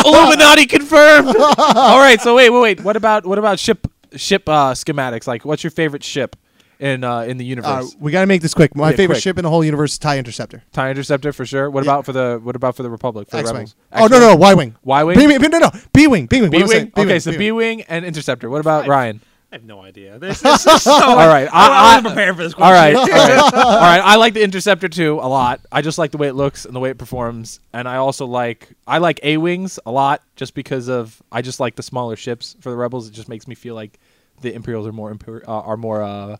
Illuminati 0.05 0.67
confirmed. 0.67 1.29
All 1.59 1.99
right. 1.99 2.21
So 2.21 2.35
wait, 2.37 2.51
wait, 2.51 2.61
wait. 2.61 2.81
What 2.83 2.97
about 2.97 3.27
what 3.27 3.39
about 3.39 3.59
ship 3.59 3.87
ship 4.15 4.49
uh, 4.49 4.73
schematics? 4.73 5.27
Like, 5.27 5.45
what's 5.45 5.63
your 5.65 5.71
favorite 5.71 6.03
ship 6.05 6.37
in 6.79 7.05
uh, 7.05 7.21
in 7.21 7.37
the 7.39 7.45
Uh, 7.45 7.49
universe? 7.49 7.97
we 7.99 8.13
got 8.13 8.21
to 8.21 8.27
make 8.27 8.43
this 8.43 8.55
quick. 8.55 8.75
My 8.77 8.91
Yeah, 8.91 8.97
favorite 8.97 9.15
quick. 9.17 9.23
ship 9.23 9.39
in 9.39 9.45
the 9.45 9.51
whole 9.51 9.65
universe 9.65 9.93
is 9.93 9.99
Tie 9.99 10.19
Interceptor. 10.19 10.63
Tie 10.73 10.91
Interceptor 10.91 11.33
for 11.33 11.45
sure. 11.47 11.71
What 11.71 11.85
yeah. 11.85 11.91
about 11.91 12.05
for 12.07 12.13
the 12.13 12.41
what 12.43 12.57
about 12.57 12.77
for 12.77 12.83
the 12.83 12.91
Republic 12.91 13.29
for 13.29 13.37
the 13.37 13.41
X 13.43 13.49
Wing. 13.51 13.57
rebels? 13.61 13.75
Oh 13.93 14.07
no, 14.07 14.19
no, 14.21 14.31
no, 14.31 14.37
Y 14.37 14.55
Wing. 14.55 14.77
Y 14.85 15.05
wing. 15.05 15.19
Wing. 15.19 15.41
No, 15.51 15.59
no, 15.59 15.71
B 15.93 16.07
wing. 16.07 16.27
B 16.27 16.41
wing. 16.43 16.51
B 16.51 16.63
wing. 16.65 16.93
Okay, 16.97 17.19
so 17.19 17.37
B 17.37 17.53
wing 17.53 17.83
and 17.83 18.05
Interceptor. 18.05 18.51
What 18.51 18.61
about 18.61 18.87
Ryan? 18.87 19.21
I 19.57 19.59
have 19.59 19.65
no 19.65 19.81
idea. 19.81 20.19
This, 20.19 20.43
this 20.43 20.67
is 20.67 20.83
so, 20.83 20.93
All 20.93 21.17
right. 21.17 21.49
I, 21.51 21.67
I 21.67 21.69
I- 21.69 21.83
wasn't 21.97 22.07
prepared 22.09 22.37
for 22.37 22.43
this 22.43 22.53
question. 22.53 22.75
right, 22.75 22.95
all 22.95 23.07
right, 23.07 23.55
all 23.55 23.81
right. 23.81 24.01
I 24.05 24.17
like 24.17 24.35
the 24.35 24.43
Interceptor 24.43 24.87
too 24.91 25.15
a 25.15 25.27
lot. 25.29 25.63
I 25.73 25.81
just 25.81 25.97
like 25.97 26.11
the 26.11 26.19
way 26.19 26.29
it 26.29 26.35
looks 26.35 26.67
and 26.67 26.77
the 26.77 26.81
way 26.81 26.91
it 26.91 26.99
performs, 26.99 27.61
and 27.73 27.89
I 27.89 27.97
also 27.97 28.27
like 28.27 28.75
I 28.87 28.99
like 28.99 29.19
A 29.23 29.39
wings 29.39 29.79
a 29.87 29.91
lot 29.91 30.21
just 30.37 30.53
because 30.53 30.89
of 30.89 31.23
I 31.33 31.41
just 31.41 31.59
like 31.59 31.75
the 31.75 31.83
smaller 31.83 32.17
ships 32.17 32.55
for 32.61 32.69
the 32.69 32.77
rebels. 32.77 33.09
It 33.09 33.13
just 33.13 33.31
makes 33.31 33.49
me 33.49 33.55
feel 33.55 33.75
like 33.75 33.99
the 34.43 34.53
Imperials 34.55 34.87
are 34.87 34.93
more 34.93 35.11
imper- 35.15 35.43
uh, 35.49 35.61
are 35.61 35.79
more 35.79 36.03
uh, 36.03 36.37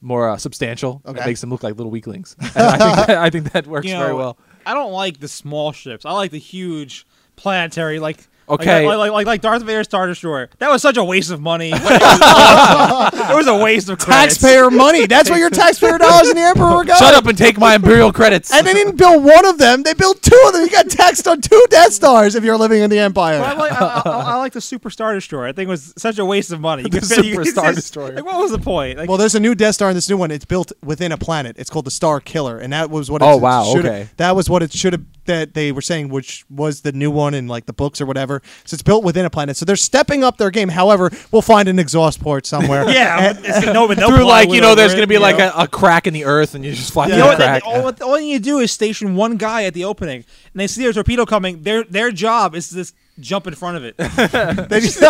more 0.00 0.30
uh, 0.30 0.38
substantial. 0.38 1.02
Okay. 1.04 1.20
It 1.20 1.26
makes 1.26 1.42
them 1.42 1.50
look 1.50 1.62
like 1.62 1.76
little 1.76 1.90
weaklings. 1.92 2.36
And 2.40 2.64
I 2.64 2.78
think 2.78 3.06
that, 3.06 3.18
I 3.18 3.28
think 3.28 3.52
that 3.52 3.66
works 3.66 3.86
You 3.86 3.98
very 3.98 4.14
well. 4.14 4.38
I 4.64 4.72
don't 4.72 4.92
like 4.92 5.20
the 5.20 5.28
small 5.28 5.72
ships. 5.72 6.06
I 6.06 6.12
like 6.12 6.30
the 6.30 6.38
huge 6.38 7.06
planetary, 7.36 7.98
like 7.98 8.26
Okay. 8.48 8.86
like 8.86 8.96
like, 8.98 9.10
like, 9.10 9.26
like 9.26 9.40
Darth 9.40 9.62
Vader's 9.62 9.86
Star 9.86 10.06
Destroyer. 10.06 10.48
That 10.58 10.70
was 10.70 10.80
such 10.82 10.96
a 10.96 11.04
waste 11.04 11.30
of 11.30 11.40
money. 11.40 11.70
it, 11.74 13.36
was, 13.36 13.46
a 13.46 13.56
waste 13.56 13.88
of 13.88 13.98
credits. 13.98 14.38
Taxpayer 14.38 14.70
money. 14.70 15.06
That's 15.06 15.28
where 15.30 15.38
your 15.38 15.50
taxpayer 15.50 15.98
dollars 15.98 16.28
in 16.28 16.36
the 16.36 16.42
Emperor 16.42 16.84
go. 16.84 16.94
Shut 16.94 17.14
up 17.14 17.26
and 17.26 17.36
take 17.36 17.58
my 17.58 17.74
Imperial 17.76 18.12
credits. 18.12 18.52
And 18.52 18.66
they 18.66 18.72
didn't 18.72 18.96
build 18.96 19.24
one 19.24 19.44
of 19.46 19.58
them. 19.58 19.82
They 19.82 19.94
built 19.94 20.22
two 20.22 20.40
of 20.46 20.52
them. 20.52 20.62
You 20.62 20.70
got 20.70 20.88
taxed 20.88 21.26
on 21.28 21.40
two 21.40 21.64
Death 21.70 21.92
Stars 21.92 22.34
if 22.34 22.44
you're 22.44 22.56
living 22.56 22.82
in 22.82 22.90
the 22.90 22.98
Empire. 22.98 23.38
But 23.40 23.48
I 23.48 23.58
like, 23.58 23.72
I, 23.72 24.02
I, 24.04 24.10
I 24.10 24.36
like 24.36 24.52
the 24.52 24.60
Super 24.60 24.90
Star 24.90 25.14
Destroyer. 25.14 25.46
I 25.46 25.52
think 25.52 25.66
it 25.68 25.70
was 25.70 25.92
such 25.96 26.18
a 26.18 26.24
waste 26.24 26.52
of 26.52 26.60
money. 26.60 26.82
You 26.86 26.90
The 26.90 27.00
could- 27.00 27.08
Super 27.08 27.42
you 27.42 27.50
Star 27.50 27.64
just- 27.72 27.78
Destroyer. 27.78 28.12
Like, 28.14 28.24
what 28.24 28.38
was 28.40 28.52
the 28.52 28.58
point? 28.58 28.98
Like, 28.98 29.08
Well, 29.08 29.18
there's 29.18 29.34
a 29.34 29.40
new 29.40 29.54
Death 29.54 29.74
Star 29.74 29.88
in 29.90 29.94
this 29.96 30.08
new 30.08 30.16
one. 30.16 30.30
It's 30.30 30.44
built 30.44 30.70
within 30.84 31.10
a 31.10 31.16
planet. 31.18 31.56
It's 31.58 31.68
called 31.70 31.86
the 31.86 31.90
Starkiller, 31.90 32.60
and 32.62 32.72
that 32.72 32.90
was 32.90 33.10
what. 33.10 33.22
It 33.22 33.24
Oh, 33.24 33.36
wow, 33.38 33.64
should've- 33.72 33.86
okay. 33.86 34.08
That 34.18 34.36
was 34.36 34.48
what 34.48 34.62
it 34.62 34.72
should 34.72 34.92
have. 34.92 35.02
That 35.26 35.54
they 35.54 35.72
were 35.72 35.80
saying, 35.82 36.08
which 36.08 36.44
was 36.50 36.80
the 36.82 36.92
new 36.92 37.10
one 37.10 37.34
in 37.34 37.46
like 37.48 37.66
the 37.66 37.72
books 37.72 38.00
or 38.00 38.06
whatever. 38.06 38.42
So 38.64 38.74
it's 38.74 38.82
built 38.82 39.04
within 39.04 39.24
a 39.24 39.30
planet. 39.30 39.56
So 39.56 39.64
they're 39.64 39.76
stepping 39.76 40.24
up 40.24 40.36
their 40.38 40.50
game. 40.50 40.68
However, 40.68 41.10
we'll 41.32 41.42
find 41.42 41.68
an 41.68 41.78
exhaust 41.78 42.20
port 42.20 42.46
somewhere. 42.46 42.88
yeah, 42.90 43.30
And- 43.30 43.38
it's 43.44 43.66
no, 43.66 43.86
but 43.88 43.98
no 43.98 44.08
Through 44.08 44.24
like 44.24 44.50
you 44.50 44.60
know, 44.60 44.74
there's 44.74 44.94
gonna 44.94 45.06
be 45.06 45.14
you 45.14 45.20
like 45.20 45.38
a, 45.38 45.52
a 45.56 45.68
crack 45.68 46.06
in 46.06 46.14
the 46.14 46.24
earth, 46.24 46.54
and 46.54 46.64
you 46.64 46.72
just 46.72 46.92
fly 46.92 47.06
Yeah. 47.08 47.16
You 47.16 47.22
through 47.22 47.30
know 47.30 47.36
the 47.36 47.44
crack. 47.44 47.62
They, 47.64 47.70
all, 47.70 48.10
all 48.10 48.20
you 48.20 48.34
need 48.34 48.38
to 48.38 48.44
do 48.44 48.58
is 48.58 48.72
station 48.72 49.16
one 49.16 49.36
guy 49.36 49.64
at 49.64 49.74
the 49.74 49.84
opening, 49.84 50.24
and 50.52 50.60
they 50.60 50.66
see 50.66 50.86
a 50.86 50.92
torpedo 50.92 51.26
coming. 51.26 51.62
Their 51.62 51.84
their 51.84 52.10
job 52.10 52.54
is 52.54 52.68
to 52.70 52.74
just 52.76 52.94
jump 53.20 53.46
in 53.46 53.54
front 53.54 53.76
of 53.76 53.84
it. 53.84 53.96
they 54.68 54.80
just- 54.80 55.00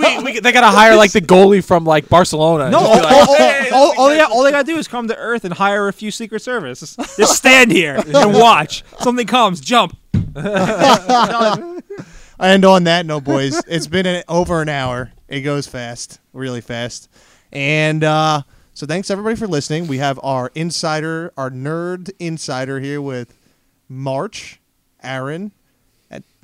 we, 0.00 0.22
we, 0.22 0.40
they 0.40 0.52
gotta 0.52 0.68
hire 0.68 0.96
like 0.96 1.12
the 1.12 1.20
goalie 1.20 1.64
from 1.64 1.84
like 1.84 2.08
Barcelona. 2.08 2.70
No, 2.70 2.78
all, 2.78 2.96
like, 2.96 3.12
all, 3.12 3.20
all, 3.28 3.36
"Hey, 3.36 3.70
all, 3.70 3.94
all 3.98 4.08
they 4.08 4.16
got, 4.18 4.30
all 4.30 4.42
they 4.42 4.50
got 4.50 4.66
to 4.66 4.72
do 4.72 4.78
is 4.78 4.88
come 4.88 5.08
to 5.08 5.16
Earth 5.16 5.44
and 5.44 5.54
hire 5.54 5.88
a 5.88 5.92
few 5.92 6.10
Secret 6.10 6.40
Service. 6.42 6.80
Just, 6.80 6.98
just 7.16 7.36
stand 7.36 7.70
here 7.72 7.96
and 8.06 8.34
watch. 8.34 8.82
Something 9.00 9.26
comes, 9.26 9.60
jump. 9.60 9.96
And 12.36 12.64
on 12.64 12.84
that 12.84 13.06
note, 13.06 13.24
boys, 13.24 13.62
it's 13.68 13.86
been 13.86 14.06
an, 14.06 14.24
over 14.28 14.60
an 14.60 14.68
hour. 14.68 15.12
It 15.28 15.42
goes 15.42 15.68
fast, 15.68 16.18
really 16.32 16.60
fast. 16.60 17.08
And 17.52 18.02
uh, 18.02 18.42
so 18.72 18.86
thanks 18.86 19.08
everybody 19.08 19.36
for 19.36 19.46
listening. 19.46 19.86
We 19.86 19.98
have 19.98 20.18
our 20.22 20.50
insider, 20.56 21.32
our 21.36 21.48
nerd 21.50 22.10
insider 22.18 22.80
here 22.80 23.00
with 23.00 23.38
March, 23.88 24.60
Aaron, 25.02 25.42
and 25.42 25.52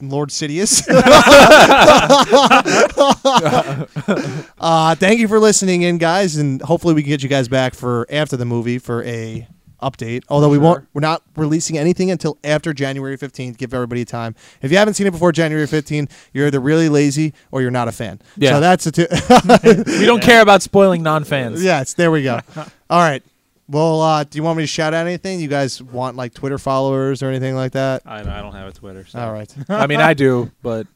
Lord 0.01 0.30
Sidious. 0.30 0.82
uh, 4.61 4.94
thank 4.94 5.20
you 5.20 5.28
for 5.28 5.38
listening 5.38 5.82
in, 5.82 5.98
guys, 5.98 6.36
and 6.36 6.61
hopefully 6.62 6.94
we 6.94 7.03
can 7.03 7.11
get 7.11 7.22
you 7.22 7.28
guys 7.28 7.48
back 7.48 7.74
for 7.74 8.07
after 8.11 8.36
the 8.36 8.44
movie 8.44 8.78
for 8.78 9.03
a 9.05 9.46
update. 9.82 10.22
Although 10.28 10.48
we 10.48 10.59
won't, 10.59 10.86
we're 10.92 11.01
not 11.01 11.22
releasing 11.36 11.78
anything 11.78 12.11
until 12.11 12.38
after 12.44 12.72
January 12.72 13.16
fifteenth. 13.16 13.59
Give 13.59 13.72
everybody 13.74 14.05
time. 14.05 14.34
If 14.62 14.70
you 14.70 14.78
haven't 14.78 14.94
seen 14.94 15.07
it 15.07 15.12
before 15.12 15.32
January 15.32 15.66
fifteenth, 15.66 16.30
you're 16.32 16.46
either 16.46 16.61
really 16.61 16.88
lazy 16.88 17.34
or 17.51 17.62
you're 17.62 17.70
not 17.70 17.88
a 17.88 17.92
fan. 17.92 18.20
Yeah. 18.36 18.53
So 18.53 18.61
that's 18.61 18.86
a 18.86 18.92
two. 18.92 19.07
we 19.98 20.07
don't 20.07 20.22
care 20.22 20.42
about 20.42 20.62
spoiling 20.62 21.03
non-fans. 21.03 21.62
yes, 21.62 21.94
there 21.94 22.11
we 22.11 22.22
go. 22.22 22.40
All 22.88 23.01
right. 23.01 23.22
Well, 23.70 24.00
uh, 24.00 24.24
do 24.24 24.36
you 24.36 24.42
want 24.42 24.56
me 24.58 24.64
to 24.64 24.66
shout 24.66 24.94
out 24.94 25.06
anything? 25.06 25.38
You 25.38 25.46
guys 25.48 25.80
want 25.80 26.16
like 26.16 26.34
Twitter 26.34 26.58
followers 26.58 27.22
or 27.22 27.28
anything 27.28 27.54
like 27.54 27.72
that? 27.72 28.02
I 28.04 28.20
I 28.20 28.42
don't 28.42 28.52
have 28.52 28.68
a 28.68 28.72
Twitter. 28.72 29.04
So. 29.06 29.20
All 29.20 29.32
right. 29.32 29.52
I 29.68 29.86
mean, 29.86 30.00
I 30.00 30.12
do, 30.14 30.50
but 30.62 30.86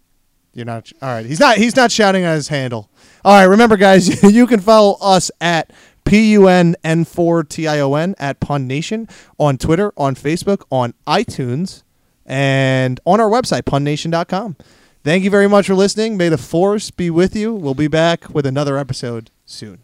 You're 0.54 0.66
not 0.66 0.90
all 1.00 1.08
right. 1.08 1.24
He's 1.26 1.40
not. 1.40 1.56
He's 1.56 1.76
not 1.76 1.92
shouting 1.92 2.24
on 2.24 2.34
his 2.34 2.48
handle. 2.48 2.90
All 3.24 3.32
right. 3.34 3.44
Remember, 3.44 3.76
guys, 3.76 4.22
you 4.32 4.46
can 4.46 4.60
follow 4.60 4.96
us 5.00 5.30
at 5.40 5.70
p 6.04 6.32
u 6.32 6.48
n 6.48 6.74
n 6.84 7.04
four 7.04 7.44
t 7.44 7.66
i 7.68 7.78
o 7.80 7.94
n 7.94 8.14
at 8.18 8.40
Pun 8.40 8.66
Nation 8.66 9.08
on 9.38 9.56
Twitter, 9.56 9.92
on 9.96 10.14
Facebook, 10.16 10.64
on 10.70 10.94
iTunes, 11.06 11.82
and 12.26 13.00
on 13.04 13.20
our 13.20 13.30
website 13.30 13.62
punnation.com. 13.62 14.56
Thank 15.04 15.22
you 15.22 15.30
very 15.30 15.48
much 15.48 15.66
for 15.66 15.74
listening. 15.74 16.16
May 16.16 16.28
the 16.28 16.38
force 16.38 16.90
be 16.90 17.10
with 17.10 17.36
you. 17.36 17.52
We'll 17.54 17.74
be 17.74 17.88
back 17.88 18.34
with 18.34 18.46
another 18.46 18.78
episode 18.78 19.30
soon. 19.44 19.80